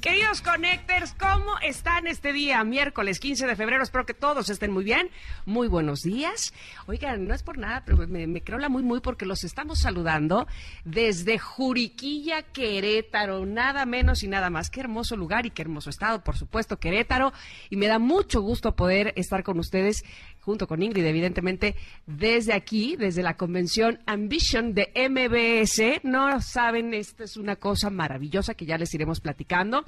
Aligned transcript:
Queridos 0.00 0.42
Connectors, 0.42 1.12
¿cómo 1.14 1.58
están 1.60 2.06
este 2.06 2.32
día? 2.32 2.62
Miércoles 2.62 3.18
15 3.18 3.48
de 3.48 3.56
febrero. 3.56 3.82
Espero 3.82 4.06
que 4.06 4.14
todos 4.14 4.48
estén 4.48 4.70
muy 4.70 4.84
bien. 4.84 5.10
Muy 5.44 5.66
buenos 5.66 6.02
días. 6.02 6.54
Oigan, 6.86 7.26
no 7.26 7.34
es 7.34 7.42
por 7.42 7.58
nada, 7.58 7.82
pero 7.84 8.06
me, 8.06 8.28
me 8.28 8.40
creo 8.40 8.58
la 8.58 8.68
muy, 8.68 8.84
muy 8.84 9.00
porque 9.00 9.26
los 9.26 9.42
estamos 9.42 9.80
saludando 9.80 10.46
desde 10.84 11.40
Juriquilla, 11.40 12.42
Querétaro. 12.42 13.44
Nada 13.44 13.86
menos 13.86 14.22
y 14.22 14.28
nada 14.28 14.50
más. 14.50 14.70
Qué 14.70 14.78
hermoso 14.78 15.16
lugar 15.16 15.46
y 15.46 15.50
qué 15.50 15.62
hermoso 15.62 15.90
estado, 15.90 16.22
por 16.22 16.36
supuesto, 16.36 16.78
Querétaro. 16.78 17.32
Y 17.68 17.76
me 17.76 17.88
da 17.88 17.98
mucho 17.98 18.40
gusto 18.40 18.76
poder 18.76 19.12
estar 19.16 19.42
con 19.42 19.58
ustedes 19.58 20.04
junto 20.48 20.66
con 20.66 20.82
Ingrid, 20.82 21.04
evidentemente, 21.04 21.76
desde 22.06 22.54
aquí, 22.54 22.96
desde 22.96 23.22
la 23.22 23.36
convención 23.36 23.98
Ambition 24.06 24.72
de 24.72 24.90
MBS. 24.96 26.02
No 26.04 26.40
saben, 26.40 26.94
esta 26.94 27.24
es 27.24 27.36
una 27.36 27.56
cosa 27.56 27.90
maravillosa 27.90 28.54
que 28.54 28.64
ya 28.64 28.78
les 28.78 28.94
iremos 28.94 29.20
platicando. 29.20 29.84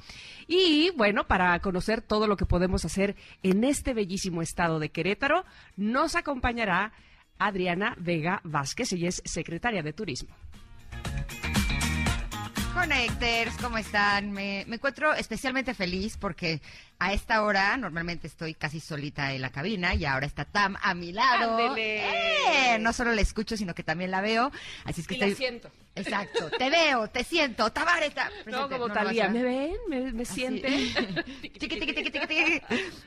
Y 0.47 0.91
bueno, 0.95 1.25
para 1.25 1.59
conocer 1.61 2.03
todo 2.03 2.27
lo 2.27 2.37
que 2.37 2.45
podemos 2.45 2.85
hacer 2.85 3.15
en 3.41 3.63
este 3.63 3.95
bellísimo 3.95 4.43
estado 4.43 4.77
de 4.77 4.89
Querétaro, 4.89 5.45
nos 5.77 6.15
acompañará 6.15 6.93
Adriana 7.39 7.95
Vega 7.97 8.39
Vázquez, 8.43 8.93
ella 8.93 9.09
es 9.09 9.23
secretaria 9.25 9.81
de 9.81 9.93
Turismo. 9.93 10.35
Connectors, 12.75 13.57
¿cómo 13.59 13.79
están? 13.79 14.31
Me, 14.31 14.63
me, 14.67 14.75
encuentro 14.75 15.13
especialmente 15.13 15.73
feliz 15.73 16.17
porque 16.17 16.61
a 17.03 17.13
esta 17.13 17.41
hora 17.41 17.75
normalmente 17.77 18.27
estoy 18.27 18.53
casi 18.53 18.79
solita 18.79 19.33
en 19.33 19.41
la 19.41 19.49
cabina 19.49 19.95
y 19.95 20.05
ahora 20.05 20.27
está 20.27 20.45
Tam 20.45 20.77
a 20.83 20.93
mi 20.93 21.11
lado. 21.11 21.75
¡Eh! 21.75 22.77
No 22.79 22.93
solo 22.93 23.11
la 23.13 23.21
escucho, 23.21 23.57
sino 23.57 23.73
que 23.73 23.81
también 23.81 24.11
la 24.11 24.21
veo. 24.21 24.51
Así 24.85 25.01
es 25.01 25.07
que 25.07 25.15
y 25.15 25.17
estoy... 25.17 25.29
la 25.31 25.35
siento. 25.35 25.71
Exacto, 25.93 26.49
te 26.57 26.69
veo, 26.69 27.09
te 27.09 27.25
siento, 27.25 27.69
Tabareta. 27.71 28.29
No, 28.45 28.69
como 28.69 28.89
Talía, 28.89 29.27
¿me 29.27 29.43
ven? 29.43 29.75
¿Me, 29.89 30.13
me 30.13 30.23
sienten? 30.23 30.89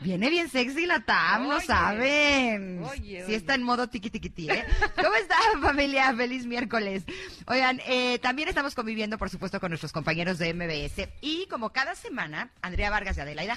Viene 0.00 0.28
bien 0.28 0.50
sexy 0.50 0.84
la 0.84 1.00
Tam, 1.00 1.48
lo 1.48 1.60
saben. 1.60 2.82
Oye, 2.84 3.20
Sí 3.20 3.24
oye. 3.26 3.36
está 3.36 3.54
en 3.54 3.62
modo 3.62 3.88
tiqui, 3.88 4.10
tiqui, 4.10 4.28
tiqui, 4.28 4.50
¿eh? 4.52 4.64
¿Cómo 4.96 5.14
están, 5.14 5.62
familia? 5.62 6.14
Feliz 6.14 6.44
miércoles. 6.44 7.04
Oigan, 7.46 7.80
eh, 7.86 8.18
también 8.18 8.48
estamos 8.48 8.74
conviviendo, 8.74 9.16
por 9.16 9.30
supuesto, 9.30 9.60
con 9.60 9.70
nuestros 9.70 9.92
compañeros 9.92 10.38
de 10.38 10.52
MBS. 10.52 11.08
Y 11.22 11.46
como 11.46 11.70
cada 11.70 11.94
semana, 11.94 12.50
Andrea 12.60 12.90
Vargas 12.90 13.16
y 13.16 13.20
Adelaida 13.20 13.56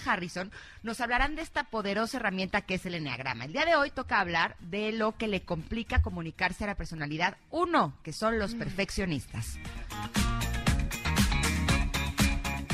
Nos 0.83 1.01
hablarán 1.01 1.35
de 1.35 1.41
esta 1.41 1.65
poderosa 1.65 2.17
herramienta 2.17 2.61
que 2.61 2.75
es 2.75 2.85
el 2.85 2.95
Enneagrama. 2.95 3.45
El 3.45 3.53
día 3.53 3.65
de 3.65 3.75
hoy 3.75 3.91
toca 3.91 4.19
hablar 4.19 4.55
de 4.59 4.91
lo 4.91 5.17
que 5.17 5.27
le 5.27 5.41
complica 5.41 6.01
comunicarse 6.01 6.63
a 6.63 6.67
la 6.67 6.75
personalidad 6.75 7.37
uno, 7.51 7.97
que 8.03 8.13
son 8.13 8.39
los 8.39 8.55
perfeccionistas. 8.55 9.57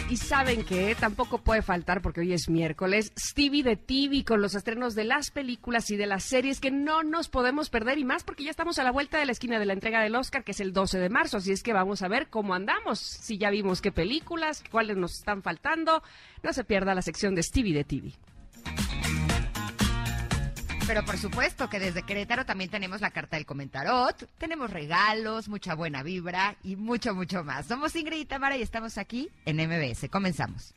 Y 0.10 0.18
saben 0.18 0.64
que 0.64 0.96
tampoco 0.96 1.40
puede 1.40 1.62
faltar, 1.62 2.02
porque 2.02 2.22
hoy 2.22 2.34
es 2.34 2.48
miércoles, 2.48 3.12
Stevie 3.18 3.64
de 3.64 3.78
TV 3.78 4.24
con 4.24 4.42
los 4.42 4.54
estrenos 4.54 4.94
de 4.94 5.06
las 5.06 5.32
películas 5.32 5.90
y 5.90 5.96
de 5.96 6.06
las 6.06 6.24
series 6.24 6.60
que 6.60 6.70
no 6.72 7.04
nos 7.04 7.30
podemos 7.30 7.70
perder 7.70 7.98
y 7.98 8.04
más 8.04 8.24
porque 8.24 8.44
ya 8.44 8.52
estamos 8.52 8.78
a 8.78 8.84
la 8.84 8.92
vuelta 8.92 9.18
de 9.18 9.26
la 9.26 9.32
esquina 9.32 9.58
de 9.58 9.66
la 9.66 9.74
entrega 9.74 10.02
del 10.02 10.16
Oscar, 10.16 10.44
que 10.44 10.52
es 10.52 10.60
el 10.60 10.74
12 10.74 11.00
de 11.00 11.10
marzo. 11.10 11.38
Así 11.38 11.52
es 11.52 11.64
que 11.64 11.74
vamos 11.74 12.04
a 12.04 12.10
ver 12.10 12.28
cómo 12.28 12.54
andamos, 12.54 13.00
si 13.00 13.38
ya 13.38 13.50
vimos 13.50 13.82
qué 13.82 13.92
películas, 13.92 14.64
cuáles 14.70 14.98
nos 14.98 15.14
están 15.14 15.42
faltando. 15.42 16.04
No 16.44 16.54
se 16.54 16.64
pierda 16.64 16.94
la 16.94 17.02
sección 17.02 17.34
de 17.34 17.42
Stevie 17.42 17.74
de 17.74 17.84
TV. 17.84 18.14
Pero 20.86 21.06
por 21.06 21.18
supuesto 21.18 21.70
que 21.70 21.80
desde 21.80 22.04
Querétaro 22.04 22.46
también 22.46 22.70
tenemos 22.70 23.02
la 23.02 23.12
carta 23.12 23.38
del 23.38 23.46
comentarot, 23.46 24.30
tenemos 24.38 24.70
regalos, 24.70 25.48
mucha 25.48 25.76
buena 25.76 26.04
vibra 26.04 26.56
y 26.64 26.76
mucho, 26.76 27.16
mucho 27.16 27.44
más. 27.44 27.68
Somos 27.68 27.96
Ingrid 27.96 28.20
y 28.20 28.26
Tamara 28.26 28.58
y 28.58 28.62
estamos 28.62 28.98
aquí 28.98 29.30
en 29.46 29.58
MBS. 29.58 30.10
Comenzamos. 30.10 30.74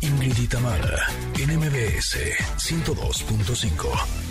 Ingrid 0.00 0.38
y 0.38 0.46
Tamara, 0.48 1.06
en 1.38 1.58
MBS 1.58 2.16
102.5. 2.56 4.27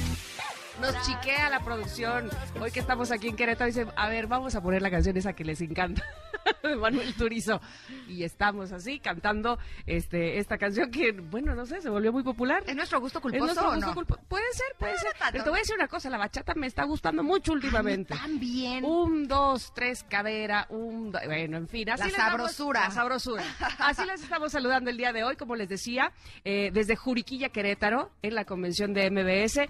Nos 0.82 1.02
chiquea 1.02 1.50
la 1.50 1.60
producción. 1.62 2.30
Hoy 2.62 2.70
que 2.72 2.80
estamos 2.80 3.12
aquí 3.12 3.28
en 3.28 3.36
Querétaro, 3.36 3.66
dice, 3.68 3.88
a 3.96 4.10
ver, 4.10 4.28
vamos 4.28 4.54
a 4.56 4.62
poner 4.62 4.82
la 4.84 4.92
canción 4.92 5.18
esa 5.18 5.34
que 5.34 5.44
les 5.44 5.60
encanta, 5.62 6.04
de 6.64 6.76
Manuel 6.76 7.16
Turizo. 7.16 7.60
Y 8.08 8.24
estamos 8.24 8.72
así, 8.72 9.00
cantando 9.00 9.58
este 9.88 10.38
esta 10.38 10.58
canción 10.60 10.92
que, 10.92 11.14
bueno, 11.14 11.56
no 11.56 11.66
sé, 11.66 11.82
se 11.82 11.90
volvió 11.90 12.14
muy 12.14 12.22
popular. 12.22 12.64
¿Es 12.68 12.76
nuestro 12.76 13.00
gusto 13.02 13.18
¿Es 13.18 13.24
culposo 13.24 13.46
nuestro 13.46 13.70
o 13.70 13.74
gusto 13.74 13.88
no? 13.88 13.96
culpo- 13.96 14.20
Puede 14.28 14.46
ser, 14.54 14.68
puede 14.78 14.98
ser. 15.00 15.14
no. 15.20 15.26
Pero 15.32 15.44
te 15.46 15.50
voy 15.50 15.58
a 15.58 15.62
decir 15.62 15.76
una 15.76 15.88
cosa, 15.88 16.10
la 16.12 16.18
bachata 16.20 16.54
me 16.54 16.68
está 16.68 16.84
gustando 16.84 17.24
mucho 17.24 17.54
últimamente. 17.54 18.14
También. 18.16 18.86
Un, 18.86 19.28
dos, 19.28 19.74
tres, 19.74 20.04
cadera, 20.08 20.68
un, 20.70 21.12
do- 21.12 21.20
bueno, 21.26 21.58
en 21.58 21.68
fin. 21.68 21.90
Así 21.90 22.02
La 22.02 22.08
les 22.08 22.18
damos- 22.18 22.32
sabrosura. 22.32 22.82
la 22.82 22.92
sabrosura. 22.92 23.44
Así 23.80 24.06
les 24.06 24.22
estamos 24.22 24.52
saludando 24.52 24.92
el 24.92 24.98
día 24.98 25.12
de 25.12 25.24
hoy, 25.24 25.36
como 25.38 25.56
les 25.56 25.70
decía, 25.70 26.12
eh, 26.46 26.70
desde 26.72 26.96
Juriquilla, 26.96 27.50
Querétaro, 27.50 28.12
en 28.22 28.36
la 28.36 28.46
convención 28.46 28.94
de 28.94 29.10
MBS. 29.10 29.68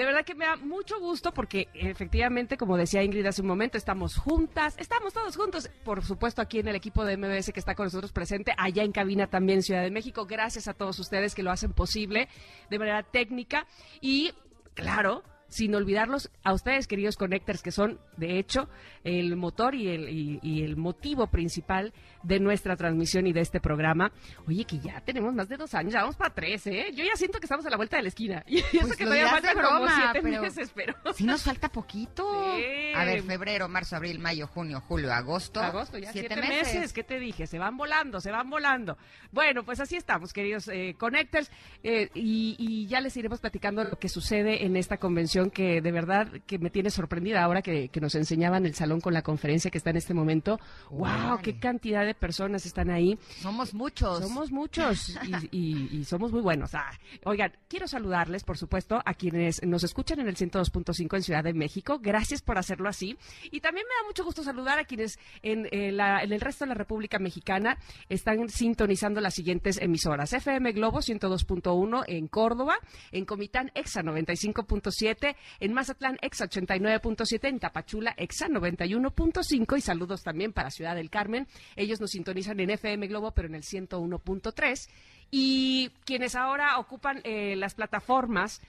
De 0.00 0.06
verdad 0.06 0.24
que 0.24 0.34
me 0.34 0.46
da 0.46 0.56
mucho 0.56 0.98
gusto 0.98 1.30
porque 1.30 1.68
efectivamente, 1.74 2.56
como 2.56 2.78
decía 2.78 3.02
Ingrid 3.02 3.26
hace 3.26 3.42
un 3.42 3.48
momento, 3.48 3.76
estamos 3.76 4.16
juntas, 4.16 4.74
estamos 4.78 5.12
todos 5.12 5.36
juntos, 5.36 5.70
por 5.84 6.02
supuesto 6.02 6.40
aquí 6.40 6.58
en 6.58 6.68
el 6.68 6.74
equipo 6.74 7.04
de 7.04 7.18
MBS 7.18 7.52
que 7.52 7.60
está 7.60 7.74
con 7.74 7.84
nosotros 7.84 8.10
presente, 8.10 8.54
allá 8.56 8.82
en 8.82 8.92
cabina 8.92 9.26
también 9.26 9.62
Ciudad 9.62 9.82
de 9.82 9.90
México. 9.90 10.24
Gracias 10.24 10.68
a 10.68 10.72
todos 10.72 10.98
ustedes 11.00 11.34
que 11.34 11.42
lo 11.42 11.50
hacen 11.50 11.74
posible 11.74 12.30
de 12.70 12.78
manera 12.78 13.02
técnica 13.02 13.66
y, 14.00 14.32
claro, 14.72 15.22
sin 15.50 15.74
olvidarlos 15.74 16.30
a 16.42 16.54
ustedes, 16.54 16.86
queridos 16.86 17.16
connectors, 17.16 17.62
que 17.62 17.70
son, 17.70 18.00
de 18.16 18.38
hecho, 18.38 18.68
el 19.04 19.36
motor 19.36 19.74
y 19.74 19.88
el, 19.88 20.08
y, 20.08 20.38
y 20.42 20.62
el 20.62 20.76
motivo 20.78 21.26
principal 21.26 21.92
de 22.22 22.40
nuestra 22.40 22.76
transmisión 22.76 23.26
y 23.26 23.32
de 23.32 23.40
este 23.40 23.60
programa. 23.60 24.12
Oye, 24.46 24.64
que 24.64 24.78
ya 24.78 25.00
tenemos 25.02 25.34
más 25.34 25.48
de 25.48 25.56
dos 25.58 25.74
años, 25.74 25.92
ya 25.92 26.00
vamos 26.00 26.16
para 26.16 26.32
tres, 26.34 26.66
¿eh? 26.66 26.86
Yo 26.94 27.04
ya 27.04 27.16
siento 27.16 27.38
que 27.40 27.46
estamos 27.46 27.66
a 27.66 27.70
la 27.70 27.76
vuelta 27.76 27.96
de 27.98 28.02
la 28.04 28.08
esquina. 28.08 28.42
Y 28.50 28.58
eso 28.58 28.66
Pues 28.80 28.96
que 28.96 29.04
todavía 29.04 29.28
falta 29.28 29.54
de 29.54 29.60
como 29.62 29.86
siete 29.88 30.20
pero- 30.22 30.42
meses, 30.42 30.72
pero... 30.74 30.94
Sí 31.14 31.24
nos 31.24 31.42
falta 31.42 31.68
poquito. 31.68 32.24
Sí. 32.56 32.92
A 32.94 33.04
ver, 33.04 33.22
febrero, 33.22 33.68
marzo, 33.68 33.96
abril, 33.96 34.18
mayo, 34.18 34.46
junio, 34.46 34.80
julio, 34.86 35.12
agosto. 35.12 35.60
Agosto, 35.60 35.98
ya 35.98 36.12
siete, 36.12 36.36
meses. 36.36 36.92
¿Qué 36.92 37.02
te 37.02 37.18
dije? 37.18 37.46
Se 37.46 37.58
van 37.58 37.76
volando, 37.76 38.20
se 38.20 38.30
van 38.30 38.48
volando. 38.48 38.96
Bueno, 39.32 39.64
pues 39.64 39.80
así 39.80 39.96
estamos, 39.96 40.32
queridos 40.32 40.68
eh, 40.68 40.94
Connectors. 40.98 41.50
eh, 41.82 42.08
y, 42.14 42.54
y 42.58 42.86
ya 42.86 43.00
les 43.00 43.16
iremos 43.16 43.40
platicando 43.40 43.82
lo 43.84 43.98
que 43.98 44.08
sucede 44.08 44.64
en 44.64 44.76
esta 44.76 44.98
convención 44.98 45.39
que 45.48 45.80
de 45.80 45.92
verdad 45.92 46.28
que 46.46 46.58
me 46.58 46.68
tiene 46.68 46.90
sorprendida 46.90 47.42
ahora 47.42 47.62
que, 47.62 47.88
que 47.88 48.00
nos 48.02 48.14
enseñaban 48.14 48.66
el 48.66 48.74
salón 48.74 49.00
con 49.00 49.14
la 49.14 49.22
conferencia 49.22 49.70
que 49.70 49.78
está 49.78 49.88
en 49.88 49.96
este 49.96 50.12
momento. 50.12 50.60
¡Wow! 50.90 51.38
¡Qué 51.42 51.58
cantidad 51.58 52.04
de 52.04 52.14
personas 52.14 52.66
están 52.66 52.90
ahí! 52.90 53.18
Somos 53.40 53.72
muchos. 53.72 54.18
Somos 54.18 54.50
muchos 54.52 55.16
y, 55.50 55.56
y- 55.56 55.88
y 56.00 56.04
somos 56.04 56.32
muy 56.32 56.42
buenos. 56.42 56.74
Ah, 56.74 56.90
oigan, 57.24 57.52
quiero 57.68 57.88
saludarles, 57.88 58.44
por 58.44 58.58
supuesto, 58.58 59.00
a 59.04 59.14
quienes 59.14 59.62
nos 59.64 59.84
escuchan 59.84 60.20
en 60.20 60.28
el 60.28 60.36
102.5 60.36 61.16
en 61.16 61.22
Ciudad 61.22 61.44
de 61.44 61.54
México. 61.54 61.98
Gracias 62.02 62.42
por 62.42 62.58
hacerlo 62.58 62.88
así. 62.90 63.16
Y 63.50 63.60
también 63.60 63.86
me 63.88 63.94
da 64.02 64.06
mucho 64.06 64.24
gusto 64.24 64.42
saludar 64.42 64.78
a 64.78 64.84
quienes 64.84 65.18
en, 65.42 65.66
eh, 65.70 65.92
la- 65.92 66.22
en 66.22 66.32
el 66.32 66.40
resto 66.40 66.64
de 66.64 66.70
la 66.70 66.74
República 66.74 67.18
Mexicana 67.20 67.78
están 68.08 68.48
sintonizando 68.48 69.20
las 69.20 69.34
siguientes 69.34 69.78
emisoras. 69.80 70.32
FM 70.32 70.72
Globo 70.72 71.00
102.1 71.00 72.02
en 72.08 72.26
Córdoba, 72.26 72.74
en 73.12 73.24
Comitán 73.24 73.70
Exa 73.74 74.02
95.7, 74.02 75.29
en 75.58 75.72
Mazatlán 75.72 76.18
Exa 76.20 76.46
89.7, 76.48 77.48
en 77.48 77.58
Tapachula 77.58 78.14
Exa 78.16 78.48
91.5 78.48 79.78
y 79.78 79.80
saludos 79.80 80.22
también 80.22 80.52
para 80.52 80.70
Ciudad 80.70 80.94
del 80.94 81.10
Carmen. 81.10 81.46
Ellos 81.76 82.00
nos 82.00 82.10
sintonizan 82.10 82.60
en 82.60 82.70
FM 82.70 83.06
Globo, 83.06 83.32
pero 83.32 83.48
en 83.48 83.54
el 83.54 83.62
101.3. 83.62 84.88
Y 85.30 85.90
quienes 86.04 86.34
ahora 86.34 86.78
ocupan 86.78 87.20
eh, 87.24 87.56
las 87.56 87.74
plataformas 87.74 88.60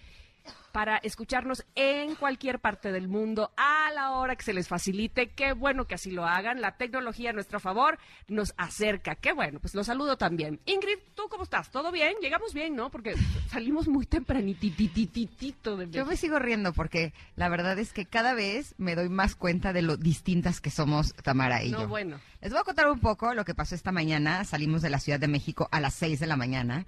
para 0.71 0.97
escucharnos 0.97 1.65
en 1.75 2.15
cualquier 2.15 2.59
parte 2.59 2.91
del 2.93 3.07
mundo 3.09 3.51
a 3.57 3.91
la 3.93 4.11
hora 4.11 4.35
que 4.37 4.43
se 4.43 4.53
les 4.53 4.67
facilite. 4.69 5.29
Qué 5.31 5.51
bueno 5.53 5.85
que 5.85 5.95
así 5.95 6.11
lo 6.11 6.25
hagan. 6.25 6.61
La 6.61 6.77
tecnología 6.77 7.31
a 7.31 7.33
nuestro 7.33 7.59
favor 7.59 7.97
nos 8.27 8.53
acerca. 8.57 9.15
Qué 9.15 9.33
bueno, 9.33 9.59
pues 9.59 9.75
los 9.75 9.87
saludo 9.87 10.17
también. 10.17 10.59
Ingrid, 10.65 10.97
¿tú 11.15 11.23
cómo 11.29 11.43
estás? 11.43 11.71
¿Todo 11.71 11.91
bien? 11.91 12.13
Llegamos 12.21 12.53
bien, 12.53 12.75
¿no? 12.75 12.89
Porque 12.89 13.15
salimos 13.49 13.87
muy 13.89 14.05
tempranitititito 14.05 15.77
de 15.77 15.89
Yo 15.89 16.05
me 16.05 16.15
sigo 16.17 16.39
riendo 16.39 16.73
porque 16.73 17.13
la 17.35 17.49
verdad 17.49 17.77
es 17.79 17.91
que 17.93 18.05
cada 18.05 18.33
vez 18.33 18.73
me 18.77 18.95
doy 18.95 19.09
más 19.09 19.35
cuenta 19.35 19.73
de 19.73 19.81
lo 19.81 19.97
distintas 19.97 20.61
que 20.61 20.69
somos 20.69 21.13
Tamara 21.15 21.63
y 21.63 21.71
No, 21.71 21.81
yo. 21.81 21.87
bueno. 21.87 22.19
Les 22.41 22.51
voy 22.51 22.59
a 22.61 22.63
contar 22.63 22.89
un 22.89 22.99
poco 22.99 23.33
lo 23.33 23.45
que 23.45 23.53
pasó 23.53 23.75
esta 23.75 23.91
mañana. 23.91 24.43
Salimos 24.45 24.81
de 24.81 24.89
la 24.89 24.99
Ciudad 24.99 25.19
de 25.19 25.27
México 25.27 25.67
a 25.71 25.79
las 25.79 25.93
6 25.95 26.19
de 26.19 26.27
la 26.27 26.35
mañana. 26.37 26.85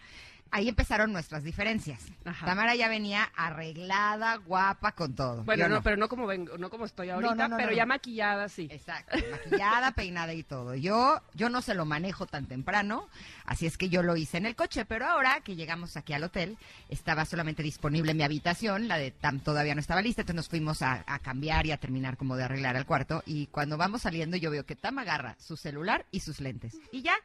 Ahí 0.54 0.70
empezaron 0.70 1.12
nuestras 1.12 1.44
diferencias. 1.44 2.06
Ajá. 2.24 2.46
Tamara 2.46 2.76
ya 2.76 2.88
venía 2.88 3.32
arreglada, 3.36 4.38
guapa, 4.38 4.92
con 4.92 5.16
todo. 5.16 5.44
Bueno, 5.44 5.68
no, 5.68 5.82
pero 5.82 5.98
no 5.98 6.08
como 6.08 6.28
vengo, 6.28 6.60
no 6.60 6.70
como 6.70 6.86
estoy 6.86 7.10
ahorita, 7.10 7.36
no, 7.36 7.48
no, 7.50 7.58
pero 7.58 7.74
ya 7.74 7.88
maquillada 7.88 8.48
sí. 8.50 8.68
Exacto, 8.72 9.18
maquillada, 9.32 9.92
peinada 9.96 10.34
y 10.34 10.44
todo. 10.44 10.76
Yo, 10.76 11.22
yo 11.34 11.50
no 11.50 11.64
se 11.64 11.74
lo 11.74 11.86
manejo 11.86 12.28
tan 12.28 12.46
temprano, 12.46 13.10
así 13.46 13.66
es 13.66 13.78
que 13.78 13.90
yo 13.90 14.04
lo 14.04 14.16
hice 14.16 14.38
en 14.38 14.46
el 14.46 14.56
coche, 14.56 14.86
pero 14.86 15.08
ahora 15.08 15.42
que 15.42 15.56
llegamos 15.56 15.98
aquí 15.98 16.14
al 16.14 16.24
hotel, 16.24 16.58
estaba 16.88 17.26
solamente 17.26 17.64
disponible 17.64 18.14
mi 18.14 18.22
habitación, 18.22 18.88
la 18.88 19.00
de 19.00 19.10
Tam 19.10 19.40
todavía 19.40 19.74
no 19.74 19.82
estaba 19.82 20.04
lista, 20.04 20.22
entonces 20.22 20.36
nos 20.36 20.50
fuimos 20.50 20.84
a, 20.84 21.04
a 21.08 21.18
cambiar 21.18 21.66
y 21.66 21.72
a 21.72 21.78
terminar 21.78 22.16
como 22.16 22.36
de 22.36 22.44
arreglar 22.44 22.76
el 22.76 22.86
cuarto, 22.86 23.24
y 23.26 23.48
cuando 23.48 23.76
vamos 23.76 24.04
saliendo 24.04 24.38
yo 24.38 24.52
veo 24.52 24.68
que 24.68 24.76
Tam 24.76 25.00
agarra 25.00 25.36
su 25.40 25.58
celular 25.58 26.06
y 26.12 26.20
sus 26.20 26.40
lentes, 26.40 26.78
y 26.92 27.02
ya, 27.02 27.16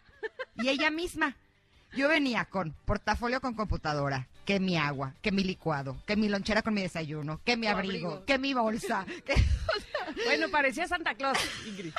y 0.56 0.70
ella 0.70 0.90
misma. 0.90 1.36
Yo 1.96 2.08
venía 2.08 2.44
con 2.44 2.72
portafolio 2.84 3.40
con 3.40 3.54
computadora, 3.54 4.28
que 4.44 4.60
mi 4.60 4.76
agua, 4.76 5.14
que 5.22 5.32
mi 5.32 5.42
licuado, 5.42 5.96
que 6.06 6.16
mi 6.16 6.28
lonchera 6.28 6.62
con 6.62 6.74
mi 6.74 6.82
desayuno, 6.82 7.40
que 7.44 7.56
mi 7.56 7.66
abrigo, 7.66 8.08
abrigo. 8.08 8.24
que 8.24 8.38
mi 8.38 8.54
bolsa, 8.54 9.04
que 9.24 9.34
Bueno, 10.24 10.48
parecía 10.50 10.86
Santa 10.86 11.14
Claus, 11.14 11.38
Ingrid. 11.66 11.92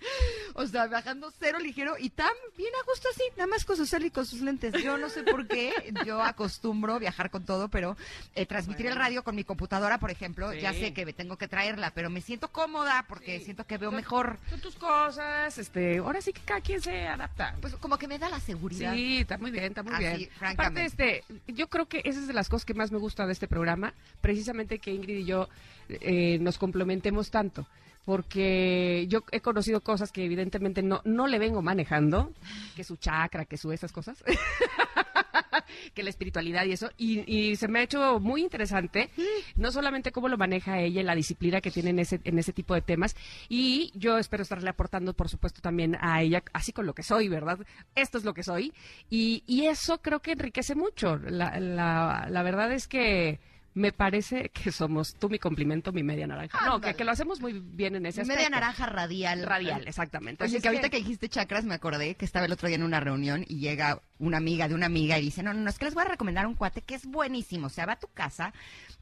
O 0.54 0.66
sea, 0.66 0.88
bajando 0.88 1.32
cero 1.38 1.58
ligero 1.60 1.94
y 1.98 2.10
tan 2.10 2.32
bien 2.56 2.70
a 2.74 2.84
gusto 2.84 3.08
así, 3.14 3.22
nada 3.36 3.46
más 3.46 3.64
con 3.64 3.76
su 3.76 3.86
cel 3.86 4.04
y 4.06 4.10
con 4.10 4.26
sus 4.26 4.40
lentes. 4.40 4.74
Yo 4.82 4.98
no 4.98 5.08
sé 5.08 5.22
por 5.22 5.46
qué, 5.46 5.72
yo 6.04 6.20
acostumbro 6.22 6.98
viajar 6.98 7.30
con 7.30 7.44
todo, 7.46 7.68
pero 7.68 7.96
eh, 8.34 8.46
transmitir 8.46 8.86
el 8.86 8.96
radio 8.96 9.22
con 9.22 9.36
mi 9.36 9.44
computadora, 9.44 9.98
por 9.98 10.10
ejemplo, 10.10 10.52
ya 10.52 10.72
sé 10.74 10.92
que 10.92 11.10
tengo 11.12 11.38
que 11.38 11.46
traerla, 11.48 11.92
pero 11.92 12.10
me 12.10 12.20
siento 12.20 12.48
cómoda 12.48 13.04
porque 13.08 13.38
Sí. 13.38 13.44
siento 13.46 13.64
que 13.64 13.78
veo 13.78 13.90
Son- 13.90 13.96
mejor. 13.96 14.38
Son 14.50 14.60
tus 14.60 14.74
cosas, 14.74 15.56
este, 15.56 15.98
ahora 15.98 16.20
sí 16.20 16.32
que 16.32 16.40
cada 16.42 16.60
quien 16.60 16.82
se 16.82 17.06
adapta. 17.06 17.54
Pues 17.60 17.74
como 17.76 17.96
que 17.96 18.08
me 18.08 18.18
da 18.18 18.28
la 18.28 18.40
seguridad. 18.40 18.92
Sí, 18.92 19.18
está 19.18 19.38
muy 19.38 19.52
bien, 19.52 19.64
está 19.66 19.82
muy 19.84 19.94
Así, 19.94 20.02
bien. 20.02 20.30
francamente. 20.36 20.82
Aparte, 20.82 21.22
este, 21.24 21.52
yo 21.52 21.68
creo 21.68 21.86
que 21.86 22.02
esa 22.04 22.18
es 22.18 22.26
de 22.26 22.34
las 22.34 22.48
cosas 22.48 22.64
que 22.66 22.74
más 22.74 22.90
me 22.90 22.98
gusta 22.98 23.24
de 23.26 23.32
este 23.32 23.46
programa, 23.46 23.94
precisamente 24.20 24.78
que 24.80 24.90
Ingrid 24.92 25.18
y 25.18 25.24
yo 25.24 25.48
eh, 25.88 26.38
nos 26.40 26.58
complementemos 26.58 27.30
tanto. 27.30 27.66
Porque 28.04 29.06
yo 29.08 29.20
he 29.30 29.40
conocido 29.40 29.80
cosas 29.82 30.10
que 30.10 30.24
evidentemente 30.24 30.82
no, 30.82 31.02
no 31.04 31.26
le 31.26 31.38
vengo 31.38 31.62
manejando, 31.62 32.32
que 32.74 32.84
su 32.84 32.96
chakra, 32.96 33.44
que 33.44 33.56
su 33.56 33.72
esas 33.72 33.92
cosas, 33.92 34.24
que 35.94 36.02
la 36.02 36.10
espiritualidad 36.10 36.64
y 36.64 36.72
eso, 36.72 36.90
y, 36.96 37.20
y 37.30 37.56
se 37.56 37.68
me 37.68 37.80
ha 37.80 37.82
hecho 37.82 38.18
muy 38.20 38.42
interesante, 38.42 39.10
no 39.56 39.70
solamente 39.70 40.12
cómo 40.12 40.28
lo 40.28 40.38
maneja 40.38 40.80
ella, 40.80 41.02
la 41.02 41.14
disciplina 41.14 41.60
que 41.60 41.70
tiene 41.70 41.90
en 41.90 41.98
ese, 41.98 42.20
en 42.24 42.38
ese 42.38 42.52
tipo 42.52 42.74
de 42.74 42.82
temas, 42.82 43.16
y 43.48 43.92
yo 43.94 44.18
espero 44.18 44.42
estarle 44.42 44.70
aportando, 44.70 45.14
por 45.14 45.28
supuesto, 45.28 45.60
también 45.60 45.96
a 46.00 46.22
ella, 46.22 46.42
así 46.52 46.72
con 46.72 46.86
lo 46.86 46.94
que 46.94 47.02
soy, 47.02 47.28
¿verdad? 47.28 47.58
Esto 47.94 48.18
es 48.18 48.24
lo 48.24 48.34
que 48.34 48.42
soy, 48.42 48.72
y, 49.08 49.44
y 49.46 49.66
eso 49.66 50.00
creo 50.00 50.20
que 50.20 50.32
enriquece 50.32 50.74
mucho. 50.74 51.16
La, 51.16 51.58
la, 51.60 52.26
la 52.30 52.42
verdad 52.42 52.72
es 52.72 52.88
que 52.88 53.40
me 53.74 53.92
parece 53.92 54.48
que 54.50 54.72
somos 54.72 55.14
tú 55.14 55.28
mi 55.28 55.38
complemento, 55.38 55.92
mi 55.92 56.02
media 56.02 56.26
naranja. 56.26 56.58
No, 56.66 56.80
que, 56.80 56.94
que 56.94 57.04
lo 57.04 57.12
hacemos 57.12 57.40
muy 57.40 57.52
bien 57.60 57.94
en 57.94 58.06
ese 58.06 58.22
Media 58.22 58.34
aspecto. 58.34 58.50
naranja 58.50 58.86
radial. 58.86 59.42
Radial, 59.44 59.86
exactamente. 59.86 60.44
Así 60.44 60.54
que 60.54 60.58
es 60.58 60.66
ahorita 60.66 60.88
que 60.88 60.96
dijiste 60.96 61.28
chakras 61.28 61.64
me 61.64 61.74
acordé 61.74 62.16
que 62.16 62.24
estaba 62.24 62.46
el 62.46 62.52
otro 62.52 62.66
día 62.68 62.76
en 62.76 62.82
una 62.82 63.00
reunión 63.00 63.44
y 63.48 63.60
llega 63.60 64.02
una 64.18 64.38
amiga 64.38 64.68
de 64.68 64.74
una 64.74 64.86
amiga 64.86 65.18
y 65.18 65.22
dice, 65.22 65.42
no, 65.42 65.54
no, 65.54 65.60
no, 65.60 65.70
es 65.70 65.78
que 65.78 65.84
les 65.84 65.94
voy 65.94 66.04
a 66.04 66.08
recomendar 66.08 66.46
un 66.46 66.54
cuate 66.54 66.82
que 66.82 66.94
es 66.94 67.06
buenísimo. 67.06 67.68
O 67.68 67.70
sea, 67.70 67.86
va 67.86 67.92
a 67.94 67.98
tu 67.98 68.08
casa, 68.08 68.52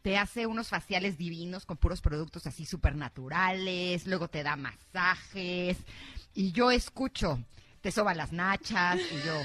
te 0.02 0.18
hace 0.18 0.46
unos 0.46 0.68
faciales 0.68 1.16
divinos 1.16 1.64
con 1.64 1.76
puros 1.78 2.00
productos 2.00 2.46
así 2.46 2.66
súper 2.66 2.94
naturales, 2.94 4.06
luego 4.06 4.28
te 4.28 4.42
da 4.42 4.56
masajes 4.56 5.78
y 6.34 6.52
yo 6.52 6.70
escucho, 6.70 7.42
te 7.80 7.90
soba 7.92 8.14
las 8.14 8.32
nachas 8.32 8.96
y 8.98 9.16
yo... 9.26 9.34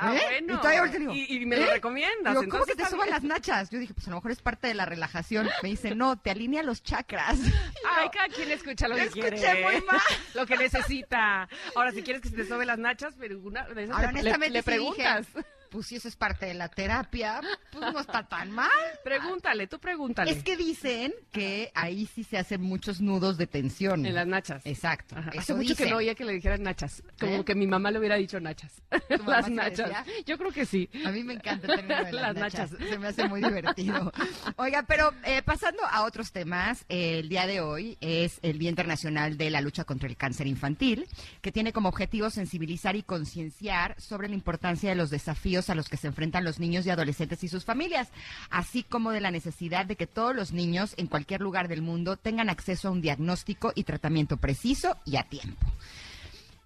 Ah, 0.00 0.14
¿eh? 0.14 0.20
bueno. 0.28 0.54
Y 0.54 0.56
todavía 0.58 0.78
ahorita 0.78 0.98
digo, 0.98 1.12
Y- 1.12 1.26
y 1.42 1.44
me 1.44 1.56
lo 1.56 1.64
¿eh? 1.64 1.70
recomiendas, 1.72 2.38
Digo, 2.38 2.48
¿cómo 2.52 2.64
que 2.66 2.76
te 2.76 2.86
soban 2.86 3.10
las 3.10 3.24
nachas? 3.24 3.68
Yo 3.68 3.80
dije, 3.80 3.94
pues 3.94 4.06
a 4.06 4.10
lo 4.10 4.16
mejor 4.18 4.30
es 4.30 4.40
parte 4.40 4.68
de 4.68 4.74
la 4.74 4.84
relajación. 4.84 5.50
Me 5.60 5.70
dice, 5.70 5.96
no, 5.96 6.16
te 6.16 6.30
alinea 6.30 6.62
los 6.62 6.84
chakras. 6.84 7.36
Ay, 7.96 8.08
cada 8.12 8.28
quien 8.28 8.48
escucha 8.52 8.86
lo 8.86 8.94
que 8.94 9.02
Escuché 9.06 9.30
quiere. 9.30 9.62
muy 9.64 9.80
mal. 9.84 9.98
Lo 10.34 10.46
que 10.46 10.56
necesita. 10.56 11.48
Ahora, 11.74 11.90
si 11.90 12.04
quieres 12.04 12.22
que 12.22 12.28
se 12.28 12.36
te 12.36 12.46
sobe 12.46 12.64
las 12.64 12.78
nachas, 12.78 13.14
pero 13.18 13.40
una 13.40 13.64
de 13.66 13.82
esas 13.84 13.96
Ahora, 13.96 14.12
le, 14.12 14.20
honestamente, 14.20 14.52
le 14.52 14.62
sí 14.62 14.70
dije, 14.70 14.94
preguntas. 14.94 15.26
Pues 15.70 15.86
si 15.86 15.96
eso 15.96 16.08
es 16.08 16.16
parte 16.16 16.46
de 16.46 16.54
la 16.54 16.68
terapia, 16.68 17.40
pues 17.72 17.92
no 17.92 18.00
está 18.00 18.26
tan 18.28 18.50
mal. 18.50 18.68
Pregúntale, 19.04 19.66
tú 19.66 19.78
pregúntale. 19.78 20.30
Es 20.30 20.42
que 20.42 20.56
dicen 20.56 21.12
que 21.32 21.70
ahí 21.74 22.06
sí 22.06 22.24
se 22.24 22.38
hacen 22.38 22.60
muchos 22.62 23.00
nudos 23.00 23.36
de 23.38 23.46
tensión. 23.46 24.04
En 24.06 24.14
las 24.14 24.26
nachas. 24.26 24.64
Exacto. 24.64 25.16
Ajá. 25.16 25.30
eso 25.30 25.40
Hace 25.40 25.54
mucho 25.54 25.68
que 25.74 25.82
dicen. 25.84 25.90
no 25.90 25.96
oía 25.96 26.14
que 26.14 26.24
le 26.24 26.32
dijeran 26.32 26.62
nachas. 26.62 27.02
Como 27.18 27.32
¿Eh? 27.36 27.44
que 27.44 27.54
mi 27.54 27.66
mamá 27.66 27.90
le 27.90 27.98
hubiera 27.98 28.16
dicho 28.16 28.38
nachas. 28.40 28.82
Las 29.26 29.50
nachas. 29.50 29.88
decía? 29.88 30.04
Yo 30.26 30.38
creo 30.38 30.50
que 30.52 30.66
sí. 30.66 30.88
A 31.04 31.10
mí 31.10 31.22
me 31.24 31.34
encanta 31.34 31.66
el 31.66 31.76
término 31.80 32.04
de 32.04 32.12
las, 32.12 32.34
Las 32.34 32.36
nachas. 32.36 32.72
nachas. 32.72 32.88
Se 32.88 32.98
me 32.98 33.06
hace 33.08 33.28
muy 33.28 33.40
divertido. 33.42 34.12
Oiga, 34.56 34.84
pero 34.86 35.12
eh, 35.24 35.42
pasando 35.42 35.82
a 35.90 36.04
otros 36.04 36.32
temas, 36.32 36.84
eh, 36.88 37.18
el 37.20 37.28
día 37.28 37.46
de 37.46 37.60
hoy 37.60 37.96
es 38.00 38.38
el 38.42 38.58
Día 38.58 38.70
Internacional 38.70 39.36
de 39.36 39.50
la 39.50 39.60
Lucha 39.60 39.84
contra 39.84 40.08
el 40.08 40.16
Cáncer 40.16 40.46
Infantil, 40.46 41.06
que 41.40 41.52
tiene 41.52 41.72
como 41.72 41.88
objetivo 41.88 42.30
sensibilizar 42.30 42.96
y 42.96 43.02
concienciar 43.02 43.94
sobre 44.00 44.28
la 44.28 44.34
importancia 44.34 44.90
de 44.90 44.96
los 44.96 45.10
desafíos 45.10 45.57
a 45.70 45.74
los 45.74 45.88
que 45.88 45.96
se 45.96 46.06
enfrentan 46.06 46.44
los 46.44 46.58
niños 46.58 46.86
y 46.86 46.90
adolescentes 46.90 47.42
y 47.44 47.48
sus 47.48 47.64
familias, 47.64 48.08
así 48.50 48.82
como 48.82 49.10
de 49.10 49.20
la 49.20 49.30
necesidad 49.30 49.86
de 49.86 49.96
que 49.96 50.06
todos 50.06 50.34
los 50.34 50.52
niños 50.52 50.94
en 50.96 51.06
cualquier 51.06 51.40
lugar 51.40 51.68
del 51.68 51.82
mundo 51.82 52.16
tengan 52.16 52.48
acceso 52.48 52.88
a 52.88 52.90
un 52.90 53.00
diagnóstico 53.00 53.72
y 53.74 53.84
tratamiento 53.84 54.36
preciso 54.36 54.96
y 55.04 55.16
a 55.16 55.24
tiempo. 55.24 55.66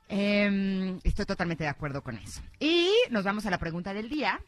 Em, 0.08 1.00
estoy 1.04 1.24
totalmente 1.24 1.64
de 1.64 1.70
acuerdo 1.70 2.02
con 2.02 2.18
eso. 2.18 2.42
Y 2.60 2.90
nos 3.10 3.24
vamos 3.24 3.46
a 3.46 3.50
la 3.50 3.58
pregunta 3.58 3.94
del 3.94 4.10
día. 4.10 4.40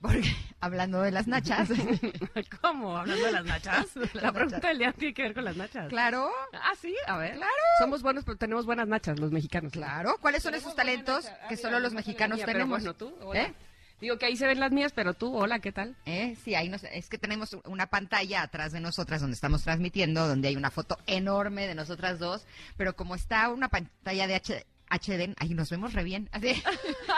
Porque 0.00 0.22
hablando 0.60 1.00
de 1.02 1.10
las 1.10 1.26
nachas, 1.26 1.68
¿Cómo? 2.60 2.96
Hablando 2.96 3.24
de 3.26 3.32
las 3.32 3.44
nachas. 3.44 3.86
La 4.14 4.22
Las 4.22 4.32
pregunta 4.32 4.56
nachas. 4.58 4.62
del 4.62 4.78
día 4.78 4.92
tiene 4.92 5.14
que 5.14 5.22
ver 5.22 5.34
con 5.34 5.44
las 5.44 5.56
nachas. 5.56 5.88
claro, 5.88 6.30
Ah, 6.52 6.72
sí, 6.80 6.94
a 7.06 7.16
ver. 7.18 7.36
Claro. 7.36 7.52
Somos 7.78 8.02
buenos, 8.02 8.24
pero 8.24 8.36
tenemos 8.36 8.66
buenas 8.66 8.88
nachas 8.88 9.18
los 9.18 9.32
mexicanos. 9.32 9.72
claro. 9.72 10.16
¿Cuáles 10.20 10.42
son 10.42 10.54
esos 10.54 10.74
talentos. 10.74 11.26
Ah, 11.26 11.48
que 11.48 11.56
mira, 11.56 11.62
solo 11.68 11.80
los 11.80 11.92
mexicanos 11.94 12.38
pero 12.40 12.52
tenemos? 12.52 12.78
Bueno, 12.82 12.94
tú, 12.94 13.14
hola. 13.22 13.42
¿Eh? 13.42 13.54
Digo 13.98 14.18
que 14.18 14.26
ahí 14.26 14.36
se 14.36 14.46
ven 14.46 14.60
las 14.60 14.72
mías, 14.72 14.92
pero 14.94 15.14
tú, 15.14 15.34
hola, 15.34 15.58
¿qué 15.60 15.72
tal? 15.72 15.96
¿Eh? 16.04 16.36
Sí, 16.44 16.54
ahí 16.54 16.68
nos, 16.68 16.84
es 16.84 17.08
que 17.08 17.16
tenemos 17.16 17.56
una 17.64 17.86
pantalla 17.86 18.42
atrás 18.42 18.72
de 18.72 18.80
nosotras 18.80 19.22
donde 19.22 19.34
estamos 19.34 19.62
transmitiendo, 19.62 20.28
donde 20.28 20.48
hay 20.48 20.56
una 20.56 20.70
foto 20.70 20.98
enorme 21.06 21.66
de 21.66 21.74
nosotras 21.74 22.18
dos, 22.18 22.44
pero 22.76 22.94
como 22.94 23.14
está 23.14 23.48
una 23.48 23.68
pantalla 23.70 24.26
de 24.26 24.34
H- 24.34 24.66
HD, 24.90 25.34
ahí 25.38 25.54
nos 25.54 25.70
vemos 25.70 25.92
re 25.92 26.04
bien. 26.04 26.28
Así, 26.32 26.62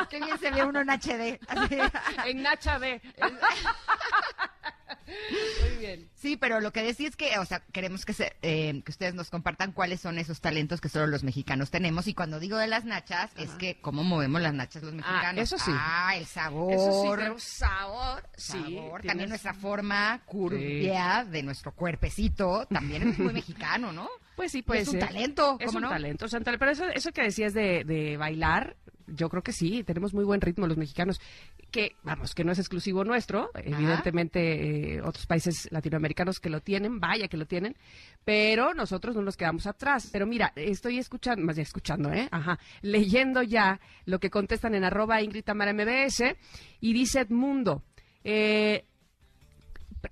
qué 0.09 0.20
bien 0.20 0.38
se 0.38 0.50
ve 0.50 0.65
uno 0.65 0.81
en 0.81 0.88
HD. 0.88 1.38
así. 1.49 1.79
En 2.26 2.43
B. 2.79 3.00
Muy 5.61 5.76
bien. 5.79 6.08
Sí, 6.14 6.37
pero 6.37 6.61
lo 6.61 6.73
que 6.73 6.82
decía 6.82 7.08
es 7.08 7.17
que, 7.17 7.38
o 7.38 7.44
sea, 7.44 7.61
queremos 7.73 8.05
que, 8.05 8.12
se, 8.12 8.37
eh, 8.43 8.82
que 8.85 8.90
ustedes 8.90 9.14
nos 9.14 9.31
compartan 9.31 9.73
cuáles 9.73 10.00
son 10.00 10.19
esos 10.19 10.40
talentos 10.40 10.81
que 10.81 10.88
solo 10.88 11.06
los 11.06 11.25
mexicanos 11.25 11.70
tenemos. 11.70 12.06
Y 12.08 12.14
cuando 12.14 12.40
digo 12.40 12.56
de 12.58 12.67
las 12.67 12.85
nachas, 12.85 13.31
es 13.37 13.50
que 13.52 13.81
cómo 13.81 14.05
movemos 14.05 14.40
las 14.40 14.54
nachas 14.54 14.83
los 14.83 14.95
mexicanos. 14.95 15.42
eso 15.42 15.59
sí. 15.59 15.71
Ah, 15.75 16.16
el 16.16 16.26
sabor. 16.26 16.73
Eso 16.73 17.38
sí, 17.38 17.57
sabor. 17.57 18.23
sabor. 18.37 19.02
También 19.02 19.28
nuestra 19.28 19.54
forma 19.54 20.21
curvia 20.26 21.25
de 21.30 21.42
nuestro 21.42 21.73
cuerpecito 21.73 22.66
también 22.71 23.09
es 23.09 23.18
muy 23.18 23.33
mexicano, 23.33 23.92
¿no? 23.92 24.09
Pues 24.38 24.52
sí, 24.52 24.62
puede 24.62 24.83
es 24.83 24.88
un 24.88 24.92
ser. 25.00 25.07
talento, 25.09 25.57
Es 25.59 25.66
¿cómo 25.66 25.78
un 25.78 25.83
no? 25.83 25.88
talento, 25.88 26.26
es 26.26 26.33
un 26.33 26.45
talento. 26.45 26.61
Pero 26.61 26.71
eso, 26.71 26.85
eso 26.90 27.11
que 27.11 27.23
decías 27.23 27.52
de, 27.54 27.83
de 27.83 28.16
bailar, 28.16 28.76
yo 29.15 29.29
creo 29.29 29.43
que 29.43 29.53
sí, 29.53 29.83
tenemos 29.85 30.15
muy 30.15 30.25
buen 30.25 30.41
ritmo 30.41 30.67
los 30.67 30.77
mexicanos. 30.77 31.21
Que, 31.71 31.97
vamos, 32.03 32.35
que 32.35 32.45
no 32.45 32.53
es 32.53 32.59
exclusivo 32.59 33.05
nuestro. 33.05 33.50
Evidentemente, 33.55 34.97
eh, 34.97 35.03
otros 35.03 35.27
países 35.27 35.69
latinoamericanos 35.71 36.41
que 36.41 36.50
lo 36.50 36.61
tienen, 36.61 37.00
vaya 37.00 37.29
que 37.29 37.37
lo 37.37 37.47
tienen. 37.47 37.77
Pero 38.25 38.75
nosotros 38.75 39.15
no 39.17 39.23
nos 39.23 39.37
quedamos 39.37 39.67
atrás. 39.67 40.09
Pero 40.12 40.27
mira, 40.27 40.53
estoy 40.57 40.99
escuchando, 40.99 41.45
más 41.45 41.57
bien 41.57 41.67
escuchando, 41.67 42.12
¿eh? 42.12 42.29
Ajá. 42.31 42.59
Leyendo 42.83 43.43
ya 43.43 43.81
lo 44.05 44.19
que 44.19 44.31
contestan 44.31 44.75
en 44.75 44.85
arroba 44.85 45.23
Ingrid 45.23 45.45
Tamara 45.45 45.73
MBS. 45.73 46.37
Y 46.81 46.93
dice 46.93 47.21
Edmundo, 47.21 47.83
eh, 48.25 48.85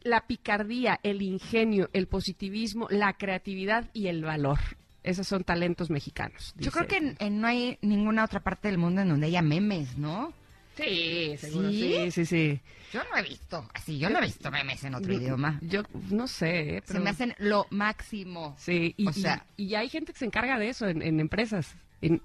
la 0.03 0.27
picardía, 0.27 0.99
el 1.03 1.23
ingenio, 1.23 1.89
el 1.93 2.09
positivismo, 2.09 2.87
la 2.91 3.15
creatividad 3.15 3.91
y 3.93 4.09
el 4.09 4.25
valor. 4.25 4.59
Esos 5.07 5.27
son 5.27 5.45
talentos 5.45 5.89
mexicanos. 5.89 6.53
Yo 6.57 6.67
dice. 6.67 6.71
creo 6.73 6.87
que 6.89 6.97
en- 6.97 7.17
en 7.19 7.41
no 7.41 7.47
hay 7.47 7.79
ninguna 7.81 8.25
otra 8.25 8.41
parte 8.41 8.69
del 8.69 8.77
mundo 8.77 9.01
en 9.01 9.09
donde 9.09 9.27
haya 9.29 9.41
memes, 9.41 9.97
¿no? 9.97 10.33
Sí, 10.77 11.37
seguro. 11.39 11.71
¿Sí? 11.71 11.81
Sí, 11.81 12.11
sí, 12.11 12.27
sí. 12.27 12.61
Yo 12.93 13.01
no 13.11 13.17
he 13.17 13.23
visto, 13.23 13.67
así, 13.73 13.99
yo 13.99 14.11
no 14.11 14.19
he 14.19 14.23
visto 14.27 14.51
memes 14.51 14.85
en 14.85 14.95
otro 14.95 15.13
idioma. 15.13 15.59
Yo 15.63 15.83
no 16.11 16.29
sé, 16.29 16.77
¿eh? 16.77 16.83
Se 16.85 16.93
pero- 16.93 17.05
me 17.05 17.11
hacen 17.11 17.35
lo 17.39 17.67
máximo. 17.71 18.55
Sí, 18.59 18.95
y, 18.99 19.07
o 19.09 19.13
sea- 19.13 19.47
y, 19.57 19.65
y 19.69 19.75
hay 19.75 19.89
gente 19.89 20.13
que 20.13 20.19
se 20.19 20.27
encarga 20.27 20.59
de 20.59 20.69
eso 20.69 20.87
en, 20.87 21.01
en 21.03 21.19
empresas. 21.21 21.75
En- 22.03 22.21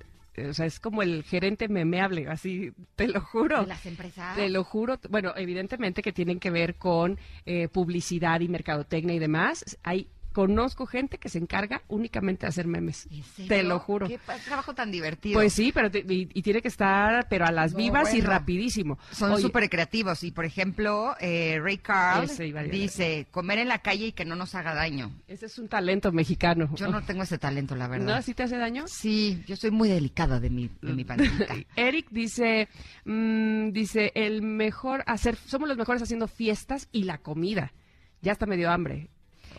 o 0.49 0.53
sea, 0.53 0.65
es 0.65 0.79
como 0.79 1.01
el 1.01 1.23
gerente 1.23 1.67
memeable, 1.67 2.27
así, 2.29 2.71
te 2.95 3.07
lo 3.07 3.21
juro. 3.21 3.61
De 3.61 3.67
las 3.67 3.85
empresas. 3.85 4.35
Te 4.35 4.49
lo 4.49 4.63
juro. 4.63 4.99
Bueno, 5.09 5.33
evidentemente 5.35 6.01
que 6.01 6.11
tienen 6.13 6.39
que 6.39 6.49
ver 6.49 6.75
con 6.75 7.19
eh, 7.45 7.67
publicidad 7.67 8.39
y 8.41 8.47
mercadotecnia 8.47 9.15
y 9.15 9.19
demás. 9.19 9.77
Hay 9.83 10.07
conozco 10.31 10.85
gente 10.85 11.17
que 11.17 11.29
se 11.29 11.37
encarga 11.37 11.81
únicamente 11.87 12.45
de 12.45 12.49
hacer 12.49 12.67
memes. 12.67 13.07
Te 13.47 13.63
lo 13.63 13.79
juro. 13.79 14.07
Qué 14.07 14.19
trabajo 14.45 14.73
tan 14.73 14.91
divertido. 14.91 15.39
Pues 15.39 15.53
sí, 15.53 15.71
pero 15.73 15.91
te- 15.91 15.99
y, 16.07 16.29
y 16.33 16.41
tiene 16.41 16.61
que 16.61 16.67
estar, 16.67 17.27
pero 17.29 17.45
a 17.45 17.51
las 17.51 17.73
No, 17.73 17.77
vivas 17.77 18.13
y 18.13 18.21
rapidísimo. 18.21 18.97
Son 19.11 19.39
súper 19.41 19.69
creativos. 19.69 20.23
Y, 20.23 20.31
por 20.31 20.45
ejemplo, 20.45 21.15
eh, 21.19 21.59
Ray 21.61 21.77
Carl 21.77 22.25
Ese 22.25 22.51
dice, 22.71 23.27
comer 23.31 23.59
en 23.59 23.67
la 23.67 23.79
calle 23.79 24.07
y 24.07 24.11
que 24.13 24.25
no 24.25 24.35
nos 24.35 24.55
haga 24.55 24.73
daño. 24.73 25.11
Ese 25.27 25.45
es 25.47 25.59
un 25.59 25.67
talento 25.67 26.11
mexicano. 26.11 26.69
Yo 26.75 26.87
no 26.87 27.03
tengo 27.03 27.23
ese 27.23 27.37
talento, 27.37 27.75
la 27.75 27.87
verdad. 27.87 28.05
¿No? 28.05 28.13
¿Así 28.13 28.33
te 28.33 28.43
hace 28.43 28.57
daño? 28.57 28.85
Sí, 28.87 29.43
yo 29.47 29.55
soy 29.55 29.71
muy 29.71 29.89
delicada 29.89 30.39
de 30.39 30.49
mi, 30.49 30.69
de 30.81 30.93
mi. 30.93 31.05
Eric 31.75 32.07
dice, 32.11 32.69
mm, 33.05 33.71
dice, 33.71 34.11
el 34.15 34.41
mejor 34.41 35.03
hacer, 35.07 35.35
somos 35.35 35.67
los 35.67 35.77
mejores 35.77 36.01
haciendo 36.01 36.27
fiestas 36.27 36.87
y 36.91 37.03
la 37.03 37.17
comida. 37.17 37.73
Ya 38.21 38.31
está 38.33 38.45
medio 38.45 38.69
hambre. 38.71 39.09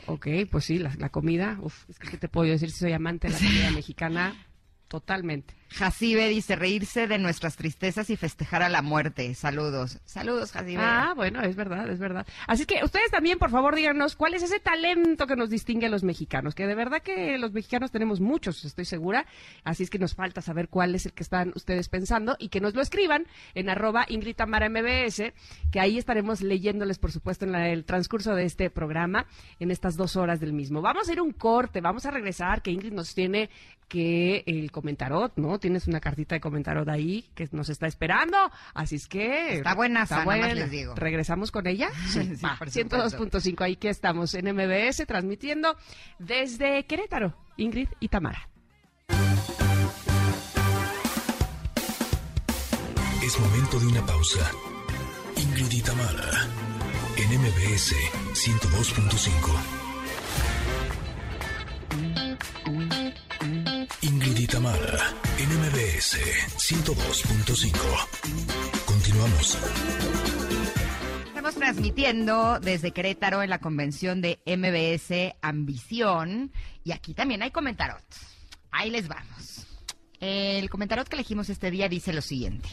Ok, 0.07 0.27
pues 0.51 0.65
sí, 0.65 0.79
la, 0.79 0.93
la 0.99 1.11
comida, 1.11 1.59
uf, 1.63 1.89
es 1.89 1.99
que 1.99 2.09
¿qué 2.09 2.17
te 2.17 2.29
puedo 2.29 2.51
decir 2.51 2.71
si 2.71 2.79
soy 2.81 2.93
amante 2.93 3.29
de 3.29 3.35
la 3.35 3.39
comida 3.39 3.71
mexicana? 3.71 4.35
Totalmente. 4.89 5.55
Jacibe 5.73 6.29
dice, 6.29 6.57
reírse 6.57 7.07
de 7.07 7.19
nuestras 7.19 7.57
tristezas 7.57 8.11
y 8.11 8.17
festejar 8.17 8.63
a 8.63 8.69
la 8.69 8.83
muerte. 8.83 9.35
Saludos. 9.35 9.99
Saludos, 10.05 10.53
Jacibe. 10.53 10.83
Ah, 10.83 11.13
bueno, 11.17 11.41
es 11.43 11.57
verdad, 11.57 11.89
es 11.91 11.99
verdad. 11.99 12.27
Así 12.47 12.67
que 12.67 12.85
ustedes 12.85 13.11
también, 13.11 13.39
por 13.39 13.51
favor, 13.51 13.75
díganos 13.75 14.17
cuál 14.17 14.35
es 14.35 14.43
ese 14.43 14.61
talento 14.61 15.27
que 15.27 15.37
nos 15.37 15.51
distingue 15.51 15.87
a 15.87 15.91
los 15.91 16.03
mexicanos, 16.05 16.55
que 16.55 16.67
de 16.67 16.75
verdad 16.75 17.03
que 17.03 17.39
los 17.39 17.53
mexicanos 17.53 17.91
tenemos 17.91 18.21
muchos, 18.21 18.65
estoy 18.65 18.85
segura. 18.85 19.27
Así 19.65 19.83
es 19.83 19.91
que 19.91 19.99
nos 19.99 20.15
falta 20.15 20.41
saber 20.43 20.69
cuál 20.69 20.95
es 20.95 21.07
el 21.07 21.13
que 21.13 21.23
están 21.23 21.53
ustedes 21.55 21.89
pensando 21.89 22.37
y 22.39 22.49
que 22.49 22.61
nos 22.61 22.75
lo 22.75 22.83
escriban 22.83 23.27
en 23.55 23.69
arroba 23.71 24.07
MBS, 24.09 25.33
que 25.71 25.81
ahí 25.81 25.99
estaremos 25.99 26.43
leyéndoles, 26.43 26.99
por 26.99 27.13
supuesto, 27.13 27.45
en 27.45 27.53
la- 27.53 27.69
el 27.69 27.85
transcurso 27.85 28.35
de 28.35 28.45
este 28.45 28.71
programa, 28.71 29.27
en 29.59 29.71
estas 29.71 29.97
dos 29.97 30.17
horas 30.17 30.41
del 30.41 30.53
mismo. 30.53 30.81
Vamos 30.83 31.09
a 31.09 31.13
ir 31.13 31.21
un 31.21 31.33
corte, 31.33 31.81
vamos 31.81 32.07
a 32.07 32.11
regresar, 32.11 32.63
que 32.63 32.71
Ingrid 32.71 32.93
nos 32.93 33.15
tiene 33.15 33.51
que 33.89 34.43
el 34.47 34.71
comentarot, 34.71 35.33
¿no? 35.37 35.59
Tienes 35.63 35.87
una 35.87 36.01
cartita 36.01 36.35
de 36.35 36.41
comentarot 36.41 36.89
ahí 36.89 37.31
que 37.37 37.49
nos 37.53 37.69
está 37.69 37.87
esperando, 37.87 38.37
así 38.75 38.97
es 38.97 39.07
que... 39.07 39.59
Está 39.59 39.77
buena, 39.77 40.07
más 40.11 40.55
les 40.55 40.71
digo. 40.73 40.97
¿Regresamos 40.97 41.53
con 41.53 41.69
ella? 41.69 41.89
Sí, 42.09 42.35
Va, 42.45 42.57
por 42.59 42.69
supuesto. 42.69 43.19
102.5, 43.25 43.61
ahí 43.63 43.77
que 43.77 43.89
estamos 43.89 44.35
en 44.35 44.53
MBS 44.53 45.07
transmitiendo 45.07 45.77
desde 46.19 46.85
Querétaro, 46.85 47.37
Ingrid 47.57 47.89
y 48.01 48.09
Tamara. 48.09 48.49
Es 53.25 53.39
momento 53.39 53.79
de 53.79 53.87
una 53.87 54.05
pausa. 54.05 54.51
Ingrid 55.37 55.71
y 55.71 55.81
Tamara, 55.81 56.49
en 57.17 57.41
MBS 57.41 57.95
102.5. 58.35 59.92
Ingrid 64.05 64.37
y 64.37 64.49
Tamara, 64.49 65.15
en 65.39 65.49
MBS 65.61 66.19
102.5. 66.57 68.85
Continuamos. 68.85 69.57
Estamos 71.29 71.55
transmitiendo 71.55 72.59
desde 72.59 72.91
Querétaro 72.91 73.45
en 73.45 73.51
la 73.51 73.61
convención 73.61 74.21
de 74.21 74.41
MBS 74.45 75.37
Ambición. 75.41 76.51
Y 76.83 76.91
aquí 76.91 77.15
también 77.15 77.43
hay 77.43 77.53
comentarot. 77.53 78.03
Ahí 78.73 78.91
les 78.91 79.07
vamos. 79.07 79.69
El 80.19 80.69
comentarot 80.69 81.07
que 81.07 81.15
elegimos 81.15 81.49
este 81.49 81.71
día 81.71 81.89
dice 81.89 82.13
lo 82.13 82.23
siguiente. 82.23 82.71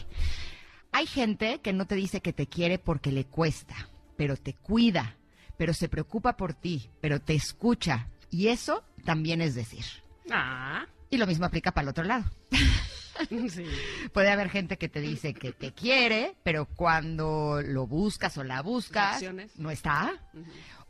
Hay 0.91 1.05
gente 1.05 1.61
que 1.61 1.73
no 1.73 1.85
te 1.85 1.93
dice 1.93 2.21
que 2.21 2.33
te 2.33 2.47
quiere 2.47 2.79
porque 2.79 3.11
le 3.11 3.25
cuesta, 3.25 3.75
pero 4.17 4.35
te 4.35 4.55
cuida, 4.55 5.15
pero 5.57 5.75
se 5.75 5.89
preocupa 5.89 6.35
por 6.35 6.55
ti, 6.55 6.89
pero 7.01 7.21
te 7.21 7.35
escucha. 7.35 8.07
Y 8.31 8.47
eso 8.47 8.83
también 9.05 9.41
es 9.41 9.53
decir. 9.53 9.85
Ah, 10.31 10.87
Y 11.09 11.17
lo 11.17 11.27
mismo 11.27 11.45
aplica 11.45 11.71
para 11.71 11.83
el 11.83 11.89
otro 11.89 12.03
lado. 12.03 12.25
sí. 13.49 13.65
Puede 14.13 14.29
haber 14.29 14.49
gente 14.49 14.77
que 14.77 14.89
te 14.89 15.01
dice 15.01 15.33
que 15.33 15.51
te 15.51 15.73
quiere, 15.73 16.35
pero 16.43 16.65
cuando 16.65 17.61
lo 17.63 17.87
buscas 17.87 18.37
o 18.37 18.43
la 18.43 18.61
buscas, 18.61 19.23
no 19.57 19.71
está. 19.71 20.13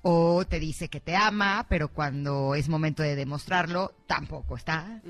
O 0.02 0.46
te 0.46 0.60
dice 0.60 0.90
que 0.90 1.00
te 1.00 1.16
ama, 1.16 1.66
pero 1.70 1.90
cuando 1.90 2.56
es 2.56 2.70
momento 2.70 3.04
de 3.04 3.16
demostrarlo, 3.16 3.94
tampoco 4.08 4.56
está. 4.56 5.02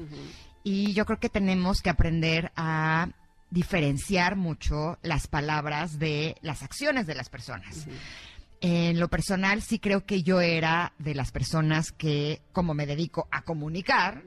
Y 0.64 0.94
yo 0.94 1.06
creo 1.06 1.20
que 1.20 1.30
tenemos 1.30 1.82
que 1.82 1.90
aprender 1.90 2.52
a 2.56 3.10
diferenciar 3.52 4.36
mucho 4.36 4.98
las 5.02 5.28
palabras 5.28 5.98
de 6.00 6.36
las 6.42 6.64
acciones 6.64 7.08
de 7.08 7.16
las 7.16 7.30
personas. 7.30 7.88
En 8.62 9.00
lo 9.00 9.08
personal, 9.08 9.62
sí 9.62 9.80
creo 9.80 10.06
que 10.06 10.22
yo 10.22 10.42
era 10.42 10.94
de 10.98 11.16
las 11.16 11.32
personas 11.32 11.92
que, 11.92 12.42
como 12.52 12.74
me 12.74 12.86
dedico 12.86 13.28
a 13.32 13.44
comunicar, 13.44 14.22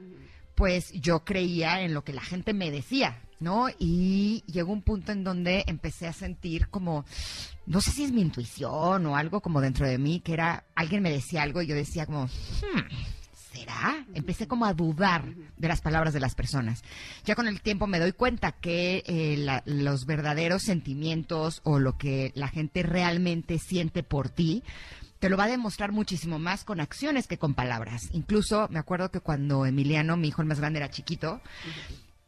pues 0.55 0.91
yo 0.93 1.23
creía 1.23 1.81
en 1.81 1.93
lo 1.93 2.03
que 2.03 2.13
la 2.13 2.21
gente 2.21 2.53
me 2.53 2.71
decía, 2.71 3.19
¿no? 3.39 3.67
Y 3.79 4.43
llegó 4.47 4.71
un 4.71 4.81
punto 4.81 5.11
en 5.11 5.23
donde 5.23 5.63
empecé 5.67 6.07
a 6.07 6.13
sentir 6.13 6.67
como, 6.69 7.05
no 7.65 7.81
sé 7.81 7.91
si 7.91 8.03
es 8.03 8.11
mi 8.11 8.21
intuición 8.21 9.05
o 9.05 9.15
algo 9.17 9.41
como 9.41 9.61
dentro 9.61 9.87
de 9.87 9.97
mí, 9.97 10.19
que 10.19 10.33
era, 10.33 10.63
alguien 10.75 11.01
me 11.01 11.11
decía 11.11 11.41
algo 11.43 11.61
y 11.61 11.67
yo 11.67 11.75
decía 11.75 12.05
como, 12.05 12.25
"Hmm, 12.25 12.81
¿será? 13.51 14.05
Empecé 14.13 14.47
como 14.47 14.65
a 14.65 14.73
dudar 14.73 15.25
de 15.57 15.67
las 15.67 15.81
palabras 15.81 16.13
de 16.13 16.19
las 16.19 16.35
personas. 16.35 16.83
Ya 17.25 17.35
con 17.35 17.47
el 17.47 17.61
tiempo 17.61 17.85
me 17.87 17.99
doy 17.99 18.11
cuenta 18.11 18.51
que 18.51 19.03
eh, 19.05 19.35
la- 19.37 19.61
los 19.65 20.05
verdaderos 20.05 20.63
sentimientos 20.63 21.61
o 21.63 21.79
lo 21.79 21.97
que 21.97 22.31
la 22.35 22.47
gente 22.47 22.81
realmente 22.83 23.59
siente 23.59 24.01
por 24.03 24.29
ti, 24.29 24.63
te 25.23 25.29
lo 25.29 25.37
va 25.37 25.45
a 25.45 25.47
demostrar 25.47 25.93
muchísimo 25.93 26.37
más 26.37 26.65
con 26.65 26.81
acciones 26.81 27.27
que 27.27 27.37
con 27.37 27.53
palabras. 27.53 28.09
Incluso 28.11 28.67
me 28.69 28.77
acuerdo 28.77 29.09
que 29.09 29.21
cuando 29.21 29.65
Emiliano, 29.65 30.17
mi 30.17 30.27
hijo 30.27 30.41
el 30.41 30.49
más 30.49 30.59
grande, 30.59 30.79
era 30.79 30.89
chiquito, 30.89 31.39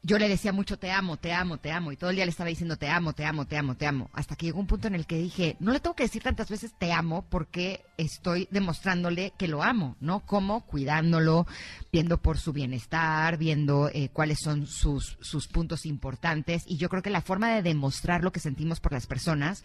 yo 0.05 0.19
le 0.19 0.29
decía 0.29 0.53
mucho 0.53 0.77
te 0.77 0.91
amo, 0.91 1.17
te 1.17 1.33
amo, 1.33 1.57
te 1.57 1.71
amo, 1.71 1.91
y 1.91 1.97
todo 1.97 2.11
el 2.11 2.15
día 2.15 2.25
le 2.25 2.29
estaba 2.29 2.49
diciendo 2.49 2.77
te 2.77 2.87
amo, 2.87 3.13
te 3.13 3.25
amo, 3.25 3.47
te 3.47 3.57
amo, 3.57 3.75
te 3.75 3.87
amo, 3.87 4.11
hasta 4.13 4.35
que 4.35 4.45
llegó 4.45 4.59
un 4.59 4.67
punto 4.67 4.87
en 4.87 4.93
el 4.93 5.07
que 5.07 5.17
dije, 5.17 5.57
no 5.59 5.71
le 5.71 5.79
tengo 5.79 5.95
que 5.95 6.03
decir 6.03 6.21
tantas 6.21 6.47
veces 6.47 6.73
te 6.77 6.93
amo 6.93 7.25
porque 7.27 7.83
estoy 7.97 8.47
demostrándole 8.51 9.33
que 9.35 9.47
lo 9.47 9.63
amo, 9.63 9.95
¿no? 9.99 10.19
Como 10.19 10.63
cuidándolo, 10.67 11.47
viendo 11.91 12.21
por 12.21 12.37
su 12.37 12.53
bienestar, 12.53 13.37
viendo 13.37 13.89
eh, 13.91 14.09
cuáles 14.13 14.39
son 14.39 14.67
sus, 14.67 15.17
sus 15.21 15.47
puntos 15.47 15.87
importantes, 15.87 16.65
y 16.67 16.77
yo 16.77 16.87
creo 16.87 17.01
que 17.01 17.09
la 17.09 17.21
forma 17.21 17.55
de 17.55 17.63
demostrar 17.63 18.23
lo 18.23 18.31
que 18.31 18.39
sentimos 18.39 18.79
por 18.79 18.91
las 18.91 19.07
personas 19.07 19.63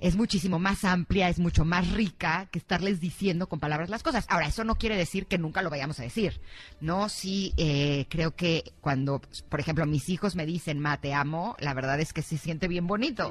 es 0.00 0.16
muchísimo 0.16 0.58
más 0.58 0.84
amplia, 0.84 1.28
es 1.28 1.38
mucho 1.38 1.66
más 1.66 1.90
rica 1.90 2.48
que 2.50 2.58
estarles 2.58 2.98
diciendo 2.98 3.46
con 3.46 3.60
palabras 3.60 3.90
las 3.90 4.02
cosas. 4.02 4.24
Ahora, 4.30 4.46
eso 4.46 4.64
no 4.64 4.76
quiere 4.76 4.96
decir 4.96 5.26
que 5.26 5.36
nunca 5.36 5.60
lo 5.60 5.68
vayamos 5.68 6.00
a 6.00 6.02
decir, 6.02 6.40
¿no? 6.80 7.10
Sí, 7.10 7.52
eh, 7.58 8.06
creo 8.08 8.34
que 8.34 8.72
cuando, 8.80 9.20
por 9.50 9.60
ejemplo, 9.60 9.81
mis 9.86 10.08
hijos 10.08 10.36
me 10.36 10.46
dicen, 10.46 10.78
ma, 10.78 10.96
te 10.98 11.14
amo, 11.14 11.56
la 11.58 11.74
verdad 11.74 12.00
es 12.00 12.12
que 12.12 12.22
se 12.22 12.38
siente 12.38 12.68
bien 12.68 12.86
bonito, 12.86 13.30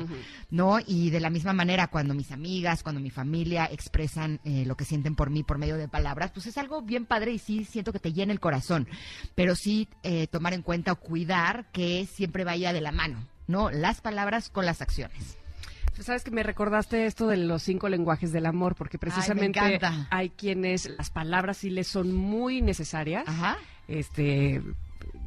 ¿no? 0.49 0.79
Y 0.85 1.09
de 1.09 1.19
la 1.19 1.29
misma 1.29 1.53
manera, 1.53 1.87
cuando 1.87 2.13
mis 2.13 2.31
amigas, 2.31 2.83
cuando 2.83 3.01
mi 3.01 3.09
familia 3.09 3.65
expresan 3.71 4.39
eh, 4.43 4.65
lo 4.65 4.75
que 4.75 4.85
sienten 4.85 5.15
por 5.15 5.29
mí 5.29 5.43
por 5.43 5.57
medio 5.57 5.77
de 5.77 5.87
palabras, 5.87 6.31
pues 6.31 6.47
es 6.47 6.57
algo 6.57 6.81
bien 6.81 7.05
padre 7.05 7.31
y 7.31 7.39
sí 7.39 7.65
siento 7.65 7.91
que 7.93 7.99
te 7.99 8.13
llena 8.13 8.33
el 8.33 8.39
corazón. 8.39 8.87
Pero 9.35 9.55
sí 9.55 9.87
eh, 10.03 10.27
tomar 10.27 10.53
en 10.53 10.61
cuenta 10.61 10.91
o 10.91 10.95
cuidar 10.95 11.71
que 11.71 12.07
siempre 12.11 12.43
vaya 12.43 12.73
de 12.73 12.81
la 12.81 12.91
mano, 12.91 13.27
¿no? 13.47 13.69
Las 13.71 14.01
palabras 14.01 14.49
con 14.49 14.65
las 14.65 14.81
acciones. 14.81 15.37
Pues, 15.95 16.05
Sabes 16.05 16.23
que 16.23 16.31
me 16.31 16.43
recordaste 16.43 17.05
esto 17.05 17.27
de 17.27 17.37
los 17.37 17.61
cinco 17.61 17.89
lenguajes 17.89 18.31
del 18.31 18.45
amor, 18.45 18.75
porque 18.75 18.97
precisamente 18.97 19.59
hay 20.09 20.29
quienes 20.29 20.89
las 20.97 21.11
palabras 21.11 21.57
sí 21.57 21.69
les 21.69 21.87
son 21.87 22.11
muy 22.11 22.61
necesarias. 22.61 23.27
Ajá. 23.27 23.57
Este, 23.87 24.61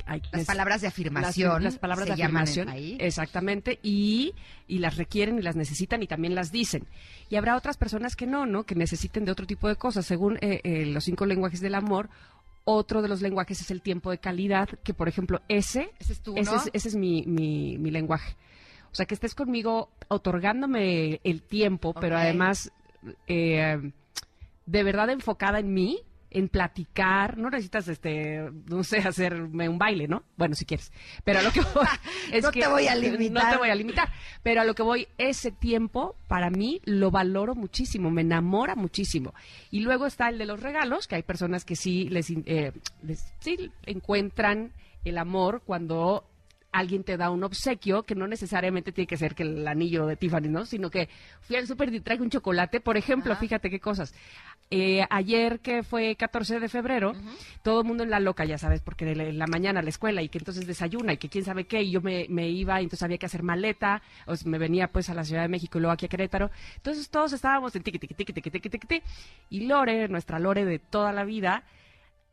hay 0.06 0.22
Las 0.32 0.46
palabras 0.46 0.80
de 0.80 0.88
afirmación. 0.88 1.54
Las, 1.54 1.74
las 1.74 1.78
palabras 1.78 2.08
se 2.08 2.14
de 2.14 2.22
afirmación. 2.22 2.68
ahí. 2.68 2.96
Exactamente. 3.00 3.78
Y, 3.82 4.34
y 4.66 4.78
las 4.78 4.96
requieren 4.96 5.38
y 5.38 5.42
las 5.42 5.56
necesitan 5.56 6.02
y 6.02 6.06
también 6.06 6.34
las 6.34 6.52
dicen. 6.52 6.86
Y 7.30 7.36
habrá 7.36 7.56
otras 7.56 7.76
personas 7.76 8.16
que 8.16 8.26
no, 8.26 8.46
¿no? 8.46 8.64
Que 8.64 8.74
necesiten 8.74 9.24
de 9.24 9.32
otro 9.32 9.46
tipo 9.46 9.68
de 9.68 9.76
cosas. 9.76 10.06
Según 10.06 10.36
eh, 10.40 10.60
eh, 10.64 10.86
los 10.86 11.04
cinco 11.04 11.26
lenguajes 11.26 11.60
del 11.60 11.74
amor, 11.74 12.10
otro 12.64 13.02
de 13.02 13.08
los 13.08 13.22
lenguajes 13.22 13.60
es 13.60 13.70
el 13.70 13.82
tiempo 13.82 14.10
de 14.10 14.18
calidad, 14.18 14.68
que 14.82 14.94
por 14.94 15.08
ejemplo, 15.08 15.42
ese, 15.48 15.90
Ese 15.98 16.12
es 16.14 16.20
tu 16.20 16.36
ese 16.36 16.54
es, 16.56 16.70
ese 16.72 16.88
es 16.88 16.96
mi, 16.96 17.24
mi, 17.26 17.78
mi 17.78 17.90
lenguaje. 17.90 18.36
O 18.90 18.94
sea, 18.94 19.06
que 19.06 19.14
estés 19.14 19.34
conmigo 19.34 19.90
otorgándome 20.08 21.20
el 21.24 21.42
tiempo, 21.42 21.94
pero 21.94 22.16
además 22.16 22.70
eh, 23.26 23.92
de 24.66 24.82
verdad 24.82 25.10
enfocada 25.10 25.58
en 25.58 25.74
mí, 25.74 26.00
en 26.34 26.48
platicar. 26.48 27.38
No 27.38 27.48
necesitas, 27.48 27.88
este, 27.88 28.50
no 28.68 28.84
sé, 28.84 28.98
hacerme 28.98 29.68
un 29.68 29.78
baile, 29.78 30.06
¿no? 30.08 30.22
Bueno, 30.36 30.54
si 30.54 30.66
quieres. 30.66 30.92
Pero 31.24 31.38
a 31.38 31.42
lo 31.42 31.50
que 31.52 31.60
voy 31.74 31.86
es 32.32 32.42
No 32.44 32.50
que 32.52 32.60
te 32.60 32.68
voy 32.68 32.86
a 32.88 32.94
No 32.94 33.00
limitar. 33.00 33.52
te 33.52 33.56
voy 33.58 33.70
a 33.70 33.74
limitar. 33.74 34.08
Pero 34.42 34.60
a 34.60 34.64
lo 34.64 34.74
que 34.74 34.82
voy, 34.82 35.08
ese 35.16 35.50
tiempo, 35.52 36.16
para 36.28 36.50
mí, 36.50 36.80
lo 36.84 37.10
valoro 37.10 37.54
muchísimo, 37.54 38.10
me 38.10 38.20
enamora 38.20 38.74
muchísimo. 38.74 39.32
Y 39.70 39.80
luego 39.80 40.04
está 40.06 40.28
el 40.28 40.36
de 40.38 40.44
los 40.46 40.60
regalos, 40.60 41.06
que 41.08 41.14
hay 41.14 41.22
personas 41.22 41.64
que 41.64 41.76
sí 41.76 42.08
les, 42.10 42.28
eh, 42.30 42.72
les- 43.02 43.32
sí 43.40 43.70
encuentran 43.86 44.72
el 45.04 45.18
amor 45.18 45.62
cuando 45.64 46.24
alguien 46.74 47.04
te 47.04 47.16
da 47.16 47.30
un 47.30 47.44
obsequio, 47.44 48.02
que 48.02 48.16
no 48.16 48.26
necesariamente 48.26 48.90
tiene 48.90 49.06
que 49.06 49.16
ser 49.16 49.34
que 49.34 49.44
el 49.44 49.66
anillo 49.66 50.06
de 50.06 50.16
Tiffany, 50.16 50.48
¿no? 50.48 50.66
Sino 50.66 50.90
que 50.90 51.08
fui 51.40 51.54
al 51.54 51.68
súper 51.68 51.94
y 51.94 52.00
traje 52.00 52.20
un 52.20 52.30
chocolate, 52.30 52.80
por 52.80 52.96
ejemplo, 52.96 53.34
fíjate 53.36 53.70
qué 53.70 53.78
cosas. 53.78 54.12
Eh, 54.70 55.06
ayer 55.08 55.60
que 55.60 55.84
fue 55.84 56.16
14 56.16 56.58
de 56.58 56.68
febrero, 56.68 57.12
todo 57.62 57.82
el 57.82 57.86
mundo 57.86 58.02
en 58.02 58.10
la 58.10 58.18
loca, 58.18 58.44
ya 58.44 58.58
sabes, 58.58 58.80
porque 58.80 59.08
en 59.08 59.38
la 59.38 59.46
mañana 59.46 59.80
a 59.80 59.82
la 59.84 59.88
escuela 59.88 60.20
y 60.20 60.28
que 60.28 60.38
entonces 60.38 60.66
desayuna 60.66 61.12
y 61.12 61.16
que 61.16 61.28
quién 61.28 61.44
sabe 61.44 61.64
qué, 61.64 61.82
y 61.82 61.92
yo 61.92 62.00
me, 62.00 62.26
me 62.28 62.48
iba 62.48 62.80
y 62.80 62.84
entonces 62.84 63.04
había 63.04 63.18
que 63.18 63.26
hacer 63.26 63.44
maleta, 63.44 64.02
o 64.26 64.34
sea, 64.34 64.50
me 64.50 64.58
venía 64.58 64.88
pues 64.88 65.08
a 65.10 65.14
la 65.14 65.22
Ciudad 65.22 65.42
de 65.42 65.48
México 65.48 65.78
y 65.78 65.80
luego 65.80 65.92
aquí 65.92 66.06
a 66.06 66.08
Querétaro. 66.08 66.50
Entonces 66.76 67.08
todos 67.08 67.32
estábamos 67.32 67.76
en 67.76 67.84
tiqui, 67.84 68.00
tiqui, 68.00 68.14
tiqui, 68.14 68.32
tiqui, 68.32 68.50
tiqui, 68.50 68.68
tiqui, 68.70 69.02
y 69.50 69.66
Lore, 69.66 70.08
nuestra 70.08 70.40
Lore 70.40 70.64
de 70.64 70.80
toda 70.80 71.12
la 71.12 71.24
vida, 71.24 71.62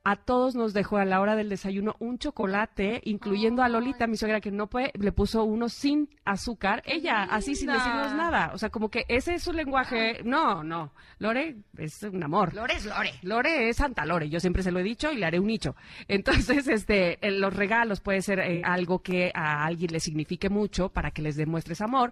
a 0.04 0.16
todos 0.16 0.56
nos 0.56 0.74
dejó 0.74 0.98
a 0.98 1.06
la 1.06 1.22
hora 1.22 1.36
del 1.36 1.50
desayuno 1.50 1.96
un 2.00 2.18
chocolate, 2.18 3.02
incluyendo 3.06 3.62
a 3.62 3.70
Lolita, 3.70 4.08
mi 4.08 4.18
suegra, 4.18 4.42
que 4.42 4.52
no 4.52 4.68
puede, 4.68 4.92
le 4.96 5.12
puso 5.12 5.44
uno 5.44 5.70
sin 5.70 6.10
azúcar, 6.26 6.82
ella, 6.86 7.24
así 7.24 7.56
sin 7.56 7.68
decirnos 7.68 8.16
nada. 8.16 8.52
O 8.54 8.58
sea, 8.58 8.70
como 8.70 8.90
que 8.90 9.06
ese 9.08 9.36
es 9.36 9.44
su 9.44 9.54
lenguaje. 9.54 10.22
No, 10.24 10.64
no. 10.64 10.94
Lore 11.20 11.58
es 11.78 12.02
un 12.02 12.24
amor. 12.24 12.54
Lore 12.54 12.76
es 12.76 12.86
Lore. 12.86 13.14
Lore 13.22 13.70
es 13.70 13.78
Santa 13.78 14.06
Lore, 14.06 14.30
yo 14.30 14.40
siempre 14.40 14.64
se 14.64 14.72
lo 14.72 14.80
he 14.80 14.84
dicho 14.84 15.12
y 15.12 15.18
le 15.18 15.26
haré 15.26 15.40
un 15.40 15.48
nicho. 15.48 15.76
Entonces, 16.08 16.68
este, 16.68 17.20
los 17.22 17.56
regalos 17.56 18.00
puede 18.00 18.22
ser 18.22 18.40
eh, 18.40 18.62
algo 18.66 19.04
que 19.04 19.32
a 19.36 19.66
alguien 19.66 19.92
le 19.92 20.00
signifique 20.00 20.50
mucho 20.50 20.90
para 20.90 21.12
que 21.12 21.22
les 21.22 21.36
demuestres 21.36 21.80
amor. 21.82 22.12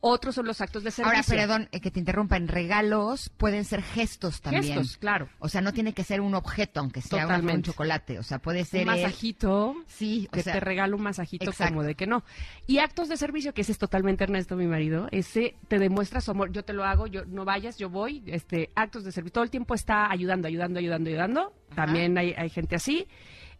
Otros 0.00 0.34
son 0.34 0.46
los 0.46 0.60
actos 0.60 0.82
de 0.84 0.90
servicio. 0.90 1.16
Ahora, 1.16 1.46
perdón, 1.46 1.68
eh, 1.72 1.80
que 1.80 1.90
te 1.90 2.00
interrumpa, 2.00 2.36
en 2.36 2.48
regalos 2.48 3.30
pueden 3.36 3.64
ser 3.64 3.82
gestos 3.82 4.42
también. 4.42 4.64
Gestos, 4.64 4.98
claro. 4.98 5.28
O 5.38 5.48
sea, 5.48 5.60
no 5.60 5.72
tiene 5.72 5.94
que 5.94 6.04
ser 6.04 6.20
un 6.20 6.34
objeto, 6.34 6.80
aunque 6.80 7.00
sea 7.00 7.21
un, 7.26 7.50
un 7.50 7.62
chocolate. 7.62 8.18
O 8.18 8.22
sea, 8.22 8.38
puede 8.38 8.64
ser... 8.64 8.82
Un 8.82 8.94
masajito. 8.94 9.74
sí, 9.86 10.28
que 10.32 10.42
te 10.42 10.60
regalo 10.60 10.96
un 10.96 11.02
masajito 11.02 11.52
como 11.52 11.82
de 11.82 11.94
que 11.94 12.06
no. 12.06 12.24
Y 12.66 12.78
actos 12.78 13.08
de 13.08 13.16
servicio, 13.16 13.54
que 13.54 13.62
ese 13.62 13.72
es 13.72 13.78
totalmente 13.78 14.24
Ernesto, 14.24 14.56
mi 14.56 14.66
marido, 14.66 15.08
ese 15.10 15.54
te 15.68 15.78
demuestra 15.78 16.20
su 16.20 16.30
amor. 16.30 16.52
Yo 16.52 16.64
te 16.64 16.72
lo 16.72 16.84
hago, 16.84 17.06
yo 17.06 17.24
no 17.26 17.44
vayas, 17.44 17.78
yo 17.78 17.90
voy. 17.90 18.22
este 18.26 18.70
Actos 18.74 19.04
de 19.04 19.12
servicio. 19.12 19.32
Todo 19.32 19.44
el 19.44 19.50
tiempo 19.50 19.74
está 19.74 20.10
ayudando, 20.10 20.48
ayudando, 20.48 20.78
ayudando, 20.78 21.10
ayudando. 21.10 21.52
También 21.74 22.16
hay, 22.18 22.34
hay 22.36 22.50
gente 22.50 22.76
así. 22.76 23.06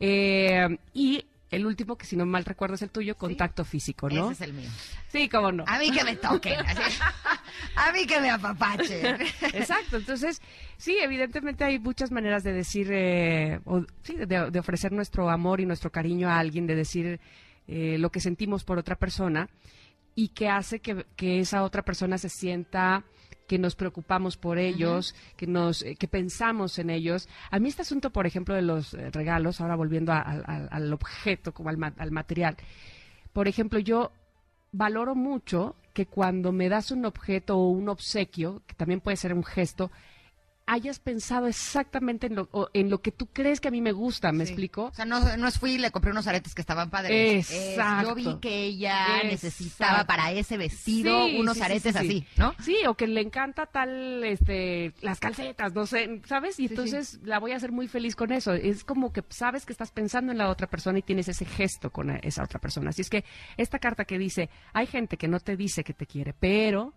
Eh, 0.01 0.79
y 0.93 1.25
el 1.53 1.67
último, 1.67 1.97
que 1.97 2.07
si 2.07 2.17
no 2.17 2.25
mal 2.25 2.47
recuerdo 2.47 2.77
es 2.77 2.83
el 2.83 2.91
tuyo, 2.91 3.17
contacto 3.17 3.65
físico, 3.65 4.09
¿no? 4.09 4.31
Ese 4.31 4.45
es 4.45 4.49
el 4.49 4.55
mío. 4.55 4.71
Sí, 5.09 5.29
cómo 5.29 5.53
no. 5.53 5.65
A 5.69 5.79
mí 5.79 5.91
que 5.93 6.03
me 6.03 6.17
toquen. 6.17 6.59
a 7.77 7.93
mí 7.93 8.07
que 8.07 8.21
me 8.21 8.31
apapachen. 8.31 9.21
Exacto. 9.53 9.99
Entonces, 9.99 10.41
sí, 10.79 10.97
evidentemente 10.99 11.63
hay 11.63 11.79
muchas 11.79 12.11
maneras 12.11 12.43
de 12.43 12.55
decir, 12.55 12.89
eh, 12.91 13.61
sí, 14.03 14.17
de, 14.17 14.59
ofrecer 14.59 14.93
nuestro 14.93 15.29
amor 15.29 15.61
y 15.61 15.67
nuestro 15.67 15.93
cariño 15.93 16.31
a 16.31 16.39
alguien, 16.39 16.67
de 16.67 16.75
decir 16.75 17.21
eh, 17.69 17.99
lo 17.99 18.11
que 18.11 18.21
sentimos 18.21 18.65
por 18.65 18.79
otra 18.79 18.97
persona 18.97 19.51
y 20.15 20.29
que 20.29 20.49
hace 20.49 20.81
que, 20.81 21.05
que 21.17 21.41
esa 21.41 21.65
otra 21.65 21.83
persona 21.83 22.17
se 22.17 22.31
sienta 22.31 23.05
que 23.53 23.59
nos 23.59 23.77
preocupamos 23.77 24.39
por 24.39 24.57
ellos, 24.57 25.15
que 25.37 25.47
nos 25.47 25.83
eh, 25.83 25.95
que 25.97 26.09
pensamos 26.09 26.79
en 26.79 26.89
ellos. 26.89 27.29
A 27.51 27.59
mí 27.59 27.69
este 27.69 27.83
asunto, 27.83 28.09
por 28.09 28.27
ejemplo, 28.27 28.55
de 28.55 28.63
los 28.63 28.95
eh, 28.95 29.11
regalos, 29.11 29.61
ahora 29.61 29.77
volviendo 29.77 30.11
al 30.11 30.91
objeto 30.91 31.53
como 31.53 31.69
al, 31.69 31.93
al 31.99 32.11
material, 32.13 32.57
por 33.35 33.49
ejemplo, 33.49 33.79
yo 33.79 34.11
valoro 34.73 35.15
mucho 35.15 35.77
que 35.93 36.07
cuando 36.07 36.51
me 36.51 36.71
das 36.71 36.93
un 36.93 37.05
objeto 37.05 37.59
o 37.59 37.69
un 37.69 37.91
obsequio, 37.91 38.63
que 38.67 38.75
también 38.75 39.01
puede 39.01 39.19
ser 39.19 39.35
un 39.35 39.45
gesto, 39.45 39.91
hayas 40.73 40.99
pensado 40.99 41.47
exactamente 41.47 42.29
en 42.29 42.35
lo, 42.35 42.49
en 42.73 42.89
lo 42.89 43.03
que 43.03 43.13
tú 43.13 43.27
crees 43.27 43.61
que 43.61 43.69
a 43.69 43.71
mí 43.71 43.83
me 43.83 43.93
gusta, 43.93 44.33
¿me 44.33 44.45
explico? 44.45 44.85
O 44.85 44.95
sea, 44.95 45.05
no, 45.05 45.37
no 45.37 45.51
fui 45.53 45.73
y 45.73 45.79
le 45.79 45.91
compré 45.91 46.13
unos 46.13 46.27
aretes 46.27 46.55
que 46.55 46.63
estaban 46.63 46.89
padres. 46.89 47.51
Exacto. 47.51 48.09
yo 48.09 48.15
vi 48.15 48.39
que 48.41 48.65
ella 48.65 49.23
necesitaba 49.25 50.05
para 50.07 50.33
ese 50.33 50.57
vestido 50.57 51.27
unos 51.27 51.61
aretes 51.61 51.95
así, 51.95 52.27
¿no? 52.37 52.55
Sí, 52.63 52.79
o 52.89 52.95
que 52.95 53.07
le 53.07 53.21
encanta 53.21 53.67
tal, 53.67 54.25
este, 54.25 54.95
las 55.03 55.21
calcetas, 55.21 55.75
no 55.75 55.85
sé, 55.85 56.23
¿sabes? 56.25 56.59
Y 56.59 56.67
entonces 56.67 57.21
la 57.23 57.39
voy 57.39 57.53
a 57.53 57.57
hacer 57.57 57.71
muy 57.71 57.87
feliz 57.87 58.17
con 58.17 58.33
eso. 58.33 58.55
Es 58.55 58.83
como 58.83 59.13
que 59.13 59.23
sabes 59.29 59.67
que 59.67 59.73
estás 59.73 59.91
pensando 59.91 60.33
en 60.33 60.39
la 60.39 60.49
otra 60.49 60.69
persona 60.69 60.99
y 60.99 61.03
tienes 61.03 61.29
ese 61.29 61.45
gesto 61.45 61.91
con 61.91 62.11
esa 62.11 62.43
otra 62.43 62.61
persona. 62.61 62.91
Así 62.91 63.03
es 63.03 63.11
que 63.11 63.25
esta 63.59 63.79
carta 63.79 64.07
que 64.07 64.19
dice, 64.19 64.49
hay 64.73 64.87
gente 64.87 65.19
que 65.19 65.29
no 65.29 65.39
te 65.39 65.57
dice 65.57 65.85
que 65.85 65.93
te 65.93 66.07
quiere, 66.07 66.33
pero 66.33 66.95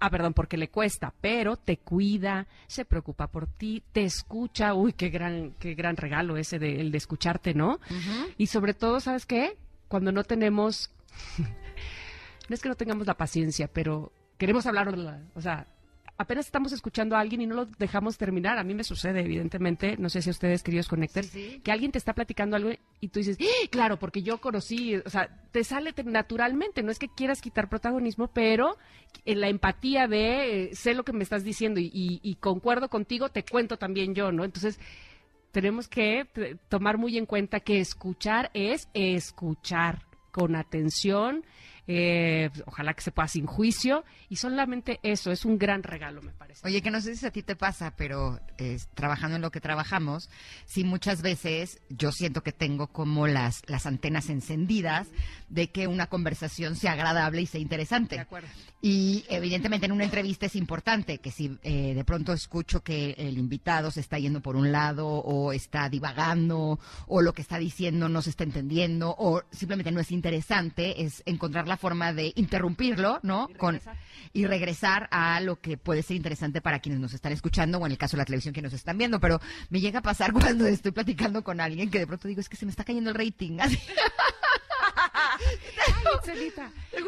ah, 0.00 0.10
perdón, 0.10 0.34
porque 0.34 0.56
le 0.56 0.68
cuesta, 0.68 1.12
pero 1.20 1.56
te 1.56 1.78
cuida, 1.78 2.46
se 2.66 2.84
preocupa 2.84 3.28
por 3.28 3.46
ti, 3.46 3.82
te 3.92 4.04
escucha, 4.04 4.74
uy, 4.74 4.92
qué 4.92 5.10
gran, 5.10 5.52
qué 5.58 5.74
gran 5.74 5.96
regalo 5.96 6.36
ese 6.36 6.58
de, 6.58 6.80
el 6.80 6.90
de 6.90 6.98
escucharte, 6.98 7.54
¿no? 7.54 7.80
Y 8.38 8.46
sobre 8.46 8.74
todo, 8.74 9.00
¿sabes 9.00 9.26
qué? 9.26 9.56
Cuando 9.88 10.12
no 10.12 10.24
tenemos, 10.24 10.90
no 12.48 12.54
es 12.54 12.60
que 12.60 12.68
no 12.68 12.76
tengamos 12.76 13.06
la 13.06 13.16
paciencia, 13.16 13.68
pero 13.68 14.12
queremos 14.38 14.66
hablar, 14.66 14.88
o 15.34 15.40
sea, 15.40 15.66
apenas 16.16 16.46
estamos 16.46 16.72
escuchando 16.72 17.16
a 17.16 17.20
alguien 17.20 17.40
y 17.40 17.46
no 17.46 17.54
lo 17.54 17.66
dejamos 17.66 18.16
terminar. 18.16 18.58
A 18.58 18.64
mí 18.64 18.74
me 18.74 18.84
sucede, 18.84 19.20
evidentemente, 19.20 19.96
no 19.98 20.08
sé 20.08 20.22
si 20.22 20.30
a 20.30 20.32
ustedes, 20.32 20.62
queridos 20.62 20.88
Connectors, 20.88 21.30
que 21.30 21.72
alguien 21.72 21.92
te 21.92 21.98
está 21.98 22.12
platicando 22.12 22.56
algo 22.56 22.70
y 23.00 23.08
tú 23.08 23.18
dices, 23.18 23.36
¡Ah! 23.40 23.68
claro, 23.70 23.98
porque 23.98 24.22
yo 24.22 24.38
conocí, 24.38 24.96
o 24.96 25.10
sea, 25.10 25.28
te 25.52 25.64
sale 25.64 25.94
naturalmente, 26.04 26.82
no 26.82 26.90
es 26.90 26.98
que 26.98 27.08
quieras 27.08 27.40
quitar 27.40 27.68
protagonismo, 27.68 28.28
pero 28.28 28.76
en 29.24 29.40
la 29.40 29.48
empatía 29.48 30.06
de 30.06 30.64
eh, 30.64 30.74
sé 30.74 30.94
lo 30.94 31.04
que 31.04 31.12
me 31.12 31.22
estás 31.22 31.44
diciendo 31.44 31.80
y, 31.80 31.90
y 31.92 32.34
concuerdo 32.36 32.88
contigo, 32.88 33.28
te 33.28 33.44
cuento 33.44 33.76
también 33.76 34.14
yo, 34.14 34.32
¿no? 34.32 34.44
Entonces, 34.44 34.78
tenemos 35.52 35.88
que 35.88 36.58
tomar 36.68 36.98
muy 36.98 37.16
en 37.16 37.26
cuenta 37.26 37.60
que 37.60 37.78
escuchar 37.78 38.50
es 38.54 38.88
escuchar 38.92 40.02
con 40.32 40.56
atención 40.56 41.44
eh, 41.86 42.50
ojalá 42.66 42.94
que 42.94 43.02
se 43.02 43.12
pueda 43.12 43.28
sin 43.28 43.46
juicio, 43.46 44.04
y 44.28 44.36
solamente 44.36 45.00
eso, 45.02 45.30
es 45.30 45.44
un 45.44 45.58
gran 45.58 45.82
regalo, 45.82 46.22
me 46.22 46.32
parece. 46.32 46.66
Oye, 46.66 46.82
que 46.82 46.90
no 46.90 47.00
sé 47.00 47.16
si 47.16 47.26
a 47.26 47.30
ti 47.30 47.42
te 47.42 47.56
pasa, 47.56 47.94
pero 47.96 48.40
trabajando 48.94 49.36
en 49.36 49.42
lo 49.42 49.50
que 49.50 49.60
trabajamos, 49.60 50.30
sí 50.66 50.84
muchas 50.84 51.22
veces 51.22 51.80
yo 51.88 52.12
siento 52.12 52.42
que 52.42 52.52
tengo 52.52 52.88
como 52.88 53.26
las, 53.26 53.62
las 53.66 53.86
antenas 53.86 54.30
encendidas 54.30 55.08
de 55.48 55.70
que 55.70 55.86
una 55.86 56.06
conversación 56.06 56.76
sea 56.76 56.92
agradable 56.92 57.42
y 57.42 57.46
sea 57.46 57.60
interesante. 57.60 58.16
De 58.16 58.22
acuerdo. 58.22 58.48
Y 58.86 59.24
evidentemente 59.30 59.86
en 59.86 59.92
una 59.92 60.04
entrevista 60.04 60.44
es 60.44 60.56
importante 60.56 61.16
que 61.16 61.30
si 61.30 61.58
eh, 61.62 61.94
de 61.94 62.04
pronto 62.04 62.34
escucho 62.34 62.82
que 62.82 63.12
el 63.16 63.38
invitado 63.38 63.90
se 63.90 64.00
está 64.00 64.18
yendo 64.18 64.42
por 64.42 64.56
un 64.56 64.72
lado 64.72 65.08
o 65.08 65.54
está 65.54 65.88
divagando 65.88 66.78
o 67.06 67.22
lo 67.22 67.32
que 67.32 67.40
está 67.40 67.58
diciendo 67.58 68.10
no 68.10 68.20
se 68.20 68.28
está 68.28 68.44
entendiendo 68.44 69.14
o 69.16 69.42
simplemente 69.52 69.90
no 69.90 70.00
es 70.00 70.10
interesante, 70.10 71.02
es 71.02 71.22
encontrar 71.24 71.66
la 71.66 71.73
forma 71.76 72.12
de 72.12 72.32
interrumpirlo, 72.36 73.20
¿no? 73.22 73.48
Y 73.50 73.54
Con, 73.54 73.80
y 74.32 74.46
regresar 74.46 75.08
a 75.10 75.40
lo 75.40 75.60
que 75.60 75.76
puede 75.76 76.02
ser 76.02 76.16
interesante 76.16 76.60
para 76.60 76.80
quienes 76.80 77.00
nos 77.00 77.14
están 77.14 77.32
escuchando 77.32 77.78
o 77.78 77.86
en 77.86 77.92
el 77.92 77.98
caso 77.98 78.16
de 78.16 78.22
la 78.22 78.24
televisión 78.24 78.52
que 78.52 78.62
nos 78.62 78.72
están 78.72 78.98
viendo. 78.98 79.20
Pero 79.20 79.40
me 79.70 79.80
llega 79.80 80.00
a 80.00 80.02
pasar 80.02 80.32
cuando 80.34 80.66
estoy 80.66 80.92
platicando 80.92 81.44
con 81.44 81.60
alguien 81.60 81.90
que 81.90 82.00
de 82.00 82.06
pronto 82.06 82.28
digo, 82.28 82.40
es 82.40 82.48
que 82.48 82.56
se 82.56 82.66
me 82.66 82.70
está 82.70 82.84
cayendo 82.84 83.10
el 83.10 83.16
rating. 83.16 83.58
Así. 83.60 83.78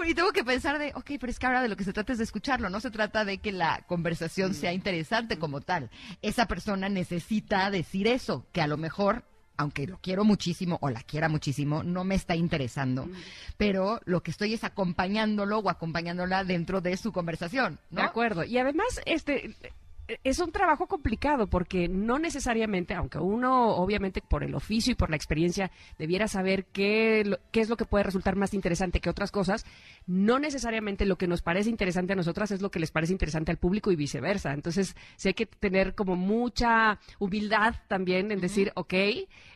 y 0.06 0.14
tengo 0.14 0.32
que 0.32 0.44
pensar 0.44 0.78
de, 0.78 0.92
ok, 0.94 1.12
pero 1.18 1.30
es 1.30 1.38
que 1.38 1.46
ahora 1.46 1.62
de 1.62 1.68
lo 1.68 1.76
que 1.76 1.84
se 1.84 1.92
trata 1.92 2.12
es 2.12 2.18
de 2.18 2.24
escucharlo, 2.24 2.70
no 2.70 2.80
se 2.80 2.90
trata 2.90 3.24
de 3.24 3.38
que 3.38 3.50
la 3.50 3.82
conversación 3.86 4.54
sea 4.54 4.72
interesante 4.72 5.38
como 5.38 5.60
tal. 5.60 5.90
Esa 6.22 6.46
persona 6.46 6.88
necesita 6.88 7.70
decir 7.70 8.06
eso, 8.06 8.46
que 8.52 8.60
a 8.60 8.68
lo 8.68 8.76
mejor 8.76 9.24
aunque 9.56 9.86
lo 9.86 9.98
quiero 10.00 10.24
muchísimo 10.24 10.78
o 10.80 10.90
la 10.90 11.02
quiera 11.02 11.28
muchísimo, 11.28 11.82
no 11.82 12.04
me 12.04 12.14
está 12.14 12.36
interesando. 12.36 13.08
Pero 13.56 14.00
lo 14.04 14.22
que 14.22 14.30
estoy 14.30 14.54
es 14.54 14.64
acompañándolo 14.64 15.58
o 15.58 15.70
acompañándola 15.70 16.44
dentro 16.44 16.80
de 16.80 16.96
su 16.96 17.12
conversación. 17.12 17.78
¿no? 17.90 18.02
De 18.02 18.06
acuerdo. 18.06 18.44
Y 18.44 18.58
además, 18.58 19.00
este, 19.06 19.54
es 20.22 20.38
un 20.38 20.52
trabajo 20.52 20.86
complicado 20.86 21.48
porque 21.48 21.88
no 21.88 22.18
necesariamente, 22.18 22.94
aunque 22.94 23.18
uno 23.18 23.76
obviamente 23.76 24.22
por 24.22 24.44
el 24.44 24.54
oficio 24.54 24.92
y 24.92 24.94
por 24.94 25.10
la 25.10 25.16
experiencia 25.16 25.70
debiera 25.98 26.28
saber 26.28 26.66
qué, 26.66 27.38
qué 27.50 27.60
es 27.60 27.68
lo 27.68 27.76
que 27.76 27.84
puede 27.84 28.04
resultar 28.04 28.36
más 28.36 28.54
interesante 28.54 29.00
que 29.00 29.10
otras 29.10 29.32
cosas, 29.32 29.64
no 30.06 30.38
necesariamente 30.38 31.06
lo 31.06 31.16
que 31.16 31.26
nos 31.26 31.42
parece 31.42 31.70
interesante 31.70 32.12
a 32.12 32.16
nosotras 32.16 32.50
es 32.50 32.62
lo 32.62 32.70
que 32.70 32.78
les 32.78 32.90
parece 32.90 33.12
interesante 33.12 33.50
al 33.50 33.58
público 33.58 33.90
y 33.90 33.96
viceversa. 33.96 34.52
Entonces, 34.52 34.94
sí 35.16 35.28
hay 35.28 35.34
que 35.34 35.46
tener 35.46 35.94
como 35.94 36.14
mucha 36.14 37.00
humildad 37.18 37.74
también 37.88 38.30
en 38.30 38.40
decir, 38.40 38.72
ok, 38.74 38.94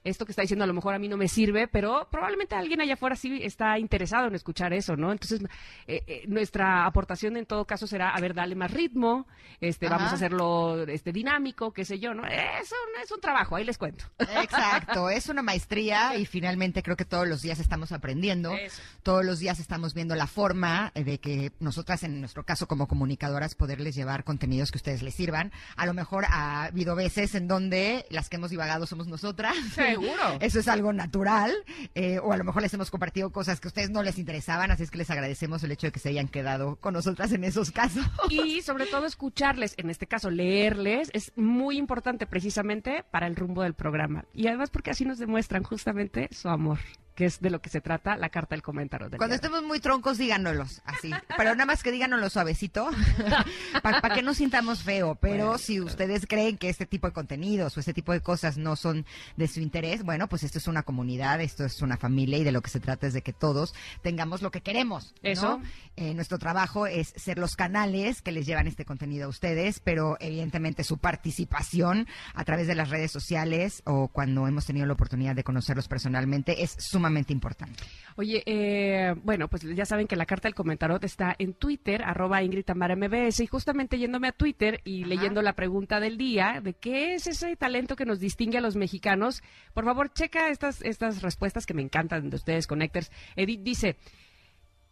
esto 0.02 0.24
que 0.24 0.32
está 0.32 0.42
diciendo 0.42 0.64
a 0.64 0.68
lo 0.68 0.74
mejor 0.74 0.94
a 0.94 0.98
mí 0.98 1.08
no 1.08 1.16
me 1.16 1.28
sirve, 1.28 1.68
pero 1.68 2.08
probablemente 2.10 2.54
alguien 2.54 2.80
allá 2.80 2.94
afuera 2.94 3.14
sí 3.14 3.40
está 3.42 3.78
interesado 3.78 4.26
en 4.26 4.34
escuchar 4.34 4.72
eso, 4.72 4.96
¿no? 4.96 5.12
Entonces, 5.12 5.42
eh, 5.86 6.02
eh, 6.06 6.24
nuestra 6.26 6.86
aportación 6.86 7.36
en 7.36 7.46
todo 7.46 7.66
caso 7.66 7.86
será, 7.86 8.10
a 8.10 8.20
ver, 8.20 8.34
dale 8.34 8.54
más 8.54 8.72
ritmo, 8.72 9.26
este, 9.60 9.88
vamos 9.88 10.10
a 10.10 10.14
hacerlo 10.14 10.39
hacerlo 10.40 10.82
este 10.88 11.12
dinámico, 11.12 11.72
qué 11.72 11.84
sé 11.84 11.98
yo, 11.98 12.14
¿no? 12.14 12.24
Eso 12.26 12.74
no 12.96 13.02
es 13.02 13.10
un 13.10 13.20
trabajo, 13.20 13.56
ahí 13.56 13.64
les 13.64 13.78
cuento. 13.78 14.04
Exacto, 14.18 15.10
es 15.10 15.28
una 15.28 15.42
maestría 15.42 16.16
y 16.16 16.26
finalmente 16.26 16.82
creo 16.82 16.96
que 16.96 17.04
todos 17.04 17.26
los 17.28 17.42
días 17.42 17.58
estamos 17.58 17.92
aprendiendo, 17.92 18.52
Eso. 18.54 18.80
todos 19.02 19.24
los 19.24 19.38
días 19.38 19.58
estamos 19.60 19.94
viendo 19.94 20.14
la 20.14 20.26
forma 20.26 20.92
de 20.94 21.18
que 21.18 21.52
nosotras, 21.60 22.02
en 22.02 22.20
nuestro 22.20 22.44
caso 22.44 22.66
como 22.66 22.88
comunicadoras, 22.88 23.54
poderles 23.54 23.94
llevar 23.94 24.24
contenidos 24.24 24.70
que 24.70 24.78
ustedes 24.78 25.02
les 25.02 25.14
sirvan. 25.14 25.52
A 25.76 25.86
lo 25.86 25.94
mejor 25.94 26.24
ha 26.28 26.64
habido 26.64 26.94
veces 26.94 27.34
en 27.34 27.48
donde 27.48 28.06
las 28.10 28.28
que 28.28 28.36
hemos 28.36 28.50
divagado 28.50 28.86
somos 28.86 29.06
nosotras. 29.06 29.54
Seguro. 29.74 30.10
Eso 30.40 30.58
es 30.60 30.68
algo 30.68 30.92
natural. 30.92 31.52
eh, 31.94 32.18
o 32.22 32.32
a 32.32 32.36
lo 32.36 32.44
mejor 32.44 32.62
les 32.62 32.72
hemos 32.74 32.90
compartido 32.90 33.30
cosas 33.30 33.60
que 33.60 33.68
a 33.68 33.70
ustedes 33.70 33.90
no 33.90 34.02
les 34.02 34.18
interesaban, 34.18 34.70
así 34.70 34.82
es 34.82 34.90
que 34.90 34.98
les 34.98 35.10
agradecemos 35.10 35.62
el 35.62 35.72
hecho 35.72 35.86
de 35.86 35.92
que 35.92 36.00
se 36.00 36.08
hayan 36.10 36.28
quedado 36.28 36.76
con 36.76 36.94
nosotras 36.94 37.32
en 37.32 37.44
esos 37.44 37.70
casos. 37.70 38.04
Y 38.28 38.62
sobre 38.62 38.86
todo 38.86 39.06
escucharles, 39.06 39.74
en 39.76 39.90
este 39.90 40.06
caso 40.06 40.29
leerles, 40.30 41.10
es 41.12 41.32
muy 41.36 41.76
importante 41.76 42.26
precisamente 42.26 43.04
para 43.10 43.26
el 43.26 43.36
rumbo 43.36 43.62
del 43.62 43.74
programa. 43.74 44.24
Y 44.34 44.46
además 44.46 44.70
porque 44.70 44.90
así 44.90 45.04
nos 45.04 45.18
demuestran 45.18 45.62
justamente 45.62 46.28
su 46.32 46.48
amor, 46.48 46.78
que 47.20 47.26
es 47.26 47.38
de 47.38 47.50
lo 47.50 47.60
que 47.60 47.68
se 47.68 47.82
trata 47.82 48.16
la 48.16 48.30
carta 48.30 48.54
del 48.54 48.62
comentario. 48.62 49.10
Del 49.10 49.18
Cuando 49.18 49.34
estemos 49.34 49.62
muy 49.62 49.78
troncos, 49.78 50.16
díganoslos, 50.16 50.80
así. 50.86 51.10
Pero 51.36 51.50
nada 51.50 51.66
más 51.66 51.82
que 51.82 51.92
díganoslo 51.92 52.30
suavecito, 52.30 52.88
para 53.82 54.14
que 54.14 54.22
no 54.22 54.32
sintamos 54.32 54.82
feo. 54.82 55.16
Pero 55.16 55.44
Bueno, 55.48 55.58
si 55.58 55.82
ustedes 55.82 56.24
creen 56.26 56.56
que 56.56 56.70
este 56.70 56.86
tipo 56.86 57.06
de 57.06 57.12
contenidos 57.12 57.76
o 57.76 57.80
este 57.80 57.92
tipo 57.92 58.12
de 58.12 58.22
cosas 58.22 58.56
no 58.56 58.74
son 58.74 59.04
de 59.36 59.48
su 59.48 59.60
interés, 59.60 60.02
bueno, 60.02 60.30
pues 60.30 60.44
esto 60.44 60.56
es 60.56 60.66
una 60.66 60.82
comunidad, 60.82 61.42
esto 61.42 61.66
es 61.66 61.82
una 61.82 61.98
familia 61.98 62.38
y 62.38 62.44
de 62.44 62.52
lo 62.52 62.62
que 62.62 62.70
se 62.70 62.80
trata 62.80 63.06
es 63.06 63.12
de 63.12 63.20
que 63.20 63.34
todos 63.34 63.74
tengamos 64.00 64.40
lo 64.40 64.50
que 64.50 64.62
queremos. 64.62 65.12
¿no? 65.22 65.30
Eso. 65.30 65.60
Eh, 65.96 66.14
nuestro 66.14 66.38
trabajo 66.38 66.86
es 66.86 67.12
ser 67.16 67.36
los 67.36 67.54
canales 67.54 68.22
que 68.22 68.32
les 68.32 68.46
llevan 68.46 68.66
este 68.66 68.86
contenido 68.86 69.26
a 69.26 69.28
ustedes, 69.28 69.78
pero 69.80 70.16
evidentemente 70.20 70.84
su 70.84 70.96
participación 70.96 72.06
a 72.32 72.44
través 72.44 72.66
de 72.66 72.74
las 72.74 72.88
redes 72.88 73.12
sociales 73.12 73.82
o 73.84 74.08
cuando 74.08 74.48
hemos 74.48 74.64
tenido 74.64 74.86
la 74.86 74.94
oportunidad 74.94 75.36
de 75.36 75.44
conocerlos 75.44 75.86
personalmente 75.86 76.62
es 76.62 76.76
sumamente 76.78 77.09
importante. 77.32 77.82
Oye, 78.16 78.42
eh, 78.46 79.14
bueno, 79.22 79.48
pues 79.48 79.62
ya 79.62 79.84
saben 79.84 80.06
que 80.06 80.16
la 80.16 80.26
carta 80.26 80.48
del 80.48 80.54
comentarot 80.54 81.02
está 81.04 81.34
en 81.38 81.54
Twitter, 81.54 82.02
arroba 82.04 82.42
Ingrid 82.42 82.64
Tamara 82.64 82.96
MBS, 82.96 83.40
y 83.40 83.46
justamente 83.46 83.98
yéndome 83.98 84.28
a 84.28 84.32
Twitter 84.32 84.80
y 84.84 85.02
Ajá. 85.02 85.08
leyendo 85.08 85.42
la 85.42 85.54
pregunta 85.54 86.00
del 86.00 86.16
día 86.18 86.60
de 86.62 86.74
qué 86.74 87.14
es 87.14 87.26
ese 87.26 87.56
talento 87.56 87.96
que 87.96 88.04
nos 88.04 88.20
distingue 88.20 88.58
a 88.58 88.60
los 88.60 88.76
mexicanos, 88.76 89.42
por 89.74 89.84
favor, 89.84 90.12
checa 90.12 90.48
estas, 90.48 90.82
estas 90.82 91.22
respuestas 91.22 91.66
que 91.66 91.74
me 91.74 91.82
encantan 91.82 92.30
de 92.30 92.36
ustedes, 92.36 92.66
Connectors. 92.66 93.10
Edith 93.36 93.62
dice, 93.62 93.96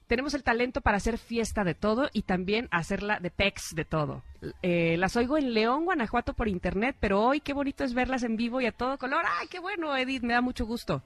tenemos 0.09 0.33
el 0.33 0.43
talento 0.43 0.81
para 0.81 0.97
hacer 0.97 1.19
fiesta 1.19 1.65
de 1.65 1.75
todo 1.75 2.09
y 2.15 2.23
también 2.23 2.67
hacerla 2.71 3.21
de 3.21 3.31
pex 3.31 3.75
de 3.75 3.85
todo. 3.85 4.25
Eh, 4.63 4.97
las 4.97 5.17
oigo 5.17 5.37
en 5.37 5.53
León, 5.53 5.85
Guanajuato 5.85 6.33
por 6.33 6.49
internet, 6.49 6.97
pero 6.99 7.21
hoy 7.21 7.41
qué 7.41 7.53
bonito 7.53 7.85
es 7.85 7.93
verlas 7.93 8.23
en 8.23 8.37
vivo 8.37 8.61
y 8.63 8.67
a 8.67 8.73
todo 8.73 8.97
color. 8.97 9.25
¡Ay, 9.39 9.49
qué 9.49 9.61
bueno, 9.61 9.95
Edith! 9.95 10.23
Me 10.23 10.33
da 10.33 10.41
mucho 10.41 10.65
gusto. 10.65 11.03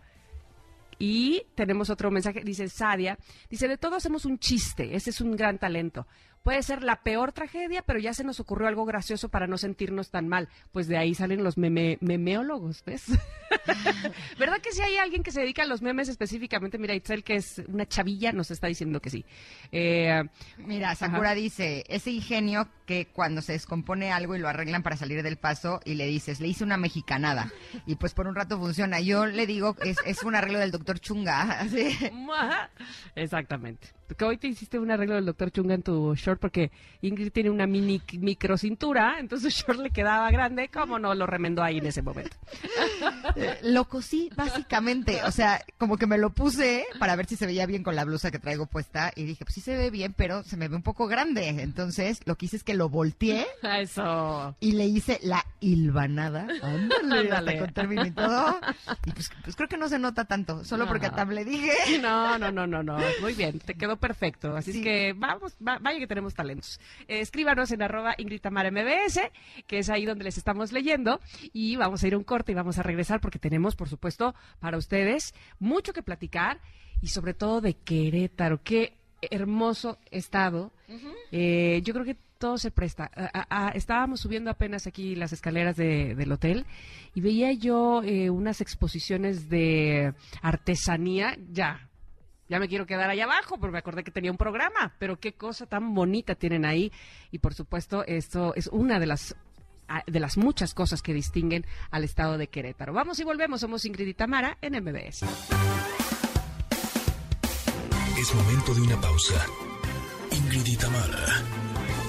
Y 1.04 1.46
tenemos 1.56 1.90
otro 1.90 2.12
mensaje, 2.12 2.42
dice 2.44 2.68
Sadia, 2.68 3.18
dice, 3.50 3.66
de 3.66 3.76
todo 3.76 3.96
hacemos 3.96 4.24
un 4.24 4.38
chiste, 4.38 4.94
ese 4.94 5.10
es 5.10 5.20
un 5.20 5.34
gran 5.34 5.58
talento. 5.58 6.06
Puede 6.44 6.62
ser 6.62 6.84
la 6.84 7.02
peor 7.02 7.32
tragedia, 7.32 7.82
pero 7.82 7.98
ya 7.98 8.14
se 8.14 8.22
nos 8.22 8.38
ocurrió 8.38 8.68
algo 8.68 8.84
gracioso 8.84 9.28
para 9.28 9.48
no 9.48 9.58
sentirnos 9.58 10.10
tan 10.10 10.28
mal. 10.28 10.48
Pues 10.70 10.86
de 10.86 10.96
ahí 10.96 11.16
salen 11.16 11.42
los 11.42 11.58
meme, 11.58 11.98
memeólogos, 12.00 12.84
¿ves? 12.84 13.06
¿Verdad 14.38 14.60
que 14.60 14.70
si 14.70 14.80
hay 14.80 14.96
alguien 14.96 15.24
que 15.24 15.32
se 15.32 15.40
dedica 15.40 15.64
a 15.64 15.66
los 15.66 15.82
memes 15.82 16.08
específicamente? 16.08 16.78
Mira, 16.78 16.94
Itzel, 16.94 17.24
que 17.24 17.34
es 17.34 17.60
una 17.66 17.86
chavilla, 17.86 18.30
nos 18.30 18.52
está 18.52 18.68
diciendo 18.68 19.00
que 19.00 19.10
sí. 19.10 19.24
Eh, 19.72 20.22
Mira, 20.58 20.94
Sakura 20.94 21.34
dice, 21.34 21.84
ese 21.88 22.12
ingenio 22.12 22.68
que 22.92 23.06
cuando 23.06 23.40
se 23.40 23.52
descompone 23.52 24.12
algo 24.12 24.36
y 24.36 24.38
lo 24.38 24.48
arreglan 24.48 24.82
para 24.82 24.98
salir 24.98 25.22
del 25.22 25.38
paso 25.38 25.80
y 25.86 25.94
le 25.94 26.04
dices, 26.06 26.40
le 26.40 26.48
hice 26.48 26.62
una 26.62 26.76
mexicanada 26.76 27.50
y 27.86 27.94
pues 27.94 28.12
por 28.12 28.26
un 28.26 28.34
rato 28.34 28.58
funciona. 28.58 29.00
Yo 29.00 29.24
le 29.24 29.46
digo, 29.46 29.76
es, 29.82 29.96
es 30.04 30.22
un 30.24 30.34
arreglo 30.34 30.58
del 30.58 30.70
doctor 30.70 31.00
Chunga. 31.00 31.62
Ajá. 31.62 32.70
Exactamente. 33.14 33.88
Que 34.16 34.26
hoy 34.26 34.36
te 34.36 34.46
hiciste 34.46 34.78
un 34.78 34.90
arreglo 34.90 35.14
del 35.14 35.24
doctor 35.24 35.50
Chunga 35.50 35.74
en 35.74 35.82
tu 35.82 36.14
short 36.14 36.38
porque 36.38 36.70
Ingrid 37.00 37.32
tiene 37.32 37.48
una 37.48 37.66
mini 37.66 38.02
micro 38.18 38.58
cintura, 38.58 39.16
entonces 39.18 39.54
su 39.54 39.64
short 39.64 39.80
le 39.80 39.88
quedaba 39.88 40.30
grande, 40.30 40.68
¿cómo 40.68 40.98
no 40.98 41.14
lo 41.14 41.26
remendó 41.26 41.62
ahí 41.62 41.78
en 41.78 41.86
ese 41.86 42.02
momento? 42.02 42.36
Lo 43.62 43.88
cosí 43.88 44.30
básicamente, 44.36 45.22
o 45.24 45.30
sea, 45.30 45.64
como 45.78 45.96
que 45.96 46.06
me 46.06 46.18
lo 46.18 46.28
puse 46.28 46.84
para 46.98 47.16
ver 47.16 47.24
si 47.24 47.36
se 47.36 47.46
veía 47.46 47.64
bien 47.64 47.82
con 47.82 47.96
la 47.96 48.04
blusa 48.04 48.30
que 48.30 48.38
traigo 48.38 48.66
puesta 48.66 49.12
y 49.16 49.24
dije, 49.24 49.46
pues 49.46 49.54
sí 49.54 49.62
se 49.62 49.78
ve 49.78 49.90
bien, 49.90 50.12
pero 50.12 50.42
se 50.42 50.58
me 50.58 50.68
ve 50.68 50.76
un 50.76 50.82
poco 50.82 51.06
grande. 51.06 51.48
Entonces 51.48 52.20
lo 52.26 52.36
que 52.36 52.46
hice 52.46 52.56
es 52.56 52.64
que 52.64 52.74
lo 52.74 52.81
volteé 52.88 53.46
Eso. 53.62 54.54
y 54.60 54.72
le 54.72 54.86
hice 54.86 55.18
la 55.22 55.44
hilvanada. 55.60 56.46
Ándale, 56.62 57.30
hasta 57.32 57.58
con 57.58 57.72
término 57.72 58.06
y 58.06 58.10
todo. 58.10 58.58
Y 59.06 59.12
pues, 59.12 59.30
pues 59.44 59.56
creo 59.56 59.68
que 59.68 59.76
no 59.76 59.88
se 59.88 59.98
nota 59.98 60.24
tanto, 60.24 60.64
solo 60.64 60.86
porque 60.86 61.10
tam 61.10 61.30
le 61.30 61.44
dije. 61.44 61.72
No, 62.02 62.38
no, 62.38 62.50
no, 62.50 62.66
no, 62.66 62.82
no. 62.82 62.98
Muy 63.20 63.34
bien, 63.34 63.58
te 63.60 63.74
quedó 63.74 63.96
perfecto. 63.96 64.56
Así 64.56 64.72
Sí. 64.72 64.78
es 64.78 64.84
que 64.84 65.12
vamos, 65.16 65.54
va- 65.66 65.78
vaya 65.80 65.98
que 65.98 66.06
tenemos 66.06 66.34
talentos. 66.34 66.80
Eh, 67.08 67.20
escríbanos 67.20 67.70
en 67.70 67.82
arroba 67.82 68.14
Ingrid 68.18 68.40
Tamara 68.40 68.70
MBS, 68.70 69.20
que 69.66 69.78
es 69.78 69.88
ahí 69.90 70.04
donde 70.04 70.24
les 70.24 70.38
estamos 70.38 70.72
leyendo. 70.72 71.20
Y 71.52 71.76
vamos 71.76 72.02
a 72.02 72.06
ir 72.08 72.14
a 72.14 72.18
un 72.18 72.24
corte 72.24 72.52
y 72.52 72.54
vamos 72.54 72.78
a 72.78 72.82
regresar 72.82 73.20
porque 73.20 73.38
tenemos, 73.38 73.76
por 73.76 73.88
supuesto, 73.88 74.34
para 74.60 74.78
ustedes 74.78 75.34
mucho 75.58 75.92
que 75.92 76.02
platicar 76.02 76.60
y 77.00 77.08
sobre 77.08 77.34
todo 77.34 77.60
de 77.60 77.74
Querétaro. 77.74 78.60
Qué 78.62 78.96
hermoso 79.30 79.98
estado. 80.10 80.72
Eh, 81.30 81.80
yo 81.84 81.92
creo 81.94 82.04
que 82.04 82.16
todo 82.42 82.58
se 82.58 82.70
presta. 82.72 83.10
Estábamos 83.74 84.20
subiendo 84.20 84.50
apenas 84.50 84.86
aquí 84.88 85.14
las 85.14 85.32
escaleras 85.32 85.76
de- 85.76 86.14
del 86.16 86.32
hotel 86.32 86.66
y 87.14 87.20
veía 87.20 87.52
yo 87.52 88.02
eh, 88.02 88.30
unas 88.30 88.60
exposiciones 88.60 89.48
de 89.48 90.12
artesanía. 90.42 91.38
Ya, 91.52 91.88
ya 92.48 92.58
me 92.58 92.66
quiero 92.68 92.84
quedar 92.84 93.08
allá 93.10 93.24
abajo 93.24 93.58
porque 93.58 93.72
me 93.72 93.78
acordé 93.78 94.02
que 94.02 94.10
tenía 94.10 94.30
un 94.32 94.36
programa, 94.36 94.92
pero 94.98 95.20
qué 95.20 95.34
cosa 95.34 95.66
tan 95.66 95.94
bonita 95.94 96.34
tienen 96.34 96.64
ahí. 96.64 96.90
Y 97.30 97.38
por 97.38 97.54
supuesto, 97.54 98.04
esto 98.06 98.54
es 98.56 98.66
una 98.66 98.98
de 98.98 99.06
las 99.06 99.36
de 100.06 100.20
las 100.20 100.36
muchas 100.38 100.74
cosas 100.74 101.02
que 101.02 101.12
distinguen 101.14 101.64
al 101.90 102.02
estado 102.04 102.38
de 102.38 102.48
Querétaro. 102.48 102.92
Vamos 102.92 103.20
y 103.20 103.24
volvemos, 103.24 103.60
somos 103.60 103.84
Ingrid 103.84 104.06
y 104.08 104.14
Tamara 104.14 104.56
en 104.62 104.74
MBS. 104.82 105.22
Es 108.18 108.34
momento 108.34 108.74
de 108.74 108.80
una 108.80 109.00
pausa. 109.00 109.46
Ingrid 110.30 110.66
y 110.66 110.76
Tamara, 110.76 111.26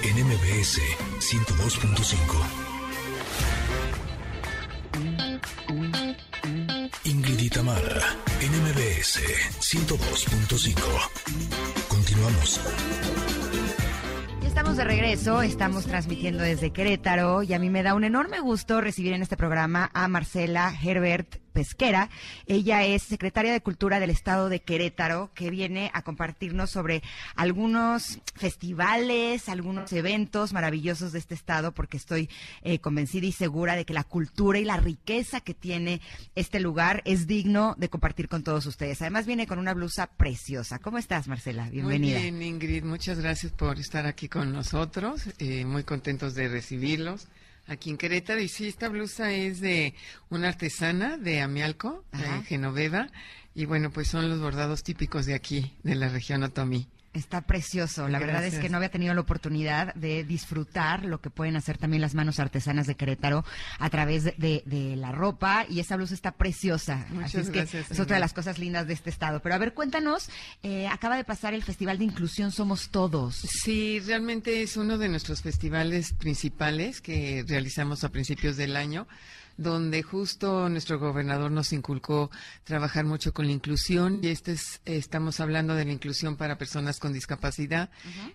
en 0.04 0.16
MBS 0.26 0.80
102.5. 1.20 2.18
Ingrid 7.06 7.40
y 7.40 7.50
Tamara, 7.50 8.02
en 8.42 8.52
MBS 8.52 9.22
102.5. 9.60 10.78
Continuamos. 11.88 12.60
Ya 14.42 14.48
estamos 14.48 14.78
de 14.78 14.84
regreso, 14.84 15.42
estamos 15.42 15.86
transmitiendo 15.86 16.44
desde 16.44 16.72
Querétaro 16.72 17.44
y 17.44 17.54
a 17.54 17.60
mí 17.60 17.70
me 17.70 17.84
da 17.84 17.94
un 17.94 18.04
enorme 18.04 18.40
gusto 18.42 18.82
recibir 18.82 19.14
en 19.14 19.22
este 19.22 19.38
programa 19.38 19.90
a 19.94 20.08
Marcela 20.10 20.74
Herbert 20.84 21.43
Pesquera. 21.54 22.10
Ella 22.48 22.84
es 22.84 23.04
secretaria 23.04 23.54
de 23.54 23.62
Cultura 23.62 24.00
del 24.00 24.10
Estado 24.10 24.50
de 24.50 24.60
Querétaro, 24.60 25.32
que 25.34 25.50
viene 25.50 25.92
a 25.94 26.02
compartirnos 26.02 26.72
sobre 26.72 27.04
algunos 27.36 28.20
festivales, 28.36 29.48
algunos 29.48 29.94
eventos 29.94 30.52
maravillosos 30.52 31.12
de 31.12 31.20
este 31.20 31.36
estado, 31.36 31.72
porque 31.72 31.98
estoy 31.98 32.30
eh, 32.64 32.80
convencida 32.80 33.28
y 33.28 33.32
segura 33.32 33.76
de 33.76 33.86
que 33.86 33.94
la 33.94 34.04
cultura 34.04 34.60
y 34.60 34.66
la 34.66 34.78
riqueza 34.78 35.42
que 35.42 35.54
tiene 35.54 36.02
este 36.36 36.60
lugar 36.60 37.02
es 37.06 37.28
digno 37.28 37.76
de 37.78 37.90
compartir 37.90 38.28
con 38.28 38.44
todos 38.44 38.66
ustedes. 38.66 39.02
Además 39.02 39.26
viene 39.26 39.48
con 39.48 39.60
una 39.60 39.74
blusa 39.74 40.08
preciosa. 40.08 40.80
¿Cómo 40.80 40.98
estás, 40.98 41.28
Marcela? 41.28 41.70
Bienvenida. 41.70 42.20
Muy 42.20 42.32
bien, 42.32 42.42
Ingrid, 42.42 42.84
muchas 42.84 43.20
gracias 43.20 43.52
por 43.52 43.80
estar 43.80 44.06
aquí 44.06 44.28
con 44.28 44.52
nosotros. 44.52 45.24
eh, 45.38 45.66
muy 45.66 45.84
contentos 45.84 46.34
de 46.34 46.48
recibirlos 46.48 47.28
aquí 47.68 47.90
en 47.90 47.98
Querétaro. 47.98 48.40
Y 48.40 48.48
sí, 48.48 48.68
esta 48.68 48.90
blusa 48.90 49.32
es 49.32 49.60
de 49.60 49.94
una 50.30 50.50
artesana 50.50 51.18
de 51.18 51.42
Amialco, 51.42 52.04
eh, 52.14 52.44
Genoveva. 52.48 53.10
Y 53.56 53.66
bueno, 53.66 53.92
pues 53.92 54.08
son 54.08 54.30
los 54.30 54.40
bordados 54.40 54.84
típicos 54.84 55.26
de 55.26 55.36
aquí, 55.36 55.74
de 55.84 55.96
la 55.96 56.10
región 56.10 56.44
Otomí. 56.44 56.88
Está 57.14 57.42
precioso. 57.42 58.08
La 58.08 58.18
verdad 58.20 58.44
es 58.44 58.58
que 58.58 58.70
no 58.70 58.78
había 58.78 58.90
tenido 58.90 59.14
la 59.14 59.22
oportunidad 59.22 59.94
de 59.94 60.24
disfrutar 60.24 61.06
lo 61.06 61.22
que 61.22 61.30
pueden 61.30 61.56
hacer 61.56 61.78
también 61.78 62.02
las 62.02 62.16
manos 62.16 62.40
artesanas 62.40 62.88
de 62.88 62.96
Querétaro 62.96 63.46
a 63.78 63.90
través 63.92 64.24
de, 64.24 64.34
de- 64.38 64.64
de 64.66 64.96
la 64.96 65.12
ropa 65.12 65.66
y 65.70 65.80
esa 65.80 65.96
blusa 65.96 66.16
está 66.16 66.32
preciosa. 66.32 67.06
Muchas 67.12 67.26
Así 67.36 67.38
es 67.38 67.50
que 67.50 67.60
gracias, 67.60 67.92
es 67.92 68.00
otra 68.00 68.16
de 68.16 68.20
las 68.20 68.34
cosas 68.34 68.58
lindas 68.58 68.88
de 68.88 68.94
este 68.94 69.12
estado. 69.12 69.42
Pero 69.42 69.54
a 69.54 69.58
ver, 69.60 69.74
cuéntanos, 69.76 70.30
eh, 70.64 70.88
acaba 70.88 71.16
de 71.16 71.24
pasar 71.24 71.54
el 71.54 71.62
Festival 71.64 72.00
de 72.00 72.06
Inclusión 72.06 72.52
Somos 72.52 72.90
Todos. 72.90 73.36
Sí, 73.36 74.00
realmente 74.00 74.64
es 74.64 74.76
uno 74.76 74.98
de 74.98 75.08
nuestros 75.10 75.42
festivales 75.44 76.14
principales 76.14 77.00
que 77.02 77.46
realizamos 77.48 78.04
a 78.04 78.10
principios 78.10 78.58
del 78.58 78.76
año. 78.76 79.08
Donde 79.58 80.04
justo 80.04 80.68
nuestro 80.70 81.00
gobernador 81.00 81.52
nos 81.52 81.74
inculcó 81.74 82.32
trabajar 82.64 83.06
mucho 83.06 83.34
con 83.34 83.46
la 83.46 83.52
inclusión 83.52 84.20
y 84.22 84.28
este 84.28 84.54
es, 84.54 84.82
estamos 84.86 85.40
hablando 85.40 85.76
de 85.76 85.86
la 85.86 85.92
inclusión 85.92 86.36
para 86.36 86.58
personas 86.58 87.00
con 87.00 87.14
discapacidad. 87.14 87.90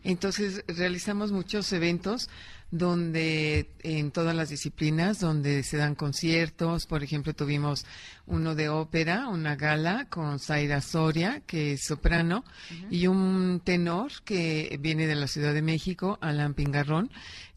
Entonces 0.05 0.65
realizamos 0.69 1.33
muchos 1.33 1.73
eventos 1.73 2.29
donde 2.71 3.71
en 3.83 4.11
todas 4.11 4.37
las 4.37 4.51
disciplinas, 4.51 5.21
donde 5.21 5.63
se 5.63 5.79
dan 5.79 5.95
conciertos, 5.95 6.87
por 6.87 7.03
ejemplo, 7.03 7.33
tuvimos 7.35 7.87
uno 8.27 8.55
de 8.55 8.69
ópera, 8.69 9.29
una 9.29 9.57
gala 9.57 10.07
con 10.11 10.39
Zaira 10.39 10.83
Soria, 10.83 11.41
que 11.47 11.73
es 11.73 11.85
soprano, 11.85 12.45
y 12.91 13.07
un 13.07 13.63
tenor 13.65 14.13
que 14.25 14.79
viene 14.81 15.07
de 15.07 15.15
la 15.15 15.29
Ciudad 15.29 15.55
de 15.55 15.63
México, 15.63 16.19
Alan 16.21 16.53
Pingarrón, 16.53 17.11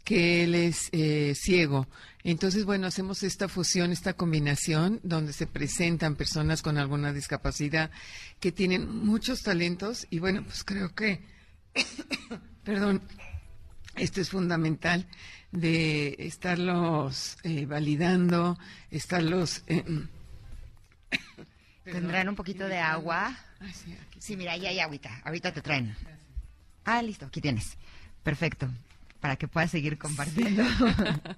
que 0.06 0.44
él 0.44 0.56
es 0.56 0.90
eh, 0.94 1.34
ciego. 1.36 1.88
Entonces, 2.24 2.66
bueno, 2.66 2.88
hacemos 2.88 3.24
esta 3.24 3.48
fusión, 3.48 3.92
esta 3.92 4.14
combinación, 4.14 5.00
donde 5.04 5.34
se 5.34 5.48
presentan 5.48 6.16
personas 6.16 6.62
con 6.62 6.78
alguna 6.78 7.14
discapacidad 7.14 7.92
que 8.40 8.52
tienen 8.52 8.90
muchos 8.90 9.42
talentos 9.42 10.08
y 10.10 10.20
bueno, 10.20 10.44
pues 10.44 10.64
creo 10.64 10.94
que, 10.94 11.22
perdón, 12.64 13.02
esto 13.96 14.22
es 14.22 14.30
fundamental 14.30 15.08
de 15.52 16.16
estarlos 16.20 17.38
eh, 17.44 17.66
validando, 17.66 18.58
estarlos... 18.90 19.64
Eh, 19.68 19.84
¿Tendrán 21.84 22.30
un 22.30 22.36
poquito 22.36 22.68
de 22.68 22.78
agua? 22.78 23.36
Ah, 23.60 23.74
sí. 23.74 23.96
Sí, 24.20 24.38
mira, 24.38 24.52
ahí 24.52 24.68
hay 24.68 24.80
agüita. 24.80 25.20
Ahorita 25.26 25.52
te 25.52 25.62
traen. 25.64 25.96
Ah, 26.86 27.02
listo, 27.02 27.26
aquí 27.26 27.42
tienes. 27.42 27.76
Perfecto. 28.24 28.70
Para 29.22 29.38
que 29.38 29.48
puedas 29.48 29.72
seguir 29.72 29.98
compartiendo. 29.98 30.64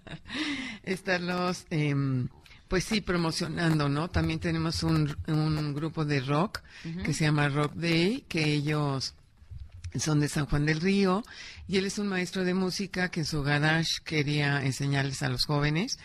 estarlos, 0.84 1.67
em, 1.69 2.30
pues 2.67 2.86
sí, 2.86 3.02
promocionando, 3.02 3.89
¿no? 3.89 4.10
También 4.10 4.39
tenemos 4.39 4.82
un, 4.82 5.15
un 5.28 5.74
grupo 5.76 6.06
de 6.06 6.22
rock 6.22 6.62
que 7.06 7.13
se 7.13 7.26
llama 7.26 7.50
Rock 7.50 7.74
Day, 7.76 8.26
que 8.28 8.43
ellos 8.46 9.13
son 10.00 10.19
de 10.19 10.30
San 10.30 10.46
Juan 10.46 10.65
del 10.65 10.82
Río 10.82 11.24
y 11.67 11.78
él 11.78 11.86
es 11.86 12.00
un 12.00 12.08
maestro 12.08 12.43
de 12.43 12.54
música 12.54 13.10
que 13.10 13.22
en 13.22 13.26
su 13.26 13.43
garage 13.43 14.02
quería 14.04 14.63
enseñarles 14.63 15.22
a 15.24 15.30
los 15.30 15.46
jóvenes 15.46 16.00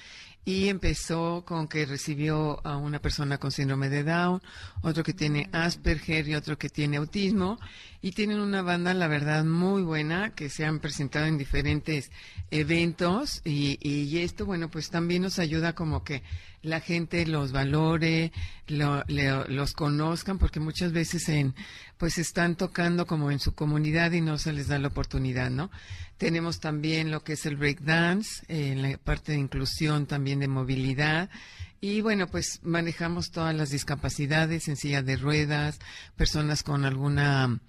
y 0.48 0.70
empezó 0.70 1.44
con 1.44 1.68
que 1.68 1.84
recibió 1.84 2.66
a 2.66 2.78
una 2.78 3.00
persona 3.00 3.36
con 3.36 3.52
síndrome 3.52 3.90
de 3.90 4.02
Down, 4.02 4.40
otro 4.80 5.04
que 5.04 5.12
tiene 5.12 5.50
Asperger 5.52 6.26
y 6.26 6.36
otro 6.36 6.56
que 6.56 6.70
tiene 6.70 6.96
autismo 6.96 7.58
y 8.00 8.12
tienen 8.12 8.40
una 8.40 8.62
banda, 8.62 8.94
la 8.94 9.08
verdad, 9.08 9.44
muy 9.44 9.82
buena 9.82 10.30
que 10.34 10.48
se 10.48 10.64
han 10.64 10.78
presentado 10.78 11.26
en 11.26 11.36
diferentes 11.36 12.10
eventos 12.50 13.42
y, 13.44 13.78
y 13.86 14.20
esto, 14.20 14.46
bueno, 14.46 14.70
pues 14.70 14.88
también 14.88 15.20
nos 15.20 15.38
ayuda 15.38 15.74
como 15.74 16.02
que 16.02 16.22
la 16.68 16.80
gente 16.80 17.26
los 17.26 17.50
valore, 17.52 18.32
lo- 18.68 19.04
le- 19.08 19.48
los 19.48 19.72
conozcan, 19.72 20.38
porque 20.38 20.60
muchas 20.60 20.92
veces 20.92 21.28
en, 21.28 21.54
pues 21.96 22.18
están 22.18 22.56
tocando 22.56 23.06
como 23.06 23.30
en 23.30 23.40
su 23.40 23.54
comunidad 23.54 24.12
y 24.12 24.20
no 24.20 24.38
se 24.38 24.52
les 24.52 24.68
da 24.68 24.78
la 24.78 24.88
oportunidad, 24.88 25.50
¿no? 25.50 25.70
Tenemos 26.18 26.60
también 26.60 27.10
lo 27.10 27.22
que 27.24 27.34
es 27.34 27.46
el 27.46 27.56
breakdance, 27.56 28.44
eh, 28.48 28.72
en 28.72 28.82
la 28.82 28.98
parte 28.98 29.32
de 29.32 29.38
inclusión 29.38 30.06
también 30.06 30.40
de 30.40 30.48
movilidad. 30.48 31.30
Y 31.80 32.00
bueno, 32.00 32.26
pues 32.26 32.58
manejamos 32.64 33.30
todas 33.30 33.54
las 33.54 33.70
discapacidades 33.70 34.66
en 34.68 34.76
silla 34.76 35.00
de 35.02 35.16
ruedas, 35.16 35.78
personas 36.16 36.62
con 36.64 36.84
alguna 36.84 37.60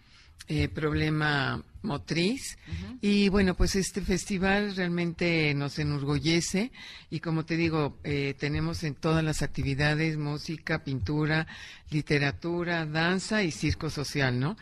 eh, 0.47 0.67
problema 0.67 1.61
motriz. 1.81 2.57
Y 3.01 3.29
bueno, 3.29 3.55
pues 3.55 3.75
este 3.75 4.01
festival 4.01 4.75
realmente 4.75 5.53
nos 5.53 5.79
enorgullece 5.79 6.71
y 7.09 7.19
como 7.19 7.45
te 7.45 7.55
digo, 7.55 7.97
eh, 8.03 8.35
tenemos 8.37 8.83
en 8.83 8.95
todas 8.95 9.23
las 9.23 9.41
actividades 9.41 10.17
música, 10.17 10.83
pintura, 10.83 11.47
literatura, 11.89 12.85
danza 12.85 13.43
y 13.43 13.51
circo 13.51 13.89
social, 13.89 14.39
¿no? 14.39 14.57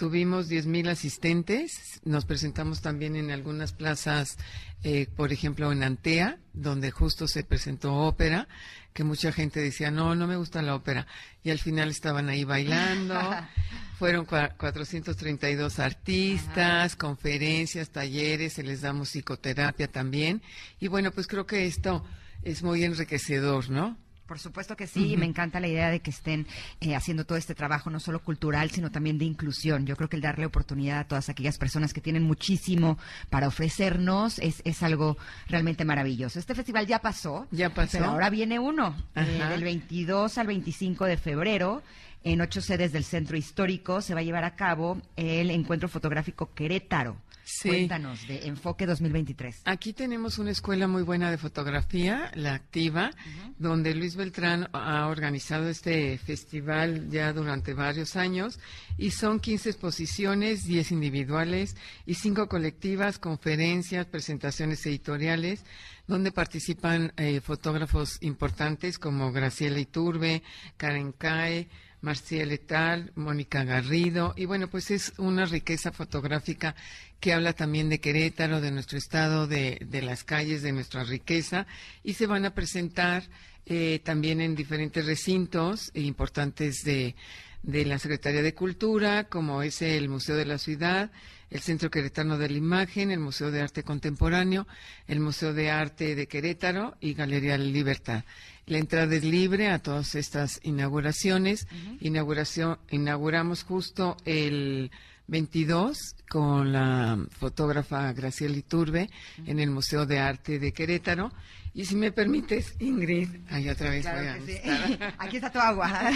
Tuvimos 0.00 0.48
10.000 0.48 0.88
asistentes, 0.88 2.00
nos 2.04 2.24
presentamos 2.24 2.80
también 2.80 3.16
en 3.16 3.30
algunas 3.30 3.72
plazas, 3.74 4.38
eh, 4.82 5.06
por 5.14 5.30
ejemplo 5.30 5.70
en 5.72 5.82
Antea, 5.82 6.38
donde 6.54 6.90
justo 6.90 7.28
se 7.28 7.44
presentó 7.44 7.92
ópera, 7.94 8.48
que 8.94 9.04
mucha 9.04 9.30
gente 9.30 9.60
decía, 9.60 9.90
no, 9.90 10.14
no 10.14 10.26
me 10.26 10.36
gusta 10.36 10.62
la 10.62 10.74
ópera, 10.74 11.06
y 11.44 11.50
al 11.50 11.58
final 11.58 11.90
estaban 11.90 12.30
ahí 12.30 12.44
bailando. 12.44 13.14
Fueron 13.98 14.26
cua- 14.26 14.56
432 14.56 15.78
artistas, 15.78 16.96
conferencias, 16.96 17.90
talleres, 17.90 18.54
se 18.54 18.62
les 18.62 18.80
da 18.80 18.94
musicoterapia 18.94 19.86
también, 19.88 20.40
y 20.80 20.88
bueno, 20.88 21.10
pues 21.10 21.26
creo 21.26 21.44
que 21.44 21.66
esto 21.66 22.02
es 22.42 22.62
muy 22.62 22.84
enriquecedor, 22.84 23.68
¿no? 23.68 23.98
Por 24.30 24.38
supuesto 24.38 24.76
que 24.76 24.86
sí, 24.86 25.14
y 25.14 25.16
me 25.16 25.26
encanta 25.26 25.58
la 25.58 25.66
idea 25.66 25.90
de 25.90 25.98
que 25.98 26.10
estén 26.10 26.46
eh, 26.80 26.94
haciendo 26.94 27.24
todo 27.26 27.36
este 27.36 27.56
trabajo, 27.56 27.90
no 27.90 27.98
solo 27.98 28.22
cultural, 28.22 28.70
sino 28.70 28.92
también 28.92 29.18
de 29.18 29.24
inclusión. 29.24 29.86
Yo 29.86 29.96
creo 29.96 30.08
que 30.08 30.14
el 30.14 30.22
darle 30.22 30.46
oportunidad 30.46 31.00
a 31.00 31.04
todas 31.08 31.28
aquellas 31.28 31.58
personas 31.58 31.92
que 31.92 32.00
tienen 32.00 32.22
muchísimo 32.22 32.96
para 33.28 33.48
ofrecernos 33.48 34.38
es, 34.38 34.62
es 34.64 34.84
algo 34.84 35.18
realmente 35.48 35.84
maravilloso. 35.84 36.38
Este 36.38 36.54
festival 36.54 36.86
ya 36.86 37.00
pasó, 37.00 37.48
Ya 37.50 37.74
pasó. 37.74 37.98
pero 37.98 38.04
ahora 38.04 38.30
viene 38.30 38.60
uno, 38.60 38.94
eh, 39.16 39.42
del 39.48 39.64
22 39.64 40.38
al 40.38 40.46
25 40.46 41.06
de 41.06 41.16
febrero. 41.16 41.82
En 42.22 42.40
ocho 42.40 42.60
sedes 42.60 42.92
del 42.92 43.02
centro 43.02 43.36
histórico 43.36 44.00
se 44.00 44.14
va 44.14 44.20
a 44.20 44.22
llevar 44.22 44.44
a 44.44 44.54
cabo 44.54 45.02
el 45.16 45.50
encuentro 45.50 45.88
fotográfico 45.88 46.54
Querétaro. 46.54 47.16
Sí. 47.52 47.68
Cuéntanos 47.68 48.26
de 48.28 48.46
Enfoque 48.46 48.86
2023. 48.86 49.62
Aquí 49.64 49.92
tenemos 49.92 50.38
una 50.38 50.52
escuela 50.52 50.86
muy 50.86 51.02
buena 51.02 51.30
de 51.30 51.36
fotografía, 51.36 52.30
la 52.34 52.54
Activa, 52.54 53.10
donde 53.58 53.94
Luis 53.94 54.14
Beltrán 54.14 54.68
ha 54.72 55.08
organizado 55.08 55.68
este 55.68 56.16
festival 56.18 57.10
ya 57.10 57.32
durante 57.32 57.74
varios 57.74 58.14
años 58.14 58.60
y 58.96 59.10
son 59.10 59.40
15 59.40 59.70
exposiciones, 59.70 60.64
10 60.64 60.92
individuales 60.92 61.76
y 62.06 62.14
5 62.14 62.48
colectivas, 62.48 63.18
conferencias, 63.18 64.06
presentaciones 64.06 64.86
editoriales, 64.86 65.64
donde 66.06 66.32
participan 66.32 67.12
eh, 67.16 67.40
fotógrafos 67.40 68.18
importantes 68.22 68.98
como 68.98 69.32
Graciela 69.32 69.80
Iturbe, 69.80 70.42
Karen 70.76 71.12
Cae, 71.12 71.68
Marcia 72.00 72.44
Letal, 72.46 73.12
Mónica 73.14 73.64
Garrido, 73.64 74.34
y 74.36 74.44
bueno, 74.44 74.68
pues 74.68 74.90
es 74.90 75.12
una 75.18 75.44
riqueza 75.44 75.92
fotográfica 75.92 76.74
que 77.20 77.32
habla 77.32 77.52
también 77.52 77.88
de 77.88 78.00
Querétaro, 78.00 78.60
de 78.60 78.70
nuestro 78.70 78.98
estado, 78.98 79.46
de, 79.46 79.78
de 79.86 80.02
las 80.02 80.24
calles, 80.24 80.62
de 80.62 80.72
nuestra 80.72 81.04
riqueza, 81.04 81.66
y 82.02 82.14
se 82.14 82.26
van 82.26 82.44
a 82.46 82.54
presentar 82.54 83.24
eh, 83.66 84.00
también 84.02 84.40
en 84.40 84.54
diferentes 84.54 85.04
recintos 85.04 85.90
importantes 85.94 86.82
de, 86.84 87.14
de 87.62 87.84
la 87.84 87.98
Secretaría 87.98 88.42
de 88.42 88.54
Cultura, 88.54 89.24
como 89.24 89.62
es 89.62 89.82
el 89.82 90.08
Museo 90.08 90.36
de 90.36 90.46
la 90.46 90.58
Ciudad, 90.58 91.10
el 91.50 91.60
Centro 91.60 91.90
Queretano 91.90 92.38
de 92.38 92.48
la 92.48 92.56
Imagen, 92.56 93.10
el 93.10 93.20
Museo 93.20 93.50
de 93.50 93.60
Arte 93.60 93.82
Contemporáneo, 93.82 94.66
el 95.06 95.20
Museo 95.20 95.52
de 95.52 95.70
Arte 95.70 96.14
de 96.14 96.26
Querétaro 96.26 96.96
y 97.00 97.14
Galería 97.14 97.58
Libertad. 97.58 98.24
La 98.66 98.78
entrada 98.78 99.14
es 99.14 99.24
libre 99.24 99.68
a 99.68 99.80
todas 99.80 100.14
estas 100.14 100.60
inauguraciones. 100.62 101.66
Inauguración, 102.00 102.78
inauguramos 102.90 103.64
justo 103.64 104.16
el 104.24 104.92
22 105.30 106.16
con 106.28 106.72
la 106.72 107.18
fotógrafa 107.38 108.12
Graciela 108.12 108.56
Iturbe 108.56 109.08
en 109.46 109.60
el 109.60 109.70
Museo 109.70 110.04
de 110.04 110.18
Arte 110.18 110.58
de 110.58 110.72
Querétaro. 110.72 111.32
Y 111.72 111.84
si 111.84 111.94
me 111.94 112.10
permites, 112.10 112.74
Ingrid, 112.80 113.28
ahí 113.48 113.68
otra 113.68 113.90
vez 113.90 114.04
voy 114.04 114.26
a 114.26 114.38
que 114.40 114.56
sí. 114.56 114.98
Aquí 115.18 115.36
está 115.36 115.52
tu 115.52 115.60
agua. 115.60 116.10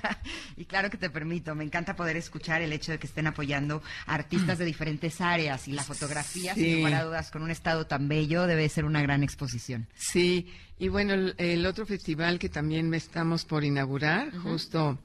y 0.56 0.64
claro 0.66 0.88
que 0.88 0.96
te 0.98 1.10
permito. 1.10 1.52
Me 1.56 1.64
encanta 1.64 1.96
poder 1.96 2.16
escuchar 2.16 2.62
el 2.62 2.72
hecho 2.72 2.92
de 2.92 2.98
que 3.00 3.08
estén 3.08 3.26
apoyando 3.26 3.82
a 4.06 4.14
artistas 4.14 4.58
de 4.58 4.64
diferentes 4.64 5.20
áreas 5.20 5.66
y 5.66 5.72
la 5.72 5.82
fotografía, 5.82 6.54
Sí. 6.54 6.60
sin 6.62 6.76
lugar 6.76 6.94
a 6.94 7.04
dudas, 7.04 7.30
con 7.32 7.42
un 7.42 7.50
estado 7.50 7.88
tan 7.88 8.06
bello, 8.06 8.46
debe 8.46 8.68
ser 8.68 8.84
una 8.84 9.02
gran 9.02 9.24
exposición. 9.24 9.88
Sí, 9.96 10.46
y 10.78 10.86
bueno, 10.86 11.14
el, 11.14 11.34
el 11.38 11.66
otro 11.66 11.86
festival 11.86 12.38
que 12.38 12.48
también 12.48 12.94
estamos 12.94 13.44
por 13.44 13.64
inaugurar, 13.64 14.32
justo 14.38 14.96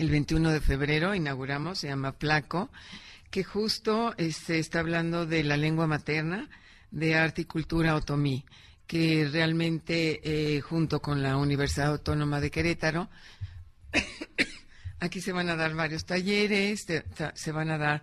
el 0.00 0.08
21 0.08 0.50
de 0.50 0.60
febrero 0.60 1.14
inauguramos, 1.14 1.78
se 1.78 1.88
llama 1.88 2.12
Placo, 2.12 2.70
que 3.30 3.44
justo 3.44 4.14
este, 4.16 4.58
está 4.58 4.80
hablando 4.80 5.26
de 5.26 5.44
la 5.44 5.58
lengua 5.58 5.86
materna, 5.86 6.48
de 6.90 7.16
arte 7.16 7.42
y 7.42 7.44
cultura 7.44 7.94
otomí, 7.94 8.44
que 8.86 9.28
realmente 9.30 10.20
eh, 10.24 10.60
junto 10.62 11.00
con 11.00 11.22
la 11.22 11.36
Universidad 11.36 11.88
Autónoma 11.88 12.40
de 12.40 12.50
Querétaro, 12.50 13.10
Aquí 15.00 15.20
se 15.20 15.32
van 15.32 15.48
a 15.48 15.56
dar 15.56 15.74
varios 15.74 16.04
talleres, 16.04 16.86
se 17.34 17.52
van 17.52 17.70
a 17.70 17.78
dar 17.78 18.02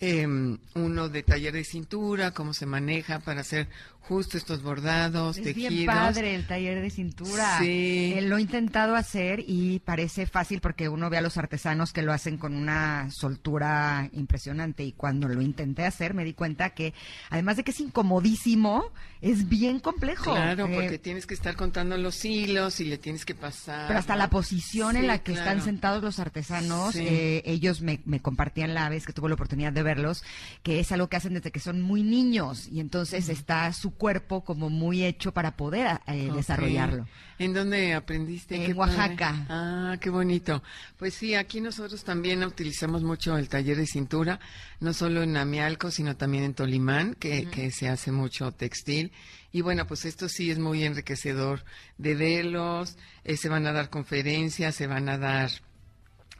eh, 0.00 0.26
uno 0.74 1.08
de 1.08 1.22
taller 1.22 1.52
de 1.52 1.64
cintura, 1.64 2.30
cómo 2.30 2.54
se 2.54 2.64
maneja 2.64 3.20
para 3.20 3.42
hacer 3.42 3.68
justo 4.08 4.38
estos 4.38 4.62
bordados, 4.62 5.36
Es 5.36 5.44
tejidos. 5.44 5.72
bien 5.74 5.86
padre 5.86 6.34
el 6.34 6.46
taller 6.46 6.80
de 6.80 6.90
cintura. 6.90 7.58
Sí. 7.58 8.14
Eh, 8.16 8.20
lo 8.22 8.38
he 8.38 8.40
intentado 8.40 8.96
hacer 8.96 9.44
y 9.46 9.80
parece 9.80 10.26
fácil 10.26 10.60
porque 10.60 10.88
uno 10.88 11.10
ve 11.10 11.18
a 11.18 11.20
los 11.20 11.36
artesanos 11.36 11.92
que 11.92 12.02
lo 12.02 12.12
hacen 12.12 12.38
con 12.38 12.54
una 12.54 13.10
soltura 13.10 14.08
impresionante 14.12 14.82
y 14.84 14.92
cuando 14.92 15.28
lo 15.28 15.42
intenté 15.42 15.84
hacer 15.84 16.14
me 16.14 16.24
di 16.24 16.32
cuenta 16.32 16.70
que 16.70 16.94
además 17.30 17.56
de 17.56 17.64
que 17.64 17.70
es 17.72 17.80
incomodísimo, 17.80 18.84
es 19.20 19.48
bien 19.48 19.80
complejo. 19.80 20.32
Claro, 20.32 20.66
Eh, 20.66 20.74
porque 20.74 20.98
tienes 20.98 21.26
que 21.26 21.34
estar 21.34 21.56
contando 21.56 21.96
los 21.96 22.24
hilos 22.24 22.80
y 22.80 22.84
le 22.84 22.98
tienes 22.98 23.24
que 23.24 23.34
pasar. 23.34 23.86
Pero 23.88 23.98
hasta 23.98 24.14
¿no? 24.14 24.18
la 24.20 24.30
posición 24.30 24.96
en 24.96 25.06
la 25.06 25.18
que 25.18 25.32
claro. 25.32 25.50
están 25.50 25.64
sentados 25.64 26.02
los 26.02 26.18
artesanos, 26.18 26.94
Sí. 26.94 27.00
eh, 27.06 27.42
ellos 27.44 27.80
me, 27.82 28.00
me 28.04 28.20
compartían 28.20 28.74
la 28.74 28.88
vez 28.88 29.04
que 29.06 29.12
tuve 29.12 29.28
la 29.28 29.34
oportunidad 29.34 29.72
de 29.72 29.82
verlos, 29.82 30.22
que 30.62 30.80
es 30.80 30.92
algo 30.92 31.08
que 31.08 31.16
hacen 31.16 31.34
desde 31.34 31.50
que 31.50 31.60
son 31.60 31.82
muy 31.82 32.02
niños 32.02 32.68
y 32.68 32.80
entonces 32.80 33.28
está 33.28 33.72
su 33.72 33.90
cuerpo 33.98 34.42
como 34.42 34.70
muy 34.70 35.04
hecho 35.04 35.32
para 35.32 35.56
poder 35.56 36.00
eh, 36.06 36.30
desarrollarlo. 36.34 37.06
¿En 37.38 37.52
dónde 37.52 37.92
aprendiste? 37.94 38.54
En 38.54 38.74
padre. 38.74 38.96
Oaxaca. 38.96 39.46
Ah, 39.48 39.96
qué 40.00 40.08
bonito. 40.08 40.62
Pues 40.96 41.14
sí, 41.14 41.34
aquí 41.34 41.60
nosotros 41.60 42.02
también 42.04 42.42
utilizamos 42.42 43.02
mucho 43.02 43.36
el 43.36 43.48
taller 43.48 43.76
de 43.76 43.86
cintura, 43.86 44.40
no 44.80 44.92
solo 44.94 45.22
en 45.22 45.36
Amialco, 45.36 45.90
sino 45.90 46.16
también 46.16 46.44
en 46.44 46.54
Tolimán, 46.54 47.14
que, 47.14 47.46
que 47.50 47.70
se 47.70 47.88
hace 47.88 48.10
mucho 48.10 48.50
textil. 48.52 49.12
Y 49.52 49.60
bueno, 49.60 49.86
pues 49.86 50.04
esto 50.04 50.28
sí 50.28 50.50
es 50.50 50.58
muy 50.58 50.84
enriquecedor 50.84 51.64
de 51.98 52.14
verlos. 52.14 52.96
eh, 53.24 53.36
se 53.36 53.48
van 53.48 53.66
a 53.66 53.72
dar 53.72 53.90
conferencias, 53.90 54.74
se 54.74 54.86
van 54.86 55.08
a 55.08 55.18
dar, 55.18 55.50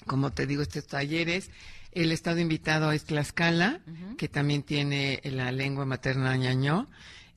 como 0.06 0.30
te 0.30 0.46
digo, 0.46 0.62
estos 0.62 0.86
talleres. 0.86 1.50
El 1.92 2.12
estado 2.12 2.38
invitado 2.38 2.92
es 2.92 3.04
Tlaxcala, 3.04 3.80
que 4.18 4.28
también 4.28 4.62
tiene 4.62 5.20
la 5.24 5.50
lengua 5.52 5.86
materna 5.86 6.36
ñañó. 6.36 6.88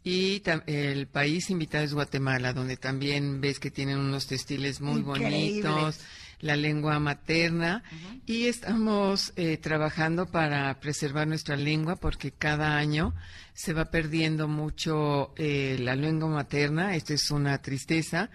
Y 0.03 0.41
el 0.65 1.07
país 1.07 1.49
invitado 1.51 1.83
es 1.83 1.93
Guatemala, 1.93 2.53
donde 2.53 2.75
también 2.75 3.39
ves 3.39 3.59
que 3.59 3.69
tienen 3.69 3.99
unos 3.99 4.25
textiles 4.25 4.81
muy 4.81 5.01
bonitos, 5.01 5.99
la 6.39 6.55
lengua 6.55 6.99
materna. 6.99 7.83
Y 8.25 8.47
estamos 8.47 9.31
eh, 9.35 9.57
trabajando 9.57 10.25
para 10.25 10.79
preservar 10.79 11.27
nuestra 11.27 11.55
lengua 11.55 11.97
porque 11.97 12.31
cada 12.31 12.77
año 12.77 13.13
se 13.53 13.73
va 13.73 13.91
perdiendo 13.91 14.47
mucho 14.47 15.33
eh, 15.37 15.77
la 15.79 15.95
lengua 15.95 16.29
materna. 16.29 16.95
Esto 16.95 17.13
es 17.13 17.29
una 17.29 17.61
tristeza 17.61 18.31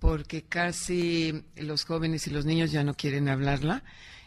porque 0.00 0.42
casi 0.42 1.44
los 1.54 1.84
jóvenes 1.84 2.26
y 2.26 2.30
los 2.30 2.44
niños 2.44 2.72
ya 2.72 2.82
no 2.82 2.94
quieren 2.94 3.28
hablarla 3.28 3.84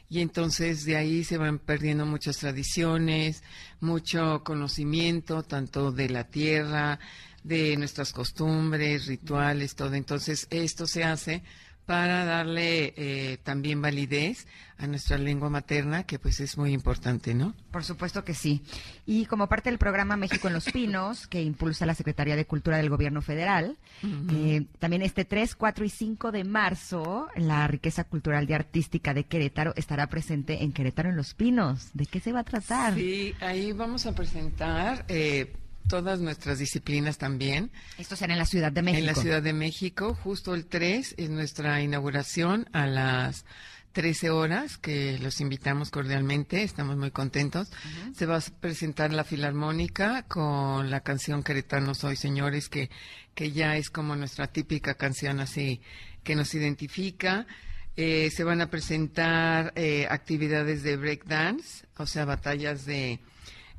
y 0.10 0.22
entonces 0.22 0.86
de 0.86 0.96
ahí 0.96 1.24
se 1.24 1.38
van 1.38 1.60
perdiendo 1.60 2.06
muchas 2.06 2.38
tradiciones, 2.38 3.44
mucho 3.80 4.44
conocimiento 4.44 5.44
tanto 5.44 5.92
de 5.92 6.10
la 6.10 6.24
tierra, 6.26 7.00
de 7.44 7.78
nuestras 7.78 8.14
costumbres, 8.14 9.08
rituales, 9.08 9.76
todo. 9.76 9.94
Entonces 9.94 10.48
esto 10.50 10.88
se 10.88 11.04
hace 11.04 11.44
para 11.88 12.26
darle 12.26 12.94
eh, 12.98 13.38
también 13.44 13.82
validez 13.82 14.46
a 14.78 14.88
nuestra 14.88 15.18
lengua 15.18 15.50
materna, 15.50 16.04
que 16.04 16.20
pues 16.20 16.42
es 16.42 16.58
muy 16.58 16.74
importante, 16.74 17.34
¿no? 17.34 17.56
Por 17.72 17.86
supuesto 17.86 18.26
que 18.26 18.34
sí. 18.34 18.62
Y 19.06 19.26
como 19.26 19.48
parte 19.48 19.70
del 19.70 19.80
programa 19.80 20.18
México 20.18 20.50
en 20.50 20.54
los 20.54 20.66
Pinos, 20.72 21.28
que 21.28 21.42
impulsa 21.42 21.86
la 21.86 21.96
Secretaría 21.96 22.36
de 22.36 22.46
Cultura 22.46 22.76
del 22.76 22.90
Gobierno 22.90 23.22
Federal, 23.22 23.78
eh, 24.04 24.66
también 24.80 25.02
este 25.02 25.24
3, 25.24 25.56
4 25.56 25.86
y 25.86 25.90
5 25.90 26.34
de 26.34 26.44
marzo, 26.44 27.30
la 27.38 27.66
riqueza 27.68 28.04
cultural 28.04 28.50
y 28.50 28.54
artística 28.54 29.14
de 29.14 29.24
Querétaro 29.24 29.74
estará 29.78 30.08
presente 30.08 30.64
en 30.64 30.74
Querétaro 30.74 31.10
en 31.10 31.16
los 31.16 31.36
Pinos. 31.36 31.92
¿De 31.94 32.06
qué 32.06 32.20
se 32.20 32.34
va 32.34 32.42
a 32.42 32.44
tratar? 32.44 32.96
Sí, 32.96 33.34
ahí 33.40 33.72
vamos 33.72 34.06
a 34.06 34.14
presentar 34.14 35.06
eh, 35.08 35.54
todas 35.88 36.20
nuestras 36.20 36.60
disciplinas 36.60 37.18
también. 37.18 37.72
Esto 37.98 38.16
será 38.16 38.34
en 38.34 38.40
la 38.40 38.46
Ciudad 38.46 38.72
de 38.72 38.82
México. 38.82 39.00
En 39.00 39.06
la 39.06 39.16
Ciudad 39.16 39.42
de 39.42 39.54
México, 39.54 40.16
justo 40.16 40.54
el 40.54 40.66
3 40.66 41.16
es 41.18 41.30
nuestra 41.30 41.82
inauguración 41.82 42.68
a 42.74 42.86
las 42.86 43.46
13 43.94 44.30
horas, 44.30 44.78
que 44.78 45.18
los 45.20 45.42
invitamos 45.42 45.90
cordialmente, 45.90 46.62
estamos 46.62 46.98
muy 46.98 47.10
contentos. 47.12 47.72
Se 48.16 48.28
va 48.28 48.38
a 48.38 48.42
presentar 48.60 49.12
la 49.12 49.24
Filarmónica 49.24 50.24
con 50.28 50.92
la 50.92 51.00
canción 51.00 51.42
Queretano 51.42 51.96
Soy 51.96 52.16
Señores, 52.16 52.70
que, 52.70 52.92
que 53.34 53.52
ya 53.52 53.76
es 53.76 53.90
como 53.90 54.16
nuestra 54.16 54.48
típica 54.48 54.94
canción 54.94 55.40
así 55.40 55.82
que 56.24 56.36
nos 56.36 56.54
identifica. 56.54 57.48
Eh, 57.96 58.30
se 58.30 58.44
van 58.44 58.62
a 58.62 58.70
presentar 58.70 59.74
eh, 59.76 60.06
actividades 60.08 60.84
de 60.84 60.98
breakdance, 60.98 61.88
o 61.98 62.06
sea, 62.06 62.26
batallas 62.26 62.86
de, 62.86 63.20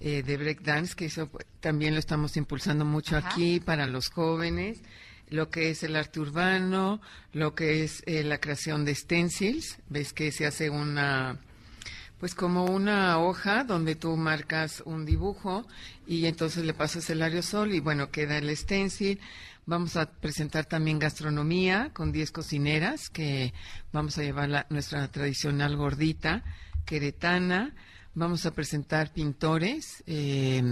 eh, 0.01 0.23
de 0.23 0.37
breakdance, 0.37 0.95
que 0.95 1.07
eso 1.07 1.31
también 1.61 1.95
lo 1.95 2.01
estamos 2.01 2.37
impulsando 2.37 2.85
mucho 2.85 3.17
Ajá. 3.17 3.29
aquí 3.31 3.61
para 3.61 3.87
los 3.87 4.09
jóvenes, 4.11 4.81
lo 5.31 5.51
que 5.51 5.71
es 5.71 5.83
el 5.83 5.97
arte 5.97 6.21
urbano, 6.21 7.01
lo 7.33 7.55
que 7.55 7.85
es 7.85 8.03
eh, 8.07 8.25
la 8.25 8.39
creación 8.39 8.85
de 8.85 8.95
stencils, 8.95 9.79
ves 9.89 10.13
que 10.13 10.33
se 10.33 10.47
hace 10.47 10.71
una 10.71 11.39
pues 12.19 12.35
como 12.35 12.65
una 12.65 13.19
hoja 13.21 13.63
donde 13.63 13.95
tú 13.95 14.17
marcas 14.17 14.83
un 14.85 15.05
dibujo 15.05 15.69
y 16.05 16.27
entonces 16.27 16.65
le 16.65 16.75
pasas 16.75 17.09
el 17.11 17.23
aerosol 17.23 17.73
y 17.75 17.79
bueno, 17.81 18.11
queda 18.11 18.39
el 18.39 18.57
stencil. 18.57 19.21
Vamos 19.67 19.95
a 19.97 20.11
presentar 20.11 20.65
también 20.65 20.99
gastronomía 20.99 21.91
con 21.93 22.11
10 22.11 22.33
cocineras 22.33 23.09
que 23.09 23.53
vamos 23.93 24.19
a 24.19 24.23
llevar 24.23 24.49
la- 24.49 24.67
nuestra 24.69 25.07
tradicional 25.09 25.77
gordita 25.77 26.43
queretana. 26.87 27.73
Vamos 28.15 28.47
a 28.47 28.51
presentar 28.51 29.13
pintores, 29.13 30.03
eh, 30.07 30.63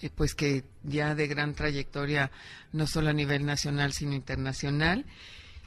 eh, 0.00 0.10
pues 0.14 0.34
que 0.34 0.64
ya 0.82 1.14
de 1.14 1.26
gran 1.26 1.54
trayectoria, 1.54 2.30
no 2.72 2.86
solo 2.86 3.10
a 3.10 3.12
nivel 3.12 3.44
nacional, 3.46 3.92
sino 3.92 4.14
internacional. 4.14 5.04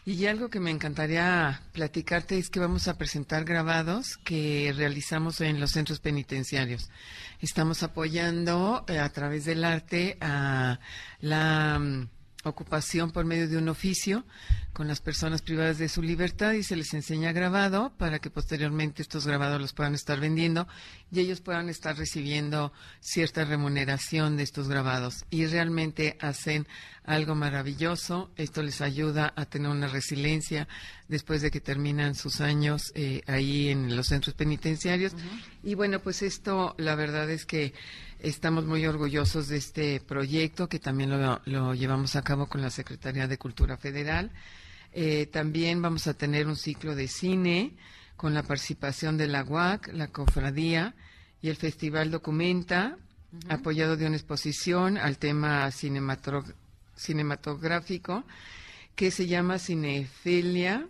Y 0.06 0.26
algo 0.26 0.50
que 0.50 0.62
me 0.62 0.72
encantaría 0.72 1.64
platicarte 1.74 2.38
es 2.38 2.50
que 2.50 2.62
vamos 2.62 2.88
a 2.88 2.98
presentar 2.98 3.44
grabados 3.44 4.16
que 4.24 4.74
realizamos 4.74 5.42
en 5.42 5.60
los 5.60 5.72
centros 5.72 6.00
penitenciarios. 6.00 6.90
Estamos 7.42 7.84
apoyando 7.84 8.86
eh, 8.88 9.00
a 9.00 9.10
través 9.10 9.44
del 9.44 9.66
arte 9.66 10.18
a 10.22 10.80
la 11.20 11.78
mm, 11.78 12.08
ocupación 12.50 13.12
por 13.12 13.26
medio 13.26 13.48
de 13.48 13.58
un 13.58 13.70
oficio 13.70 14.26
con 14.74 14.88
las 14.88 15.02
personas 15.02 15.42
privadas 15.42 15.80
de 15.80 15.90
su 15.90 16.04
libertad 16.04 16.54
y 16.54 16.62
se 16.62 16.76
les 16.76 16.94
enseña 16.94 17.32
grabado 17.32 17.94
para 17.98 18.20
que 18.20 18.30
posteriormente 18.30 19.02
estos 19.02 19.26
grabados 19.26 19.60
los 19.60 19.74
puedan 19.74 19.96
estar 19.96 20.20
vendiendo 20.20 20.68
y 21.12 21.20
ellos 21.20 21.42
puedan 21.42 21.70
estar 21.70 21.98
recibiendo 21.98 22.72
cierta 23.00 23.44
remuneración 23.44 24.38
de 24.38 24.44
estos 24.44 24.68
grabados. 24.68 25.26
Y 25.30 25.46
realmente 25.48 26.18
hacen 26.22 26.68
algo 27.04 27.34
maravilloso. 27.34 28.30
Esto 28.36 28.62
les 28.62 28.82
ayuda 28.82 29.34
a 29.36 29.46
tener 29.46 29.72
una 29.72 29.88
resiliencia 29.88 30.68
después 31.08 31.42
de 31.42 31.50
que 31.50 31.62
terminan 31.62 32.14
sus 32.14 32.42
años 32.42 32.92
eh, 32.94 33.22
ahí 33.26 33.70
en 33.70 33.96
los 33.96 34.08
centros 34.08 34.36
penitenciarios. 34.36 35.14
Y 35.64 35.74
bueno, 35.74 36.00
pues 36.02 36.22
esto 36.22 36.76
la 36.78 36.96
verdad 36.96 37.30
es 37.32 37.46
que 37.46 37.74
estamos 38.20 38.66
muy 38.66 38.86
orgullosos 38.86 39.48
de 39.48 39.58
este 39.58 40.00
proyecto 40.00 40.68
que 40.68 40.80
también 40.80 41.10
lo, 41.10 41.42
lo 41.46 41.74
llevamos 41.74 42.16
a 42.16 42.22
cabo 42.22 42.48
con 42.48 42.62
la 42.62 42.70
Secretaría 42.70 43.28
de 43.28 43.38
Cultura 43.38 43.78
Federal. 43.78 44.32
Eh, 44.94 45.28
también 45.28 45.82
vamos 45.82 46.08
a 46.08 46.14
tener 46.14 46.48
un 46.48 46.56
ciclo 46.56 46.96
de 46.96 47.08
cine 47.08 47.74
con 48.16 48.34
la 48.34 48.44
participación 48.44 49.18
de 49.18 49.28
la 49.28 49.44
UAC, 49.44 49.92
la 49.94 50.08
Cofradía 50.08 50.96
y 51.42 51.50
el 51.50 51.56
Festival 51.56 52.10
Documenta, 52.10 52.98
apoyado 53.50 53.96
de 53.96 54.08
una 54.08 54.16
exposición 54.16 54.98
al 54.98 55.20
tema 55.20 55.70
cinematográfico 55.72 58.24
que 58.96 59.12
se 59.12 59.28
llama 59.28 59.60
Cinefilia. 59.60 60.88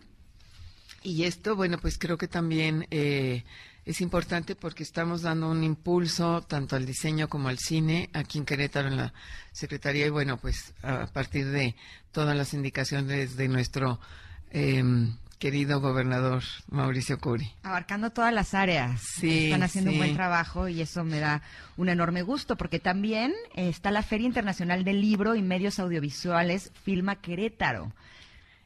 Y 1.04 1.24
esto, 1.24 1.56
bueno, 1.56 1.78
pues 1.78 1.98
creo 1.98 2.18
que 2.18 2.30
también 2.30 2.88
eh, 2.92 3.44
es 3.88 4.02
importante 4.02 4.54
porque 4.56 4.84
estamos 4.84 5.22
dando 5.22 5.50
un 5.50 5.64
impulso 5.64 6.42
tanto 6.42 6.76
al 6.76 6.86
diseño 6.86 7.30
como 7.30 7.48
al 7.48 7.58
cine 7.58 8.10
aquí 8.12 8.38
en 8.38 8.44
Querétaro, 8.44 8.90
en 8.90 8.98
la 8.98 9.14
Secretaría, 9.54 10.06
y 10.06 10.10
bueno, 10.10 10.36
pues 10.36 10.74
a 10.84 11.08
partir 11.08 11.48
de 11.48 11.74
todas 12.12 12.36
las 12.36 12.54
indicaciones 12.54 13.38
de 13.38 13.48
nuestro 13.48 14.02
em, 14.52 15.16
querido 15.40 15.80
gobernador 15.80 16.44
Mauricio 16.70 17.18
Curi. 17.18 17.50
Abarcando 17.64 18.10
todas 18.10 18.34
las 18.34 18.54
áreas. 18.54 19.00
Sí, 19.02 19.46
Están 19.46 19.64
haciendo 19.64 19.92
un 19.92 19.98
buen 20.00 20.16
trabajo 20.16 20.68
y 20.68 20.82
eso 20.82 21.06
me 21.06 21.20
da 21.20 21.42
un 21.78 21.88
enorme 21.88 22.24
gusto 22.24 22.58
porque 22.58 22.80
también 22.80 23.32
eh, 23.56 23.70
está 23.70 23.92
la 23.92 24.04
Feria 24.04 24.28
Internacional 24.28 24.84
del 24.84 25.00
Libro 25.00 25.34
y 25.34 25.42
Medios 25.42 25.80
Audiovisuales 25.80 26.74
Filma 26.84 27.16
Querétaro. 27.16 27.94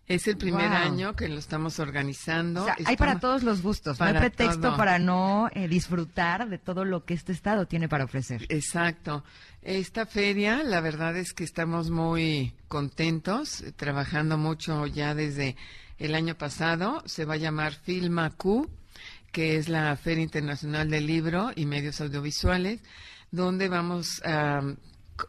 Es 0.08 0.28
el 0.28 0.36
primer 0.38 0.68
Wow. 0.68 0.78
año 0.78 1.16
que 1.16 1.30
lo 1.30 1.38
estamos 1.40 1.80
organizando. 1.80 2.64
O 2.64 2.66
sea, 2.66 2.76
hay 2.86 2.98
para 2.98 3.20
todos 3.20 3.44
los 3.44 3.62
gustos. 3.62 4.00
no 4.00 4.06
hay 4.06 4.14
pretexto 4.14 4.60
todo. 4.62 4.78
para 4.78 5.00
no 5.00 5.50
eh, 5.54 5.68
disfrutar 5.70 6.50
de 6.50 6.58
todo 6.58 6.84
lo 6.84 7.06
que 7.06 7.14
este 7.14 7.32
estado 7.32 7.66
tiene 7.66 7.88
para 7.88 8.04
ofrecer. 8.04 8.46
Exacto. 8.50 9.24
Esta 9.62 10.06
feria, 10.06 10.64
la 10.64 10.82
verdad 10.82 11.16
es 11.16 11.34
que 11.34 11.44
estamos 11.44 11.90
muy 11.92 12.54
contentos, 12.68 13.64
trabajando 13.78 14.38
mucho 14.38 14.86
ya 14.88 15.14
desde 15.16 15.56
el 15.98 16.16
año 16.16 16.36
pasado. 16.36 17.04
Se 17.06 17.24
va 17.26 17.36
a 17.36 17.38
llamar 17.38 17.74
Filma 17.74 18.32
Q, 18.32 18.70
que 19.32 19.56
es 19.56 19.70
la 19.70 19.96
Feria 19.96 20.24
Internacional 20.24 20.90
del 20.90 21.08
Libro 21.08 21.52
y 21.56 21.66
Medios 21.66 22.02
Audiovisuales, 22.02 22.82
donde 23.32 23.70
vamos 23.70 24.22
a 24.26 24.62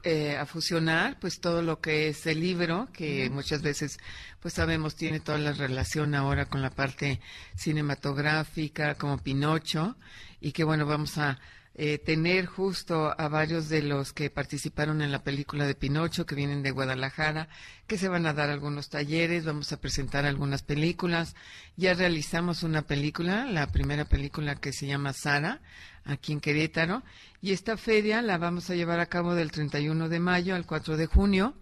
eh, 0.05 0.37
a 0.37 0.47
fusionar 0.47 1.19
pues 1.21 1.41
todo 1.41 1.63
lo 1.63 1.81
que 1.81 2.09
es 2.09 2.27
el 2.27 2.41
libro 2.41 2.89
que 2.93 3.31
muchas 3.31 3.63
veces 3.63 3.99
pues 4.41 4.55
sabemos 4.55 4.97
tiene 4.97 5.21
toda 5.21 5.39
la 5.39 5.53
relación 5.53 6.15
ahora 6.15 6.47
con 6.47 6.63
la 6.63 6.71
parte 6.71 7.21
cinematográfica 7.57 8.97
como 8.97 9.19
Pinocho 9.19 9.97
y 10.41 10.53
que 10.53 10.65
bueno 10.65 10.87
vamos 10.87 11.19
a 11.19 11.39
eh, 11.75 11.99
tener 11.99 12.47
justo 12.47 13.15
a 13.19 13.29
varios 13.29 13.69
de 13.71 13.83
los 13.83 14.13
que 14.13 14.29
participaron 14.29 15.01
en 15.01 15.11
la 15.11 15.23
película 15.23 15.67
de 15.67 15.75
Pinocho, 15.75 16.27
que 16.27 16.35
vienen 16.35 16.63
de 16.63 16.71
Guadalajara, 16.71 17.49
que 17.87 17.97
se 17.97 18.09
van 18.09 18.27
a 18.27 18.35
dar 18.35 18.51
algunos 18.51 18.91
talleres, 18.91 19.47
vamos 19.47 19.73
a 19.73 19.81
presentar 19.81 20.27
algunas 20.27 20.63
películas. 20.63 21.35
Ya 21.77 21.95
realizamos 21.95 22.63
una 22.63 22.83
película, 22.83 23.47
la 23.47 23.69
primera 23.69 24.05
película 24.05 24.57
que 24.57 24.73
se 24.73 24.87
llama 24.87 25.15
Sara, 25.15 25.61
aquí 26.05 26.33
en 26.33 26.41
Querétaro, 26.41 27.03
y 27.41 27.53
esta 27.53 27.77
feria 27.77 28.21
la 28.21 28.37
vamos 28.37 28.69
a 28.69 28.75
llevar 28.75 29.01
a 29.01 29.07
cabo 29.07 29.35
del 29.35 29.51
31 29.51 30.09
de 30.09 30.21
mayo 30.21 30.55
al 30.55 30.67
4 30.67 30.97
de 30.97 31.07
junio 31.07 31.55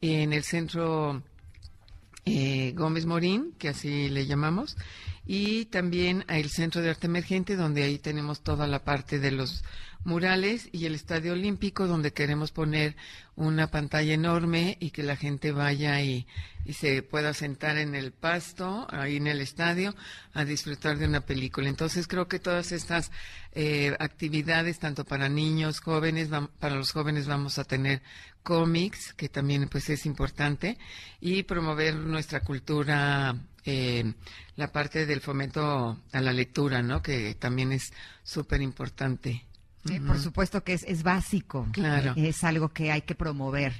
en 0.00 0.32
el 0.32 0.42
centro 0.42 1.22
eh, 2.26 2.72
Gómez 2.76 3.06
Morín, 3.06 3.52
que 3.58 3.68
así 3.68 4.08
le 4.08 4.26
llamamos, 4.26 4.76
y 5.24 5.66
también 5.66 6.24
el 6.28 6.50
Centro 6.50 6.82
de 6.82 6.90
Arte 6.90 7.06
Emergente, 7.06 7.56
donde 7.56 7.84
ahí 7.84 7.98
tenemos 7.98 8.42
toda 8.42 8.66
la 8.66 8.84
parte 8.84 9.18
de 9.18 9.30
los 9.30 9.64
murales 10.06 10.68
y 10.72 10.86
el 10.86 10.94
Estadio 10.94 11.32
Olímpico, 11.32 11.88
donde 11.88 12.12
queremos 12.12 12.52
poner 12.52 12.96
una 13.34 13.70
pantalla 13.70 14.14
enorme 14.14 14.78
y 14.80 14.90
que 14.90 15.02
la 15.02 15.16
gente 15.16 15.50
vaya 15.50 16.00
y, 16.00 16.26
y, 16.64 16.72
se 16.74 17.02
pueda 17.02 17.34
sentar 17.34 17.76
en 17.76 17.94
el 17.96 18.12
pasto, 18.12 18.86
ahí 18.90 19.16
en 19.16 19.26
el 19.26 19.40
estadio, 19.40 19.94
a 20.32 20.44
disfrutar 20.44 20.96
de 20.96 21.06
una 21.06 21.22
película. 21.22 21.68
Entonces 21.68 22.06
creo 22.06 22.28
que 22.28 22.38
todas 22.38 22.70
estas 22.70 23.10
eh, 23.52 23.96
actividades, 23.98 24.78
tanto 24.78 25.04
para 25.04 25.28
niños, 25.28 25.80
jóvenes, 25.80 26.28
para 26.60 26.76
los 26.76 26.92
jóvenes 26.92 27.26
vamos 27.26 27.58
a 27.58 27.64
tener 27.64 28.00
cómics, 28.44 29.12
que 29.12 29.28
también 29.28 29.68
pues 29.68 29.90
es 29.90 30.06
importante, 30.06 30.78
y 31.20 31.42
promover 31.42 31.96
nuestra 31.96 32.40
cultura 32.40 33.34
eh, 33.64 34.14
la 34.54 34.70
parte 34.70 35.04
del 35.04 35.20
fomento 35.20 36.00
a 36.12 36.20
la 36.20 36.32
lectura, 36.32 36.80
¿no? 36.80 37.02
Que 37.02 37.34
también 37.34 37.72
es 37.72 37.92
súper 38.22 38.62
importante. 38.62 39.44
Por 40.06 40.18
supuesto 40.18 40.62
que 40.64 40.72
es, 40.74 40.84
es 40.84 41.02
básico. 41.02 41.66
Claro. 41.72 42.14
Es 42.16 42.44
algo 42.44 42.70
que 42.70 42.92
hay 42.92 43.02
que 43.02 43.14
promover 43.14 43.72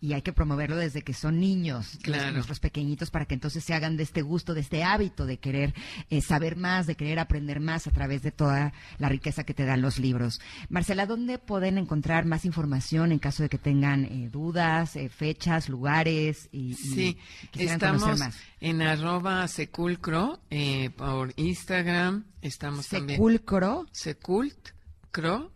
y 0.00 0.14
hay 0.14 0.22
que 0.22 0.32
promoverlo 0.32 0.76
desde 0.76 1.02
que 1.02 1.14
son 1.14 1.38
niños, 1.38 1.98
claro. 2.02 2.32
nuestros 2.32 2.58
pequeñitos, 2.58 3.10
para 3.10 3.24
que 3.24 3.34
entonces 3.34 3.62
se 3.62 3.72
hagan 3.72 3.96
de 3.96 4.02
este 4.02 4.22
gusto, 4.22 4.52
de 4.52 4.60
este 4.60 4.82
hábito 4.82 5.26
de 5.26 5.38
querer 5.38 5.74
eh, 6.10 6.20
saber 6.20 6.56
más, 6.56 6.88
de 6.88 6.96
querer 6.96 7.20
aprender 7.20 7.60
más 7.60 7.86
a 7.86 7.92
través 7.92 8.22
de 8.22 8.32
toda 8.32 8.72
la 8.98 9.08
riqueza 9.08 9.44
que 9.44 9.54
te 9.54 9.64
dan 9.64 9.80
los 9.80 10.00
libros. 10.00 10.40
Marcela, 10.68 11.06
¿dónde 11.06 11.38
pueden 11.38 11.78
encontrar 11.78 12.26
más 12.26 12.44
información 12.44 13.12
en 13.12 13.20
caso 13.20 13.44
de 13.44 13.48
que 13.48 13.58
tengan 13.58 14.04
eh, 14.04 14.28
dudas, 14.30 14.96
eh, 14.96 15.08
fechas, 15.08 15.68
lugares? 15.68 16.48
Y, 16.50 16.74
sí, 16.74 17.16
y 17.54 17.66
estamos 17.66 18.18
más? 18.18 18.36
en 18.60 18.82
arroba 18.82 19.46
seculcro 19.46 20.40
eh, 20.50 20.90
por 20.90 21.32
Instagram. 21.36 22.24
Estamos 22.40 22.86
Seculcro. 22.86 23.68
también. 23.68 23.88
Secult. 23.92 24.70
Cro 25.12 25.52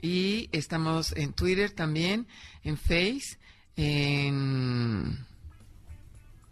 y 0.00 0.48
estamos 0.52 1.12
en 1.16 1.32
Twitter 1.32 1.70
también, 1.70 2.26
en 2.62 2.78
Face, 2.78 3.38
en... 3.76 5.26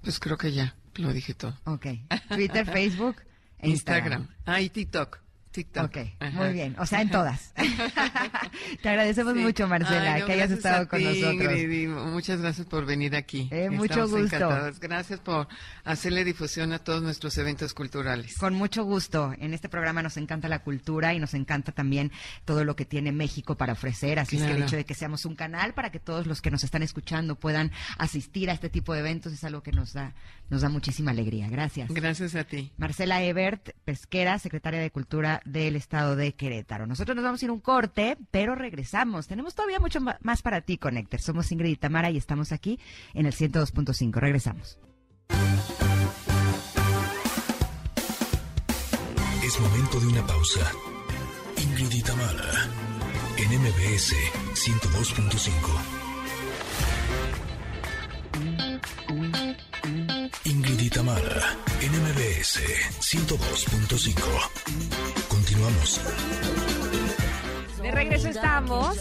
Pues 0.03 0.18
creo 0.18 0.36
que 0.36 0.53
ya, 0.53 0.74
lo 0.97 1.12
dije 1.12 1.34
todo. 1.34 1.57
Ok. 1.64 1.86
Twitter, 2.28 2.66
Facebook, 2.66 3.16
Instagram. 3.62 4.22
Instagram. 4.22 4.28
Ah, 4.45 4.61
y 4.61 4.68
TikTok. 4.68 5.22
TikTok. 5.53 5.84
Ok, 5.84 5.96
Ajá. 6.18 6.30
muy 6.38 6.53
bien. 6.53 6.74
O 6.78 6.86
sea, 6.86 7.00
en 7.03 7.11
todas. 7.11 7.53
Te 8.82 8.88
agradecemos 8.88 9.34
sí. 9.34 9.40
mucho, 9.40 9.68
Marcela, 9.68 10.14
Ay, 10.14 10.20
no, 10.22 10.26
que 10.26 10.32
hayas 10.32 10.50
estado 10.50 10.88
con 10.88 11.03
nosotros. 11.03 11.34
Ingrid, 11.34 11.88
muchas 11.88 12.40
gracias 12.40 12.66
por 12.66 12.86
venir 12.86 13.14
aquí. 13.14 13.48
Eh, 13.50 13.70
mucho 13.70 14.09
gusto. 14.09 14.18
Encantadas. 14.18 14.80
Gracias 14.80 15.20
por 15.20 15.48
hacerle 15.84 16.24
difusión 16.24 16.72
a 16.72 16.78
todos 16.78 17.03
nuestros 17.03 17.36
eventos 17.38 17.74
culturales. 17.74 18.36
Con 18.38 18.55
mucho 18.55 18.84
gusto. 18.84 19.34
En 19.38 19.55
este 19.55 19.68
programa 19.68 20.03
nos 20.03 20.16
encanta 20.16 20.48
la 20.48 20.61
cultura 20.61 21.14
y 21.14 21.20
nos 21.20 21.34
encanta 21.34 21.72
también 21.72 22.11
todo 22.44 22.64
lo 22.64 22.74
que 22.74 22.84
tiene 22.84 23.12
México 23.12 23.57
para 23.57 23.74
ofrecer. 23.74 24.18
Así 24.18 24.36
claro. 24.36 24.50
es 24.50 24.57
que 24.57 24.62
el 24.62 24.66
hecho 24.66 24.76
de 24.76 24.84
que 24.84 24.94
seamos 24.94 25.24
un 25.24 25.34
canal 25.34 25.74
para 25.74 25.90
que 25.90 26.00
todos 26.00 26.26
los 26.26 26.40
que 26.40 26.50
nos 26.50 26.64
están 26.64 26.82
escuchando 26.82 27.36
puedan 27.36 27.70
asistir 27.98 28.50
a 28.50 28.55
este 28.55 28.70
tipo 28.70 28.94
de 28.94 29.00
eventos 29.00 29.32
es 29.32 29.44
algo 29.44 29.62
que 29.62 29.72
nos 29.72 29.92
da, 29.92 30.14
nos 30.53 30.61
da 30.61 30.68
muchísima 30.68 31.12
alegría. 31.12 31.48
Gracias. 31.48 31.88
Gracias 31.88 32.34
a 32.34 32.44
ti. 32.44 32.70
Marcela 32.76 33.22
Ebert, 33.22 33.70
pesquera, 33.86 34.38
secretaria 34.38 34.80
de 34.80 34.90
Cultura 34.90 35.40
del 35.46 35.76
estado 35.76 36.14
de 36.14 36.34
Querétaro. 36.34 36.86
Nosotros 36.86 37.16
nos 37.16 37.24
vamos 37.24 37.40
a 37.40 37.44
ir 37.46 37.50
un 37.50 37.61
corte, 37.61 38.18
pero 38.30 38.55
regresamos. 38.55 39.26
Tenemos 39.26 39.55
todavía 39.55 39.80
mucho 39.80 39.98
más 40.00 40.42
para 40.42 40.61
ti, 40.61 40.76
Connector. 40.76 41.22
Somos 41.22 41.50
Ingrid 41.50 41.70
y 41.70 41.76
Tamara 41.76 42.11
y 42.11 42.18
estamos 42.18 42.53
aquí 42.53 42.78
en 43.14 43.24
el 43.24 43.32
102.5. 43.32 44.12
Regresamos. 44.20 44.78
Es 49.42 49.59
momento 49.59 50.00
de 50.00 50.07
una 50.07 50.26
pausa. 50.26 50.70
Ingrid 51.57 51.92
y 51.92 52.03
Tamara 52.03 52.68
en 53.38 53.59
MBS 53.59 54.14
102.5. 54.53 55.91
MBS 62.43 62.59
102.5. 62.99 64.18
Continuamos. 65.28 66.01
De 67.80 67.90
regreso 67.93 68.28
estamos. 68.30 68.99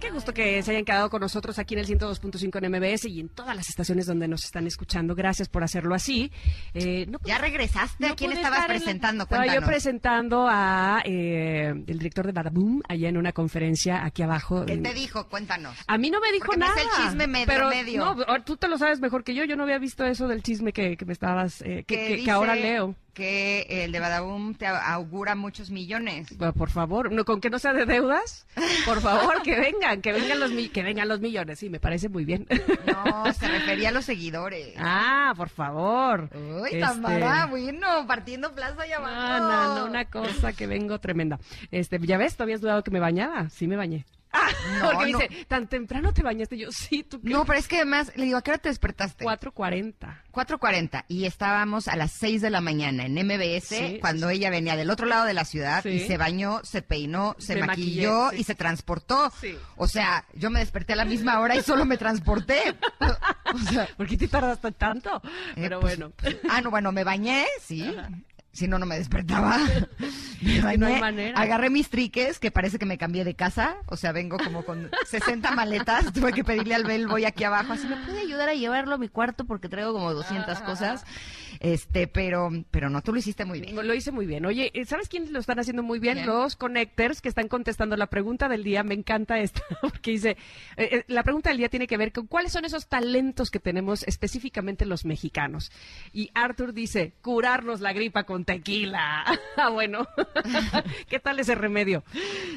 Qué 0.00 0.10
gusto 0.10 0.32
que 0.32 0.62
se 0.62 0.70
hayan 0.70 0.84
quedado 0.84 1.10
con 1.10 1.20
nosotros 1.20 1.58
aquí 1.58 1.74
en 1.74 1.80
el 1.80 1.86
102.5 1.86 2.64
en 2.64 2.70
MBS 2.70 3.06
y 3.06 3.20
en 3.20 3.28
todas 3.28 3.56
las 3.56 3.68
estaciones 3.68 4.06
donde 4.06 4.28
nos 4.28 4.44
están 4.44 4.66
escuchando. 4.66 5.14
Gracias 5.14 5.48
por 5.48 5.64
hacerlo 5.64 5.94
así. 5.94 6.30
Eh, 6.74 7.06
no, 7.08 7.18
¿Ya 7.24 7.38
regresaste? 7.38 8.06
No 8.06 8.12
¿A 8.12 8.16
quién 8.16 8.32
estabas 8.32 8.66
presentando? 8.66 9.26
La... 9.28 9.44
Estaba 9.44 9.54
yo 9.60 9.66
presentando 9.66 10.46
a 10.48 11.02
eh, 11.04 11.70
el 11.70 11.98
director 11.98 12.26
de 12.26 12.32
Badaboom 12.32 12.80
allá 12.88 13.08
en 13.08 13.16
una 13.16 13.32
conferencia 13.32 14.04
aquí 14.04 14.22
abajo. 14.22 14.64
¿Qué 14.66 14.76
te 14.76 14.94
dijo? 14.94 15.28
Cuéntanos. 15.28 15.76
A 15.86 15.98
mí 15.98 16.10
no 16.10 16.20
me 16.20 16.30
dijo 16.30 16.46
Porque 16.46 16.60
nada. 16.60 16.74
Me 16.76 16.82
el 16.82 16.88
chisme 16.90 17.26
medio, 17.26 17.46
pero, 17.46 17.68
medio. 17.68 18.14
No, 18.14 18.42
tú 18.44 18.56
te 18.56 18.68
lo 18.68 18.78
sabes 18.78 19.00
mejor 19.00 19.24
que 19.24 19.34
yo. 19.34 19.44
Yo 19.44 19.56
no 19.56 19.64
había 19.64 19.78
visto 19.78 20.04
eso 20.04 20.28
del 20.28 20.44
chisme 20.44 20.72
que, 20.72 20.96
que 20.96 21.04
me 21.04 21.12
estabas, 21.12 21.60
eh, 21.62 21.84
que, 21.86 22.06
que, 22.06 22.24
que 22.24 22.30
ahora 22.30 22.54
leo 22.54 22.94
que 23.18 23.66
el 23.68 23.90
de 23.90 23.98
Badaboom 23.98 24.54
te 24.54 24.68
augura 24.68 25.34
muchos 25.34 25.72
millones. 25.72 26.38
Bueno, 26.38 26.52
por 26.52 26.70
favor, 26.70 27.10
no, 27.10 27.24
con 27.24 27.40
que 27.40 27.50
no 27.50 27.58
sea 27.58 27.72
de 27.72 27.84
deudas, 27.84 28.46
por 28.86 29.00
favor, 29.00 29.42
que 29.42 29.58
vengan, 29.58 30.00
que 30.00 30.12
vengan 30.12 30.38
los 30.38 30.52
que 30.72 30.84
vengan 30.84 31.08
los 31.08 31.18
millones, 31.18 31.58
sí, 31.58 31.68
me 31.68 31.80
parece 31.80 32.08
muy 32.08 32.24
bien. 32.24 32.46
No, 32.86 33.32
se 33.32 33.48
refería 33.48 33.88
a 33.88 33.92
los 33.92 34.04
seguidores. 34.04 34.72
Ah, 34.78 35.34
por 35.36 35.48
favor. 35.48 36.30
Uy, 36.32 36.68
este... 36.70 36.78
Tamara, 36.78 37.46
bueno, 37.46 38.06
partiendo 38.06 38.54
plaza 38.54 38.82
allá 38.82 38.98
abajo. 38.98 39.14
No, 39.16 39.38
no, 39.40 39.78
no, 39.80 39.86
una 39.86 40.04
cosa 40.04 40.52
que 40.52 40.68
vengo 40.68 41.00
tremenda. 41.00 41.40
Este, 41.72 41.98
ya 41.98 42.18
ves, 42.18 42.36
tú 42.36 42.44
habías 42.44 42.60
dudado 42.60 42.84
que 42.84 42.92
me 42.92 43.00
bañaba, 43.00 43.50
sí 43.50 43.66
me 43.66 43.74
bañé. 43.74 44.06
Ah, 44.32 44.50
no, 44.78 44.90
porque 44.90 45.12
no. 45.12 45.18
me 45.18 45.28
dice, 45.28 45.44
tan 45.46 45.68
temprano 45.68 46.12
te 46.12 46.22
bañaste. 46.22 46.58
Yo, 46.58 46.70
sí, 46.70 47.02
tú 47.02 47.20
qué? 47.20 47.30
No, 47.30 47.44
pero 47.44 47.58
es 47.58 47.66
que 47.66 47.76
además, 47.76 48.12
le 48.14 48.24
digo, 48.24 48.36
¿a 48.36 48.42
qué 48.42 48.50
hora 48.50 48.58
te 48.58 48.68
despertaste? 48.68 49.24
4.40. 49.24 50.22
4.40. 50.32 51.04
Y 51.08 51.24
estábamos 51.24 51.88
a 51.88 51.96
las 51.96 52.12
6 52.12 52.42
de 52.42 52.50
la 52.50 52.60
mañana 52.60 53.06
en 53.06 53.14
MBS, 53.14 53.68
sí, 53.68 53.98
cuando 54.00 54.28
sí. 54.28 54.36
ella 54.36 54.50
venía 54.50 54.76
del 54.76 54.90
otro 54.90 55.06
lado 55.06 55.24
de 55.24 55.34
la 55.34 55.44
ciudad 55.44 55.82
sí. 55.82 55.90
y 55.90 56.00
se 56.00 56.16
bañó, 56.16 56.60
se 56.62 56.82
peinó, 56.82 57.36
se 57.38 57.54
me 57.54 57.66
maquilló 57.66 58.24
maquillé, 58.24 58.40
y 58.40 58.44
se 58.44 58.54
transportó. 58.54 59.32
O 59.76 59.88
sea, 59.88 60.26
yo 60.34 60.50
me 60.50 60.60
desperté 60.60 60.92
a 60.92 60.96
la 60.96 61.04
misma 61.04 61.40
hora 61.40 61.56
y 61.56 61.62
solo 61.62 61.84
me 61.84 61.96
transporté. 61.96 62.76
o 63.54 63.58
sea, 63.70 63.88
¿por 63.96 64.06
qué 64.06 64.16
te 64.16 64.28
tardaste 64.28 64.72
tanto? 64.72 65.22
Eh, 65.24 65.52
pero 65.56 65.80
pues, 65.80 65.98
bueno. 65.98 66.12
ah, 66.50 66.60
no, 66.60 66.70
bueno, 66.70 66.92
me 66.92 67.04
bañé, 67.04 67.46
sí. 67.60 67.94
Ajá 67.96 68.08
si 68.52 68.68
no, 68.68 68.78
no 68.78 68.86
me 68.86 68.98
despertaba. 68.98 69.58
Me 70.42 70.60
bañé, 70.60 70.78
no 70.78 70.86
hay 70.86 71.00
manera. 71.00 71.40
Agarré 71.40 71.70
mis 71.70 71.90
triques, 71.90 72.38
que 72.38 72.50
parece 72.50 72.78
que 72.78 72.86
me 72.86 72.98
cambié 72.98 73.24
de 73.24 73.34
casa. 73.34 73.76
O 73.86 73.96
sea, 73.96 74.12
vengo 74.12 74.36
como 74.38 74.64
con 74.64 74.90
60 75.06 75.50
maletas. 75.52 76.12
Tuve 76.14 76.32
que 76.32 76.44
pedirle 76.44 76.74
al 76.74 76.84
Bel, 76.84 77.08
voy 77.08 77.24
aquí 77.24 77.44
abajo. 77.44 77.72
Así 77.72 77.86
me 77.86 77.96
puede 77.96 78.20
ayudar 78.20 78.48
a 78.48 78.54
llevarlo 78.54 78.94
a 78.94 78.98
mi 78.98 79.08
cuarto 79.08 79.44
porque 79.44 79.68
traigo 79.68 79.92
como 79.92 80.14
200 80.14 80.58
ah, 80.58 80.64
cosas. 80.64 81.04
Este, 81.60 82.06
pero, 82.06 82.50
pero 82.70 82.90
no, 82.90 83.02
tú 83.02 83.12
lo 83.12 83.18
hiciste 83.18 83.44
muy 83.44 83.60
bien. 83.60 83.74
Lo 83.74 83.94
hice 83.94 84.12
muy 84.12 84.26
bien. 84.26 84.44
Oye, 84.46 84.72
¿sabes 84.86 85.08
quiénes 85.08 85.30
lo 85.30 85.38
están 85.38 85.58
haciendo 85.58 85.82
muy 85.82 85.98
bien? 85.98 86.26
Los 86.26 86.56
connectors 86.56 87.20
que 87.20 87.28
están 87.28 87.48
contestando 87.48 87.96
la 87.96 88.06
pregunta 88.06 88.48
del 88.48 88.64
día. 88.64 88.82
Me 88.82 88.94
encanta 88.94 89.38
esta, 89.38 89.62
porque 89.80 90.12
dice, 90.12 90.36
eh, 90.76 91.04
la 91.08 91.22
pregunta 91.22 91.50
del 91.50 91.58
día 91.58 91.68
tiene 91.68 91.86
que 91.86 91.96
ver 91.96 92.12
con 92.12 92.26
cuáles 92.26 92.52
son 92.52 92.64
esos 92.64 92.88
talentos 92.88 93.50
que 93.50 93.60
tenemos 93.60 94.02
específicamente 94.04 94.86
los 94.86 95.04
mexicanos. 95.04 95.70
Y 96.12 96.30
Arthur 96.34 96.72
dice, 96.72 97.12
curarnos 97.22 97.80
la 97.80 97.92
gripa 97.92 98.24
con 98.24 98.44
tequila. 98.44 99.24
ah, 99.56 99.68
bueno. 99.70 100.06
¿Qué 101.08 101.18
tal 101.18 101.38
ese 101.38 101.54
remedio? 101.54 102.04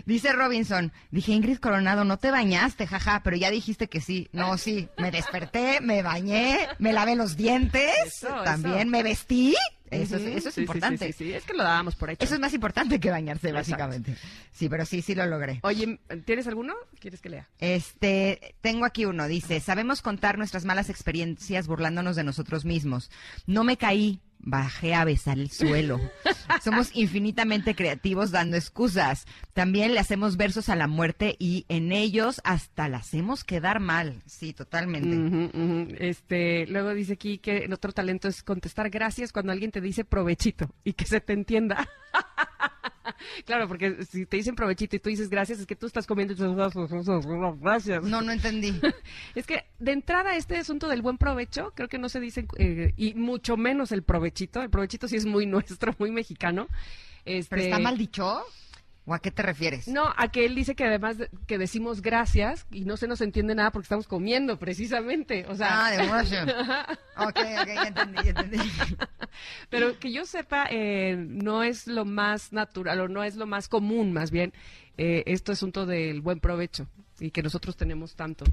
Dice 0.06 0.34
Robinson, 0.34 0.92
dije, 1.12 1.34
Ingrid 1.34 1.58
Coronado, 1.58 2.04
no 2.04 2.18
te 2.18 2.32
bañaste, 2.32 2.88
jaja, 2.88 3.22
pero 3.24 3.38
ya 3.38 3.52
dijiste 3.52 3.88
que 3.88 4.02
sí. 4.02 4.30
No, 4.32 4.58
sí, 4.58 4.90
me 4.98 5.12
desperté, 5.12 5.80
me 5.82 6.02
bañé, 6.02 6.68
me 6.80 6.94
lavé 6.94 7.16
los 7.16 7.38
dientes, 7.38 7.92
Eso, 8.06 8.28
también 8.44 8.80
eso. 8.80 8.81
Me 8.90 9.04
vestí. 9.04 9.56
Eso, 9.90 10.16
es, 10.16 10.24
eso 10.24 10.50
es 10.50 10.56
sí, 10.56 10.62
importante. 10.62 11.08
Sí, 11.08 11.26
sí, 11.26 11.34
es 11.34 11.44
que 11.44 11.54
lo 11.54 11.64
dábamos 11.64 11.96
por 11.96 12.10
hecho. 12.10 12.24
Eso 12.24 12.36
es 12.36 12.40
más 12.40 12.54
importante 12.54 13.00
que 13.00 13.10
bañarse, 13.10 13.50
Exacto. 13.50 13.72
básicamente. 13.72 14.16
Sí, 14.54 14.70
pero 14.70 14.86
sí, 14.86 15.02
sí 15.02 15.16
lo 15.16 15.26
logré. 15.26 15.60
Oye, 15.64 16.00
¿tienes 16.24 16.48
alguno? 16.48 16.74
¿Quieres 17.00 17.22
que 17.22 17.30
lea? 17.30 17.50
Este, 17.60 18.56
tengo 18.62 18.86
aquí 18.86 19.04
uno, 19.04 19.28
dice, 19.28 19.60
sabemos 19.60 20.02
contar 20.02 20.38
nuestras 20.38 20.64
malas 20.64 20.90
experiencias 20.90 21.68
burlándonos 21.68 22.16
de 22.16 22.24
nosotros 22.24 22.64
mismos. 22.64 23.12
No 23.48 23.66
me 23.66 23.76
caí, 23.76 24.22
bajé 24.44 24.94
a 24.94 25.06
besar 25.06 25.40
el 25.40 25.50
suelo. 25.50 26.00
Somos 26.64 26.92
infinitamente 26.94 27.76
creativos 27.76 28.32
dando 28.32 28.58
excusas. 28.58 29.26
También 29.54 29.94
le 29.94 30.00
hacemos 30.00 30.38
versos 30.38 30.70
a 30.70 30.76
la 30.76 30.88
muerte 30.88 31.36
y 31.40 31.66
en 31.70 31.92
ellos 31.92 32.42
hasta 32.44 32.90
la 32.90 32.98
hacemos 32.98 33.44
quedar 33.44 33.80
mal. 33.80 34.22
Sí, 34.26 34.54
totalmente. 34.54 35.98
Este, 36.00 36.68
luego 36.68 36.94
dice 36.94 37.14
aquí 37.14 37.38
que 37.38 37.60
el 37.60 37.74
otro 37.74 37.92
talento 37.92 38.28
es 38.28 38.44
contestar 38.44 38.90
gracias 38.90 39.32
cuando 39.32 39.52
alguien 39.52 39.72
te 39.72 39.82
dice 39.82 40.06
provechito 40.06 40.70
y 40.84 40.94
que 40.94 41.06
se 41.06 41.22
te 41.22 41.34
entienda. 41.34 41.88
claro, 43.46 43.68
porque 43.68 44.04
si 44.06 44.26
te 44.26 44.38
dicen 44.38 44.56
provechito 44.56 44.96
y 44.96 45.00
tú 45.00 45.10
dices 45.10 45.30
gracias, 45.30 45.60
es 45.60 45.66
que 45.66 45.76
tú 45.76 45.88
estás 45.88 46.08
comiendo 46.08 46.34
gracias. 47.60 48.04
No, 48.04 48.22
no 48.22 48.32
entendí. 48.32 48.74
Es 49.36 49.46
que 49.46 49.66
de 49.80 49.92
entrada 49.92 50.36
este 50.36 50.58
asunto 50.58 50.88
del 50.88 51.02
buen 51.02 51.18
provecho, 51.18 51.72
creo 51.76 51.88
que 51.88 51.98
no 51.98 52.10
se 52.10 52.20
dice, 52.20 52.46
eh, 52.58 52.94
y 52.98 53.14
mucho 53.14 53.58
menos 53.58 53.92
el 53.92 54.04
provechito. 54.04 54.62
El 54.62 54.70
provechito 54.70 55.08
sí 55.08 55.16
es 55.16 55.26
muy 55.26 55.46
nuestro, 55.48 55.94
muy 56.00 56.12
mexicano. 56.12 56.68
Este, 57.26 57.56
¿Pero 57.56 57.62
está 57.64 57.80
mal 57.80 57.98
dicho? 57.98 58.42
¿O 59.06 59.16
a 59.16 59.20
qué 59.20 59.32
te 59.32 59.42
refieres? 59.42 59.88
No, 59.88 60.14
a 60.16 60.28
que 60.32 60.46
él 60.46 60.54
dice 60.54 60.76
que 60.76 60.84
además 60.86 61.18
de- 61.18 61.30
que 61.48 61.58
decimos 61.58 62.02
gracias 62.04 62.68
y 62.72 62.86
no 62.86 62.98
se 62.98 63.08
nos 63.08 63.20
entiende 63.22 63.56
nada 63.56 63.72
porque 63.72 63.86
estamos 63.86 64.08
comiendo, 64.08 64.60
precisamente. 64.60 65.46
O 65.48 65.56
sea, 65.56 65.88
Ah, 65.88 65.92
de. 65.92 65.98
Ok, 67.18 67.40
ok, 67.62 67.68
ya 67.68 67.88
entendí, 67.88 68.24
ya 68.24 68.30
entendí. 68.30 68.58
Pero 69.70 69.98
que 70.00 70.12
yo 70.12 70.26
sepa, 70.26 70.68
eh, 70.70 71.16
no 71.18 71.64
es 71.64 71.88
lo 71.88 72.06
más 72.06 72.54
natural 72.54 73.00
o 73.02 73.08
no 73.08 73.24
es 73.24 73.36
lo 73.36 73.48
más 73.48 73.68
común, 73.68 74.14
más 74.14 74.30
bien, 74.32 74.54
eh, 74.98 75.24
este 75.26 75.54
asunto 75.54 75.86
del 75.86 76.22
buen 76.22 76.40
provecho 76.40 76.88
y 77.20 77.32
que 77.32 77.42
nosotros 77.42 77.76
tenemos 77.78 78.16
tanto. 78.16 78.46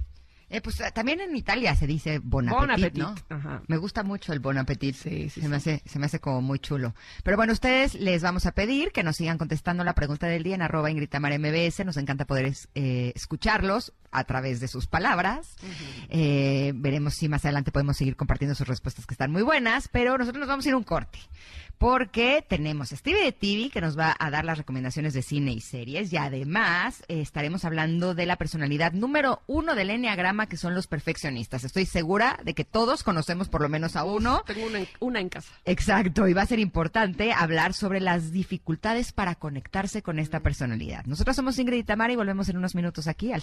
Eh, 0.51 0.61
pues 0.63 0.81
eh, 0.81 0.91
también 0.95 1.21
en 1.21 1.37
Italia 1.37 1.75
se 1.75 1.87
dice 1.87 2.21
bon 2.23 2.49
appetit, 2.49 2.61
Bon 2.61 2.71
appetit, 2.71 3.03
¿no? 3.03 3.15
ajá. 3.37 3.63
Me 3.67 3.77
gusta 3.77 4.03
mucho 4.03 4.33
el 4.33 4.41
bon 4.41 4.57
appetit. 4.57 4.95
Sí, 4.97 5.29
sí, 5.29 5.43
se, 5.43 5.49
Me 5.49 5.57
hace, 5.57 5.83
se 5.85 5.99
me 5.99 6.07
hace 6.07 6.21
como 6.21 6.41
muy 6.41 6.59
chulo. 6.59 6.95
Pero 7.23 7.37
bueno, 7.37 7.53
ustedes 7.53 7.95
les 7.95 8.23
vamos 8.23 8.47
a 8.47 8.53
pedir 8.53 8.91
que 8.93 9.03
nos 9.03 9.17
sigan 9.17 9.37
contestando 9.37 9.85
la 9.85 9.95
pregunta 9.95 10.27
del 10.27 10.43
día 10.43 10.55
en 10.55 10.63
arroba 10.63 10.91
Ingrid 10.91 11.09
Tamara 11.11 11.39
MBS. 11.39 11.85
Nos 11.85 11.99
encanta 11.99 12.25
poder 12.25 12.47
es- 12.47 12.69
eh, 12.75 13.13
escucharlos 13.15 13.93
a 14.11 14.25
través 14.25 14.61
de 14.61 14.69
sus 14.69 14.87
palabras. 14.87 15.57
Eh, 16.09 16.73
veremos 16.75 17.15
si 17.15 17.29
más 17.29 17.45
adelante 17.45 17.73
podemos 17.73 17.97
seguir 17.97 18.17
compartiendo 18.17 18.55
sus 18.55 18.69
respuestas 18.69 19.07
que 19.07 19.15
están 19.15 19.31
muy 19.31 19.43
buenas. 19.43 19.89
Pero 19.89 20.19
nosotros 20.19 20.41
nos 20.41 20.49
vamos 20.49 20.67
a 20.67 20.69
ir 20.69 20.75
a 20.75 20.79
un 20.79 20.85
corte. 20.85 21.19
Porque 21.79 22.45
tenemos 22.49 22.93
a 22.93 22.97
Stevie 22.97 23.23
de 23.23 23.31
TV 23.31 23.71
que 23.71 23.81
nos 23.81 23.97
va 23.97 24.17
a 24.19 24.31
dar 24.31 24.45
las 24.45 24.59
recomendaciones 24.59 25.15
de 25.15 25.23
cine 25.23 25.53
y 25.53 25.61
series. 25.61 26.13
Y 26.13 26.17
además 26.17 27.05
eh, 27.07 27.21
estaremos 27.21 27.65
hablando 27.65 28.17
de 28.17 28.27
la 28.27 28.37
personalidad 28.37 28.93
número 28.93 29.43
uno 29.47 29.77
del 29.77 29.91
Enneagrama, 29.91 30.49
que 30.49 30.57
son 30.57 30.75
los 30.75 30.89
perfeccionistas. 30.89 31.63
Estoy 31.63 31.87
segura 31.87 32.41
de 32.45 32.55
que 32.55 32.65
todos 32.65 33.05
conocemos 33.05 33.49
por 33.49 33.61
lo 33.61 33.69
menos 33.69 33.95
a 33.95 34.03
uno. 34.03 34.43
Tengo 34.45 34.67
una 34.67 34.81
en, 34.81 34.89
una 34.99 35.21
en 35.21 35.29
casa. 35.29 35.53
Exacto, 35.65 36.27
y 36.27 36.33
va 36.33 36.43
a 36.43 36.47
ser 36.47 36.59
importante 36.59 37.33
hablar 37.33 37.75
sobre 37.75 38.01
las 38.01 38.33
dificultades 38.33 39.13
para 39.13 39.37
conectarse 39.37 40.03
con 40.03 40.19
esta 40.19 40.41
personalidad. 40.41 41.05
Nosotros 41.05 41.37
somos 41.37 41.59
Ingrid 41.59 41.79
y 41.79 41.85
Tamara 41.85 42.13
y 42.13 42.17
volvemos 42.17 42.49
en 42.49 42.57
unos 42.57 42.75
minutos 42.75 43.07
aquí 43.07 43.33
al 43.33 43.43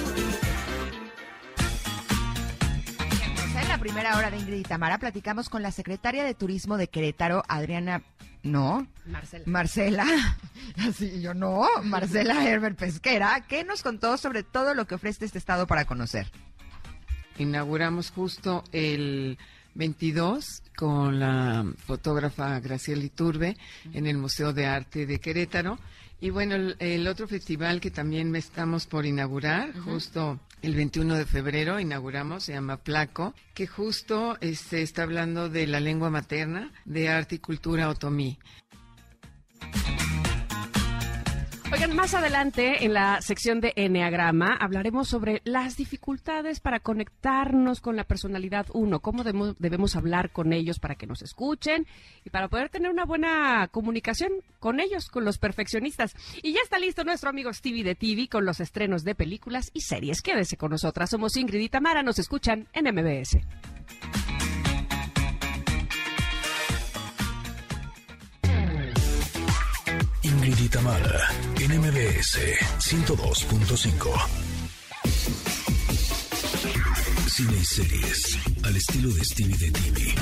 Primera 3.81 4.15
hora 4.15 4.29
de 4.29 4.37
Ingrid 4.37 4.59
y 4.59 4.61
Tamara 4.61 4.99
platicamos 4.99 5.49
con 5.49 5.63
la 5.63 5.71
secretaria 5.71 6.23
de 6.23 6.35
Turismo 6.35 6.77
de 6.77 6.87
Querétaro, 6.87 7.41
Adriana... 7.47 8.03
No, 8.43 8.85
Marcela. 9.07 9.43
Marcela, 9.47 10.05
así 10.77 11.19
yo 11.19 11.33
no, 11.33 11.65
Marcela 11.83 12.47
Herbert 12.47 12.77
Pesquera, 12.77 13.43
que 13.47 13.63
nos 13.63 13.81
contó 13.81 14.17
sobre 14.17 14.43
todo 14.43 14.75
lo 14.75 14.85
que 14.85 14.93
ofrece 14.93 15.25
este 15.25 15.39
estado 15.39 15.65
para 15.65 15.85
conocer. 15.85 16.27
Inauguramos 17.39 18.11
justo 18.11 18.63
el 18.71 19.39
22 19.73 20.61
con 20.75 21.19
la 21.19 21.65
fotógrafa 21.77 22.59
Graciela 22.59 23.03
Iturbe 23.03 23.57
en 23.93 24.05
el 24.05 24.17
Museo 24.17 24.53
de 24.53 24.67
Arte 24.67 25.07
de 25.07 25.19
Querétaro. 25.19 25.79
Y 26.19 26.29
bueno, 26.29 26.53
el, 26.53 26.75
el 26.77 27.07
otro 27.07 27.27
festival 27.27 27.81
que 27.81 27.89
también 27.89 28.35
estamos 28.35 28.85
por 28.85 29.07
inaugurar, 29.07 29.75
justo 29.79 30.39
el 30.61 30.75
21 30.75 31.15
de 31.15 31.25
febrero 31.25 31.79
inauguramos, 31.79 32.43
se 32.43 32.53
llama 32.53 32.77
Placo, 32.77 33.33
que 33.53 33.67
justo 33.67 34.37
este, 34.41 34.81
está 34.81 35.03
hablando 35.03 35.49
de 35.49 35.67
la 35.67 35.79
lengua 35.79 36.09
materna, 36.09 36.71
de 36.85 37.09
arte 37.09 37.35
y 37.35 37.39
cultura 37.39 37.89
otomí. 37.89 38.37
Oigan, 41.73 41.95
más 41.95 42.13
adelante 42.13 42.83
en 42.83 42.93
la 42.93 43.21
sección 43.21 43.61
de 43.61 43.71
Enneagrama 43.77 44.57
hablaremos 44.59 45.07
sobre 45.07 45.41
las 45.45 45.77
dificultades 45.77 46.59
para 46.59 46.81
conectarnos 46.81 47.79
con 47.79 47.95
la 47.95 48.03
personalidad 48.03 48.65
1, 48.73 48.99
cómo 48.99 49.23
debemos, 49.23 49.55
debemos 49.57 49.95
hablar 49.95 50.31
con 50.31 50.51
ellos 50.51 50.79
para 50.79 50.95
que 50.95 51.07
nos 51.07 51.21
escuchen 51.21 51.87
y 52.25 52.29
para 52.29 52.49
poder 52.49 52.67
tener 52.67 52.91
una 52.91 53.05
buena 53.05 53.69
comunicación 53.71 54.33
con 54.59 54.81
ellos, 54.81 55.07
con 55.07 55.23
los 55.23 55.37
perfeccionistas. 55.37 56.13
Y 56.43 56.51
ya 56.51 56.59
está 56.61 56.77
listo 56.77 57.05
nuestro 57.05 57.29
amigo 57.29 57.53
Stevie 57.53 57.85
de 57.85 57.95
TV 57.95 58.27
con 58.27 58.43
los 58.43 58.59
estrenos 58.59 59.05
de 59.05 59.15
películas 59.15 59.71
y 59.73 59.79
series. 59.79 60.21
Quédese 60.21 60.57
con 60.57 60.71
nosotras, 60.71 61.09
somos 61.09 61.37
Ingrid 61.37 61.61
y 61.61 61.69
Tamara, 61.69 62.03
nos 62.03 62.19
escuchan 62.19 62.67
en 62.73 62.93
MBS. 62.93 63.37
Ingrid 70.51 70.65
y 70.65 70.69
Tamara, 70.69 71.29
en 71.61 71.79
MBS 71.79 72.39
102.5. 72.79 74.27
Cine 77.27 77.53
y 77.53 77.65
series, 77.65 78.37
al 78.63 78.75
estilo 78.75 79.13
de 79.13 79.23
Stevie 79.23 79.57
de 79.57 79.71
TV. 79.71 80.13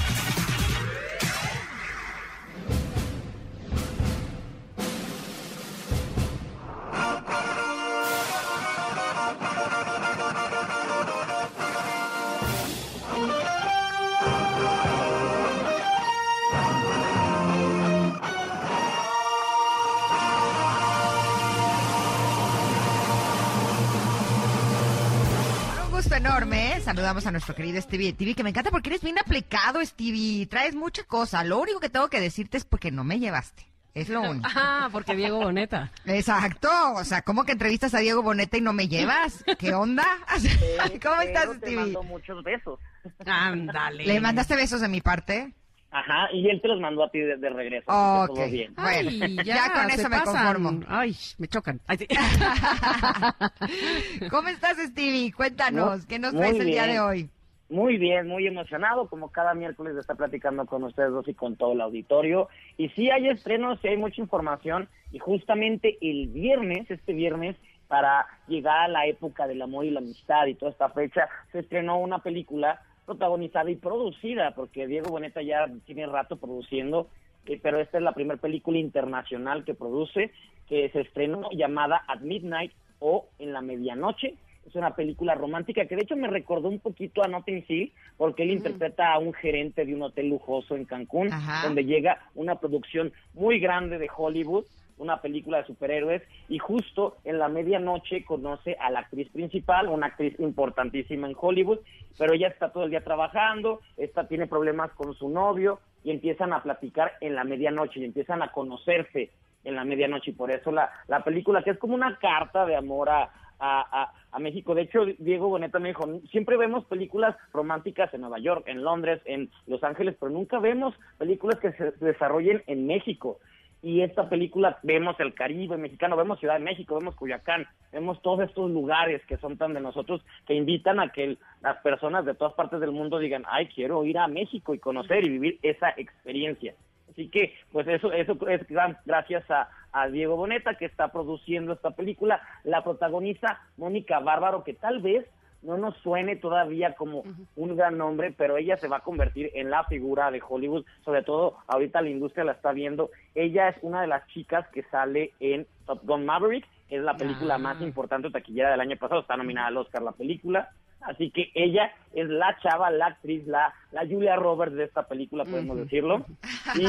Saludamos 26.89 27.27
a 27.27 27.31
nuestro 27.31 27.53
querido 27.53 27.79
Stevie 27.79 28.13
TV, 28.13 28.33
que 28.33 28.43
me 28.43 28.49
encanta 28.49 28.71
porque 28.71 28.89
eres 28.89 29.01
bien 29.01 29.19
aplicado, 29.19 29.85
Stevie. 29.85 30.47
Traes 30.47 30.73
mucha 30.73 31.03
cosa. 31.03 31.43
Lo 31.43 31.59
único 31.59 31.79
que 31.79 31.89
tengo 31.89 32.09
que 32.09 32.19
decirte 32.19 32.57
es 32.57 32.65
porque 32.65 32.89
no 32.89 33.03
me 33.03 33.19
llevaste. 33.19 33.67
Es 33.93 34.09
lo 34.09 34.21
único. 34.21 34.49
Ah, 34.55 34.89
porque 34.91 35.15
Diego 35.15 35.37
Boneta. 35.37 35.91
Exacto. 36.05 36.67
O 36.95 37.03
sea, 37.03 37.21
¿cómo 37.21 37.43
que 37.43 37.51
entrevistas 37.51 37.93
a 37.93 37.99
Diego 37.99 38.23
Boneta 38.23 38.57
y 38.57 38.61
no 38.61 38.73
me 38.73 38.87
llevas? 38.87 39.43
¿Qué 39.59 39.75
onda? 39.75 40.03
¿Cómo 41.03 41.21
estás, 41.21 41.45
Pero 41.45 41.51
te 41.51 41.57
Stevie? 41.57 41.75
mando 41.75 42.01
muchos 42.03 42.43
besos. 42.43 42.79
Ándale. 43.23 44.05
¿Le 44.07 44.19
mandaste 44.19 44.55
besos 44.55 44.81
de 44.81 44.87
mi 44.87 45.01
parte? 45.01 45.53
Ajá, 45.91 46.29
y 46.31 46.47
él 46.49 46.61
te 46.61 46.67
los 46.67 46.79
mandó 46.79 47.03
a 47.03 47.09
ti 47.09 47.19
de, 47.19 47.37
de 47.37 47.49
regreso. 47.49 47.85
Ok. 47.87 47.95
así 47.95 48.33
que 48.33 48.39
todo 48.39 48.51
bien. 48.51 48.73
Bueno, 48.75 49.43
ya 49.43 49.73
con 49.73 49.89
eso 49.89 50.09
me 50.09 50.17
pasan. 50.17 50.55
conformo. 50.55 50.85
Ay, 50.87 51.15
me 51.39 51.47
chocan. 51.47 51.79
Ay, 51.87 51.97
sí. 51.97 52.07
¿Cómo 54.29 54.47
estás, 54.49 54.77
Stevie? 54.77 55.31
Cuéntanos, 55.31 56.05
¿qué 56.05 56.19
nos 56.19 56.33
muy 56.33 56.41
traes 56.41 56.59
el 56.59 56.65
día 56.67 56.85
de 56.85 56.99
hoy? 56.99 57.29
Muy 57.69 57.97
bien, 57.97 58.27
muy 58.27 58.47
emocionado, 58.47 59.07
como 59.07 59.31
cada 59.31 59.53
miércoles 59.53 59.93
de 59.93 60.01
estar 60.01 60.17
platicando 60.17 60.65
con 60.65 60.83
ustedes 60.83 61.11
dos 61.11 61.27
y 61.27 61.33
con 61.35 61.55
todo 61.55 61.73
el 61.73 61.81
auditorio. 61.81 62.49
Y 62.77 62.89
sí 62.89 63.09
hay 63.11 63.27
estrenos, 63.27 63.79
sí 63.81 63.89
hay 63.89 63.97
mucha 63.97 64.21
información. 64.21 64.89
Y 65.11 65.19
justamente 65.19 65.97
el 66.01 66.27
viernes, 66.27 66.89
este 66.89 67.13
viernes, 67.13 67.55
para 67.87 68.25
llegar 68.47 68.81
a 68.81 68.87
la 68.87 69.05
época 69.07 69.47
del 69.47 69.61
amor 69.61 69.85
y 69.85 69.91
la 69.91 69.99
amistad 69.99 70.45
y 70.45 70.55
toda 70.55 70.71
esta 70.71 70.89
fecha, 70.89 71.27
se 71.51 71.59
estrenó 71.59 71.99
una 71.99 72.19
película 72.19 72.81
protagonizada 73.09 73.71
y 73.71 73.75
producida, 73.75 74.51
porque 74.55 74.85
Diego 74.85 75.09
Boneta 75.09 75.41
ya 75.41 75.65
tiene 75.85 76.05
rato 76.05 76.37
produciendo, 76.37 77.07
eh, 77.47 77.59
pero 77.61 77.79
esta 77.79 77.97
es 77.97 78.03
la 78.03 78.13
primera 78.13 78.39
película 78.39 78.77
internacional 78.77 79.63
que 79.65 79.73
produce, 79.73 80.31
que 80.67 80.89
se 80.91 81.01
estrenó 81.01 81.49
llamada 81.51 82.03
At 82.07 82.19
Midnight 82.21 82.71
o 82.99 83.25
En 83.39 83.51
la 83.53 83.61
Medianoche. 83.61 84.35
es 84.67 84.75
una 84.75 84.93
película 84.93 85.33
romántica 85.33 85.85
que 85.87 85.95
de 85.95 86.03
hecho 86.03 86.15
me 86.15 86.27
recordó 86.27 86.69
un 86.69 86.79
poquito 86.79 87.23
a 87.23 87.27
Notting 87.27 87.65
Hill 87.67 87.91
porque 88.17 88.43
él 88.43 88.51
interpreta 88.51 89.11
a 89.11 89.17
un 89.17 89.33
gerente 89.33 89.85
de 89.85 89.95
un 89.95 90.03
hotel 90.03 90.29
lujoso 90.29 90.75
en 90.75 90.85
Cancún 90.85 91.33
Ajá. 91.33 91.65
donde 91.65 91.85
llega 91.85 92.19
una 92.35 92.59
producción 92.59 93.11
muy 93.33 93.59
grande 93.59 93.97
de 93.97 94.07
Hollywood 94.15 94.65
una 94.99 95.21
película 95.21 95.57
de 95.57 95.65
superhéroes 95.65 96.21
y 96.47 96.59
justo 96.59 97.17
en 97.23 97.39
la 97.39 97.49
medianoche 97.49 98.23
conoce 98.23 98.77
a 98.79 98.91
la 98.91 98.99
actriz 98.99 99.29
principal, 99.31 99.87
una 99.87 100.07
actriz 100.07 100.39
importantísima 100.39 101.27
en 101.27 101.35
Hollywood, 101.39 101.79
pero 102.17 102.33
ella 102.33 102.49
está 102.49 102.71
todo 102.71 102.83
el 102.83 102.91
día 102.91 103.03
trabajando, 103.03 103.81
esta 103.97 104.27
tiene 104.27 104.45
problemas 104.47 104.91
con 104.91 105.13
su 105.15 105.29
novio 105.29 105.79
y 106.03 106.11
empiezan 106.11 106.53
a 106.53 106.61
platicar 106.61 107.13
en 107.21 107.35
la 107.35 107.43
medianoche 107.43 107.99
y 107.99 108.05
empiezan 108.05 108.41
a 108.41 108.51
conocerse 108.51 109.31
en 109.63 109.75
la 109.75 109.83
medianoche 109.83 110.31
y 110.31 110.33
por 110.33 110.51
eso 110.51 110.71
la, 110.71 110.89
la 111.07 111.23
película 111.23 111.63
que 111.63 111.71
es 111.71 111.77
como 111.77 111.95
una 111.95 112.17
carta 112.17 112.65
de 112.65 112.75
amor 112.75 113.09
a, 113.09 113.23
a, 113.23 114.03
a, 114.03 114.13
a 114.31 114.39
México. 114.39 114.73
De 114.73 114.83
hecho, 114.83 115.05
Diego 115.17 115.49
Boneta 115.49 115.79
me 115.79 115.89
dijo, 115.89 116.05
siempre 116.31 116.55
vemos 116.55 116.85
películas 116.85 117.35
románticas 117.51 118.13
en 118.13 118.21
Nueva 118.21 118.39
York, 118.39 118.63
en 118.67 118.83
Londres, 118.83 119.21
en 119.25 119.49
Los 119.67 119.83
Ángeles, 119.83 120.15
pero 120.19 120.31
nunca 120.31 120.59
vemos 120.59 120.95
películas 121.17 121.59
que 121.59 121.73
se 121.73 121.91
desarrollen 121.99 122.63
en 122.67 122.87
México 122.87 123.39
y 123.81 124.01
esta 124.01 124.27
película 124.27 124.79
vemos 124.83 125.17
el 125.19 125.33
Caribe 125.33 125.77
mexicano, 125.77 126.17
vemos 126.17 126.39
Ciudad 126.39 126.55
de 126.55 126.65
México, 126.65 126.97
vemos 126.97 127.15
Cuyacán, 127.15 127.65
vemos 127.91 128.21
todos 128.21 128.41
estos 128.41 128.69
lugares 128.69 129.25
que 129.25 129.37
son 129.37 129.57
tan 129.57 129.73
de 129.73 129.79
nosotros 129.79 130.21
que 130.45 130.53
invitan 130.53 130.99
a 130.99 131.11
que 131.11 131.37
las 131.61 131.77
personas 131.77 132.25
de 132.25 132.35
todas 132.35 132.53
partes 132.53 132.79
del 132.81 132.91
mundo 132.91 133.19
digan, 133.19 133.45
ay, 133.49 133.67
quiero 133.67 134.03
ir 134.03 134.17
a 134.17 134.27
México 134.27 134.73
y 134.73 134.79
conocer 134.79 135.25
y 135.25 135.29
vivir 135.29 135.59
esa 135.61 135.89
experiencia. 135.95 136.73
Así 137.09 137.29
que, 137.29 137.55
pues 137.71 137.87
eso, 137.87 138.11
eso 138.11 138.37
es 138.47 138.61
gracias 139.05 139.49
a, 139.49 139.69
a 139.91 140.09
Diego 140.09 140.35
Boneta 140.35 140.75
que 140.75 140.85
está 140.85 141.11
produciendo 141.11 141.73
esta 141.73 141.91
película. 141.91 142.41
La 142.63 142.83
protagoniza 142.83 143.59
Mónica 143.77 144.19
Bárbaro, 144.19 144.63
que 144.63 144.73
tal 144.73 144.99
vez 144.99 145.25
no 145.61 145.77
nos 145.77 145.95
suene 145.97 146.35
todavía 146.35 146.93
como 146.95 147.23
un 147.55 147.75
gran 147.75 147.97
nombre, 147.97 148.33
pero 148.37 148.57
ella 148.57 148.77
se 148.77 148.87
va 148.87 148.97
a 148.97 149.03
convertir 149.03 149.51
en 149.53 149.69
la 149.69 149.83
figura 149.85 150.31
de 150.31 150.41
Hollywood, 150.47 150.85
sobre 151.03 151.23
todo 151.23 151.57
ahorita 151.67 152.01
la 152.01 152.09
industria 152.09 152.45
la 152.45 152.53
está 152.53 152.71
viendo. 152.71 153.09
Ella 153.35 153.69
es 153.69 153.77
una 153.81 154.01
de 154.01 154.07
las 154.07 154.25
chicas 154.27 154.67
que 154.69 154.83
sale 154.83 155.33
en 155.39 155.67
Top 155.85 156.01
Gun 156.03 156.25
Maverick, 156.25 156.65
es 156.89 157.01
la 157.01 157.15
película 157.17 157.57
más 157.57 157.81
importante 157.81 158.31
taquillera 158.31 158.71
del 158.71 158.81
año 158.81 158.97
pasado, 158.97 159.21
está 159.21 159.37
nominada 159.37 159.67
al 159.67 159.77
Oscar 159.77 160.01
la 160.01 160.11
película. 160.11 160.69
Así 161.01 161.31
que 161.31 161.49
ella 161.53 161.93
es 162.13 162.27
la 162.27 162.57
chava, 162.61 162.91
la 162.91 163.07
actriz, 163.07 163.47
la, 163.47 163.73
la 163.91 164.01
Julia 164.01 164.35
Roberts 164.35 164.75
de 164.75 164.83
esta 164.83 165.03
película, 165.07 165.45
podemos 165.45 165.77
decirlo. 165.77 166.25
Y, 166.75 166.85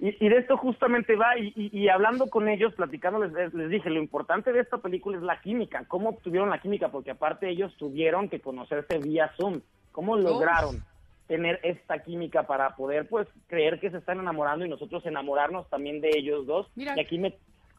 y, 0.00 0.24
y 0.24 0.28
de 0.28 0.38
esto 0.38 0.56
justamente 0.56 1.16
va, 1.16 1.38
y, 1.38 1.52
y- 1.56 1.70
y 1.78 1.88
hablando 1.88 2.26
con 2.28 2.48
ellos, 2.48 2.74
platicándoles, 2.74 3.32
les, 3.32 3.54
les 3.54 3.70
dije, 3.70 3.90
lo 3.90 4.00
importante 4.00 4.52
de 4.52 4.60
esta 4.60 4.78
película 4.78 5.16
es 5.16 5.22
la 5.22 5.40
química, 5.40 5.84
cómo 5.88 6.10
obtuvieron 6.10 6.50
la 6.50 6.60
química, 6.60 6.88
porque 6.88 7.12
aparte 7.12 7.48
ellos 7.48 7.74
tuvieron 7.76 8.28
que 8.28 8.40
conocerse 8.40 8.98
vía 8.98 9.30
Zoom, 9.36 9.60
cómo 9.92 10.16
lograron 10.16 10.82
tener 11.28 11.58
esta 11.62 12.02
química 12.02 12.42
para 12.42 12.76
poder, 12.76 13.08
pues, 13.08 13.26
creer 13.46 13.80
que 13.80 13.90
se 13.90 13.96
están 13.98 14.18
enamorando 14.20 14.66
y 14.66 14.68
nosotros 14.68 15.06
enamorarnos 15.06 15.68
también 15.70 16.00
de 16.00 16.10
ellos 16.14 16.46
dos. 16.46 16.68
Mira. 16.74 16.94
y 16.96 17.00
aquí 17.00 17.18
me, 17.18 17.34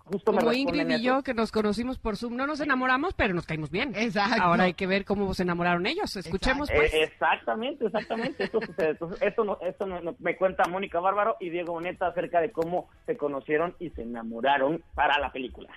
justo 0.06 0.32
me 0.32 0.38
Como 0.40 0.52
responden 0.52 0.82
Ingrid 0.82 0.92
y 0.92 0.94
eso. 0.96 1.04
yo, 1.18 1.24
que 1.24 1.34
nos 1.34 1.52
conocimos 1.52 1.98
por 2.00 2.16
Zoom, 2.18 2.36
no 2.36 2.46
nos 2.48 2.60
enamoramos, 2.62 3.14
pero 3.16 3.34
nos 3.34 3.46
caímos 3.46 3.70
bien. 3.72 3.92
Exacto. 3.96 4.42
Ahora 4.42 4.64
hay 4.66 4.74
que 4.74 4.88
ver 4.88 5.04
cómo 5.06 5.34
se 5.34 5.44
enamoraron 5.44 5.86
ellos. 5.88 6.16
Escuchemos, 6.16 6.70
Eh, 6.70 6.74
pues. 6.76 6.94
exactamente, 6.94 7.86
exactamente. 7.86 8.44
Esto 8.46 8.60
sucede. 8.62 8.90
Entonces, 8.92 9.22
esto, 9.22 9.44
no, 9.44 9.58
esto 9.62 9.86
no- 9.86 10.02
no- 10.02 10.16
me 10.20 10.36
cuenta 10.38 10.64
Mónica 10.70 11.00
Bárbaro 11.00 11.38
y 11.40 11.50
Diego 11.50 11.74
Boneta 11.74 12.08
acerca 12.08 12.40
de 12.42 12.52
cómo 12.52 12.88
se 13.06 13.18
conocieron 13.18 13.76
y 13.80 13.90
se 13.90 14.04
enamoraron 14.04 14.84
para 14.94 15.20
la 15.20 15.32
película. 15.32 15.70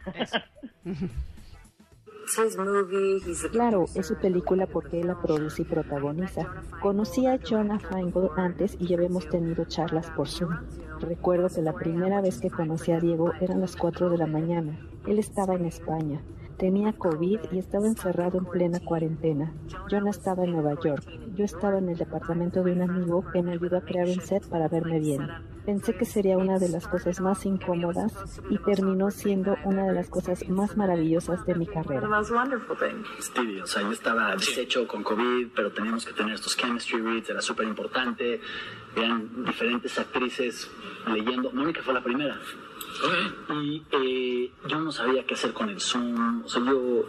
Claro, 3.50 3.86
es 3.94 4.06
su 4.06 4.16
película 4.16 4.66
porque 4.66 5.00
él 5.00 5.08
la 5.08 5.20
produce 5.20 5.62
y 5.62 5.64
protagoniza. 5.64 6.46
Conocí 6.82 7.26
a 7.26 7.38
Jonah 7.38 7.78
Feingold 7.78 8.30
antes 8.36 8.76
y 8.78 8.86
ya 8.86 8.96
habíamos 8.96 9.28
tenido 9.28 9.64
charlas 9.64 10.10
por 10.10 10.28
Zoom. 10.28 10.54
Recuerdo 11.00 11.48
que 11.48 11.62
la 11.62 11.72
primera 11.72 12.20
vez 12.20 12.40
que 12.40 12.50
conocí 12.50 12.92
a 12.92 13.00
Diego 13.00 13.32
eran 13.40 13.60
las 13.60 13.76
4 13.76 14.10
de 14.10 14.18
la 14.18 14.26
mañana. 14.26 14.78
Él 15.06 15.18
estaba 15.18 15.54
en 15.54 15.64
España. 15.64 16.20
Tenía 16.58 16.92
COVID 16.92 17.38
y 17.52 17.58
estaba 17.58 17.86
encerrado 17.86 18.38
en 18.38 18.44
plena 18.46 18.80
cuarentena. 18.80 19.54
Jonah 19.88 20.10
estaba 20.10 20.44
en 20.44 20.52
Nueva 20.52 20.74
York. 20.82 21.04
Yo 21.36 21.44
estaba 21.44 21.78
en 21.78 21.88
el 21.88 21.96
departamento 21.96 22.64
de 22.64 22.72
un 22.72 22.82
amigo 22.82 23.24
que 23.32 23.42
me 23.42 23.52
ayudó 23.52 23.76
a 23.76 23.82
crear 23.82 24.08
un 24.08 24.20
set 24.20 24.44
para 24.48 24.66
verme 24.66 24.98
bien. 24.98 25.22
Pensé 25.68 25.94
que 25.94 26.06
sería 26.06 26.38
una 26.38 26.58
de 26.58 26.70
las 26.70 26.88
cosas 26.88 27.20
más 27.20 27.44
incómodas 27.44 28.40
y 28.48 28.56
terminó 28.56 29.10
siendo 29.10 29.54
una 29.64 29.84
de 29.84 29.92
las 29.92 30.08
cosas 30.08 30.48
más 30.48 30.78
maravillosas 30.78 31.44
de 31.44 31.54
mi 31.56 31.66
carrera. 31.66 32.00
Stevie, 33.20 33.60
o 33.60 33.66
sea, 33.66 33.82
yo 33.82 33.92
estaba 33.92 34.34
deshecho 34.34 34.88
con 34.88 35.02
COVID, 35.02 35.48
pero 35.54 35.70
teníamos 35.70 36.06
que 36.06 36.14
tener 36.14 36.36
estos 36.36 36.56
chemistry 36.56 37.02
reads, 37.02 37.28
era 37.28 37.42
súper 37.42 37.66
importante. 37.68 38.40
Eran 38.96 39.44
diferentes 39.44 39.98
actrices 39.98 40.70
leyendo. 41.06 41.50
Mónica 41.52 41.82
fue 41.82 41.92
la 41.92 42.02
primera. 42.02 42.40
Y 43.50 43.82
eh, 43.92 44.50
yo 44.70 44.80
no 44.80 44.90
sabía 44.90 45.26
qué 45.26 45.34
hacer 45.34 45.52
con 45.52 45.68
el 45.68 45.82
Zoom. 45.82 46.44
O 46.46 46.48
sea, 46.48 46.64
yo 46.64 47.04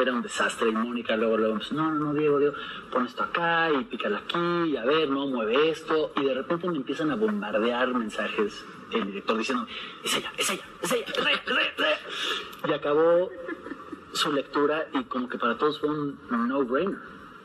era 0.00 0.12
un 0.12 0.22
desastre. 0.22 0.68
Y 0.68 0.72
Mónica 0.72 1.16
luego, 1.16 1.36
luego, 1.36 1.58
no, 1.72 1.92
no, 1.92 2.14
Diego, 2.14 2.38
Diego, 2.38 2.54
pon 2.90 3.06
esto 3.06 3.22
acá 3.22 3.70
y 3.70 3.84
pícala 3.84 4.18
aquí, 4.18 4.70
y 4.70 4.76
a 4.76 4.84
ver, 4.84 5.08
no, 5.08 5.26
mueve 5.26 5.70
esto. 5.70 6.12
Y 6.16 6.24
de 6.24 6.34
repente 6.34 6.68
me 6.68 6.76
empiezan 6.76 7.10
a 7.10 7.16
bombardear 7.16 7.94
mensajes 7.94 8.64
el 8.92 9.06
director 9.06 9.36
diciendo, 9.38 9.66
es 10.04 10.16
ella, 10.16 10.32
es 10.36 10.50
ella, 10.50 10.64
es 10.82 10.92
ella, 10.92 11.06
re, 11.16 11.32
re, 11.46 11.74
re". 11.76 12.68
Y 12.68 12.72
acabó 12.72 13.30
su 14.12 14.32
lectura 14.32 14.88
y 14.94 15.04
como 15.04 15.28
que 15.28 15.38
para 15.38 15.56
todos 15.58 15.80
fue 15.80 15.90
un 15.90 16.18
no-brainer. 16.30 16.98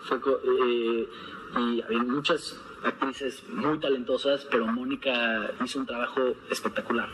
Fue 0.03 0.17
eh, 0.17 1.09
y 1.57 1.81
había 1.81 1.99
muchas 2.03 2.59
actrices 2.83 3.43
muy 3.49 3.79
talentosas, 3.79 4.47
pero 4.49 4.65
Mónica 4.67 5.51
hizo 5.63 5.79
un 5.79 5.85
trabajo 5.85 6.33
espectacular. 6.49 7.09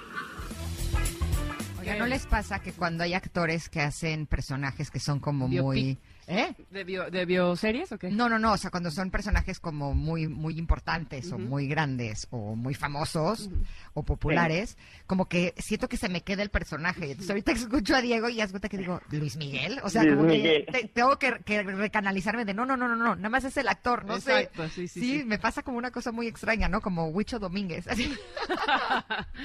¿No 1.96 2.06
les 2.08 2.26
pasa 2.26 2.60
que 2.60 2.72
cuando 2.74 3.04
hay 3.04 3.14
actores 3.14 3.70
que 3.70 3.82
hacen 3.82 4.26
personajes 4.26 4.92
que 4.92 5.00
son 5.00 5.20
como 5.20 5.48
Biopic. 5.48 5.64
muy... 5.64 5.98
¿Eh? 6.30 6.54
¿De, 6.72 6.84
bio, 6.84 7.10
¿De 7.10 7.26
bioseries 7.26 7.90
o 7.94 7.98
qué? 7.98 8.10
No, 8.12 8.28
no, 8.28 8.38
no, 8.38 8.52
o 8.52 8.58
sea, 8.58 8.70
cuando 8.70 8.92
son 8.92 9.10
personajes 9.12 9.62
como 9.62 9.94
muy 9.94 10.28
muy 10.28 10.60
importantes 10.60 11.32
o 11.32 11.38
muy 11.38 11.70
grandes 11.70 12.28
o 12.32 12.54
muy 12.54 12.74
famosos 12.74 13.50
o 13.94 14.04
populares, 14.04 14.78
como 15.06 15.30
que 15.30 15.54
siento 15.58 15.88
que 15.88 15.96
se 15.96 16.10
me 16.10 16.24
queda 16.24 16.44
el 16.44 16.50
personaje. 16.50 17.06
Entonces 17.12 17.30
ahorita 17.30 17.54
escucho 17.54 17.96
a 17.96 18.02
Diego 18.02 18.28
y 18.28 18.42
haz 18.42 18.50
cuenta 18.52 18.68
que 18.68 18.78
digo, 18.78 19.00
Luis 19.10 19.38
Miguel, 19.38 19.80
o 19.84 19.90
sea, 19.90 20.04
Luis 20.04 20.16
como 20.18 20.28
Miguel. 20.28 20.66
que 20.66 20.72
te- 20.74 20.88
tengo 20.90 21.18
que, 21.18 21.40
que 21.46 21.64
recanalizarme 21.64 22.44
de 22.44 22.54
no, 22.54 22.66
no, 22.66 22.76
no, 22.76 22.90
no, 22.90 22.98
no, 22.98 23.16
nada 23.16 23.30
más 23.30 23.46
es 23.46 23.56
el 23.56 23.70
actor, 23.70 24.04
no 24.04 24.16
Exacto, 24.18 24.68
sé. 24.68 24.74
sí, 24.74 24.88
sí, 24.90 25.00
sí. 25.20 25.24
me 25.26 25.40
pasa 25.40 25.64
como 25.64 25.78
una 25.78 25.92
cosa 25.92 26.12
muy 26.12 26.28
extraña, 26.28 26.68
¿no? 26.68 26.82
Como 26.82 27.08
Huicho 27.08 27.40
Domínguez. 27.40 27.88
así. 27.88 28.14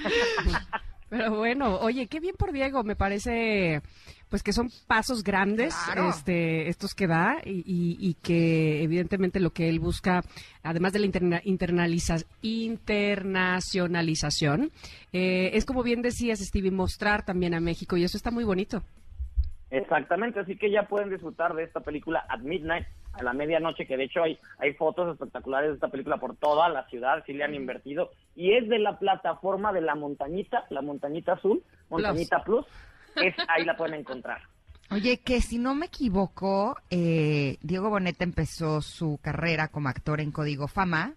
Pero 1.12 1.36
bueno, 1.36 1.76
oye, 1.80 2.06
qué 2.06 2.20
bien 2.20 2.36
por 2.38 2.52
Diego, 2.52 2.82
me 2.84 2.96
parece 2.96 3.82
pues 4.30 4.42
que 4.42 4.54
son 4.54 4.70
pasos 4.86 5.22
grandes 5.22 5.74
Claro. 5.74 6.08
este 6.08 6.70
estos 6.70 6.94
que 6.94 7.06
da 7.06 7.36
y, 7.44 7.58
y- 7.66 7.98
y 8.00 8.14
que 8.14 8.82
evidentemente 8.82 9.38
lo 9.38 9.50
que 9.50 9.68
él 9.68 9.78
busca, 9.78 10.22
además 10.62 10.94
de 10.94 11.00
la 11.00 11.04
interna- 11.06 11.42
internaliza- 11.44 12.24
internacionalización, 12.40 14.70
eh, 15.12 15.50
es 15.52 15.66
como 15.66 15.82
bien 15.82 16.00
decías, 16.00 16.38
Stevie, 16.40 16.70
mostrar 16.70 17.26
también 17.26 17.52
a 17.52 17.60
México 17.60 17.98
y 17.98 18.04
eso 18.04 18.16
está 18.16 18.30
muy 18.30 18.44
bonito. 18.44 18.82
Exactamente, 19.72 20.38
así 20.38 20.56
que 20.56 20.70
ya 20.70 20.82
pueden 20.82 21.08
disfrutar 21.08 21.54
de 21.54 21.64
esta 21.64 21.80
película 21.80 22.26
At 22.28 22.40
Midnight, 22.40 22.86
a 23.14 23.22
la 23.22 23.32
medianoche, 23.32 23.86
que 23.86 23.96
de 23.96 24.04
hecho 24.04 24.22
hay, 24.22 24.38
hay 24.58 24.74
fotos 24.74 25.10
espectaculares 25.10 25.70
de 25.70 25.74
esta 25.76 25.88
película 25.88 26.18
por 26.18 26.36
toda 26.36 26.68
la 26.68 26.86
ciudad, 26.90 27.24
sí 27.24 27.32
le 27.32 27.42
han 27.42 27.54
invertido, 27.54 28.10
y 28.36 28.52
es 28.52 28.68
de 28.68 28.78
la 28.78 28.98
plataforma 28.98 29.72
de 29.72 29.80
la 29.80 29.94
montañita, 29.94 30.66
la 30.68 30.82
montañita 30.82 31.32
azul, 31.32 31.62
montañita 31.88 32.44
plus, 32.44 32.66
es, 33.16 33.34
ahí 33.48 33.64
la 33.64 33.74
pueden 33.74 34.00
encontrar. 34.00 34.42
Oye, 34.90 35.20
que 35.20 35.40
si 35.40 35.58
no 35.58 35.74
me 35.74 35.86
equivoco, 35.86 36.76
eh, 36.90 37.56
Diego 37.62 37.88
Boneta 37.88 38.24
empezó 38.24 38.82
su 38.82 39.18
carrera 39.22 39.68
como 39.68 39.88
actor 39.88 40.20
en 40.20 40.32
Código 40.32 40.68
Fama. 40.68 41.14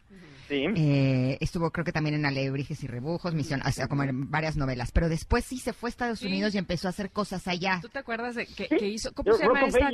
Sí. 0.48 0.66
Eh, 0.76 1.38
estuvo 1.42 1.72
creo 1.72 1.84
que 1.86 1.92
también 1.92 2.16
en 2.16 2.26
Alebrijes 2.26 2.84
y 2.84 2.88
Rebujos, 2.88 3.34
Misión, 3.34 3.62
o 3.66 3.72
sea, 3.72 3.88
como 3.88 4.04
en 4.04 4.30
varias 4.30 4.56
novelas, 4.58 4.92
pero 4.92 5.10
después 5.10 5.44
sí 5.46 5.58
se 5.58 5.74
fue 5.74 5.88
a 5.88 5.92
Estados 5.92 6.20
Sí. 6.20 6.28
Unidos 6.28 6.54
y 6.56 6.58
empezó 6.60 6.88
a 6.88 6.92
hacer 6.92 7.10
cosas 7.12 7.48
allá. 7.48 7.80
¿Tú 7.82 7.90
te 7.90 8.00
acuerdas 8.00 8.36
de 8.36 8.46
que, 8.46 8.68
que 8.68 8.88
hizo? 8.88 9.12
¿Cómo 9.14 9.34
se 9.34 9.44
llama 9.44 9.62
esta? 9.66 9.90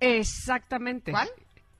Exactamente. 0.00 1.12
¿Cuál? 1.12 1.28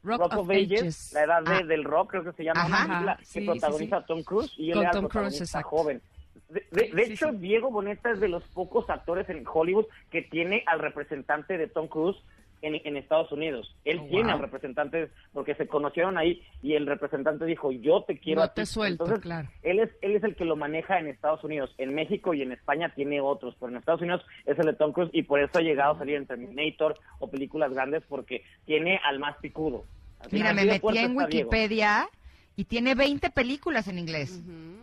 Rock, 0.04 0.20
Rock 0.20 0.36
of 0.38 0.50
Ages, 0.50 1.12
la 1.12 1.22
edad 1.24 1.42
de- 1.44 1.54
Ah. 1.54 1.62
del 1.66 1.84
rock, 1.84 2.10
creo 2.10 2.24
que 2.24 2.32
se 2.32 2.42
llama 2.44 2.62
Ajá. 2.62 2.84
una 2.84 2.86
película 2.88 3.18
Sí, 3.22 3.38
que 3.40 3.46
protagoniza 3.46 3.98
sí. 4.00 4.04
Tom 4.08 4.22
Cruise 4.24 4.52
y 4.56 4.68
él 4.70 4.74
Con 4.74 4.82
era 4.82 4.90
Tom 4.90 5.08
Cruise, 5.08 5.52
joven. 5.62 6.02
De, 6.48 6.66
de- 6.72 6.90
de 6.92 7.06
Sí, 7.06 7.12
hecho, 7.12 7.30
sí. 7.30 7.36
Diego 7.38 7.70
Boneta 7.70 8.10
es 8.10 8.20
de 8.20 8.28
los 8.28 8.42
pocos 8.48 8.90
actores 8.90 9.28
en 9.28 9.44
Hollywood 9.46 9.86
que 10.10 10.22
tiene 10.22 10.64
al 10.66 10.80
representante 10.80 11.56
de 11.56 11.68
Tom 11.68 11.86
Cruise 11.88 12.16
en, 12.62 12.80
en 12.84 12.96
Estados 12.96 13.30
Unidos. 13.32 13.74
Él 13.84 13.98
Oh, 14.02 14.06
tiene 14.08 14.24
wow. 14.24 14.32
al 14.34 14.38
representante 14.40 15.10
porque 15.32 15.54
se 15.56 15.66
conocieron 15.66 16.16
ahí 16.16 16.42
y 16.62 16.74
el 16.74 16.86
representante 16.86 17.44
dijo, 17.44 17.70
yo 17.72 18.02
te 18.04 18.18
quiero 18.18 18.40
No 18.40 18.44
a 18.44 18.48
ti". 18.48 18.62
te 18.62 18.66
suelto, 18.66 19.04
Entonces, 19.04 19.22
claro. 19.22 19.48
él 19.62 19.80
es, 19.80 19.90
él 20.00 20.16
es 20.16 20.24
el 20.24 20.34
que 20.36 20.44
lo 20.44 20.56
maneja 20.56 20.98
en 20.98 21.08
Estados 21.08 21.42
Unidos. 21.44 21.74
En 21.78 21.94
México 21.94 22.32
y 22.34 22.42
en 22.42 22.52
España 22.52 22.92
tiene 22.94 23.20
otros, 23.20 23.54
pero 23.60 23.70
en 23.72 23.78
Estados 23.78 24.00
Unidos 24.00 24.22
es 24.46 24.58
el 24.58 24.66
de 24.66 24.72
Tom 24.74 24.92
Cruise 24.92 25.10
y 25.12 25.24
por 25.24 25.40
eso 25.40 25.58
ha 25.58 25.62
llegado 25.62 25.94
a 25.94 25.98
salir 25.98 26.14
en 26.16 26.26
Terminator 26.26 26.98
o 27.18 27.28
películas 27.30 27.72
grandes 27.72 28.02
porque 28.08 28.44
tiene 28.64 28.98
al 29.04 29.18
más 29.18 29.36
picudo. 29.38 29.84
Así- 30.20 30.36
Mira, 30.36 30.52
me 30.54 30.64
metí 30.64 30.98
en. 30.98 31.16
Wikipedia 31.16 32.08
y 32.54 32.64
tiene 32.64 32.94
20 32.94 33.30
películas 33.30 33.88
en 33.88 33.98
inglés. 33.98 34.40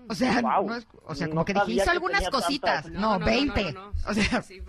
O 0.09 0.15
sea, 0.15 0.41
no 0.41 0.75
es- 0.75 0.87
o 1.05 1.13
sea, 1.15 1.27
No 1.27 1.31
como 1.33 1.45
que 1.45 1.53
sabía 1.53 1.65
dije, 1.67 1.75
hizo 1.77 1.85
que 1.85 1.91
algunas 1.91 2.29
cositas. 2.29 2.83
tantas. 2.83 2.99
No, 3.01 3.19
20. 3.19 3.75
O 4.07 4.13
sea, 4.13 4.41
Sí, 4.41 4.59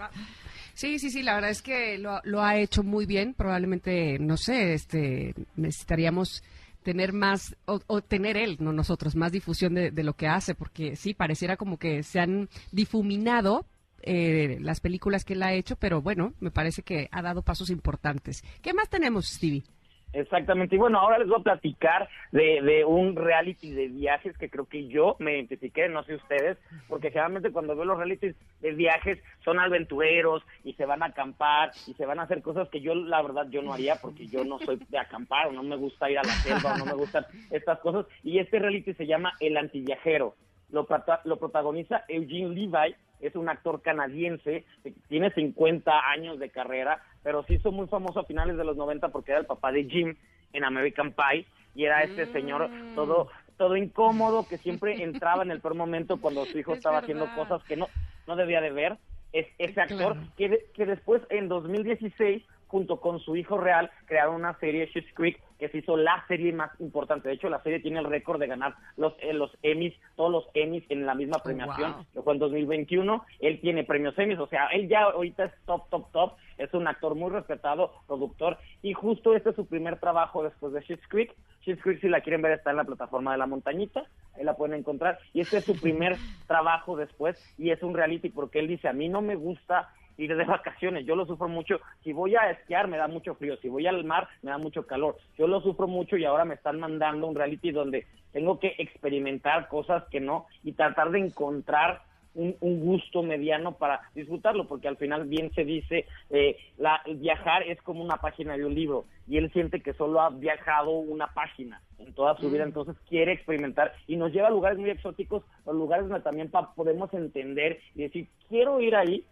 Sí, 0.80 0.98
sí, 0.98 1.10
sí, 1.10 1.22
la 1.22 1.34
verdad 1.34 1.50
es 1.50 1.60
que 1.60 1.98
lo, 1.98 2.22
lo 2.24 2.42
ha 2.42 2.56
hecho 2.56 2.82
muy 2.82 3.04
bien. 3.04 3.34
Probablemente, 3.34 4.18
no 4.18 4.38
sé, 4.38 4.72
este, 4.72 5.34
necesitaríamos 5.54 6.42
tener 6.82 7.12
más, 7.12 7.54
o, 7.66 7.80
o 7.86 8.00
tener 8.00 8.38
él, 8.38 8.56
no 8.60 8.72
nosotros, 8.72 9.14
más 9.14 9.30
difusión 9.30 9.74
de, 9.74 9.90
de 9.90 10.02
lo 10.02 10.14
que 10.14 10.26
hace, 10.26 10.54
porque 10.54 10.96
sí, 10.96 11.12
pareciera 11.12 11.58
como 11.58 11.76
que 11.76 12.02
se 12.02 12.18
han 12.18 12.48
difuminado 12.72 13.66
eh, 14.00 14.56
las 14.62 14.80
películas 14.80 15.26
que 15.26 15.34
él 15.34 15.42
ha 15.42 15.52
hecho, 15.52 15.76
pero 15.76 16.00
bueno, 16.00 16.32
me 16.40 16.50
parece 16.50 16.82
que 16.82 17.10
ha 17.12 17.20
dado 17.20 17.42
pasos 17.42 17.68
importantes. 17.68 18.42
¿Qué 18.62 18.72
más 18.72 18.88
tenemos, 18.88 19.26
Stevie? 19.28 19.64
Exactamente. 20.12 20.74
Y 20.74 20.78
bueno, 20.78 20.98
ahora 20.98 21.18
les 21.18 21.28
voy 21.28 21.40
a 21.40 21.44
platicar 21.44 22.08
de, 22.32 22.60
de 22.62 22.84
un 22.84 23.14
reality 23.14 23.70
de 23.70 23.88
viajes 23.88 24.36
que 24.36 24.50
creo 24.50 24.66
que 24.66 24.88
yo 24.88 25.16
me 25.20 25.34
identifiqué, 25.34 25.88
no 25.88 26.02
sé 26.02 26.16
ustedes, 26.16 26.58
porque 26.88 27.10
generalmente 27.10 27.52
cuando 27.52 27.76
veo 27.76 27.84
los 27.84 27.96
realities 27.96 28.34
de 28.60 28.72
viajes 28.72 29.18
son 29.44 29.60
aventureros 29.60 30.42
y 30.64 30.72
se 30.74 30.84
van 30.84 31.02
a 31.02 31.06
acampar 31.06 31.70
y 31.86 31.94
se 31.94 32.06
van 32.06 32.18
a 32.18 32.24
hacer 32.24 32.42
cosas 32.42 32.68
que 32.70 32.80
yo 32.80 32.94
la 32.94 33.22
verdad 33.22 33.46
yo 33.50 33.62
no 33.62 33.72
haría 33.72 33.96
porque 33.96 34.26
yo 34.26 34.44
no 34.44 34.58
soy 34.58 34.80
de 34.88 34.98
acampar 34.98 35.46
o 35.46 35.52
no 35.52 35.62
me 35.62 35.76
gusta 35.76 36.10
ir 36.10 36.18
a 36.18 36.22
la 36.22 36.32
selva 36.32 36.74
o 36.74 36.78
no 36.78 36.86
me 36.86 36.94
gustan 36.94 37.24
estas 37.50 37.78
cosas. 37.78 38.06
Y 38.24 38.38
este 38.38 38.58
reality 38.58 38.94
se 38.94 39.06
llama 39.06 39.32
El 39.38 39.56
Antiviajero. 39.56 40.34
Lo, 40.70 40.86
lo 41.24 41.36
protagoniza 41.38 42.04
Eugene 42.08 42.54
Levi, 42.54 42.94
es 43.20 43.36
un 43.36 43.48
actor 43.48 43.82
canadiense, 43.82 44.64
tiene 45.08 45.30
50 45.30 45.92
años 46.10 46.38
de 46.38 46.50
carrera, 46.50 47.02
pero 47.22 47.42
se 47.44 47.54
hizo 47.54 47.70
muy 47.72 47.86
famoso 47.86 48.20
a 48.20 48.24
finales 48.24 48.56
de 48.56 48.64
los 48.64 48.76
90 48.76 49.08
porque 49.08 49.32
era 49.32 49.40
el 49.40 49.46
papá 49.46 49.72
de 49.72 49.84
Jim 49.84 50.16
en 50.52 50.64
American 50.64 51.12
Pie 51.12 51.46
y 51.74 51.84
era 51.84 52.02
este 52.02 52.26
señor 52.26 52.68
todo 52.94 53.28
todo 53.56 53.76
incómodo 53.76 54.46
que 54.48 54.56
siempre 54.58 55.02
entraba 55.02 55.42
en 55.42 55.50
el 55.50 55.60
peor 55.60 55.74
momento 55.74 56.18
cuando 56.20 56.44
su 56.46 56.58
hijo 56.58 56.72
Es 56.72 56.78
estaba 56.78 57.00
verdad. 57.00 57.16
haciendo 57.20 57.34
cosas 57.36 57.62
que 57.68 57.76
no 57.76 57.88
no 58.26 58.36
debía 58.36 58.60
de 58.60 58.70
ver. 58.70 58.96
Es 59.32 59.46
ese 59.58 59.80
actor 59.80 60.14
Claro. 60.14 60.20
que, 60.36 60.48
de- 60.48 60.64
que 60.74 60.86
después 60.86 61.22
en 61.30 61.48
2016 61.48 62.42
junto 62.68 63.00
con 63.00 63.18
su 63.20 63.34
hijo 63.36 63.58
real 63.58 63.90
crearon 64.06 64.36
una 64.36 64.56
serie 64.60 64.86
Schitt's 64.88 65.12
Creek 65.14 65.40
que 65.58 65.68
se 65.68 65.78
hizo 65.78 65.96
la 65.96 66.24
serie 66.28 66.52
más 66.52 66.70
importante. 66.80 67.28
De 67.28 67.34
hecho, 67.34 67.48
la 67.48 67.62
serie 67.62 67.80
tiene 67.80 67.98
el 67.98 68.06
récord 68.06 68.38
de 68.40 68.46
ganar 68.46 68.74
los 68.96 69.12
eh, 69.20 69.32
los 69.34 69.50
Emmys, 69.62 69.92
todos 70.16 70.30
los 70.30 70.44
Emmys 70.54 70.84
en 70.88 71.04
la 71.04 71.14
misma 71.14 71.38
premiación, 71.42 71.92
wow. 71.92 72.04
que 72.14 72.22
fue 72.22 72.32
en 72.34 72.38
2021. 72.38 73.24
Él 73.40 73.60
tiene 73.60 73.84
premios 73.84 74.16
Emmys, 74.18 74.38
o 74.38 74.46
sea, 74.46 74.66
él 74.68 74.88
ya 74.88 75.02
ahorita 75.02 75.44
es 75.46 75.52
top, 75.66 75.88
top, 75.90 76.10
top. 76.12 76.32
Es 76.60 76.74
un 76.74 76.86
actor 76.86 77.14
muy 77.14 77.30
respetado, 77.30 77.90
productor, 78.06 78.58
y 78.82 78.92
justo 78.92 79.34
este 79.34 79.50
es 79.50 79.56
su 79.56 79.66
primer 79.66 79.98
trabajo 79.98 80.42
después 80.42 80.74
de 80.74 80.82
Schitt's 80.82 81.08
Creek. 81.08 81.34
Schitt's 81.62 81.82
Creek, 81.82 82.02
si 82.02 82.08
la 82.08 82.20
quieren 82.20 82.42
ver, 82.42 82.52
está 82.52 82.70
en 82.70 82.76
la 82.76 82.84
plataforma 82.84 83.32
de 83.32 83.38
La 83.38 83.46
Montañita, 83.46 84.04
ahí 84.36 84.44
la 84.44 84.56
pueden 84.56 84.78
encontrar. 84.78 85.18
Y 85.32 85.40
este 85.40 85.56
es 85.56 85.64
su 85.64 85.74
primer 85.80 86.18
trabajo 86.46 86.96
después, 86.96 87.42
y 87.56 87.70
es 87.70 87.82
un 87.82 87.94
reality 87.94 88.28
porque 88.28 88.58
él 88.58 88.68
dice, 88.68 88.88
a 88.88 88.92
mí 88.92 89.08
no 89.08 89.22
me 89.22 89.36
gusta 89.36 89.88
ir 90.18 90.36
de 90.36 90.44
vacaciones, 90.44 91.06
yo 91.06 91.16
lo 91.16 91.24
sufro 91.24 91.48
mucho, 91.48 91.80
si 92.04 92.12
voy 92.12 92.36
a 92.36 92.50
esquiar 92.50 92.88
me 92.88 92.98
da 92.98 93.08
mucho 93.08 93.34
frío, 93.36 93.56
si 93.56 93.70
voy 93.70 93.86
al 93.86 94.04
mar 94.04 94.28
me 94.42 94.50
da 94.50 94.58
mucho 94.58 94.86
calor, 94.86 95.16
yo 95.38 95.46
lo 95.46 95.62
sufro 95.62 95.86
mucho 95.86 96.18
y 96.18 96.26
ahora 96.26 96.44
me 96.44 96.56
están 96.56 96.78
mandando 96.78 97.26
un 97.26 97.34
reality 97.34 97.70
donde 97.70 98.06
tengo 98.32 98.60
que 98.60 98.74
experimentar 98.76 99.68
cosas 99.68 100.04
que 100.10 100.20
no 100.20 100.46
y 100.62 100.72
tratar 100.72 101.10
de 101.10 101.20
encontrar 101.20 102.02
un, 102.34 102.56
un 102.60 102.80
gusto 102.80 103.22
mediano 103.22 103.76
para 103.76 104.00
disfrutarlo, 104.14 104.66
porque 104.68 104.86
al 104.88 104.96
final 104.96 105.24
bien 105.26 105.52
se 105.54 105.64
dice, 105.64 106.06
eh, 106.30 106.56
la, 106.78 107.00
viajar 107.16 107.62
es 107.64 107.80
como 107.82 108.02
una 108.04 108.18
página 108.18 108.56
de 108.56 108.64
un 108.64 108.74
libro 108.74 109.06
y 109.26 109.36
él 109.36 109.50
siente 109.52 109.80
que 109.80 109.94
solo 109.94 110.20
ha 110.20 110.30
viajado 110.30 110.90
una 110.90 111.28
página 111.34 111.82
en 111.98 112.12
toda 112.14 112.36
su 112.38 112.50
vida, 112.50 112.62
entonces 112.64 112.96
quiere 113.08 113.32
experimentar 113.32 113.92
y 114.06 114.16
nos 114.16 114.32
lleva 114.32 114.48
a 114.48 114.50
lugares 114.52 114.78
muy 114.78 114.90
exóticos, 114.90 115.42
o 115.64 115.72
lugares 115.72 116.08
donde 116.08 116.22
también 116.24 116.50
pa- 116.50 116.72
podemos 116.74 117.12
entender 117.14 117.80
y 117.94 118.02
decir, 118.02 118.28
quiero 118.48 118.80
ir 118.80 118.94
ahí, 118.96 119.24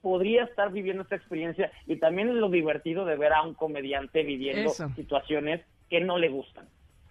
podría 0.00 0.44
estar 0.44 0.70
viviendo 0.72 1.02
esta 1.04 1.16
experiencia 1.16 1.72
y 1.86 1.96
también 1.96 2.28
es 2.28 2.34
lo 2.34 2.48
divertido 2.48 3.04
de 3.04 3.16
ver 3.16 3.32
a 3.32 3.42
un 3.42 3.54
comediante 3.54 4.22
viviendo 4.24 4.70
Eso. 4.70 4.88
situaciones 4.96 5.64
que 5.88 6.00
no 6.00 6.18
le 6.18 6.28
gustan. 6.28 6.68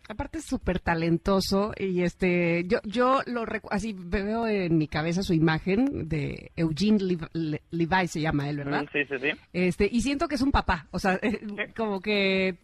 Aparte 0.10 0.40
es 0.40 0.46
súper 0.46 0.80
talentoso 0.80 1.72
y 1.78 2.02
este, 2.04 2.66
yo, 2.68 2.80
yo 2.84 3.22
lo 3.28 3.46
recu- 3.46 3.70
así 3.72 3.96
veo 3.98 4.46
en 4.46 4.78
mi 4.78 4.88
cabeza 4.88 5.24
su 5.24 5.34
imagen 5.34 6.10
de 6.10 6.52
Eugene 6.58 7.00
Levi, 7.00 7.26
Le- 7.34 7.62
Levi 7.72 8.08
se 8.08 8.20
llama 8.20 8.50
él, 8.50 8.58
¿verdad? 8.58 8.84
Mm, 8.84 8.88
Sí, 8.92 9.06
sí, 9.06 9.16
sí. 9.22 9.30
Este, 9.54 9.88
y 9.90 10.02
siento 10.02 10.28
que 10.28 10.36
es 10.36 10.42
un 10.42 10.52
papá, 10.52 10.88
o 10.92 11.00
sea, 11.00 11.14
eh, 11.22 11.40
como 11.78 12.02
que 12.02 12.58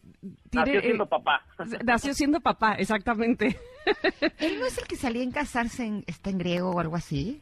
tiene, 0.50 0.66
Nació 0.74 0.82
siendo 0.82 1.04
eh, 1.04 1.08
papá. 1.08 1.46
nació 1.86 2.14
siendo 2.14 2.42
papá, 2.42 2.74
exactamente. 2.74 3.58
¿Él 4.40 4.60
no 4.60 4.66
es 4.66 4.78
el 4.78 4.86
que 4.86 4.96
salía 4.98 5.24
en 5.24 5.32
casarse 5.32 5.86
en, 5.86 6.04
está 6.08 6.30
en 6.30 6.40
griego 6.40 6.72
o 6.72 6.80
algo 6.82 6.96
así? 6.98 7.40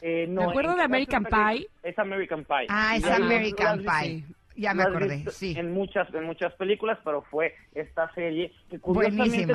Eh, 0.00 0.26
no, 0.28 0.42
Me 0.42 0.48
acuerdo 0.50 0.74
de 0.74 0.82
American 0.82 1.24
Pie. 1.24 1.68
Es 1.82 1.98
American 1.98 2.44
Pie. 2.44 2.66
Ah, 2.68 2.96
es 2.96 3.04
American 3.04 3.78
Pie. 3.80 4.24
Ya 4.56 4.72
me 4.74 4.82
acordé, 4.84 5.24
sí. 5.30 5.54
En 5.56 5.72
muchas, 5.72 6.12
en 6.14 6.24
muchas 6.24 6.52
películas, 6.54 6.98
pero 7.04 7.22
fue 7.22 7.54
esta 7.74 8.12
serie 8.14 8.52
que 8.70 8.78
curiosamente, 8.78 9.54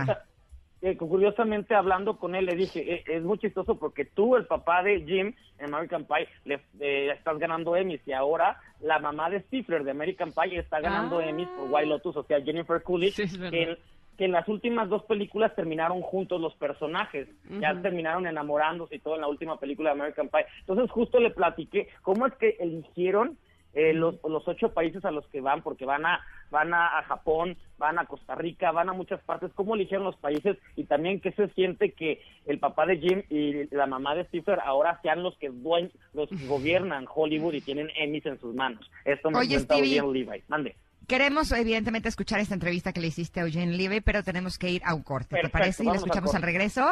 eh, 0.81 0.95
curiosamente 0.97 1.75
hablando 1.75 2.17
con 2.17 2.35
él 2.35 2.45
le 2.45 2.55
dije, 2.55 2.93
eh, 2.95 3.03
es 3.07 3.23
muy 3.23 3.37
chistoso 3.37 3.77
porque 3.77 4.05
tú, 4.05 4.35
el 4.35 4.45
papá 4.45 4.81
de 4.83 5.01
Jim 5.01 5.33
en 5.57 5.73
American 5.73 6.05
Pie, 6.05 6.27
le 6.45 6.61
eh, 6.79 7.11
estás 7.17 7.37
ganando 7.37 7.75
Emmys 7.75 8.01
y 8.07 8.13
ahora 8.13 8.59
la 8.81 8.99
mamá 8.99 9.29
de 9.29 9.41
Stifler 9.41 9.83
de 9.83 9.91
American 9.91 10.31
Pie 10.31 10.59
está 10.59 10.79
ganando 10.79 11.19
Ah. 11.19 11.25
Emmys 11.27 11.47
por 11.49 11.69
White 11.71 11.87
Lotus, 11.87 12.15
o 12.17 12.23
sea, 12.23 12.41
Jennifer 12.41 12.81
Coolidge, 12.83 13.27
Sí, 13.27 13.37
que 13.49 13.63
en- 13.63 13.77
que 14.17 14.25
en 14.25 14.33
las 14.33 14.49
últimas 14.49 14.89
dos 14.89 15.03
películas 15.03 15.55
terminaron 15.55 16.01
juntos 16.01 16.41
los 16.41 16.53
personajes, 16.55 17.29
ya 17.61 17.81
terminaron 17.81 18.27
enamorándose 18.27 18.95
y 18.97 18.99
todo 18.99 19.15
en 19.15 19.21
la 19.21 19.29
última 19.29 19.57
película 19.57 19.91
de 19.91 20.01
American 20.01 20.27
Pie. 20.27 20.45
Entonces 20.59 20.91
justo 20.91 21.21
le 21.21 21.29
platiqué 21.31 21.87
cómo 22.01 22.27
es 22.27 22.33
que 22.33 22.57
eligieron 22.59 23.37
eh, 23.73 23.93
los, 23.93 24.15
los 24.27 24.47
ocho 24.47 24.73
países 24.73 25.05
a 25.05 25.11
los 25.11 25.25
que 25.27 25.41
van, 25.41 25.61
porque 25.61 25.85
van 25.85 26.05
a 26.05 26.21
van 26.51 26.73
a, 26.73 26.97
a 26.97 27.03
Japón, 27.03 27.57
van 27.77 27.99
a 27.99 28.05
Costa 28.05 28.33
Rica, 28.33 28.71
van 28.71 28.89
a 28.89 28.93
muchas 28.93 29.21
partes, 29.21 29.51
cómo 29.53 29.75
eligieron 29.75 30.03
los 30.05 30.15
países 30.15 30.57
y 30.75 30.85
también 30.85 31.19
qué 31.21 31.31
se 31.33 31.47
siente 31.49 31.91
que 31.91 32.21
el 32.47 32.57
papá 32.57 32.87
de 32.87 32.97
Jim 32.97 33.21
y 33.29 33.73
la 33.75 33.85
mamá 33.85 34.15
de 34.15 34.25
Stifler 34.25 34.59
ahora 34.63 34.99
sean 35.03 35.21
los 35.21 35.37
que 35.37 35.51
duen- 35.51 35.91
los 36.13 36.27
gobiernan 36.47 37.05
Hollywood 37.13 37.53
y 37.53 37.61
tienen 37.61 37.89
Emmys 37.95 38.25
en 38.25 38.39
sus 38.39 38.55
manos. 38.55 38.89
Esto 39.05 39.29
me 39.29 39.37
Oye. 39.39 39.55
Eugene 39.57 40.11
Levi. 40.11 40.43
Mande. 40.47 40.75
Queremos, 41.07 41.51
evidentemente, 41.51 42.09
escuchar 42.09 42.39
esta 42.39 42.53
entrevista 42.55 42.93
que 42.93 43.01
le 43.01 43.07
hiciste 43.07 43.39
a 43.39 43.43
Eugene 43.43 43.75
Levy, 43.77 44.01
pero 44.01 44.23
tenemos 44.23 44.57
que 44.59 44.69
ir 44.69 44.81
a 44.85 44.93
un 44.95 45.03
corte. 45.03 45.35
¿Te 45.41 45.49
parece? 45.49 45.83
Y 45.83 45.87
la 45.87 45.93
escuchamos 45.95 46.33
al 46.35 46.41
regreso. 46.41 46.85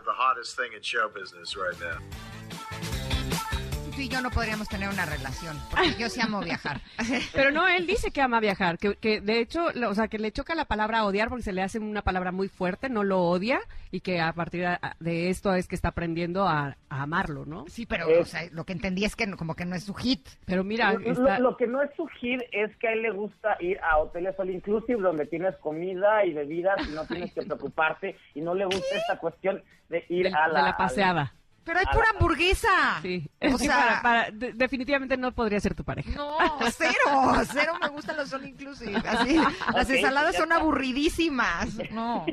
tú 3.98 4.04
y 4.04 4.08
yo 4.08 4.20
no 4.20 4.30
podríamos 4.30 4.68
tener 4.68 4.88
una 4.88 5.04
relación, 5.06 5.56
porque 5.70 5.94
yo 5.98 6.08
sí 6.08 6.20
amo 6.20 6.40
viajar. 6.40 6.80
Pero 7.34 7.50
no, 7.50 7.66
él 7.66 7.84
dice 7.84 8.12
que 8.12 8.20
ama 8.20 8.38
viajar, 8.38 8.78
que, 8.78 8.94
que 8.94 9.20
de 9.20 9.40
hecho, 9.40 9.66
o 9.88 9.94
sea, 9.94 10.06
que 10.06 10.20
le 10.20 10.30
choca 10.30 10.54
la 10.54 10.66
palabra 10.66 11.04
odiar 11.04 11.28
porque 11.28 11.42
se 11.42 11.52
le 11.52 11.62
hace 11.62 11.80
una 11.80 12.02
palabra 12.02 12.30
muy 12.30 12.48
fuerte, 12.48 12.88
no 12.88 13.02
lo 13.02 13.22
odia, 13.22 13.58
y 13.90 14.00
que 14.00 14.20
a 14.20 14.32
partir 14.32 14.66
de 15.00 15.30
esto 15.30 15.52
es 15.52 15.66
que 15.66 15.74
está 15.74 15.88
aprendiendo 15.88 16.46
a, 16.46 16.76
amarlo, 16.90 17.44
¿no? 17.44 17.64
Sí, 17.66 17.86
pero 17.86 18.06
o 18.20 18.24
sea, 18.24 18.42
lo 18.52 18.64
que 18.64 18.72
entendí 18.72 19.04
es 19.04 19.16
que 19.16 19.28
como 19.32 19.56
que 19.56 19.64
no 19.64 19.74
es 19.74 19.82
su 19.82 19.94
hit. 19.94 20.26
Pero 20.46 20.62
mira, 20.62 20.92
lo, 20.92 21.56
que 21.56 21.66
no 21.66 21.82
es 21.82 21.90
su 21.96 22.06
hit 22.06 22.40
es 22.52 22.74
que 22.76 22.88
a 22.88 22.92
él 22.92 23.02
le 23.02 23.10
gusta 23.10 23.56
ir 23.60 23.80
a 23.80 23.98
hoteles 23.98 24.38
all 24.38 24.50
inclusive 24.50 25.00
donde 25.00 25.26
tienes 25.26 25.56
comida 25.56 26.24
y 26.24 26.32
bebidas 26.32 26.88
y 26.88 26.94
no 26.94 27.04
tienes 27.04 27.32
que 27.34 27.42
preocuparte 27.42 28.16
y 28.34 28.42
no 28.42 28.54
le 28.54 28.64
gusta 28.64 28.96
esta 28.96 29.18
cuestión 29.18 29.60
de 29.88 30.04
ir 30.08 30.28
a 30.28 30.46
la, 30.48 30.62
la 30.62 30.76
paseada. 30.76 31.32
Pero 31.68 31.80
hay 31.80 31.86
pura 31.92 32.06
hamburguesa. 32.14 32.98
Sí. 33.02 33.28
O 33.42 33.58
sea, 33.58 34.00
para, 34.02 34.30
definitivamente 34.30 35.18
no 35.18 35.32
podría 35.32 35.60
ser 35.60 35.74
tu 35.74 35.84
pareja. 35.84 36.10
No, 36.16 36.38
cero. 36.70 37.44
Cero 37.52 37.74
me 37.78 37.88
gustan 37.88 38.16
los 38.16 38.32
all 38.32 38.48
inclusive. 38.48 38.96
Así, 39.06 39.38
las 39.74 39.90
ensaladas 39.90 40.34
son 40.34 40.50
aburridísimas. 40.50 41.78
No. 41.90 42.24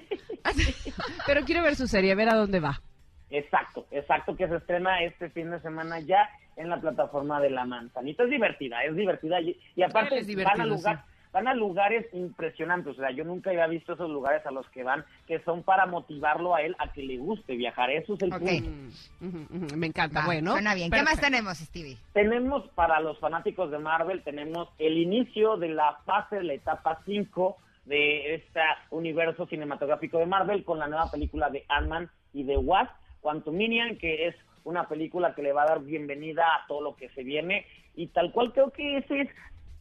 Pero 1.28 1.44
quiero 1.44 1.64
ver 1.64 1.76
su 1.76 1.86
serie, 1.86 2.16
ver 2.16 2.30
a 2.30 2.36
dónde 2.36 2.62
va. 2.62 2.82
Exacto, 3.30 3.86
exacto, 3.92 4.38
que 4.38 4.48
se 4.48 4.56
estrena 4.56 5.04
este 5.04 5.30
fin 5.30 5.52
de 5.52 5.60
semana 5.60 6.00
ya 6.00 6.30
en 6.56 6.70
la 6.70 6.80
plataforma 6.80 7.42
de 7.42 7.50
La 7.50 7.66
Manzanita. 7.66 8.24
Es 8.24 8.30
divertida, 8.30 8.86
es 8.86 8.96
divertida. 8.96 9.42
Y, 9.42 9.84
aparte 9.84 10.24
van 10.46 10.62
a 10.62 10.66
lugar 10.66 11.04
van 11.36 11.50
a 11.50 11.54
lugares 11.54 12.06
impresionantes. 12.14 12.94
O 12.94 12.96
sea, 12.96 13.12
yo 13.12 13.26
nunca 13.26 13.50
había 13.50 13.68
visto 13.68 13.92
esos 13.92 14.10
lugares 14.10 14.46
a 14.46 14.52
los 14.52 14.66
que 14.70 14.84
van, 14.84 15.04
que 15.28 15.44
son 15.44 15.64
para 15.64 15.86
motivarlo 15.86 16.56
a 16.56 16.62
él 16.62 16.78
a 16.80 16.94
que 16.94 17.04
le 17.04 17.18
guste 17.18 17.58
viajar. 17.58 17.92
Eso 17.92 18.14
es 18.14 18.22
el 18.22 18.30
punto. 18.30 19.76
Me 19.76 19.88
encanta. 19.88 20.26
bueno. 20.26 20.54
Suena 20.54 20.74
bien. 20.76 20.90
¿Qué 20.90 21.04
más 21.04 21.20
tenemos, 21.20 21.58
Stevie? 21.58 21.98
Tenemos 22.14 22.66
para 22.70 23.02
los 23.02 23.20
fanáticos 23.20 23.70
de 23.70 23.80
Marvel, 23.80 24.24
tenemos 24.24 24.70
el 24.80 24.98
inicio 24.98 25.58
de 25.58 25.68
la 25.68 25.98
fase, 26.06 26.38
de 26.38 26.44
la 26.46 26.54
etapa 26.54 27.02
5 27.06 27.58
de 27.84 28.36
este 28.36 28.62
universo 28.92 29.46
cinematográfico 29.46 30.20
de 30.20 30.28
Marvel 30.28 30.64
con 30.64 30.80
la 30.80 30.88
nueva 30.88 31.12
película 31.12 31.50
de 31.50 31.66
Ant-Man 31.68 32.10
y 32.32 32.44
de 32.44 32.56
Wasp, 32.56 32.94
Quantuminian, 33.20 33.98
que 33.98 34.30
es 34.30 34.36
una 34.64 34.88
película 34.88 35.36
que 35.36 35.44
le 35.44 35.52
va 35.52 35.64
a 35.64 35.68
dar 35.68 35.82
bienvenida 35.82 36.46
a 36.46 36.66
todo 36.66 36.80
lo 36.80 36.96
que 36.96 37.10
se 37.10 37.24
viene 37.24 37.66
y 37.94 38.08
tal 38.08 38.32
cual 38.32 38.54
creo 38.54 38.72
que 38.72 38.98
ese 39.00 39.22
es 39.22 39.30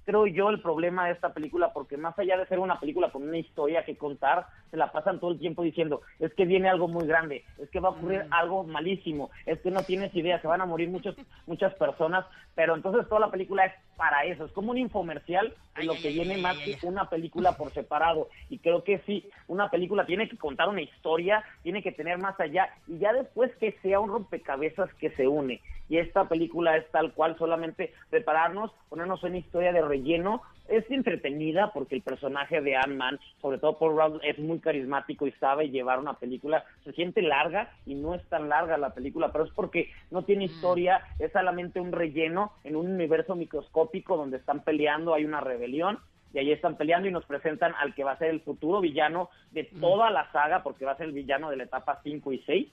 creo 0.04 0.26
yo, 0.26 0.50
el 0.50 0.60
problema 0.60 1.06
de 1.06 1.12
esta 1.12 1.32
película, 1.32 1.72
porque 1.72 1.96
más 1.96 2.18
allá 2.18 2.36
de 2.36 2.46
ser 2.46 2.58
una 2.58 2.78
película 2.78 3.10
con 3.10 3.22
una 3.22 3.38
historia 3.38 3.84
que 3.84 3.96
contar, 3.96 4.46
se 4.70 4.76
la 4.76 4.92
pasan 4.92 5.20
todo 5.20 5.32
el 5.32 5.38
tiempo 5.38 5.62
diciendo, 5.62 6.02
es 6.18 6.32
que 6.34 6.44
viene 6.44 6.68
algo 6.68 6.88
muy 6.88 7.06
grande, 7.06 7.44
es 7.58 7.70
que 7.70 7.80
va 7.80 7.88
a 7.88 7.92
ocurrir 7.92 8.26
algo 8.30 8.64
malísimo, 8.64 9.30
es 9.46 9.60
que 9.60 9.70
no 9.70 9.82
tienes 9.82 10.14
idea, 10.14 10.40
se 10.40 10.48
van 10.48 10.60
a 10.60 10.66
morir 10.66 10.88
muchos, 10.88 11.16
muchas 11.46 11.74
personas, 11.74 12.26
pero 12.54 12.74
entonces 12.74 13.08
toda 13.08 13.20
la 13.20 13.30
película 13.30 13.64
es 13.64 13.72
para 13.96 14.24
eso, 14.24 14.44
es 14.44 14.52
como 14.52 14.72
un 14.72 14.78
infomercial 14.78 15.54
lo 15.82 15.94
que 15.94 16.10
viene 16.10 16.36
más 16.38 16.56
que 16.58 16.76
una 16.82 17.08
película 17.08 17.52
por 17.52 17.72
separado, 17.72 18.28
y 18.50 18.58
creo 18.58 18.84
que 18.84 18.98
sí, 19.06 19.28
una 19.48 19.70
película 19.70 20.06
tiene 20.06 20.28
que 20.28 20.36
contar 20.36 20.68
una 20.68 20.82
historia, 20.82 21.44
tiene 21.62 21.82
que 21.82 21.92
tener 21.92 22.18
más 22.18 22.38
allá, 22.38 22.68
y 22.86 22.98
ya 22.98 23.12
después 23.12 23.54
que 23.56 23.72
sea 23.82 24.00
un 24.00 24.10
rompecabezas 24.10 24.92
que 24.94 25.10
se 25.10 25.26
une, 25.26 25.60
y 25.88 25.98
esta 25.98 26.28
película 26.28 26.76
es 26.76 26.90
tal 26.90 27.12
cual, 27.12 27.36
solamente 27.38 27.92
prepararnos, 28.10 28.72
ponernos 28.88 29.22
una 29.22 29.38
historia 29.38 29.72
de 29.72 29.82
relleno, 29.82 30.42
es 30.68 30.90
entretenida 30.90 31.72
porque 31.74 31.94
el 31.94 32.02
personaje 32.02 32.60
de 32.60 32.76
Ant-Man, 32.76 33.20
sobre 33.40 33.58
todo 33.58 33.78
Paul 33.78 33.96
Rudd, 33.96 34.20
es 34.22 34.38
muy 34.38 34.60
carismático 34.60 35.26
y 35.26 35.32
sabe 35.32 35.68
llevar 35.68 35.98
una 35.98 36.14
película, 36.14 36.64
se 36.84 36.92
siente 36.92 37.20
larga 37.20 37.70
y 37.84 37.94
no 37.94 38.14
es 38.14 38.24
tan 38.28 38.48
larga 38.48 38.78
la 38.78 38.94
película, 38.94 39.30
pero 39.30 39.44
es 39.44 39.50
porque 39.52 39.90
no 40.10 40.24
tiene 40.24 40.46
mm. 40.46 40.50
historia, 40.50 41.02
es 41.18 41.32
solamente 41.32 41.80
un 41.80 41.92
relleno 41.92 42.52
en 42.64 42.76
un 42.76 42.90
universo 42.90 43.36
microscópico 43.36 44.16
donde 44.16 44.38
están 44.38 44.64
peleando, 44.64 45.12
hay 45.12 45.24
una 45.24 45.40
rebelión 45.40 45.98
y 46.32 46.38
ahí 46.38 46.50
están 46.50 46.76
peleando 46.76 47.08
y 47.08 47.12
nos 47.12 47.26
presentan 47.26 47.74
al 47.78 47.94
que 47.94 48.02
va 48.02 48.12
a 48.12 48.18
ser 48.18 48.30
el 48.30 48.40
futuro 48.40 48.80
villano 48.80 49.28
de 49.52 49.64
toda 49.64 50.10
la 50.10 50.32
saga, 50.32 50.62
porque 50.62 50.84
va 50.84 50.92
a 50.92 50.96
ser 50.96 51.06
el 51.06 51.12
villano 51.12 51.50
de 51.50 51.56
la 51.56 51.64
etapa 51.64 52.00
5 52.02 52.32
y 52.32 52.38
6 52.40 52.68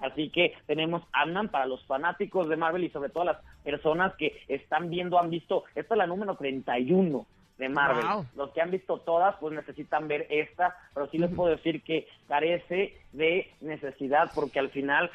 Así 0.00 0.30
que 0.30 0.54
tenemos 0.66 1.02
Ant-Man 1.12 1.48
para 1.48 1.66
los 1.66 1.84
fanáticos 1.86 2.48
de 2.48 2.56
Marvel 2.56 2.84
y 2.84 2.90
sobre 2.90 3.10
todo 3.10 3.24
las 3.24 3.38
personas 3.62 4.14
que 4.16 4.42
están 4.48 4.90
viendo, 4.90 5.18
han 5.18 5.30
visto, 5.30 5.64
esta 5.74 5.94
es 5.94 5.98
la 5.98 6.06
número 6.06 6.36
31 6.36 7.26
de 7.58 7.68
Marvel. 7.68 8.26
Los 8.34 8.50
que 8.50 8.62
han 8.62 8.70
visto 8.70 8.98
todas, 8.98 9.36
pues 9.38 9.54
necesitan 9.54 10.08
ver 10.08 10.26
esta, 10.30 10.76
pero 10.94 11.08
sí 11.10 11.18
les 11.18 11.30
puedo 11.30 11.50
decir 11.50 11.82
que 11.82 12.08
carece 12.26 12.96
de 13.12 13.52
necesidad 13.60 14.30
porque 14.34 14.58
al 14.58 14.70
final 14.70 15.10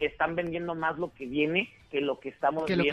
están 0.00 0.34
vendiendo 0.34 0.74
más 0.74 0.98
lo 0.98 1.12
que 1.12 1.26
viene 1.26 1.70
que 1.90 2.00
lo 2.00 2.18
que 2.18 2.30
estamos 2.30 2.66
viendo. 2.66 2.84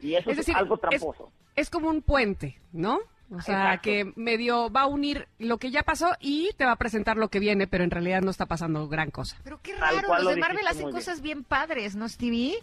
Y 0.00 0.14
eso 0.14 0.30
es, 0.30 0.48
algo 0.54 0.76
tramposo. 0.76 1.32
es 1.56 1.70
como 1.70 1.88
un 1.88 2.02
puente, 2.02 2.56
¿no? 2.72 3.00
O 3.30 3.40
sea, 3.42 3.78
que 3.82 4.12
medio 4.16 4.70
va 4.70 4.82
a 4.82 4.86
unir 4.86 5.28
lo 5.38 5.58
que 5.58 5.70
ya 5.70 5.82
pasó 5.82 6.12
y 6.18 6.50
te 6.56 6.64
va 6.64 6.72
a 6.72 6.76
presentar 6.76 7.16
lo 7.16 7.28
que 7.28 7.40
viene, 7.40 7.66
pero 7.66 7.84
en 7.84 7.90
realidad 7.90 8.22
no 8.22 8.30
está 8.30 8.46
pasando 8.46 8.88
gran 8.88 9.10
cosa. 9.10 9.36
Pero 9.44 9.60
qué 9.62 9.76
raro, 9.76 10.00
los 10.22 10.34
de 10.34 10.40
Marvel 10.40 10.66
hacen 10.66 10.90
cosas 10.90 11.20
bien. 11.20 11.44
padres, 11.44 11.94
¿no, 11.94 12.08
Stevie? 12.08 12.56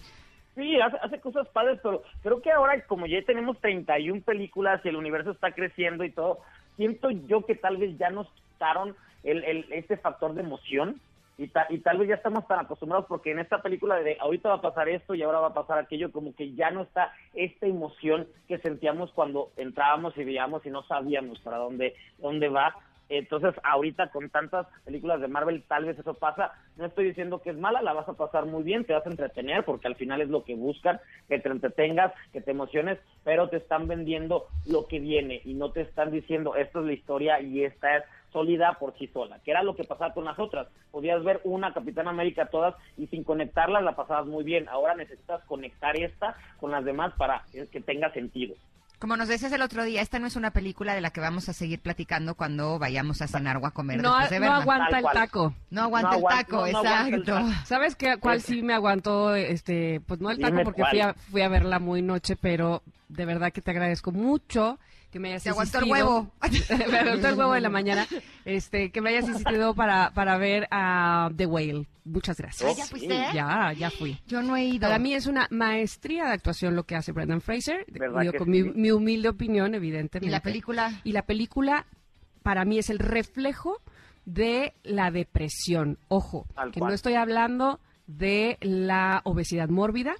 Sí, 0.55 0.77
hace, 0.79 1.19
cosas 1.19 1.47
padres, 1.49 1.79
pero 1.83 2.01
creo 2.23 2.41
que 2.41 2.51
ahora, 2.51 2.81
como 2.85 3.05
ya 3.07 3.21
tenemos 3.23 3.59
31 3.59 4.21
películas 4.21 4.81
y 4.83 4.89
el 4.89 4.95
universo 4.95 5.31
está 5.31 5.51
creciendo 5.51 6.03
y 6.03 6.11
todo, 6.11 6.39
siento 6.77 7.11
yo 7.11 7.45
que 7.45 7.55
tal 7.55 7.77
vez 7.77 7.97
ya 7.97 8.09
nos 8.09 8.27
quitaron 8.31 8.95
el, 9.23 9.43
el, 9.43 9.65
este 9.71 9.97
factor 9.97 10.33
de 10.33 10.41
emoción 10.41 11.01
y, 11.37 11.51
y 11.69 11.79
tal 11.79 11.97
vez 11.97 12.09
ya 12.09 12.15
estamos 12.15 12.47
tan 12.47 12.59
acostumbrados 12.59 13.05
porque 13.07 13.31
en 13.31 13.39
esta 13.39 13.61
película 13.61 13.97
de 13.97 14.17
ahorita 14.19 14.49
va 14.49 14.55
a 14.55 14.61
pasar 14.61 14.89
esto 14.89 15.13
y 15.13 15.21
ahora 15.21 15.39
va 15.39 15.47
a 15.47 15.53
pasar 15.53 15.79
aquello, 15.79 16.11
como 16.11 16.35
que 16.35 16.53
ya 16.53 16.71
no 16.71 16.83
está 16.83 17.13
esta 17.33 17.65
emoción 17.65 18.27
que 18.47 18.57
sentíamos 18.59 19.11
cuando 19.11 19.51
entrábamos 19.57 20.17
y 20.17 20.23
veíamos 20.23 20.65
y 20.65 20.69
no 20.69 20.83
sabíamos 20.83 21.39
para 21.39 21.57
dónde, 21.57 21.95
dónde 22.19 22.49
va. 22.49 22.75
Entonces, 23.07 23.53
ahorita 23.63 24.09
con 24.09 24.29
tantas 24.29 24.67
películas 24.83 25.21
de 25.21 25.27
Marvel, 25.27 25.63
tal 25.67 25.85
vez 25.85 25.97
eso 25.99 26.15
pasa. 26.15 26.53
No 26.75 26.85
estoy 26.85 27.05
diciendo 27.05 27.39
que 27.41 27.51
es 27.51 27.57
mala, 27.57 27.81
la 27.81 27.93
vas 27.93 28.09
a 28.09 28.13
pasar 28.13 28.45
muy 28.45 28.63
bien, 28.63 28.83
te 28.83 28.93
vas 28.93 29.05
a 29.05 29.09
entretener, 29.09 29.63
porque 29.63 29.87
al 29.87 29.95
final 29.95 30.21
es 30.21 30.29
lo 30.29 30.43
que 30.43 30.55
buscan, 30.55 30.99
que 31.27 31.39
te 31.39 31.49
entretengas, 31.49 32.13
que 32.33 32.41
te 32.41 32.51
emociones, 32.51 32.97
pero 33.23 33.49
te 33.49 33.57
están 33.57 33.87
vendiendo 33.87 34.47
lo 34.65 34.87
que 34.87 34.99
viene 34.99 35.41
y 35.45 35.53
no 35.53 35.71
te 35.71 35.81
están 35.81 36.11
diciendo, 36.11 36.55
esta 36.55 36.79
es 36.79 36.85
la 36.85 36.93
historia 36.93 37.41
y 37.41 37.63
esta 37.63 37.97
es 37.97 38.03
sólida 38.35 38.75
por 38.77 38.93
sí 38.97 39.07
sola, 39.13 39.39
que 39.45 39.51
era 39.51 39.63
lo 39.63 39.77
que 39.77 39.85
pasaba 39.85 40.13
con 40.13 40.25
las 40.25 40.37
otras. 40.37 40.67
Podías 40.91 41.23
ver 41.23 41.39
una 41.45 41.73
Capitán 41.73 42.09
América 42.09 42.47
todas 42.47 42.75
y 42.97 43.07
sin 43.07 43.23
conectarlas 43.23 43.81
la 43.81 43.95
pasabas 43.95 44.25
muy 44.25 44.43
bien. 44.43 44.67
Ahora 44.67 44.93
necesitas 44.93 45.41
conectar 45.45 45.95
esta 45.95 46.35
con 46.59 46.71
las 46.71 46.83
demás 46.83 47.13
para 47.17 47.43
que 47.71 47.79
tenga 47.79 48.11
sentido. 48.11 48.55
Como 48.99 49.15
nos 49.15 49.29
decías 49.29 49.53
el 49.53 49.61
otro 49.61 49.85
día, 49.85 50.01
esta 50.01 50.19
no 50.19 50.27
es 50.27 50.35
una 50.35 50.51
película 50.51 50.93
de 50.93 51.01
la 51.01 51.11
que 51.11 51.21
vamos 51.21 51.47
a 51.47 51.53
seguir 51.53 51.79
platicando 51.79 52.35
cuando 52.35 52.77
vayamos 52.77 53.21
a 53.21 53.27
cenar 53.27 53.57
o 53.57 53.65
a 53.65 53.71
comer. 53.71 54.01
No, 54.01 54.17
no 54.19 54.53
aguanta 54.53 54.99
el 54.99 55.05
taco. 55.13 55.53
No 55.69 55.83
aguanta 55.83 56.17
el 56.17 56.23
taco, 56.23 56.67
exacto. 56.67 57.39
¿Sabes 57.65 57.95
qué, 57.95 58.17
cuál 58.17 58.41
sí 58.41 58.63
me 58.63 58.73
aguantó? 58.73 59.33
Este, 59.35 60.01
pues 60.05 60.19
no 60.19 60.29
el 60.29 60.39
taco 60.39 60.61
porque 60.63 60.83
fui 60.89 60.99
a, 60.99 61.13
fui 61.13 61.41
a 61.41 61.49
verla 61.49 61.79
muy 61.79 62.01
noche, 62.01 62.35
pero 62.35 62.83
de 63.07 63.25
verdad 63.25 63.51
que 63.51 63.61
te 63.61 63.71
agradezco 63.71 64.11
mucho 64.11 64.79
que 65.15 65.19
me 65.19 65.29
hayas 65.29 65.43
Te 65.43 65.49
aguantó 65.49 65.79
el 65.79 65.85
huevo. 65.85 66.31
me 66.91 66.97
aguantó 66.99 67.29
el 67.29 67.35
huevo 67.35 67.53
de 67.53 67.61
la 67.61 67.69
mañana. 67.69 68.05
Este, 68.43 68.91
que 68.91 68.99
me 68.99 69.11
hayas 69.11 69.29
insistido 69.29 69.73
para, 69.73 70.11
para 70.13 70.37
ver 70.37 70.67
a 70.71 71.29
The 71.33 71.45
Whale. 71.45 71.87
Muchas 72.03 72.37
gracias. 72.37 72.75
¿Ya 72.75 72.85
fuiste? 72.85 73.15
Ya, 73.33 73.71
ya 73.71 73.89
fui. 73.89 74.19
Yo 74.27 74.41
no 74.41 74.57
he 74.57 74.65
ido. 74.65 74.81
Para 74.81 74.99
mí 74.99 75.13
es 75.13 75.25
una 75.25 75.47
maestría 75.51 76.25
de 76.25 76.33
actuación 76.33 76.75
lo 76.75 76.83
que 76.83 76.97
hace 76.97 77.13
Brendan 77.13 77.39
Fraser. 77.39 77.85
con 78.37 78.49
mi, 78.49 78.91
humilde 78.91 79.29
opinión, 79.29 79.73
evidentemente. 79.73 80.27
¿Y 80.27 80.29
la 80.29 80.41
película? 80.41 81.01
Y 81.05 81.13
la 81.13 81.21
película, 81.21 81.85
para 82.43 82.65
mí, 82.65 82.77
es 82.77 82.89
el 82.89 82.99
reflejo 82.99 83.81
de 84.25 84.73
la 84.83 85.11
depresión. 85.11 85.97
Ojo, 86.09 86.45
que 86.73 86.81
no 86.81 86.89
estoy 86.91 87.13
hablando 87.13 87.79
de 88.05 88.57
la 88.59 89.21
obesidad 89.23 89.69
mórbida, 89.69 90.13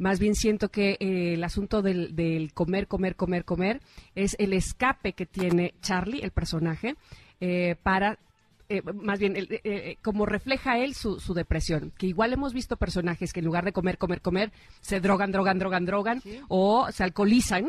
Más 0.00 0.18
bien 0.18 0.34
siento 0.34 0.70
que 0.70 0.96
eh, 0.98 1.34
el 1.34 1.44
asunto 1.44 1.82
del, 1.82 2.16
del, 2.16 2.54
comer, 2.54 2.88
comer, 2.88 3.16
comer, 3.16 3.44
comer 3.44 3.80
es 4.14 4.34
el 4.38 4.54
escape 4.54 5.12
que 5.12 5.26
tiene 5.26 5.74
Charlie, 5.82 6.22
el 6.22 6.30
personaje, 6.30 6.96
eh, 7.38 7.76
para 7.82 8.18
eh, 8.70 8.82
más 8.82 9.18
bien, 9.18 9.34
eh, 9.36 9.96
como 10.00 10.24
refleja 10.26 10.78
él 10.78 10.94
su, 10.94 11.18
su, 11.18 11.34
depresión, 11.34 11.92
que 11.98 12.06
igual 12.06 12.32
hemos 12.32 12.54
visto 12.54 12.76
personajes 12.76 13.32
que 13.32 13.40
en 13.40 13.46
lugar 13.46 13.64
de 13.64 13.72
comer, 13.72 13.98
comer, 13.98 14.22
comer, 14.22 14.52
se 14.80 15.00
drogan, 15.00 15.32
drogan, 15.32 15.58
drogan, 15.58 15.84
drogan, 15.84 16.22
o 16.48 16.90
se 16.92 17.02
alcoholizan. 17.02 17.68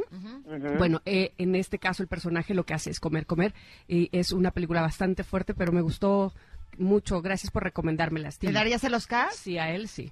Bueno, 0.78 1.02
en 1.06 1.56
este 1.56 1.80
caso 1.80 2.04
el 2.04 2.08
personaje 2.08 2.54
lo 2.54 2.66
que 2.66 2.76
hace 2.76 2.92
es 2.92 3.00
comer, 3.00 3.26
comer, 3.26 3.54
y 3.88 4.10
es 4.12 4.32
una 4.32 4.52
película 4.52 4.82
bastante 4.82 5.24
fuerte, 5.24 5.56
pero 5.56 5.72
me 5.72 5.82
gustó 5.82 6.34
mucho. 6.78 7.22
Gracias 7.22 7.52
por 7.52 7.64
recomendármela. 7.64 8.30
¿Le 8.40 8.52
darías 8.52 8.84
el 8.84 8.94
Oscar? 8.94 9.32
Sí, 9.34 9.58
a 9.58 9.74
él 9.74 9.88
sí. 9.88 10.12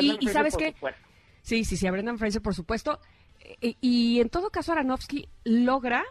y, 0.00 0.28
sabes 0.28 0.56
qué? 0.56 0.74
Sí, 1.42 1.64
sí, 1.64 1.76
sí, 1.76 1.86
a 1.86 1.90
Brendan 1.90 2.18
Fraser, 2.18 2.42
por 2.42 2.54
supuesto. 2.54 3.00
Y, 3.60 3.76
y 3.80 4.20
en 4.20 4.28
todo 4.28 4.50
caso, 4.50 4.72
Aronofsky 4.72 5.28
logra 5.44 6.04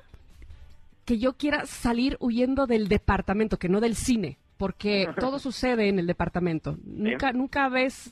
que 1.05 1.19
yo 1.19 1.34
quiera 1.34 1.65
salir 1.65 2.17
huyendo 2.19 2.67
del 2.67 2.88
departamento, 2.88 3.57
que 3.57 3.69
no 3.69 3.80
del 3.80 3.95
cine, 3.95 4.38
porque 4.57 5.07
todo 5.19 5.39
sucede 5.39 5.89
en 5.89 5.99
el 5.99 6.07
departamento. 6.07 6.78
Nunca, 6.84 7.32
nunca 7.32 7.69
ves 7.69 8.11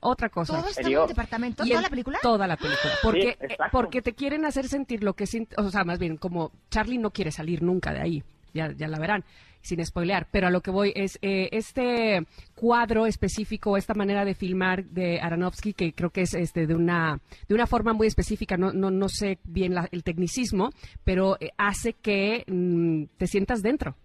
otra 0.00 0.28
cosa. 0.28 0.60
¿Todo 0.60 0.68
está 0.68 0.82
en 0.88 0.96
el 0.98 1.08
departamento? 1.08 1.64
¿Toda 1.64 1.82
la 1.82 1.88
película? 1.88 2.18
Toda 2.22 2.46
la 2.46 2.56
película. 2.56 2.92
Porque, 3.02 3.38
porque 3.72 4.02
te 4.02 4.12
quieren 4.12 4.44
hacer 4.44 4.68
sentir 4.68 5.02
lo 5.02 5.14
que... 5.14 5.24
O 5.56 5.70
sea, 5.70 5.84
más 5.84 5.98
bien, 5.98 6.16
como 6.18 6.52
Charlie 6.70 6.98
no 6.98 7.10
quiere 7.10 7.32
salir 7.32 7.62
nunca 7.62 7.92
de 7.92 8.00
ahí. 8.00 8.24
Ya, 8.54 8.72
ya 8.72 8.88
la 8.88 8.98
verán 8.98 9.24
sin 9.66 9.84
spoilear, 9.84 10.28
pero 10.30 10.46
a 10.46 10.50
lo 10.50 10.60
que 10.60 10.70
voy 10.70 10.92
es 10.94 11.18
eh, 11.22 11.48
este 11.52 12.26
cuadro 12.54 13.06
específico, 13.06 13.76
esta 13.76 13.94
manera 13.94 14.24
de 14.24 14.34
filmar 14.34 14.84
de 14.84 15.20
Aronofsky, 15.20 15.72
que 15.72 15.92
creo 15.92 16.10
que 16.10 16.22
es 16.22 16.34
este 16.34 16.66
de 16.66 16.74
una 16.74 17.20
de 17.48 17.54
una 17.54 17.66
forma 17.66 17.92
muy 17.92 18.06
específica, 18.06 18.56
no, 18.56 18.72
no, 18.72 18.90
no 18.90 19.08
sé 19.08 19.38
bien 19.44 19.74
el 19.90 20.02
tecnicismo, 20.02 20.70
pero 21.04 21.36
eh, 21.40 21.50
hace 21.58 21.92
que 21.92 22.44
mm, 22.46 23.16
te 23.18 23.26
sientas 23.26 23.62
dentro. 23.62 23.96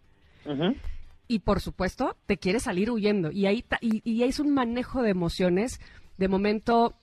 Y 1.27 1.39
por 1.39 1.61
supuesto, 1.61 2.17
te 2.25 2.37
quieres 2.37 2.63
salir 2.63 2.91
huyendo. 2.91 3.31
Y 3.31 3.45
ahí, 3.45 3.63
y, 3.79 4.01
y 4.03 4.23
es 4.23 4.39
un 4.39 4.53
manejo 4.53 5.01
de 5.01 5.11
emociones. 5.11 5.79
De 6.17 6.27
momento, 6.27 6.95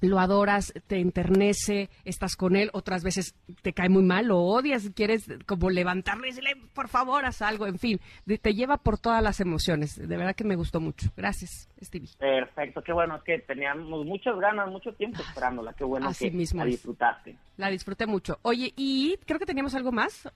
lo 0.00 0.18
adoras, 0.18 0.72
te 0.86 0.98
enternece, 0.98 1.88
estás 2.04 2.36
con 2.36 2.56
él, 2.56 2.70
otras 2.72 3.02
veces 3.02 3.34
te 3.62 3.72
cae 3.72 3.88
muy 3.88 4.02
mal, 4.02 4.26
lo 4.26 4.38
odias, 4.38 4.90
quieres 4.94 5.26
como 5.46 5.70
levantarle 5.70 6.28
y 6.28 6.30
decirle, 6.30 6.56
por 6.74 6.88
favor, 6.88 7.24
haz 7.24 7.42
algo, 7.42 7.66
en 7.66 7.78
fin, 7.78 8.00
te 8.40 8.54
lleva 8.54 8.76
por 8.76 8.98
todas 8.98 9.22
las 9.22 9.40
emociones. 9.40 9.96
De 9.96 10.16
verdad 10.16 10.34
que 10.34 10.44
me 10.44 10.56
gustó 10.56 10.80
mucho. 10.80 11.10
Gracias, 11.16 11.68
Stevie. 11.82 12.10
Perfecto, 12.18 12.82
qué 12.82 12.92
bueno, 12.92 13.16
es 13.16 13.22
que 13.22 13.38
teníamos 13.40 14.04
muchas 14.04 14.38
ganas, 14.38 14.68
mucho 14.68 14.92
tiempo 14.92 15.22
esperándola, 15.22 15.72
qué 15.72 15.84
bueno 15.84 16.10
que 16.18 16.30
la 16.54 16.64
disfrutaste. 16.64 17.36
La 17.56 17.70
disfruté 17.70 18.06
mucho. 18.06 18.38
Oye, 18.42 18.72
y 18.76 19.16
creo 19.26 19.38
que 19.38 19.46
teníamos 19.46 19.74
algo 19.74 19.92
más. 19.92 20.28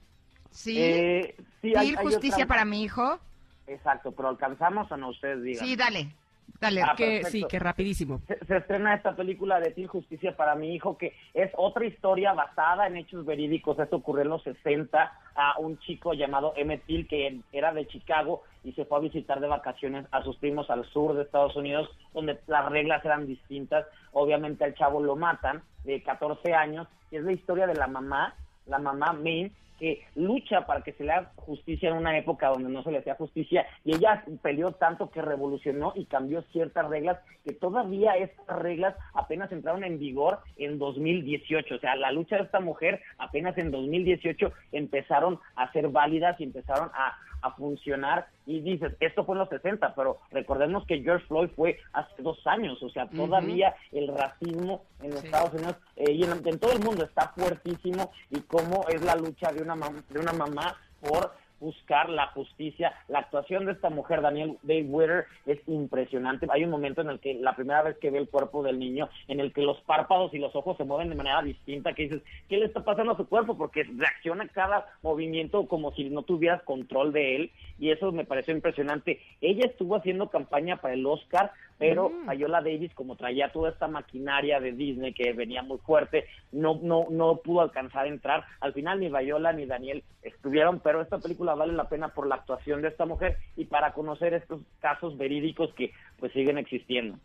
Sí, 0.51 0.77
eh, 0.79 1.35
sí 1.61 1.73
hay, 1.75 1.93
justicia 1.95 2.47
para 2.47 2.65
mi 2.65 2.83
hijo. 2.83 3.19
Exacto, 3.67 4.11
pero 4.11 4.29
alcanzamos 4.29 4.91
o 4.91 4.97
no, 4.97 5.09
ustedes 5.09 5.43
digan. 5.43 5.65
Sí, 5.65 5.75
dale. 5.75 6.15
Dale, 6.59 6.81
ah, 6.81 6.93
que 6.95 7.23
sí, 7.25 7.45
que 7.49 7.57
rapidísimo. 7.57 8.21
Se, 8.27 8.57
estrena 8.57 8.93
esta 8.93 9.15
película 9.15 9.61
de 9.61 9.71
Til 9.71 9.87
Justicia 9.87 10.35
para 10.35 10.55
mi 10.55 10.75
hijo, 10.75 10.97
que 10.97 11.13
es 11.33 11.51
otra 11.55 11.85
historia 11.85 12.33
basada 12.33 12.87
en 12.87 12.97
hechos 12.97 13.25
verídicos. 13.25 13.79
Esto 13.79 13.97
ocurrió 13.97 14.23
en 14.23 14.29
los 14.29 14.43
60 14.43 15.13
a 15.35 15.59
un 15.59 15.79
chico 15.79 16.13
llamado 16.13 16.53
Emmett 16.57 16.85
Till, 16.85 17.07
que 17.07 17.39
era 17.53 17.71
de 17.73 17.87
Chicago 17.87 18.43
y 18.65 18.73
se 18.73 18.83
fue 18.83 18.97
a 18.97 19.01
visitar 19.01 19.39
de 19.39 19.47
vacaciones 19.47 20.05
a 20.11 20.21
sus 20.21 20.35
primos 20.37 20.69
al 20.69 20.85
sur 20.91 21.15
de 21.15 21.23
Estados 21.23 21.55
Unidos, 21.55 21.89
donde 22.13 22.37
las 22.47 22.69
reglas 22.69 23.03
eran 23.05 23.25
distintas. 23.25 23.85
Obviamente 24.11 24.65
al 24.65 24.75
chavo 24.75 25.01
lo 25.01 25.15
matan, 25.15 25.63
de 25.85 26.03
14 26.03 26.53
años, 26.53 26.87
y 27.09 27.15
es 27.15 27.23
la 27.23 27.31
historia 27.31 27.67
de 27.67 27.75
la 27.75 27.87
mamá, 27.87 28.35
la 28.65 28.79
mamá 28.79 29.13
Maine, 29.13 29.51
que 29.79 30.05
lucha 30.15 30.65
para 30.65 30.81
que 30.81 30.93
se 30.93 31.03
le 31.03 31.11
haga 31.11 31.31
justicia 31.35 31.89
en 31.89 31.95
una 31.95 32.17
época 32.17 32.49
donde 32.49 32.69
no 32.69 32.83
se 32.83 32.91
le 32.91 32.99
hacía 32.99 33.15
justicia 33.15 33.65
y 33.85 33.95
ella 33.95 34.23
peleó 34.41 34.73
tanto 34.73 35.09
que 35.09 35.21
revolucionó 35.21 35.93
y 35.95 36.05
cambió 36.05 36.41
ciertas 36.51 36.87
reglas 36.89 37.19
que 37.45 37.53
todavía 37.53 38.17
estas 38.17 38.59
reglas 38.59 38.95
apenas 39.13 39.51
entraron 39.51 39.83
en 39.83 39.99
vigor 39.99 40.39
en 40.57 40.77
2018. 40.77 41.75
O 41.75 41.79
sea, 41.79 41.95
la 41.95 42.11
lucha 42.11 42.37
de 42.37 42.43
esta 42.43 42.59
mujer 42.59 43.01
apenas 43.17 43.57
en 43.57 43.71
2018 43.71 44.51
empezaron 44.71 45.39
a 45.55 45.71
ser 45.71 45.87
válidas 45.89 46.39
y 46.39 46.43
empezaron 46.43 46.89
a, 46.93 47.17
a 47.41 47.51
funcionar 47.51 48.27
y 48.45 48.61
dices, 48.61 48.93
esto 48.99 49.25
fue 49.25 49.35
en 49.35 49.39
los 49.39 49.49
60, 49.49 49.93
pero 49.95 50.19
recordemos 50.31 50.85
que 50.85 51.01
George 51.01 51.25
Floyd 51.27 51.49
fue 51.55 51.77
hace 51.93 52.21
dos 52.21 52.45
años, 52.47 52.81
o 52.81 52.89
sea, 52.89 53.07
todavía 53.07 53.75
el 53.91 54.07
racismo 54.07 54.83
en 55.01 55.13
Estados 55.13 55.53
Unidos 55.53 55.75
eh, 55.95 56.11
y 56.11 56.23
en, 56.23 56.59
todo 56.59 56.71
el 56.73 56.83
mundo 56.83 57.03
está 57.03 57.29
fuertísimo 57.29 58.11
y 58.29 58.39
cómo 58.41 58.85
es 58.89 59.03
la 59.03 59.15
lucha 59.15 59.51
de 59.51 59.61
una, 59.61 59.75
de 60.09 60.19
una 60.19 60.33
mamá 60.33 60.75
por 61.01 61.31
buscar 61.59 62.09
la 62.09 62.27
justicia. 62.27 62.93
La 63.07 63.19
actuación 63.19 63.65
de 63.65 63.73
esta 63.73 63.89
mujer, 63.89 64.21
Daniel 64.21 64.57
Day 64.63 64.83
Witter, 64.83 65.25
es 65.45 65.59
impresionante. 65.67 66.47
Hay 66.51 66.63
un 66.63 66.69
momento 66.69 67.01
en 67.01 67.09
el 67.09 67.19
que 67.19 67.35
la 67.35 67.55
primera 67.55 67.83
vez 67.83 67.97
que 67.97 68.11
ve 68.11 68.19
el 68.19 68.29
cuerpo 68.29 68.63
del 68.63 68.79
niño, 68.79 69.09
en 69.27 69.39
el 69.39 69.53
que 69.53 69.61
los 69.61 69.79
párpados 69.81 70.33
y 70.33 70.39
los 70.39 70.55
ojos 70.55 70.77
se 70.77 70.83
mueven 70.83 71.09
de 71.09 71.15
manera 71.15 71.41
distinta, 71.41 71.93
que 71.93 72.03
dices, 72.03 72.21
¿qué 72.47 72.57
le 72.57 72.65
está 72.65 72.83
pasando 72.83 73.13
a 73.13 73.17
su 73.17 73.27
cuerpo? 73.27 73.57
Porque 73.57 73.83
reacciona 73.83 74.47
cada 74.47 74.85
movimiento 75.01 75.67
como 75.67 75.93
si 75.93 76.09
no 76.09 76.23
tuvieras 76.23 76.63
control 76.63 77.13
de 77.13 77.35
él 77.35 77.51
y 77.77 77.91
eso 77.91 78.11
me 78.11 78.25
pareció 78.25 78.53
impresionante. 78.53 79.21
Ella 79.41 79.65
estuvo 79.65 79.95
haciendo 79.95 80.29
campaña 80.29 80.77
para 80.77 80.93
el 80.93 81.05
Oscar, 81.05 81.51
pero 81.79 82.09
mm. 82.09 82.27
Davis, 82.63 82.93
como 82.93 83.15
traía 83.15 83.51
toda 83.51 83.71
esta 83.71 83.87
maquinaria 83.87 84.59
de 84.59 84.73
Disney 84.73 85.13
que 85.13 85.33
venía 85.33 85.63
muy 85.63 85.79
fuerte, 85.79 86.25
no, 86.51 86.79
no, 86.83 87.07
no 87.09 87.37
pudo 87.37 87.61
alcanzar 87.61 88.05
a 88.05 88.09
entrar. 88.09 88.43
Al 88.59 88.73
final 88.73 88.99
ni 88.99 89.09
Viola 89.09 89.53
ni 89.53 89.65
Daniel 89.65 90.03
estuvieron, 90.21 90.81
pero 90.81 91.01
esta 91.01 91.19
película 91.19 91.55
vale 91.55 91.73
la 91.73 91.87
pena 91.87 92.09
por 92.09 92.27
la 92.27 92.35
actuación 92.35 92.81
de 92.81 92.89
esta 92.89 93.05
mujer 93.05 93.37
y 93.55 93.65
para 93.65 93.93
conocer 93.93 94.33
estos 94.33 94.61
casos 94.79 95.17
verídicos 95.17 95.73
que 95.73 95.93
pues 96.19 96.33
siguen 96.33 96.57
existiendo. 96.57 97.17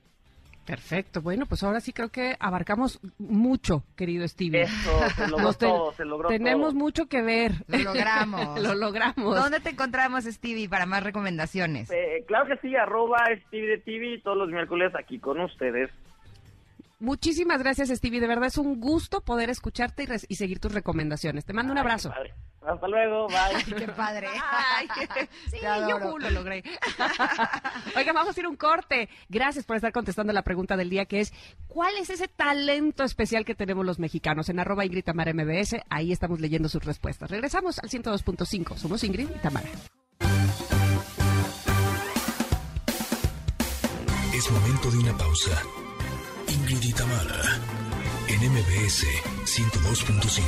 Perfecto, 0.65 1.21
bueno, 1.21 1.45
pues 1.47 1.63
ahora 1.63 1.81
sí 1.81 1.93
creo 1.93 2.09
que 2.09 2.37
abarcamos 2.41 2.99
mucho, 3.19 3.85
querido 3.97 4.27
Stevie. 4.27 4.63
Eso, 4.63 5.09
se 5.15 5.29
logró 5.29 5.53
todo, 5.53 5.93
se 5.93 6.05
logró 6.05 6.29
Tenemos 6.29 6.75
mucho 6.75 7.07
que 7.07 7.23
ver. 7.23 7.53
Lo 7.67 7.79
logramos. 7.79 8.59
Lo 8.63 8.75
logramos. 8.75 9.37
¿Dónde 9.37 9.61
te 9.61 9.71
encontramos, 9.71 10.25
Stevie, 10.25 10.69
para 10.69 10.87
más 10.87 11.03
recomendaciones? 11.03 11.91
Eh, 11.91 12.25
claro 12.27 12.47
que 12.47 12.57
sí, 12.59 12.75
arroba 12.77 13.19
Stevie 13.47 13.69
de 13.69 13.79
TV 13.79 14.21
todos 14.23 14.37
los 14.37 14.49
miércoles 14.49 14.93
aquí 14.99 15.19
con 15.19 15.41
ustedes. 15.41 15.91
Muchísimas 16.99 17.59
gracias, 17.59 17.89
Stevie. 17.89 18.21
De 18.21 18.27
verdad 18.27 18.47
es 18.47 18.59
un 18.59 18.81
gusto 18.81 19.21
poder 19.21 19.51
escucharte 19.51 20.07
y, 20.29 20.35
seguir 20.37 20.61
tus 20.61 20.73
recomendaciones. 20.73 21.45
Te 21.45 21.53
mando 21.53 21.73
un 21.73 21.79
abrazo. 21.79 22.13
Hasta 22.67 22.89
luego, 22.89 23.27
bye. 23.29 23.77
qué 23.77 23.89
padre. 23.89 24.29
sí, 25.51 25.59
yo 25.63 25.99
lo 25.99 26.31
logré. 26.31 26.65
Oiga, 27.97 28.13
vamos 28.15 28.37
a 28.37 28.41
ir 28.41 28.47
un 28.47 28.57
corte. 28.57 29.11
Gracias 29.29 29.67
por 29.67 29.77
estar 29.77 29.93
contestando 29.93 30.33
la 30.33 30.43
pregunta 30.43 30.77
del 30.77 30.89
día 30.89 31.05
que 31.05 31.21
es, 31.21 31.33
¿cuál 31.69 31.95
es 31.99 32.09
ese 32.09 32.27
talento 32.27 33.05
especial 33.05 33.45
que 33.45 33.55
tenemos 33.55 33.85
los 33.85 33.99
mexicanos? 33.99 34.49
En 34.49 34.61
arroba 34.61 34.87
Ingrid 34.87 35.05
Tamara 35.05 35.35
MBS, 35.35 35.77
ahí 35.91 36.11
estamos 36.11 36.41
leyendo 36.41 36.71
sus 36.71 36.85
respuestas. 36.85 37.31
Regresamos 37.31 37.79
al 37.81 37.91
102.5. 37.91 38.77
Somos 38.77 39.05
Ingrid 39.05 39.29
y 39.29 39.39
Tamara. 39.41 39.69
Es 44.35 44.51
momento 44.51 44.91
de 44.91 44.99
una 44.99 45.17
pausa. 45.19 45.63
Ingrid 46.67 46.83
y 46.83 46.93
Tamara, 46.95 47.61
en 48.27 48.41
MBS 48.51 49.05
102.5. 49.45 50.41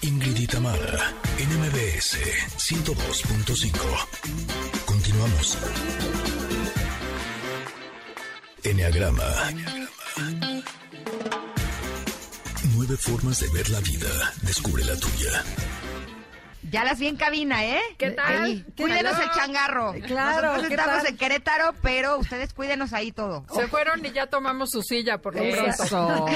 Ingrid 0.00 0.38
Itamara, 0.38 1.12
NMBS 1.38 2.16
102.5. 2.56 3.72
Continuamos. 4.86 5.58
Enneagrama. 8.64 9.52
Nueve 12.74 12.96
formas 12.96 13.40
de 13.40 13.48
ver 13.50 13.68
la 13.68 13.80
vida. 13.80 14.32
Descubre 14.44 14.82
la 14.82 14.96
tuya. 14.96 15.44
Ya 16.70 16.84
las 16.84 16.98
vi 16.98 17.06
en 17.06 17.16
cabina, 17.16 17.64
¿eh? 17.64 17.80
¿Qué 17.96 18.10
tal? 18.10 18.64
cuídenos 18.76 19.18
el 19.18 19.30
changarro. 19.30 19.94
Claro. 20.06 20.48
Nosotros 20.48 20.70
estamos 20.70 21.08
en 21.08 21.16
Querétaro, 21.16 21.74
pero 21.82 22.18
ustedes 22.18 22.52
cuídenos 22.52 22.92
ahí 22.92 23.12
todo. 23.12 23.44
Se 23.54 23.66
fueron 23.68 24.04
y 24.04 24.10
ya 24.10 24.26
tomamos 24.26 24.70
su 24.70 24.82
silla 24.82 25.18
por 25.18 25.34
lo 25.34 25.42
Eso. 25.42 25.98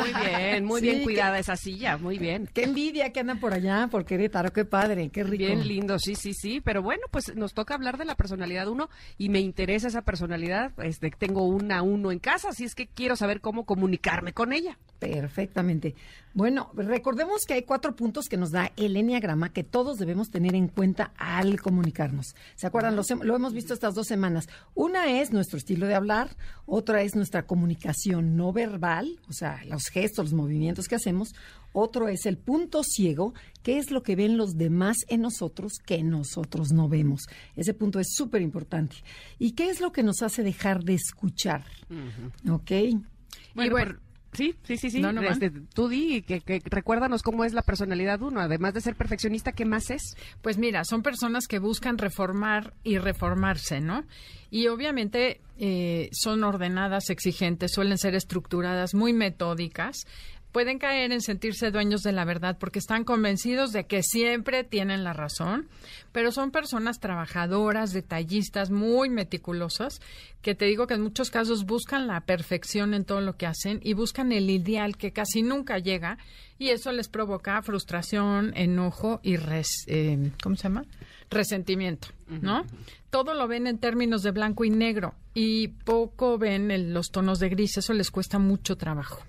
Muy 0.00 0.12
bien, 0.24 0.64
muy 0.64 0.80
bien 0.80 1.02
cuidada 1.02 1.38
esa 1.38 1.56
silla, 1.56 1.96
muy 1.96 2.18
bien. 2.18 2.48
Qué 2.52 2.64
envidia 2.64 3.12
que 3.12 3.20
andan 3.20 3.40
por 3.40 3.52
allá, 3.52 3.88
por 3.90 4.04
Querétaro, 4.04 4.52
qué 4.52 4.64
padre, 4.64 5.10
qué 5.10 5.24
rico. 5.24 5.44
Bien 5.44 5.66
lindo, 5.66 5.98
sí, 5.98 6.14
sí, 6.14 6.32
sí. 6.34 6.60
Pero 6.60 6.82
bueno, 6.82 7.02
pues 7.10 7.34
nos 7.34 7.52
toca 7.54 7.74
hablar 7.74 7.98
de 7.98 8.04
la 8.04 8.14
personalidad 8.14 8.68
uno 8.68 8.88
y 9.18 9.28
me 9.28 9.40
interesa 9.40 9.88
esa 9.88 10.02
personalidad. 10.02 10.72
Este, 10.78 11.10
tengo 11.10 11.44
una 11.46 11.82
uno 11.82 12.12
en 12.12 12.18
casa, 12.18 12.50
así 12.50 12.64
es 12.64 12.74
que 12.74 12.86
quiero 12.86 13.16
saber 13.16 13.40
cómo 13.40 13.64
comunicarme 13.64 14.32
con 14.32 14.52
ella. 14.52 14.78
Perfectamente. 14.98 15.94
Bueno, 16.34 16.70
recordemos 16.74 17.42
que 17.46 17.54
hay 17.54 17.62
cuatro 17.62 17.94
puntos 17.96 18.26
que 18.28 18.36
nos 18.36 18.52
da 18.52 18.70
el 18.76 18.96
enneagrama 18.96 19.52
que 19.52 19.64
todo 19.64 19.81
todos 19.82 19.98
debemos 19.98 20.30
tener 20.30 20.54
en 20.54 20.68
cuenta 20.68 21.12
al 21.16 21.60
comunicarnos. 21.60 22.36
¿Se 22.54 22.68
acuerdan? 22.68 22.94
Lo, 22.94 23.02
lo 23.24 23.34
hemos 23.34 23.52
visto 23.52 23.74
estas 23.74 23.94
dos 23.96 24.06
semanas. 24.06 24.48
Una 24.74 25.20
es 25.20 25.32
nuestro 25.32 25.58
estilo 25.58 25.88
de 25.88 25.96
hablar, 25.96 26.36
otra 26.66 27.02
es 27.02 27.16
nuestra 27.16 27.46
comunicación 27.46 28.36
no 28.36 28.52
verbal, 28.52 29.18
o 29.28 29.32
sea, 29.32 29.60
los 29.66 29.88
gestos, 29.88 30.26
los 30.26 30.34
movimientos 30.34 30.86
que 30.86 30.94
hacemos. 30.94 31.34
Otro 31.72 32.06
es 32.06 32.26
el 32.26 32.38
punto 32.38 32.82
ciego, 32.84 33.34
que 33.64 33.78
es 33.78 33.90
lo 33.90 34.04
que 34.04 34.14
ven 34.14 34.36
los 34.36 34.56
demás 34.56 34.98
en 35.08 35.22
nosotros 35.22 35.72
que 35.84 36.04
nosotros 36.04 36.70
no 36.70 36.88
vemos. 36.88 37.22
Ese 37.56 37.74
punto 37.74 37.98
es 37.98 38.14
súper 38.14 38.40
importante. 38.40 38.96
¿Y 39.40 39.52
qué 39.52 39.68
es 39.68 39.80
lo 39.80 39.90
que 39.90 40.04
nos 40.04 40.22
hace 40.22 40.44
dejar 40.44 40.84
de 40.84 40.94
escuchar? 40.94 41.64
¿Ok? 42.48 42.70
Bueno, 43.54 43.72
por- 43.72 44.00
sí, 44.32 44.54
sí, 44.64 44.76
sí, 44.76 44.90
sí. 44.90 45.00
No, 45.00 45.12
no, 45.12 45.22
Este, 45.22 45.50
tú 45.50 45.88
di, 45.88 46.22
que, 46.22 46.40
que 46.40 46.60
recuérdanos 46.64 47.22
cómo 47.22 47.44
es 47.44 47.52
la 47.52 47.62
personalidad 47.62 48.20
uno. 48.22 48.40
Además 48.40 48.74
de 48.74 48.80
ser 48.80 48.96
perfeccionista, 48.96 49.52
¿qué 49.52 49.64
más 49.64 49.90
es? 49.90 50.16
Pues 50.40 50.58
mira, 50.58 50.84
son 50.84 51.02
personas 51.02 51.46
que 51.46 51.58
buscan 51.58 51.98
reformar 51.98 52.74
y 52.82 52.98
reformarse, 52.98 53.80
¿no? 53.80 54.04
Y 54.50 54.66
obviamente 54.68 55.40
eh, 55.58 56.08
son 56.12 56.44
ordenadas, 56.44 57.10
exigentes, 57.10 57.72
suelen 57.72 57.98
ser 57.98 58.14
estructuradas, 58.14 58.94
muy 58.94 59.12
metódicas. 59.12 60.06
Pueden 60.52 60.78
caer 60.78 61.12
en 61.12 61.22
sentirse 61.22 61.70
dueños 61.70 62.02
de 62.02 62.12
la 62.12 62.26
verdad 62.26 62.58
porque 62.60 62.78
están 62.78 63.04
convencidos 63.04 63.72
de 63.72 63.84
que 63.86 64.02
siempre 64.02 64.64
tienen 64.64 65.02
la 65.02 65.14
razón, 65.14 65.66
pero 66.12 66.30
son 66.30 66.50
personas 66.50 67.00
trabajadoras, 67.00 67.92
detallistas, 67.94 68.70
muy 68.70 69.08
meticulosas, 69.08 70.00
que 70.42 70.54
te 70.54 70.66
digo 70.66 70.86
que 70.86 70.94
en 70.94 71.00
muchos 71.02 71.30
casos 71.30 71.64
buscan 71.64 72.06
la 72.06 72.20
perfección 72.20 72.92
en 72.92 73.04
todo 73.06 73.22
lo 73.22 73.36
que 73.38 73.46
hacen 73.46 73.80
y 73.82 73.94
buscan 73.94 74.30
el 74.30 74.50
ideal 74.50 74.98
que 74.98 75.12
casi 75.12 75.40
nunca 75.42 75.78
llega 75.78 76.18
y 76.58 76.68
eso 76.68 76.92
les 76.92 77.08
provoca 77.08 77.62
frustración, 77.62 78.52
enojo 78.54 79.20
y 79.22 79.36
res- 79.38 79.84
eh, 79.86 80.32
¿cómo 80.42 80.56
se 80.56 80.64
llama? 80.64 80.84
resentimiento, 81.30 82.08
¿no? 82.42 82.66
Todo 83.08 83.32
lo 83.32 83.48
ven 83.48 83.66
en 83.66 83.78
términos 83.78 84.22
de 84.22 84.32
blanco 84.32 84.66
y 84.66 84.70
negro 84.70 85.14
y 85.32 85.68
poco 85.68 86.36
ven 86.36 86.70
el- 86.70 86.92
los 86.92 87.06
tonos 87.10 87.38
de 87.38 87.48
gris, 87.48 87.78
eso 87.78 87.94
les 87.94 88.10
cuesta 88.10 88.38
mucho 88.38 88.76
trabajo. 88.76 89.24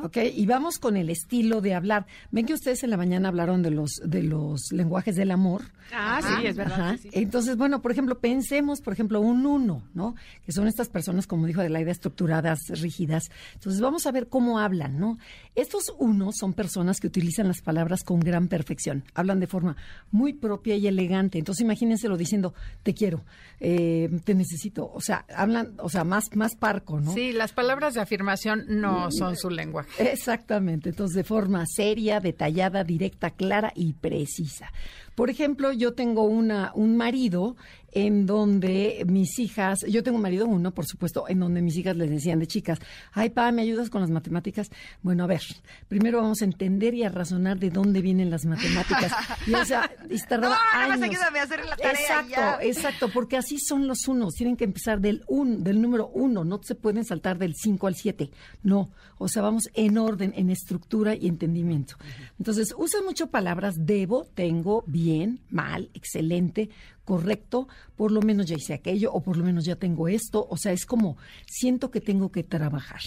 Ok, 0.00 0.18
y 0.32 0.46
vamos 0.46 0.78
con 0.78 0.96
el 0.96 1.10
estilo 1.10 1.60
de 1.60 1.74
hablar. 1.74 2.06
Ven 2.30 2.46
que 2.46 2.54
ustedes 2.54 2.84
en 2.84 2.90
la 2.90 2.96
mañana 2.96 3.28
hablaron 3.28 3.62
de 3.62 3.72
los 3.72 4.00
de 4.04 4.22
los 4.22 4.70
lenguajes 4.70 5.16
del 5.16 5.32
amor. 5.32 5.62
Ah, 5.92 6.20
sí, 6.22 6.46
es 6.46 6.56
verdad. 6.56 6.80
Ajá. 6.80 6.96
sí, 6.98 7.08
sí. 7.10 7.10
Entonces, 7.12 7.56
bueno, 7.56 7.80
por 7.82 7.92
ejemplo, 7.92 8.18
pensemos, 8.18 8.80
por 8.80 8.92
ejemplo, 8.92 9.20
un 9.20 9.46
uno, 9.46 9.82
¿no? 9.94 10.14
Que 10.44 10.52
son 10.52 10.66
estas 10.68 10.88
personas, 10.88 11.26
como 11.26 11.46
dijo 11.46 11.60
Adelaida, 11.60 11.90
estructuradas, 11.90 12.58
rígidas. 12.68 13.24
Entonces, 13.54 13.80
vamos 13.80 14.06
a 14.06 14.12
ver 14.12 14.28
cómo 14.28 14.58
hablan, 14.58 14.98
¿no? 14.98 15.18
Estos 15.54 15.94
unos 15.98 16.36
son 16.38 16.52
personas 16.52 17.00
que 17.00 17.06
utilizan 17.06 17.48
las 17.48 17.60
palabras 17.62 18.04
con 18.04 18.20
gran 18.20 18.48
perfección. 18.48 19.04
Hablan 19.14 19.40
de 19.40 19.46
forma 19.46 19.76
muy 20.10 20.32
propia 20.32 20.76
y 20.76 20.86
elegante. 20.86 21.38
Entonces, 21.38 21.62
imagínenselo 21.64 22.16
diciendo, 22.16 22.54
te 22.82 22.94
quiero, 22.94 23.24
eh, 23.60 24.08
te 24.24 24.34
necesito. 24.34 24.90
O 24.92 25.00
sea, 25.00 25.24
hablan, 25.34 25.74
o 25.78 25.88
sea, 25.88 26.04
más, 26.04 26.24
más 26.34 26.54
parco, 26.54 27.00
¿no? 27.00 27.12
Sí, 27.12 27.32
las 27.32 27.52
palabras 27.52 27.94
de 27.94 28.00
afirmación 28.00 28.64
no 28.68 29.10
son 29.10 29.36
su 29.36 29.50
lenguaje. 29.50 30.12
Exactamente, 30.12 30.90
entonces 30.90 31.16
de 31.16 31.24
forma 31.24 31.64
seria, 31.66 32.20
detallada, 32.20 32.84
directa, 32.84 33.30
clara 33.30 33.72
y 33.74 33.94
precisa. 33.94 34.70
Por 35.18 35.30
ejemplo, 35.30 35.72
yo 35.72 35.94
tengo 35.94 36.22
una, 36.22 36.70
un 36.76 36.96
marido 36.96 37.56
en 37.92 38.26
donde 38.26 39.04
mis 39.06 39.38
hijas, 39.38 39.84
yo 39.88 40.02
tengo 40.02 40.16
un 40.16 40.22
marido 40.22 40.46
uno, 40.46 40.72
por 40.72 40.86
supuesto, 40.86 41.26
en 41.28 41.40
donde 41.40 41.62
mis 41.62 41.76
hijas 41.76 41.96
les 41.96 42.10
decían 42.10 42.38
de 42.38 42.46
chicas, 42.46 42.78
ay, 43.12 43.30
pa, 43.30 43.50
¿me 43.52 43.62
ayudas 43.62 43.90
con 43.90 44.00
las 44.00 44.10
matemáticas? 44.10 44.70
Bueno, 45.02 45.24
a 45.24 45.26
ver, 45.26 45.42
primero 45.88 46.20
vamos 46.20 46.42
a 46.42 46.44
entender 46.44 46.94
y 46.94 47.04
a 47.04 47.08
razonar 47.08 47.58
de 47.58 47.70
dónde 47.70 48.00
vienen 48.02 48.30
las 48.30 48.44
matemáticas. 48.44 49.12
Y 49.46 49.54
o 49.54 49.64
sea, 49.64 49.90
y 50.08 50.18
tardaba 50.20 50.56
No, 50.72 50.78
nada 50.78 50.88
más 50.88 51.02
años. 51.02 51.16
ayúdame 51.16 51.38
a 51.40 51.42
hacer 51.42 51.64
la 51.64 51.76
tarea 51.76 51.92
Exacto, 51.92 52.30
ya. 52.30 52.58
exacto, 52.62 53.08
porque 53.12 53.36
así 53.36 53.58
son 53.58 53.86
los 53.86 54.06
unos, 54.08 54.34
tienen 54.34 54.56
que 54.56 54.64
empezar 54.64 55.00
del 55.00 55.22
un, 55.26 55.62
del 55.64 55.80
número 55.80 56.08
uno, 56.08 56.44
no 56.44 56.60
se 56.62 56.74
pueden 56.74 57.04
saltar 57.04 57.38
del 57.38 57.54
5 57.54 57.86
al 57.86 57.94
7, 57.94 58.30
no, 58.62 58.90
o 59.18 59.28
sea, 59.28 59.42
vamos 59.42 59.68
en 59.74 59.98
orden, 59.98 60.32
en 60.36 60.50
estructura 60.50 61.14
y 61.14 61.26
entendimiento. 61.26 61.96
Entonces, 62.38 62.74
usan 62.76 63.04
mucho 63.04 63.28
palabras 63.28 63.74
debo, 63.78 64.26
tengo, 64.34 64.84
bien, 64.86 65.40
mal, 65.50 65.90
excelente, 65.94 66.70
correcto, 67.08 67.68
por 67.96 68.12
lo 68.12 68.20
menos 68.20 68.44
ya 68.44 68.56
hice 68.56 68.74
aquello, 68.74 69.10
o 69.14 69.22
por 69.22 69.38
lo 69.38 69.42
menos 69.42 69.64
ya 69.64 69.76
tengo 69.76 70.08
esto, 70.08 70.46
o 70.50 70.58
sea, 70.58 70.72
es 70.72 70.84
como, 70.84 71.16
siento 71.46 71.90
que 71.90 72.02
tengo 72.02 72.30
que 72.30 72.44
trabajar. 72.44 73.00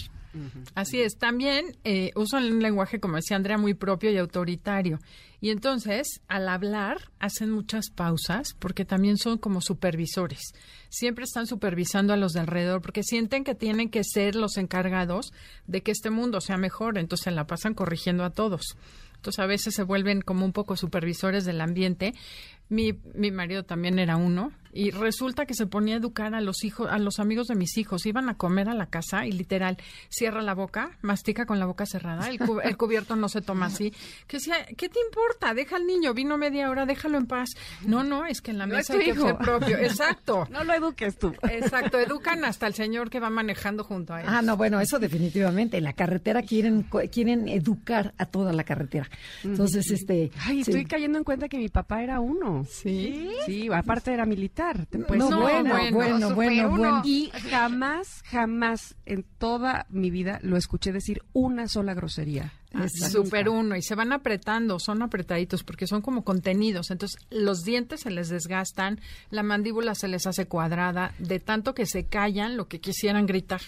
Así 0.74 1.00
es. 1.00 1.18
También 1.18 1.76
eh, 1.84 2.10
usan 2.16 2.50
un 2.50 2.62
lenguaje, 2.62 2.98
como 2.98 3.14
decía 3.14 3.36
Andrea, 3.36 3.58
muy 3.58 3.74
propio 3.74 4.10
y 4.10 4.16
autoritario. 4.16 4.98
Y 5.40 5.50
entonces, 5.50 6.20
al 6.26 6.48
hablar, 6.48 7.12
hacen 7.20 7.50
muchas 7.50 7.90
pausas 7.90 8.54
porque 8.58 8.84
también 8.84 9.18
son 9.18 9.38
como 9.38 9.60
supervisores. 9.60 10.40
Siempre 10.88 11.24
están 11.24 11.46
supervisando 11.46 12.12
a 12.12 12.16
los 12.16 12.32
de 12.32 12.40
alrededor 12.40 12.82
porque 12.82 13.04
sienten 13.04 13.44
que 13.44 13.54
tienen 13.54 13.88
que 13.88 14.02
ser 14.02 14.34
los 14.34 14.56
encargados 14.56 15.32
de 15.68 15.82
que 15.82 15.92
este 15.92 16.10
mundo 16.10 16.40
sea 16.40 16.56
mejor. 16.56 16.98
Entonces, 16.98 17.24
se 17.24 17.30
la 17.30 17.46
pasan 17.46 17.74
corrigiendo 17.74 18.24
a 18.24 18.30
todos. 18.30 18.76
Entonces, 19.22 19.38
a 19.38 19.46
veces 19.46 19.74
se 19.74 19.84
vuelven 19.84 20.20
como 20.20 20.44
un 20.44 20.52
poco 20.52 20.76
supervisores 20.76 21.44
del 21.44 21.60
ambiente. 21.60 22.12
Mi, 22.72 22.94
mi 23.14 23.30
marido 23.30 23.64
también 23.64 23.98
era 23.98 24.16
uno 24.16 24.50
y 24.74 24.90
resulta 24.90 25.44
que 25.44 25.52
se 25.52 25.66
ponía 25.66 25.96
a 25.96 25.98
educar 25.98 26.34
a 26.34 26.40
los 26.40 26.64
hijos, 26.64 26.88
a 26.90 26.98
los 26.98 27.18
amigos 27.18 27.46
de 27.48 27.54
mis 27.54 27.76
hijos. 27.76 28.06
Iban 28.06 28.30
a 28.30 28.38
comer 28.38 28.70
a 28.70 28.74
la 28.74 28.86
casa 28.86 29.26
y 29.26 29.32
literal 29.32 29.76
cierra 30.08 30.40
la 30.40 30.54
boca, 30.54 30.96
mastica 31.02 31.44
con 31.44 31.58
la 31.58 31.66
boca 31.66 31.84
cerrada, 31.84 32.26
el, 32.30 32.38
cu- 32.38 32.60
el 32.60 32.78
cubierto 32.78 33.14
no 33.14 33.28
se 33.28 33.42
toma 33.42 33.66
así. 33.66 33.92
Que 34.26 34.38
decía, 34.38 34.54
¿qué 34.78 34.88
te 34.88 34.98
importa? 35.06 35.52
Deja 35.52 35.76
al 35.76 35.86
niño, 35.86 36.14
vino 36.14 36.38
media 36.38 36.70
hora, 36.70 36.86
déjalo 36.86 37.18
en 37.18 37.26
paz. 37.26 37.50
No, 37.86 38.02
no, 38.02 38.24
es 38.24 38.40
que 38.40 38.52
en 38.52 38.58
la 38.58 38.66
No 38.66 38.78
es 38.78 38.88
mesa 38.88 38.94
tu 38.94 39.00
hay 39.00 39.04
que 39.12 39.20
ser 39.20 39.36
propio. 39.36 39.76
Exacto. 39.78 40.48
No 40.50 40.64
lo 40.64 40.72
eduques 40.72 41.18
tú. 41.18 41.34
Exacto, 41.42 41.98
educan 41.98 42.42
hasta 42.46 42.66
el 42.66 42.72
señor 42.72 43.10
que 43.10 43.20
va 43.20 43.28
manejando 43.28 43.84
junto 43.84 44.14
a 44.14 44.22
él. 44.22 44.26
Ah, 44.26 44.40
no, 44.40 44.56
bueno, 44.56 44.80
eso 44.80 44.98
definitivamente. 44.98 45.76
En 45.76 45.84
la 45.84 45.92
carretera 45.92 46.40
quieren 46.40 46.84
co- 46.84 47.02
quieren 47.12 47.46
educar 47.46 48.14
a 48.16 48.24
toda 48.24 48.54
la 48.54 48.64
carretera. 48.64 49.10
Entonces, 49.44 49.90
este... 49.90 50.30
Ay, 50.38 50.64
sí. 50.64 50.70
estoy 50.70 50.86
cayendo 50.86 51.18
en 51.18 51.24
cuenta 51.24 51.50
que 51.50 51.58
mi 51.58 51.68
papá 51.68 52.02
era 52.02 52.18
uno. 52.20 52.61
Sí. 52.68 53.28
Sí, 53.46 53.68
aparte 53.72 54.12
era 54.12 54.26
militar. 54.26 54.86
Te- 54.86 54.98
Pues 54.98 55.18
no, 55.18 55.30
no, 55.30 55.40
bueno, 55.40 55.70
bueno, 55.70 55.90
bueno, 55.92 56.34
bueno, 56.34 56.70
bueno. 56.70 57.02
Y 57.04 57.30
jamás, 57.50 58.22
jamás 58.26 58.94
en 59.06 59.24
toda 59.38 59.86
mi 59.90 60.10
vida 60.10 60.38
lo 60.42 60.56
escuché 60.56 60.92
decir 60.92 61.22
una 61.32 61.68
sola 61.68 61.94
grosería. 61.94 62.52
Ah. 62.74 62.86
Super 62.88 63.48
uno 63.50 63.76
y 63.76 63.82
se 63.82 63.94
van 63.94 64.12
apretando, 64.12 64.78
son 64.78 65.02
apretaditos 65.02 65.62
porque 65.62 65.86
son 65.86 66.00
como 66.00 66.24
contenidos, 66.24 66.90
entonces 66.90 67.18
los 67.30 67.64
dientes 67.64 68.00
se 68.00 68.10
les 68.10 68.28
desgastan, 68.30 68.98
la 69.30 69.42
mandíbula 69.42 69.94
se 69.94 70.08
les 70.08 70.26
hace 70.26 70.46
cuadrada, 70.46 71.12
de 71.18 71.38
tanto 71.38 71.74
que 71.74 71.84
se 71.84 72.04
callan 72.06 72.56
lo 72.56 72.68
que 72.68 72.80
quisieran 72.80 73.26
gritar. 73.26 73.60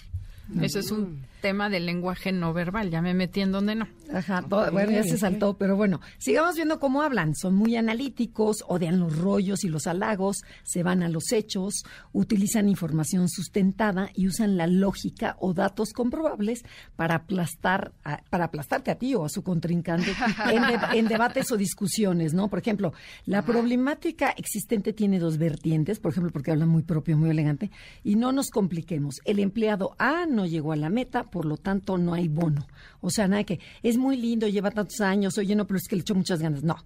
Ese 0.60 0.78
es 0.80 0.90
un 0.90 1.26
tema 1.44 1.68
del 1.68 1.84
lenguaje 1.84 2.32
no 2.32 2.54
verbal, 2.54 2.88
ya 2.90 3.02
me 3.02 3.12
metí 3.12 3.42
en 3.42 3.52
donde 3.52 3.74
no. 3.74 3.86
Ajá, 4.10 4.40
todo- 4.48 4.72
bueno, 4.72 4.92
ya 4.92 5.02
se 5.02 5.18
saltó, 5.18 5.58
pero 5.58 5.76
bueno, 5.76 6.00
sigamos 6.16 6.54
viendo 6.56 6.80
cómo 6.80 7.02
hablan. 7.02 7.34
Son 7.34 7.54
muy 7.54 7.76
analíticos, 7.76 8.64
odian 8.66 8.98
los 8.98 9.18
rollos 9.18 9.62
y 9.62 9.68
los 9.68 9.86
halagos, 9.86 10.38
se 10.62 10.82
van 10.82 11.02
a 11.02 11.10
los 11.10 11.32
hechos, 11.32 11.84
utilizan 12.12 12.66
información 12.70 13.28
sustentada 13.28 14.08
y 14.14 14.26
usan 14.26 14.56
la 14.56 14.66
lógica 14.66 15.36
o 15.38 15.52
datos 15.52 15.92
comprobables 15.92 16.64
para 16.96 17.16
aplastar, 17.16 17.92
a- 18.04 18.22
para 18.30 18.46
aplastarte 18.46 18.90
a 18.90 18.94
ti 18.94 19.14
o 19.14 19.26
a 19.26 19.28
su 19.28 19.42
contrincante 19.42 20.12
en, 20.50 20.62
de- 20.62 20.98
en 20.98 21.08
debates 21.08 21.52
o 21.52 21.58
discusiones, 21.58 22.32
¿no? 22.32 22.48
Por 22.48 22.58
ejemplo, 22.60 22.94
la 23.26 23.42
problemática 23.42 24.30
existente 24.30 24.94
tiene 24.94 25.18
dos 25.18 25.36
vertientes, 25.36 26.00
por 26.00 26.12
ejemplo, 26.12 26.32
porque 26.32 26.52
hablan 26.52 26.70
muy 26.70 26.84
propio, 26.84 27.18
muy 27.18 27.28
elegante, 27.28 27.70
y 28.02 28.16
no 28.16 28.32
nos 28.32 28.48
compliquemos. 28.48 29.16
El 29.26 29.40
empleado 29.40 29.94
A 29.98 30.24
no 30.24 30.46
llegó 30.46 30.72
a 30.72 30.76
la 30.76 30.88
meta, 30.88 31.24
por 31.34 31.46
lo 31.46 31.56
tanto 31.56 31.98
no 31.98 32.14
hay 32.14 32.28
bono. 32.28 32.64
O 33.00 33.10
sea, 33.10 33.26
nada 33.26 33.42
que 33.42 33.58
es 33.82 33.96
muy 33.98 34.16
lindo, 34.16 34.46
lleva 34.46 34.70
tantos 34.70 35.00
años, 35.00 35.36
oye, 35.36 35.56
no, 35.56 35.66
pero 35.66 35.78
es 35.78 35.88
que 35.88 35.96
le 35.96 36.02
echó 36.02 36.14
muchas 36.14 36.40
ganas. 36.40 36.62
No. 36.62 36.76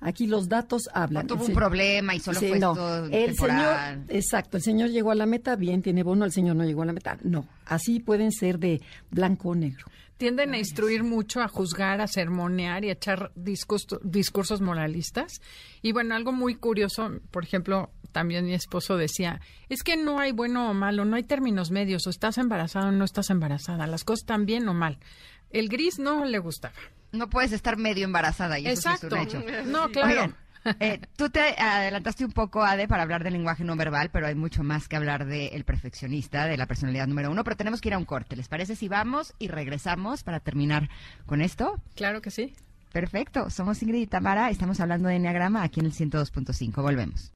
Aquí 0.00 0.28
los 0.28 0.48
datos 0.48 0.82
hablan. 0.94 1.26
tuvo 1.26 1.42
El 1.42 1.48
un 1.50 1.54
problema 1.56 2.14
y 2.14 2.20
solo 2.20 2.38
Sí, 2.38 2.48
fue 2.50 2.58
no. 2.60 2.70
esto 2.72 3.04
El 3.06 3.26
temporal. 3.26 3.94
señor, 3.96 4.06
exacto, 4.16 4.56
el 4.58 4.62
señor 4.62 4.90
llegó 4.90 5.10
a 5.10 5.14
la 5.16 5.26
meta, 5.26 5.56
bien, 5.56 5.82
tiene 5.82 6.04
bono, 6.04 6.24
el 6.24 6.30
señor 6.32 6.54
no 6.54 6.64
llegó 6.64 6.82
a 6.82 6.86
la 6.86 6.92
meta. 6.92 7.18
No, 7.24 7.48
así 7.64 7.98
pueden 7.98 8.30
ser 8.30 8.58
de 8.60 8.80
blanco 9.10 9.48
o 9.48 9.54
negro. 9.56 9.86
Tienden 10.18 10.54
a 10.54 10.58
instruir 10.58 11.02
mucho, 11.02 11.42
a 11.42 11.48
juzgar, 11.48 12.00
a 12.00 12.06
sermonear 12.06 12.84
y 12.84 12.88
a 12.90 12.92
echar 12.92 13.32
discurso- 13.34 14.00
discursos 14.02 14.62
moralistas. 14.62 15.40
Y 15.82 15.92
bueno, 15.92 16.14
algo 16.14 16.32
muy 16.32 16.54
curioso, 16.54 17.10
por 17.30 17.44
ejemplo, 17.44 17.90
también 18.16 18.46
mi 18.46 18.54
esposo 18.54 18.96
decía, 18.96 19.42
es 19.68 19.82
que 19.82 19.98
no 19.98 20.18
hay 20.18 20.32
bueno 20.32 20.70
o 20.70 20.72
malo, 20.72 21.04
no 21.04 21.16
hay 21.16 21.22
términos 21.22 21.70
medios, 21.70 22.06
o 22.06 22.10
estás 22.10 22.38
embarazada 22.38 22.88
o 22.88 22.92
no 22.92 23.04
estás 23.04 23.28
embarazada, 23.28 23.86
las 23.86 24.04
cosas 24.04 24.22
están 24.22 24.46
bien 24.46 24.66
o 24.70 24.72
mal. 24.72 24.98
El 25.50 25.68
gris 25.68 25.98
no 25.98 26.24
le 26.24 26.38
gustaba. 26.38 26.72
No 27.12 27.28
puedes 27.28 27.52
estar 27.52 27.76
medio 27.76 28.06
embarazada 28.06 28.58
y 28.58 28.68
eso 28.68 28.80
sí 28.80 28.88
Exacto. 28.88 29.16
es 29.16 29.34
un 29.34 29.42
hecho. 29.42 29.64
No, 29.66 29.90
claro. 29.90 30.08
Oigan, 30.08 30.36
eh, 30.80 30.98
tú 31.14 31.28
te 31.28 31.40
adelantaste 31.40 32.24
un 32.24 32.32
poco, 32.32 32.64
Ade, 32.64 32.88
para 32.88 33.02
hablar 33.02 33.22
del 33.22 33.34
lenguaje 33.34 33.64
no 33.64 33.76
verbal, 33.76 34.08
pero 34.10 34.28
hay 34.28 34.34
mucho 34.34 34.62
más 34.62 34.88
que 34.88 34.96
hablar 34.96 35.26
del 35.26 35.64
perfeccionista, 35.64 36.46
de 36.46 36.56
la 36.56 36.64
personalidad 36.64 37.06
número 37.06 37.30
uno, 37.30 37.44
pero 37.44 37.56
tenemos 37.56 37.82
que 37.82 37.90
ir 37.90 37.94
a 37.94 37.98
un 37.98 38.06
corte. 38.06 38.34
¿Les 38.34 38.48
parece 38.48 38.76
si 38.76 38.88
vamos 38.88 39.34
y 39.38 39.48
regresamos 39.48 40.22
para 40.22 40.40
terminar 40.40 40.88
con 41.26 41.42
esto? 41.42 41.82
Claro 41.94 42.22
que 42.22 42.30
sí. 42.30 42.54
Perfecto. 42.94 43.50
Somos 43.50 43.82
Ingrid 43.82 44.00
y 44.00 44.06
Tamara. 44.06 44.48
Estamos 44.48 44.80
hablando 44.80 45.10
de 45.10 45.16
Enneagrama 45.16 45.62
aquí 45.62 45.80
en 45.80 45.86
el 45.86 45.92
102.5. 45.92 46.80
Volvemos. 46.80 47.35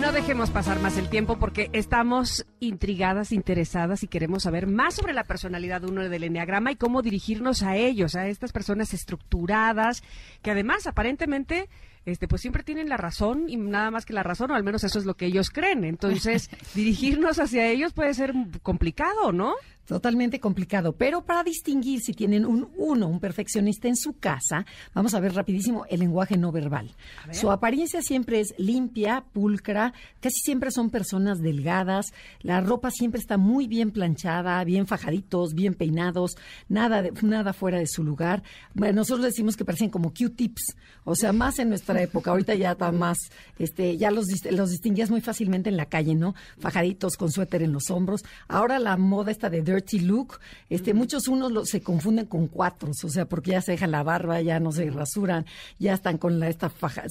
No 0.00 0.10
dejemos 0.12 0.50
pasar 0.50 0.80
más 0.80 0.96
el 0.96 1.08
tiempo 1.08 1.38
porque 1.38 1.70
estamos 1.72 2.46
intrigadas, 2.60 3.32
interesadas 3.32 4.02
y 4.02 4.08
queremos 4.08 4.44
saber 4.44 4.66
más 4.66 4.94
sobre 4.94 5.12
la 5.12 5.24
personalidad 5.24 5.84
uno 5.84 6.08
del 6.08 6.24
Enneagrama 6.24 6.72
y 6.72 6.76
cómo 6.76 7.02
dirigirnos 7.02 7.62
a 7.62 7.76
ellos, 7.76 8.14
a 8.14 8.26
estas 8.28 8.52
personas 8.52 8.94
estructuradas, 8.94 10.02
que 10.42 10.50
además 10.50 10.86
aparentemente 10.86 11.68
este, 12.04 12.26
pues 12.26 12.42
siempre 12.42 12.64
tienen 12.64 12.88
la 12.88 12.96
razón 12.96 13.48
y 13.48 13.56
nada 13.56 13.90
más 13.90 14.04
que 14.04 14.12
la 14.12 14.22
razón, 14.22 14.50
o 14.50 14.54
al 14.54 14.64
menos 14.64 14.82
eso 14.82 14.98
es 14.98 15.04
lo 15.04 15.14
que 15.14 15.26
ellos 15.26 15.50
creen. 15.50 15.84
Entonces, 15.84 16.50
dirigirnos 16.74 17.38
hacia 17.38 17.68
ellos 17.68 17.92
puede 17.92 18.14
ser 18.14 18.32
complicado, 18.62 19.32
¿no? 19.32 19.54
Totalmente 19.86 20.38
complicado, 20.38 20.92
pero 20.92 21.24
para 21.24 21.42
distinguir 21.42 22.00
si 22.00 22.12
tienen 22.12 22.46
un 22.46 22.68
uno, 22.76 23.08
un 23.08 23.18
perfeccionista 23.18 23.88
en 23.88 23.96
su 23.96 24.16
casa, 24.16 24.64
vamos 24.94 25.12
a 25.12 25.18
ver 25.18 25.34
rapidísimo 25.34 25.84
el 25.90 25.98
lenguaje 25.98 26.36
no 26.36 26.52
verbal. 26.52 26.94
Su 27.32 27.50
apariencia 27.50 28.00
siempre 28.00 28.38
es 28.38 28.54
limpia, 28.58 29.24
pulcra, 29.32 29.92
casi 30.20 30.38
siempre 30.40 30.70
son 30.70 30.90
personas 30.90 31.40
delgadas, 31.40 32.12
la 32.42 32.60
ropa 32.60 32.92
siempre 32.92 33.20
está 33.20 33.38
muy 33.38 33.66
bien 33.66 33.90
planchada, 33.90 34.62
bien 34.62 34.86
fajaditos, 34.86 35.52
bien 35.54 35.74
peinados, 35.74 36.36
nada 36.68 37.02
nada 37.22 37.52
fuera 37.52 37.78
de 37.78 37.88
su 37.88 38.04
lugar. 38.04 38.44
Bueno, 38.74 39.00
nosotros 39.00 39.24
decimos 39.24 39.56
que 39.56 39.64
parecen 39.64 39.90
como 39.90 40.14
Q-tips, 40.14 40.76
o 41.02 41.16
sea, 41.16 41.32
más 41.32 41.58
en 41.58 41.68
nuestra 41.68 42.00
época, 42.00 42.30
ahorita 42.30 42.54
ya 42.54 42.72
está 42.72 42.92
más, 42.92 43.18
este, 43.58 43.96
ya 43.96 44.12
los, 44.12 44.26
los 44.48 44.70
distinguías 44.70 45.10
muy 45.10 45.20
fácilmente 45.20 45.70
en 45.70 45.76
la 45.76 45.86
calle, 45.86 46.14
¿no? 46.14 46.36
Fajaditos 46.60 47.16
con 47.16 47.32
suéter 47.32 47.62
en 47.62 47.72
los 47.72 47.90
hombros. 47.90 48.22
Ahora 48.46 48.78
la 48.78 48.96
moda 48.96 49.32
está 49.32 49.50
de 49.50 49.71
dirty 49.72 50.00
look, 50.00 50.38
este, 50.68 50.94
muchos 50.94 51.28
unos 51.28 51.68
se 51.68 51.80
confunden 51.80 52.26
con 52.26 52.48
cuatros, 52.48 53.04
o 53.04 53.08
sea, 53.08 53.26
porque 53.26 53.52
ya 53.52 53.62
se 53.62 53.72
dejan 53.72 53.90
la 53.90 54.02
barba, 54.02 54.40
ya 54.40 54.60
no 54.60 54.72
se 54.72 54.90
rasuran, 54.90 55.46
ya 55.78 55.94
están 55.94 56.18
con 56.18 56.38
la 56.38 56.48
esta 56.48 56.70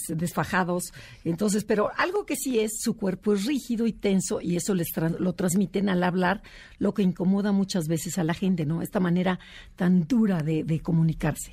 desfajados. 0.09 0.93
Entonces, 1.23 1.63
pero 1.63 1.91
algo 1.97 2.25
que 2.25 2.35
sí 2.35 2.59
es, 2.59 2.79
su 2.79 2.95
cuerpo 2.95 3.33
es 3.33 3.45
rígido 3.45 3.87
y 3.87 3.93
tenso 3.93 4.41
y 4.41 4.55
eso 4.55 4.73
les 4.73 4.87
lo 5.19 5.33
transmiten 5.33 5.89
al 5.89 6.03
hablar, 6.03 6.41
lo 6.79 6.93
que 6.93 7.01
incomoda 7.01 7.51
muchas 7.51 7.87
veces 7.87 8.17
a 8.17 8.23
la 8.23 8.33
gente, 8.33 8.65
¿no? 8.65 8.81
Esta 8.81 8.99
manera 8.99 9.39
tan 9.75 10.07
dura 10.07 10.41
de, 10.41 10.63
de 10.63 10.79
comunicarse. 10.79 11.51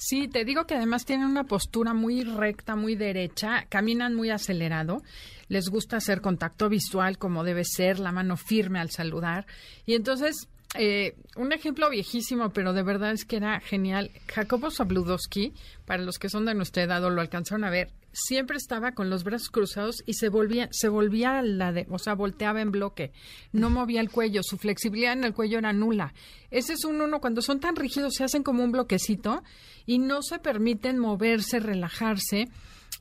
Sí, 0.00 0.28
te 0.28 0.44
digo 0.44 0.64
que 0.64 0.76
además 0.76 1.04
tienen 1.04 1.26
una 1.26 1.42
postura 1.42 1.92
muy 1.92 2.22
recta, 2.22 2.76
muy 2.76 2.94
derecha, 2.94 3.66
caminan 3.68 4.14
muy 4.14 4.30
acelerado, 4.30 5.02
les 5.48 5.68
gusta 5.68 5.96
hacer 5.96 6.20
contacto 6.20 6.68
visual 6.68 7.18
como 7.18 7.42
debe 7.42 7.64
ser, 7.64 7.98
la 7.98 8.12
mano 8.12 8.36
firme 8.36 8.78
al 8.78 8.90
saludar. 8.90 9.44
Y 9.86 9.94
entonces 9.94 10.48
eh, 10.76 11.16
un 11.34 11.52
ejemplo 11.52 11.90
viejísimo, 11.90 12.50
pero 12.50 12.72
de 12.72 12.84
verdad 12.84 13.10
es 13.10 13.24
que 13.24 13.38
era 13.38 13.58
genial. 13.58 14.12
Jacobo 14.28 14.70
Zabludowski, 14.70 15.52
para 15.84 16.04
los 16.04 16.20
que 16.20 16.28
son 16.28 16.44
de 16.44 16.54
nuestra 16.54 16.84
edad 16.84 17.00
lo 17.00 17.20
alcanzaron 17.20 17.64
a 17.64 17.70
ver, 17.70 17.90
siempre 18.12 18.56
estaba 18.56 18.92
con 18.92 19.10
los 19.10 19.24
brazos 19.24 19.50
cruzados 19.50 20.02
y 20.06 20.14
se 20.14 20.28
volvía, 20.28 20.68
se 20.70 20.88
volvía 20.88 21.42
la 21.42 21.72
de, 21.72 21.86
o 21.90 21.98
sea, 21.98 22.14
volteaba 22.14 22.60
en 22.60 22.70
bloque, 22.70 23.12
no 23.52 23.70
movía 23.70 24.00
el 24.00 24.10
cuello, 24.10 24.42
su 24.42 24.56
flexibilidad 24.56 25.12
en 25.12 25.24
el 25.24 25.34
cuello 25.34 25.58
era 25.58 25.72
nula. 25.72 26.14
Ese 26.50 26.74
es 26.74 26.84
un 26.84 27.00
uno, 27.00 27.20
cuando 27.20 27.42
son 27.42 27.60
tan 27.60 27.76
rígidos 27.76 28.14
se 28.14 28.24
hacen 28.24 28.42
como 28.42 28.64
un 28.64 28.72
bloquecito 28.72 29.42
y 29.86 29.98
no 29.98 30.22
se 30.22 30.38
permiten 30.38 30.98
moverse, 30.98 31.60
relajarse. 31.60 32.48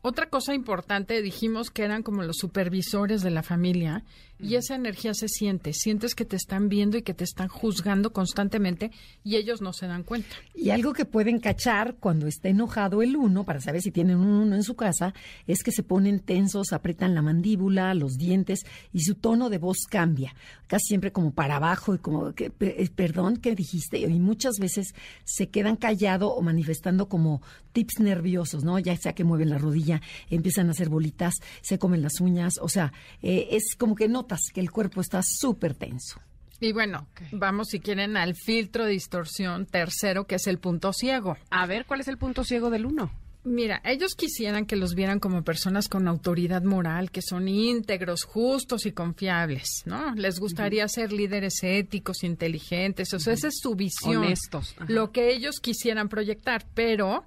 Otra 0.01 0.29
cosa 0.29 0.53
importante, 0.53 1.21
dijimos 1.21 1.71
que 1.71 1.83
eran 1.83 2.03
como 2.03 2.23
los 2.23 2.37
supervisores 2.37 3.21
de 3.21 3.31
la 3.31 3.43
familia 3.43 4.03
y 4.39 4.55
esa 4.55 4.75
energía 4.75 5.13
se 5.13 5.27
siente, 5.27 5.73
sientes 5.73 6.13
que 6.13 6.25
te 6.25 6.35
están 6.35 6.69
viendo 6.69 6.97
y 6.97 7.01
que 7.01 7.13
te 7.13 7.23
están 7.23 7.47
juzgando 7.47 8.13
constantemente 8.13 8.91
y 9.23 9.35
ellos 9.35 9.61
no 9.61 9.73
se 9.73 9.87
dan 9.87 10.03
cuenta. 10.03 10.35
Y 10.53 10.69
algo 10.69 10.93
que 10.93 11.05
pueden 11.05 11.39
cachar 11.39 11.95
cuando 11.99 12.27
está 12.27 12.49
enojado 12.49 13.01
el 13.01 13.15
uno, 13.15 13.45
para 13.45 13.61
saber 13.61 13.81
si 13.81 13.91
tienen 13.91 14.17
un 14.17 14.27
uno 14.27 14.55
en 14.55 14.63
su 14.63 14.75
casa, 14.75 15.13
es 15.47 15.63
que 15.63 15.71
se 15.71 15.83
ponen 15.83 16.19
tensos, 16.19 16.71
aprietan 16.71 17.15
la 17.15 17.21
mandíbula, 17.21 17.93
los 17.93 18.17
dientes 18.17 18.65
y 18.93 19.01
su 19.01 19.15
tono 19.15 19.49
de 19.49 19.57
voz 19.57 19.79
cambia, 19.89 20.35
casi 20.67 20.87
siempre 20.87 21.11
como 21.11 21.31
para 21.31 21.55
abajo 21.55 21.95
y 21.95 21.97
como, 21.97 22.29
eh, 22.37 22.89
perdón, 22.95 23.37
¿qué 23.37 23.55
dijiste? 23.55 23.99
Y 23.99 24.19
muchas 24.19 24.59
veces 24.59 24.93
se 25.23 25.49
quedan 25.49 25.77
callado 25.77 26.33
o 26.33 26.41
manifestando 26.41 27.09
como 27.09 27.41
tips 27.71 27.99
nerviosos, 27.99 28.63
¿no? 28.63 28.77
Ya 28.79 28.95
sea 28.97 29.13
que 29.13 29.23
mueven 29.23 29.49
la 29.49 29.57
rodilla, 29.57 30.01
empiezan 30.29 30.67
a 30.67 30.71
hacer 30.71 30.89
bolitas, 30.89 31.35
se 31.61 31.77
comen 31.79 32.01
las 32.01 32.19
uñas, 32.21 32.55
o 32.61 32.69
sea, 32.69 32.93
eh, 33.21 33.49
es 33.51 33.75
como 33.75 33.95
que 33.95 34.07
no 34.07 34.26
que 34.53 34.61
el 34.61 34.71
cuerpo 34.71 35.01
está 35.01 35.21
súper 35.23 35.73
tenso. 35.75 36.21
Y 36.59 36.73
bueno, 36.73 37.07
vamos 37.31 37.67
si 37.69 37.79
quieren 37.79 38.17
al 38.17 38.35
filtro 38.35 38.85
de 38.85 38.91
distorsión 38.91 39.65
tercero, 39.65 40.25
que 40.25 40.35
es 40.35 40.47
el 40.47 40.57
punto 40.57 40.91
ciego. 40.91 41.37
A 41.51 41.67
ver, 41.67 41.85
¿cuál 41.85 42.01
es 42.01 42.07
el 42.07 42.17
punto 42.17 42.43
ciego 42.43 42.69
del 42.69 42.85
uno? 42.85 43.11
Mira, 43.43 43.81
ellos 43.85 44.15
quisieran 44.15 44.65
que 44.65 44.75
los 44.75 44.93
vieran 44.93 45.19
como 45.19 45.43
personas 45.43 45.87
con 45.87 46.07
autoridad 46.07 46.63
moral, 46.63 47.11
que 47.11 47.21
son 47.21 47.47
íntegros, 47.47 48.23
justos 48.23 48.85
y 48.85 48.91
confiables, 48.91 49.83
¿no? 49.85 50.13
Les 50.15 50.39
gustaría 50.39 50.85
ser 50.89 51.13
líderes 51.13 51.63
éticos, 51.63 52.23
inteligentes, 52.23 53.13
o 53.13 53.19
sea, 53.19 53.33
esa 53.33 53.47
es 53.47 53.59
su 53.61 53.75
visión. 53.75 54.17
Honestos. 54.17 54.75
Lo 54.87 55.11
que 55.11 55.33
ellos 55.33 55.61
quisieran 55.61 56.09
proyectar, 56.09 56.65
pero 56.73 57.23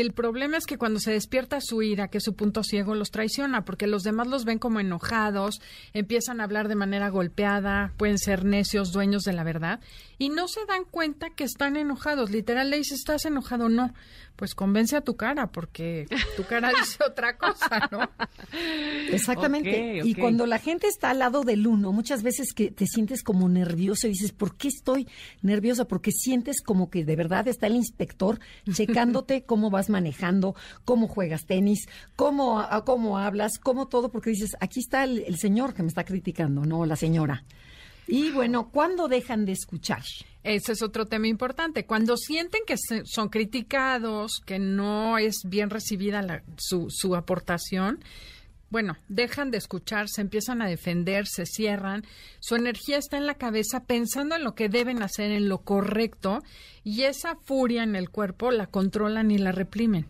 el 0.00 0.12
problema 0.12 0.56
es 0.56 0.66
que 0.66 0.76
cuando 0.76 0.98
se 0.98 1.12
despierta 1.12 1.60
su 1.60 1.80
ira, 1.80 2.08
que 2.08 2.18
su 2.18 2.34
punto 2.34 2.64
ciego, 2.64 2.96
los 2.96 3.12
traiciona, 3.12 3.64
porque 3.64 3.86
los 3.86 4.02
demás 4.02 4.26
los 4.26 4.44
ven 4.44 4.58
como 4.58 4.80
enojados, 4.80 5.60
empiezan 5.92 6.40
a 6.40 6.44
hablar 6.44 6.66
de 6.66 6.74
manera 6.74 7.10
golpeada, 7.10 7.92
pueden 7.96 8.18
ser 8.18 8.44
necios, 8.44 8.90
dueños 8.90 9.22
de 9.22 9.34
la 9.34 9.44
verdad, 9.44 9.78
y 10.18 10.30
no 10.30 10.48
se 10.48 10.66
dan 10.66 10.84
cuenta 10.84 11.30
que 11.30 11.44
están 11.44 11.76
enojados. 11.76 12.32
Literal 12.32 12.70
le 12.70 12.78
dice, 12.78 12.96
¿estás 12.96 13.24
enojado? 13.24 13.68
No 13.68 13.94
pues 14.36 14.54
convence 14.54 14.96
a 14.96 15.00
tu 15.00 15.16
cara, 15.16 15.46
porque 15.48 16.06
tu 16.36 16.44
cara 16.44 16.70
dice 16.80 16.98
otra 17.06 17.36
cosa, 17.36 17.88
¿no? 17.90 18.10
Exactamente. 19.10 20.00
Y 20.04 20.14
cuando 20.14 20.46
la 20.46 20.58
gente 20.58 20.88
está 20.88 21.10
al 21.10 21.20
lado 21.20 21.42
del 21.42 21.66
uno, 21.66 21.92
muchas 21.92 22.22
veces 22.22 22.52
que 22.52 22.70
te 22.70 22.86
sientes 22.86 23.22
como 23.22 23.48
nervioso 23.48 24.06
y 24.06 24.10
dices, 24.10 24.32
¿por 24.32 24.56
qué 24.56 24.68
estoy 24.68 25.08
nerviosa? 25.42 25.86
Porque 25.86 26.10
sientes 26.10 26.62
como 26.62 26.90
que 26.90 27.04
de 27.04 27.16
verdad 27.16 27.46
está 27.48 27.66
el 27.66 27.76
inspector 27.76 28.40
checándote 28.70 29.42
cómo 29.46 29.70
vas 29.70 29.88
manejando, 29.88 30.54
cómo 30.84 31.06
juegas 31.08 31.46
tenis, 31.46 31.88
cómo, 32.16 32.66
cómo 32.84 33.18
hablas, 33.18 33.58
cómo 33.58 33.86
todo, 33.86 34.10
porque 34.10 34.30
dices, 34.30 34.56
aquí 34.60 34.80
está 34.80 35.04
el, 35.04 35.20
el 35.26 35.38
señor 35.38 35.74
que 35.74 35.82
me 35.82 35.88
está 35.88 36.04
criticando, 36.04 36.64
no 36.64 36.84
la 36.86 36.96
señora. 36.96 37.44
Y 38.06 38.30
bueno, 38.32 38.70
¿cuándo 38.70 39.08
dejan 39.08 39.46
de 39.46 39.52
escuchar? 39.52 40.02
Ese 40.44 40.72
es 40.72 40.82
otro 40.82 41.06
tema 41.06 41.26
importante. 41.26 41.86
Cuando 41.86 42.16
sienten 42.18 42.62
que 42.66 42.76
son 43.04 43.30
criticados, 43.30 44.42
que 44.44 44.58
no 44.58 45.16
es 45.18 45.40
bien 45.44 45.70
recibida 45.70 46.42
su, 46.58 46.86
su 46.90 47.16
aportación, 47.16 48.04
bueno, 48.68 48.96
dejan 49.08 49.50
de 49.50 49.58
escuchar, 49.58 50.08
se 50.08 50.20
empiezan 50.20 50.60
a 50.60 50.68
defender, 50.68 51.26
se 51.26 51.46
cierran, 51.46 52.04
su 52.40 52.56
energía 52.56 52.98
está 52.98 53.16
en 53.16 53.26
la 53.26 53.36
cabeza 53.36 53.84
pensando 53.84 54.36
en 54.36 54.44
lo 54.44 54.54
que 54.54 54.68
deben 54.68 55.02
hacer, 55.02 55.30
en 55.30 55.48
lo 55.48 55.58
correcto, 55.58 56.42
y 56.82 57.02
esa 57.02 57.36
furia 57.36 57.82
en 57.82 57.96
el 57.96 58.10
cuerpo 58.10 58.50
la 58.50 58.66
controlan 58.66 59.30
y 59.30 59.38
la 59.38 59.52
reprimen. 59.52 60.06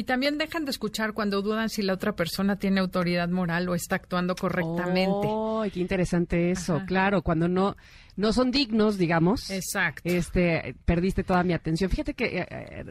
Y 0.00 0.04
también 0.04 0.38
dejan 0.38 0.64
de 0.64 0.70
escuchar 0.70 1.12
cuando 1.12 1.42
dudan 1.42 1.68
si 1.68 1.82
la 1.82 1.92
otra 1.92 2.16
persona 2.16 2.56
tiene 2.56 2.80
autoridad 2.80 3.28
moral 3.28 3.68
o 3.68 3.74
está 3.74 3.96
actuando 3.96 4.34
correctamente. 4.34 5.26
¡Oh, 5.28 5.62
qué 5.70 5.78
interesante 5.78 6.50
eso! 6.50 6.80
Claro, 6.86 7.20
cuando 7.20 7.48
no 7.48 7.76
no 8.16 8.32
son 8.32 8.50
dignos, 8.50 8.96
digamos. 8.96 9.50
Exacto. 9.50 10.00
Este, 10.04 10.74
perdiste 10.86 11.22
toda 11.22 11.42
mi 11.42 11.52
atención. 11.52 11.90
Fíjate 11.90 12.14
que 12.14 12.38
eh, 12.38 12.46
eh, 12.48 12.84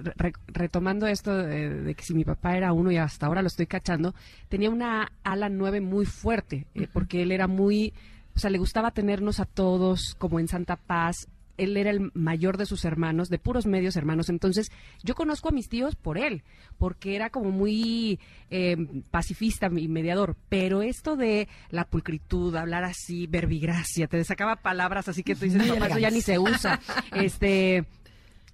retomando 0.49 1.07
esto 1.07 1.35
de, 1.35 1.95
que 1.95 2.03
si 2.03 2.13
mi 2.13 2.25
papá 2.25 2.55
era 2.55 2.73
uno 2.73 2.91
y 2.91 2.97
hasta 2.97 3.25
ahora 3.25 3.41
lo 3.41 3.47
estoy 3.47 3.65
cachando, 3.65 4.13
tenía 4.47 4.69
una 4.69 5.11
ala 5.23 5.49
nueve 5.49 5.81
muy 5.81 6.05
fuerte, 6.05 6.67
eh, 6.75 6.87
porque 6.93 7.23
él 7.23 7.31
era 7.31 7.47
muy, 7.47 7.91
o 8.35 8.39
sea, 8.39 8.51
le 8.51 8.59
gustaba 8.59 8.91
tenernos 8.91 9.39
a 9.39 9.45
todos 9.45 10.15
como 10.19 10.39
en 10.39 10.47
santa 10.47 10.75
paz, 10.75 11.27
él 11.59 11.77
era 11.77 11.91
el 11.91 12.11
mayor 12.13 12.57
de 12.57 12.65
sus 12.65 12.85
hermanos, 12.85 13.29
de 13.29 13.39
puros 13.39 13.65
medios 13.65 13.95
hermanos. 13.95 14.29
Entonces, 14.29 14.71
yo 15.03 15.15
conozco 15.15 15.49
a 15.49 15.51
mis 15.51 15.69
tíos 15.69 15.95
por 15.95 16.17
él, 16.17 16.43
porque 16.77 17.15
era 17.15 17.29
como 17.29 17.51
muy 17.51 18.19
eh, 18.49 18.77
pacifista 19.11 19.69
y 19.75 19.87
mediador. 19.87 20.35
Pero 20.49 20.81
esto 20.81 21.15
de 21.15 21.47
la 21.69 21.85
pulcritud, 21.85 22.55
hablar 22.55 22.83
así, 22.83 23.27
verbigracia, 23.27 24.07
te 24.07 24.23
sacaba 24.23 24.57
palabras 24.57 25.07
así 25.07 25.23
que 25.23 25.35
tú 25.35 25.45
dices, 25.45 25.65
no, 25.65 25.85
eso 25.85 25.99
ya 25.99 26.11
ni 26.11 26.21
se 26.21 26.39
usa. 26.39 26.79
Este 27.13 27.85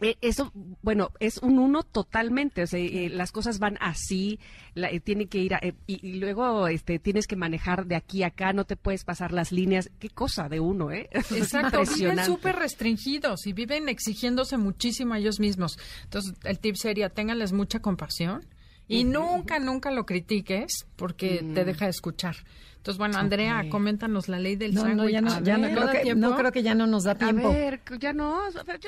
Eh, 0.01 0.17
eso, 0.21 0.51
bueno, 0.81 1.11
es 1.19 1.37
un 1.37 1.59
uno 1.59 1.83
totalmente, 1.83 2.63
o 2.63 2.67
sea, 2.67 2.79
eh, 2.79 3.09
las 3.09 3.31
cosas 3.31 3.59
van 3.59 3.77
así, 3.79 4.39
la, 4.73 4.89
eh, 4.89 4.99
tiene 4.99 5.27
que 5.27 5.37
ir 5.37 5.53
a, 5.53 5.61
y, 5.87 6.13
luego 6.19 6.67
este, 6.67 6.99
tienes 6.99 7.27
que 7.27 7.35
manejar 7.35 7.85
de 7.85 7.95
aquí 7.95 8.23
a 8.23 8.27
acá, 8.27 8.51
no 8.53 8.65
te 8.65 8.75
puedes 8.75 9.05
pasar 9.05 9.31
las 9.31 9.51
líneas, 9.51 9.89
qué 9.99 10.09
cosa 10.09 10.49
de 10.49 10.59
uno, 10.59 10.91
¿eh? 10.91 11.09
Exacto, 11.31 11.81
viven 11.97 12.23
súper 12.25 12.57
restringidos 12.57 13.47
y 13.47 13.53
viven 13.53 13.87
exigiéndose 13.87 14.57
muchísimo 14.57 15.13
a 15.13 15.19
ellos 15.19 15.39
mismos. 15.39 15.79
Entonces, 16.03 16.33
el 16.43 16.59
tip 16.59 16.75
sería, 16.75 17.09
ténganles 17.09 17.53
mucha 17.53 17.79
compasión 17.79 18.45
y 18.87 19.03
nunca, 19.03 19.59
nunca 19.59 19.91
lo 19.91 20.05
critiques 20.05 20.85
porque 20.95 21.37
te 21.37 21.63
mm. 21.63 21.65
deja 21.65 21.85
de 21.85 21.91
escuchar. 21.91 22.35
Entonces, 22.85 22.99
bueno, 22.99 23.17
Andrea, 23.17 23.65
coméntanos 23.71 24.29
la 24.29 24.37
ley 24.37 24.57
del 24.57 24.75
sándwich. 24.75 24.95
No, 24.95 25.09
ya 25.09 25.19
no, 25.19 25.41
ya 25.41 25.57
no, 25.57 25.67
creo 25.69 25.89
que, 25.89 26.13
no 26.13 26.37
creo 26.37 26.51
que 26.51 26.61
ya 26.61 26.75
no 26.75 26.85
nos 26.85 27.05
da 27.05 27.15
tiempo. 27.15 27.47
A 27.47 27.51
ver, 27.51 27.81
ya 27.99 28.13
no. 28.13 28.41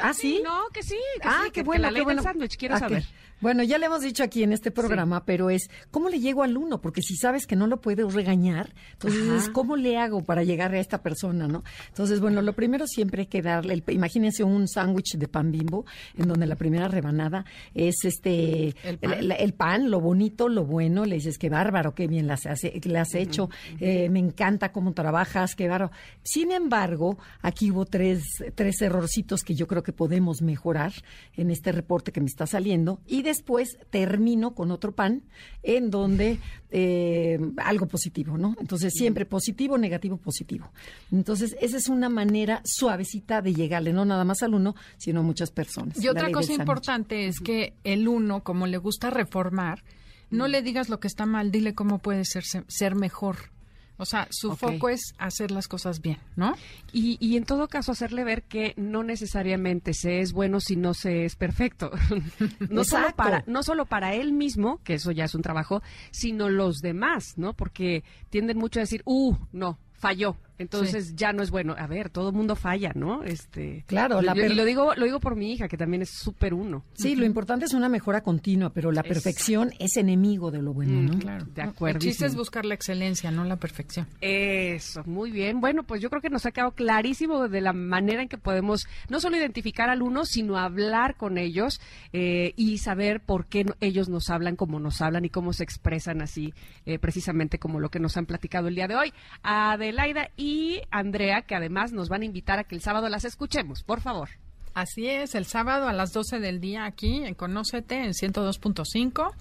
¿Ah, 0.03 0.13
sí? 0.13 0.39
No, 0.43 0.65
que 0.71 0.83
sí. 0.83 0.99
Que 1.19 1.27
ah, 1.27 1.41
sí, 1.45 1.51
qué 1.51 1.63
bueno, 1.63 1.81
la 1.81 1.89
ley 1.89 2.01
qué 2.01 2.03
bueno. 2.03 2.21
del 2.21 2.31
sándwich, 2.31 2.57
quiero 2.57 2.77
saber. 2.77 3.05
Bueno, 3.39 3.61
ya 3.61 3.77
le 3.77 3.85
hemos 3.85 4.01
dicho 4.01 4.23
aquí 4.23 4.41
en 4.41 4.51
este 4.51 4.71
programa, 4.71 5.23
pero 5.23 5.51
es, 5.51 5.69
¿cómo 5.91 6.09
le 6.09 6.19
llego 6.19 6.41
al 6.41 6.57
uno? 6.57 6.81
Porque 6.81 7.03
si 7.03 7.15
sabes 7.15 7.45
que 7.45 7.55
no 7.55 7.67
lo 7.67 7.81
puedes 7.81 8.11
regañar, 8.11 8.73
entonces, 8.93 9.49
¿cómo 9.49 9.75
le 9.75 9.97
hago 9.97 10.23
para 10.23 10.43
llegar 10.43 10.73
a 10.73 10.79
esta 10.79 11.03
persona, 11.03 11.47
no? 11.47 11.63
Entonces, 11.89 12.19
bueno, 12.19 12.41
lo 12.41 12.53
primero 12.53 12.87
siempre 12.87 13.21
hay 13.21 13.27
que 13.27 13.43
darle, 13.43 13.75
el, 13.75 13.83
imagínense 13.89 14.43
un 14.43 14.67
sándwich 14.67 15.17
de 15.17 15.27
pan 15.27 15.51
bimbo, 15.51 15.85
en 16.17 16.27
donde 16.27 16.47
la 16.47 16.55
primera 16.55 16.87
rebanada 16.87 17.45
es 17.75 18.05
este, 18.05 18.73
el 18.83 19.53
pan, 19.53 19.91
lo 19.91 19.99
bonito, 19.99 20.49
lo 20.49 20.65
bueno, 20.65 21.05
le 21.05 21.15
dices, 21.15 21.37
qué 21.37 21.49
bárbaro, 21.49 21.93
qué 21.93 22.07
bien 22.07 22.25
las 22.25 22.47
has, 22.47 22.63
le 22.63 22.97
has 22.97 23.13
hecho, 23.13 23.51
eh, 23.89 24.09
me 24.09 24.19
encanta 24.19 24.73
cómo 24.73 24.91
trabajas, 24.91 25.55
qué 25.55 25.69
bárbaro. 25.69 25.93
Sin 26.21 26.51
embargo, 26.51 27.17
aquí 27.41 27.71
hubo 27.71 27.85
tres, 27.85 28.21
tres 28.53 28.81
errorcitos 28.81 29.43
que 29.43 29.55
yo 29.55 29.65
creo 29.65 29.81
que 29.81 29.93
podemos 29.93 30.41
mejorar 30.41 30.91
en 31.37 31.51
este 31.51 31.71
reporte 31.71 32.11
que 32.11 32.19
me 32.19 32.27
está 32.27 32.45
saliendo, 32.47 32.99
y 33.07 33.21
después 33.21 33.77
termino 33.89 34.53
con 34.55 34.71
otro 34.71 34.91
pan 34.91 35.23
en 35.63 35.89
donde 35.89 36.37
eh, 36.69 37.39
algo 37.63 37.87
positivo, 37.87 38.37
¿no? 38.37 38.57
Entonces 38.59 38.91
siempre 38.93 39.25
positivo, 39.25 39.77
negativo, 39.77 40.17
positivo. 40.17 40.69
Entonces 41.09 41.55
esa 41.61 41.77
es 41.77 41.87
una 41.87 42.09
manera 42.09 42.59
suavecita 42.65 43.41
de 43.41 43.53
llegarle, 43.53 43.93
no 43.93 44.03
nada 44.03 44.25
más 44.25 44.43
al 44.43 44.53
uno, 44.53 44.75
sino 44.97 45.21
a 45.21 45.23
muchas 45.23 45.49
personas. 45.49 46.03
Y 46.03 46.09
otra 46.09 46.29
cosa 46.29 46.51
importante 46.51 47.27
es 47.27 47.39
que 47.39 47.77
el 47.85 48.09
uno, 48.09 48.43
como 48.43 48.67
le 48.67 48.79
gusta 48.79 49.11
reformar, 49.11 49.81
no 50.29 50.49
le 50.49 50.61
digas 50.61 50.89
lo 50.89 50.99
que 50.99 51.07
está 51.07 51.25
mal, 51.25 51.51
dile 51.51 51.73
cómo 51.73 51.99
puede 51.99 52.25
ser, 52.25 52.43
ser 52.43 52.95
mejor. 52.95 53.55
O 53.97 54.05
sea, 54.05 54.27
su 54.29 54.55
foco 54.55 54.89
es 54.89 55.13
hacer 55.17 55.51
las 55.51 55.67
cosas 55.67 56.01
bien, 56.01 56.19
¿no? 56.35 56.55
Y, 56.93 57.17
y 57.19 57.35
en 57.35 57.45
todo 57.45 57.67
caso 57.67 57.91
hacerle 57.91 58.23
ver 58.23 58.43
que 58.43 58.73
no 58.77 59.03
necesariamente 59.03 59.93
se 59.93 60.21
es 60.21 60.33
bueno 60.33 60.59
si 60.59 60.75
no 60.75 60.93
se 60.93 61.25
es 61.25 61.35
perfecto. 61.35 61.91
no, 62.69 62.83
solo 62.83 63.15
para, 63.15 63.43
no 63.47 63.63
solo 63.63 63.85
para 63.85 64.13
él 64.13 64.33
mismo, 64.33 64.79
que 64.83 64.95
eso 64.95 65.11
ya 65.11 65.25
es 65.25 65.35
un 65.35 65.41
trabajo, 65.41 65.81
sino 66.11 66.49
los 66.49 66.77
demás, 66.77 67.33
¿no? 67.37 67.53
Porque 67.53 68.03
tienden 68.29 68.57
mucho 68.57 68.79
a 68.79 68.83
decir, 68.83 69.01
uh, 69.05 69.35
no, 69.51 69.79
falló. 69.93 70.37
Entonces 70.59 71.15
ya 71.15 71.33
no 71.33 71.43
es 71.43 71.51
bueno. 71.51 71.75
A 71.77 71.87
ver, 71.87 72.09
todo 72.09 72.29
el 72.29 72.35
mundo 72.35 72.55
falla, 72.55 72.91
¿no? 72.95 73.23
Este, 73.23 73.83
claro, 73.87 74.21
la 74.21 74.35
y 74.35 74.53
lo 74.53 74.65
digo, 74.65 74.95
lo 74.95 75.05
digo 75.05 75.19
por 75.19 75.35
mi 75.35 75.51
hija, 75.53 75.67
que 75.67 75.77
también 75.77 76.01
es 76.01 76.09
súper 76.09 76.53
uno. 76.53 76.83
Sí, 76.93 77.15
lo 77.15 77.25
importante 77.25 77.65
es 77.65 77.73
una 77.73 77.89
mejora 77.89 78.21
continua, 78.21 78.71
pero 78.71 78.91
la 78.91 79.03
perfección 79.03 79.71
es 79.79 79.97
enemigo 79.97 80.51
de 80.51 80.61
lo 80.61 80.73
bueno, 80.73 81.01
¿no? 81.01 81.17
Mm, 81.17 81.19
claro, 81.19 81.45
de 81.45 81.61
acuerdo. 81.61 81.97
El 81.97 82.03
chiste 82.03 82.25
es 82.25 82.35
buscar 82.35 82.65
la 82.65 82.73
excelencia, 82.73 83.29
no 83.31 83.43
la 83.43 83.57
perfección. 83.57 84.07
Eso, 84.21 85.03
muy 85.05 85.31
bien. 85.31 85.61
Bueno, 85.61 85.83
pues 85.83 86.01
yo 86.01 86.09
creo 86.09 86.21
que 86.21 86.29
nos 86.29 86.45
ha 86.45 86.51
quedado 86.51 86.71
clarísimo 86.71 87.47
de 87.47 87.61
la 87.61 87.73
manera 87.73 88.21
en 88.21 88.29
que 88.29 88.37
podemos 88.37 88.87
no 89.09 89.19
solo 89.19 89.37
identificar 89.37 89.89
al 89.89 90.01
uno, 90.01 90.25
sino 90.25 90.57
hablar 90.57 91.15
con 91.15 91.37
ellos 91.37 91.79
eh, 92.13 92.53
y 92.55 92.79
saber 92.79 93.21
por 93.21 93.45
qué 93.45 93.65
ellos 93.79 94.09
nos 94.09 94.29
hablan 94.29 94.55
como 94.55 94.79
nos 94.79 95.01
hablan 95.01 95.25
y 95.25 95.29
cómo 95.29 95.53
se 95.53 95.63
expresan 95.63 96.21
así, 96.21 96.53
eh, 96.85 96.99
precisamente 96.99 97.59
como 97.59 97.79
lo 97.79 97.89
que 97.89 97.99
nos 97.99 98.17
han 98.17 98.25
platicado 98.25 98.67
el 98.67 98.75
día 98.75 98.87
de 98.87 98.95
hoy. 98.95 99.13
Adelaida 99.43 100.29
y 100.35 100.46
y 100.47 100.81
Andrea, 100.91 101.41
que 101.41 101.55
además 101.55 101.91
nos 101.91 102.07
van 102.07 102.21
a 102.21 102.25
invitar 102.25 102.57
a 102.57 102.63
que 102.63 102.75
el 102.75 102.81
sábado 102.81 103.09
las 103.09 103.25
escuchemos, 103.25 103.83
por 103.83 103.99
favor. 103.99 104.29
Así 104.73 105.07
es, 105.07 105.33
el 105.33 105.45
sábado 105.45 105.87
a 105.87 105.93
las 105.93 106.13
12 106.13 106.39
del 106.39 106.61
día 106.61 106.85
aquí 106.85 107.25
en 107.25 107.33
Conócete 107.33 107.95
en 107.95 108.11
102.5, 108.11 109.33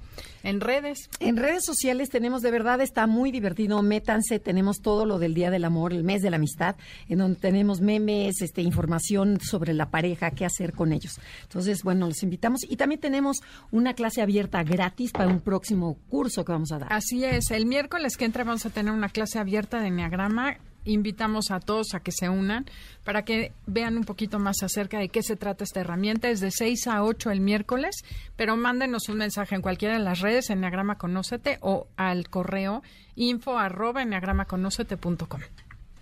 en 0.42 0.60
redes. 0.60 1.10
En 1.20 1.36
redes 1.36 1.62
sociales 1.64 2.08
tenemos 2.08 2.40
de 2.40 2.50
verdad, 2.50 2.80
está 2.80 3.06
muy 3.06 3.30
divertido, 3.30 3.82
métanse, 3.82 4.40
tenemos 4.40 4.80
todo 4.80 5.04
lo 5.04 5.18
del 5.18 5.34
Día 5.34 5.50
del 5.50 5.66
Amor, 5.66 5.92
el 5.92 6.04
mes 6.04 6.22
de 6.22 6.30
la 6.30 6.36
amistad, 6.36 6.74
en 7.08 7.18
donde 7.18 7.38
tenemos 7.38 7.82
memes, 7.82 8.40
este, 8.40 8.62
información 8.62 9.38
sobre 9.40 9.74
la 9.74 9.90
pareja, 9.90 10.30
qué 10.30 10.46
hacer 10.46 10.72
con 10.72 10.92
ellos. 10.92 11.20
Entonces, 11.42 11.82
bueno, 11.82 12.08
los 12.08 12.22
invitamos 12.22 12.62
y 12.68 12.76
también 12.76 13.00
tenemos 13.00 13.36
una 13.70 13.92
clase 13.92 14.22
abierta 14.22 14.64
gratis 14.64 15.12
para 15.12 15.28
un 15.28 15.40
próximo 15.40 15.98
curso 16.08 16.46
que 16.46 16.52
vamos 16.52 16.72
a 16.72 16.78
dar. 16.78 16.92
Así 16.92 17.24
es, 17.24 17.50
el 17.50 17.66
miércoles 17.66 18.16
que 18.16 18.24
entra 18.24 18.42
vamos 18.42 18.64
a 18.64 18.70
tener 18.70 18.92
una 18.92 19.10
clase 19.10 19.38
abierta 19.38 19.80
de 19.80 19.88
Enneagrama 19.88 20.56
invitamos 20.86 21.50
a 21.50 21.60
todos 21.60 21.94
a 21.94 22.00
que 22.00 22.12
se 22.12 22.28
unan 22.28 22.66
para 23.04 23.24
que 23.24 23.52
vean 23.66 23.96
un 23.96 24.04
poquito 24.04 24.38
más 24.38 24.62
acerca 24.62 24.98
de 24.98 25.08
qué 25.08 25.22
se 25.22 25.36
trata 25.36 25.64
esta 25.64 25.80
herramienta. 25.80 26.28
Es 26.28 26.40
de 26.40 26.50
6 26.50 26.86
a 26.86 27.02
8 27.02 27.30
el 27.30 27.40
miércoles, 27.40 27.96
pero 28.36 28.56
mándenos 28.56 29.08
un 29.08 29.18
mensaje 29.18 29.54
en 29.54 29.62
cualquiera 29.62 29.94
de 29.94 30.04
las 30.04 30.20
redes, 30.20 30.50
en 30.50 30.58
Enneagrama 30.58 30.96
Conócete 30.96 31.58
o 31.60 31.86
al 31.96 32.28
correo 32.28 32.82
info 33.14 33.58
arroba 33.58 34.02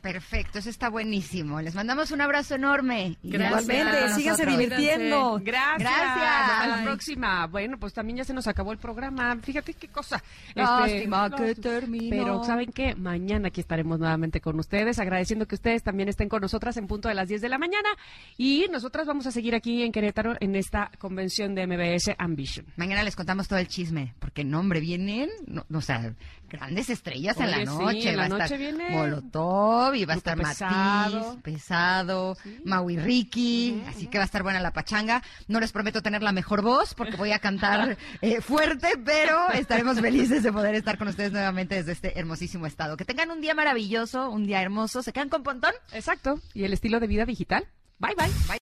Perfecto, 0.05 0.59
eso 0.59 0.69
está 0.69 0.91
buenísimo. 0.91 1.63
Les 1.63 1.75
mandamos 1.75 2.11
un 2.11 2.21
abrazo 2.21 2.57
enorme. 2.57 3.17
Igualmente, 3.23 4.11
síganse 4.15 4.45
divirtiendo. 4.45 5.41
Gracias. 5.43 5.79
Gracias. 5.79 6.51
Hasta 6.51 6.67
la 6.67 6.83
próxima. 6.85 7.47
Bueno, 7.47 7.79
pues 7.79 7.95
también 7.95 8.19
ya 8.19 8.25
se 8.25 8.35
nos 8.35 8.47
acabó 8.47 8.73
el 8.73 8.77
programa. 8.77 9.35
Fíjate 9.41 9.73
qué 9.73 9.89
cosa. 9.89 10.23
Lástima 10.55 11.29
este, 11.29 11.43
que 11.43 11.55
terminó. 11.55 12.11
Pero 12.11 12.45
¿saben 12.45 12.71
qué? 12.71 12.95
Mañana 12.95 13.49
aquí 13.49 13.63
estaremos 13.63 13.99
nuevamente 13.99 14.43
con 14.43 14.59
ustedes, 14.59 14.99
agradeciendo 14.99 15.47
que 15.47 15.55
ustedes 15.55 15.83
también 15.83 16.11
estén 16.11 16.29
con 16.29 16.43
nosotras 16.43 16.77
en 16.77 16.87
punto 16.87 17.09
de 17.09 17.15
las 17.15 17.27
10 17.27 17.41
de 17.41 17.49
la 17.49 17.57
mañana. 17.57 17.89
Y 18.37 18.67
nosotras 18.71 19.07
vamos 19.07 19.27
a 19.27 19.31
seguir 19.31 19.55
aquí 19.55 19.85
en 19.85 19.91
Querétaro 19.91 20.35
en 20.39 20.55
esta 20.55 20.91
convención 20.99 21.55
de 21.55 21.67
MBS 21.67 22.15
Ambition. 22.19 22.67
Mañana 22.77 23.03
les 23.05 23.17
contamos 23.17 23.49
todo 23.49 23.59
el 23.59 23.69
chisme, 23.69 24.13
porque 24.19 24.45
no, 24.45 24.61
hombre, 24.61 24.81
vienen, 24.81 25.31
no, 25.47 25.65
o 25.73 25.81
sea, 25.81 26.13
grandes 26.55 26.89
estrellas 26.89 27.37
en 27.39 27.51
la 27.51 27.65
noche. 27.65 28.11
en 28.11 28.17
la 28.17 28.29
noche 28.29 28.57
viene 28.57 28.91
Molotov 28.91 29.95
y 29.95 30.05
va 30.05 30.15
a 30.15 30.17
estar 30.17 30.39
pesado. 30.39 31.39
pesado, 31.43 32.37
Maui 32.65 32.97
Ricky, 32.97 33.83
así 33.89 34.07
que 34.07 34.19
va 34.19 34.25
a 34.25 34.27
estar 34.27 34.43
buena 34.43 34.61
la 34.61 34.73
pachanga. 34.73 35.23
No 35.49 35.61
les 35.61 35.73
prometo 35.73 36.03
tener 36.03 36.23
la 36.23 36.33
mejor 36.33 36.63
voz 36.63 36.95
porque 36.95 37.17
voy 37.17 37.33
a 37.33 37.39
cantar 37.39 37.97
eh, 38.21 38.41
fuerte, 38.41 38.93
pero 39.05 39.51
estaremos 39.51 40.01
felices 40.01 40.43
de 40.43 40.53
poder 40.53 40.75
estar 40.75 40.97
con 40.97 41.09
ustedes 41.09 41.33
nuevamente 41.33 41.75
desde 41.75 41.93
este 41.93 42.19
hermosísimo 42.19 42.67
estado. 42.67 42.97
Que 42.97 43.05
tengan 43.05 43.31
un 43.31 43.41
día 43.41 43.55
maravilloso, 43.55 44.31
un 44.31 44.47
día 44.47 44.63
hermoso. 44.63 45.03
¿Se 45.03 45.13
quedan 45.13 45.29
con 45.29 45.43
Pontón? 45.43 45.73
Exacto. 45.93 46.41
¿Y 46.53 46.65
el 46.65 46.73
estilo 46.73 47.01
de 47.01 47.07
vida 47.07 47.25
digital? 47.25 47.67
Bye, 47.99 48.15
bye. 48.17 48.31
Bye. 48.49 48.59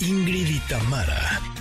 Ingrid 0.00 0.48
y 0.48 0.58
Tamara 0.68 1.57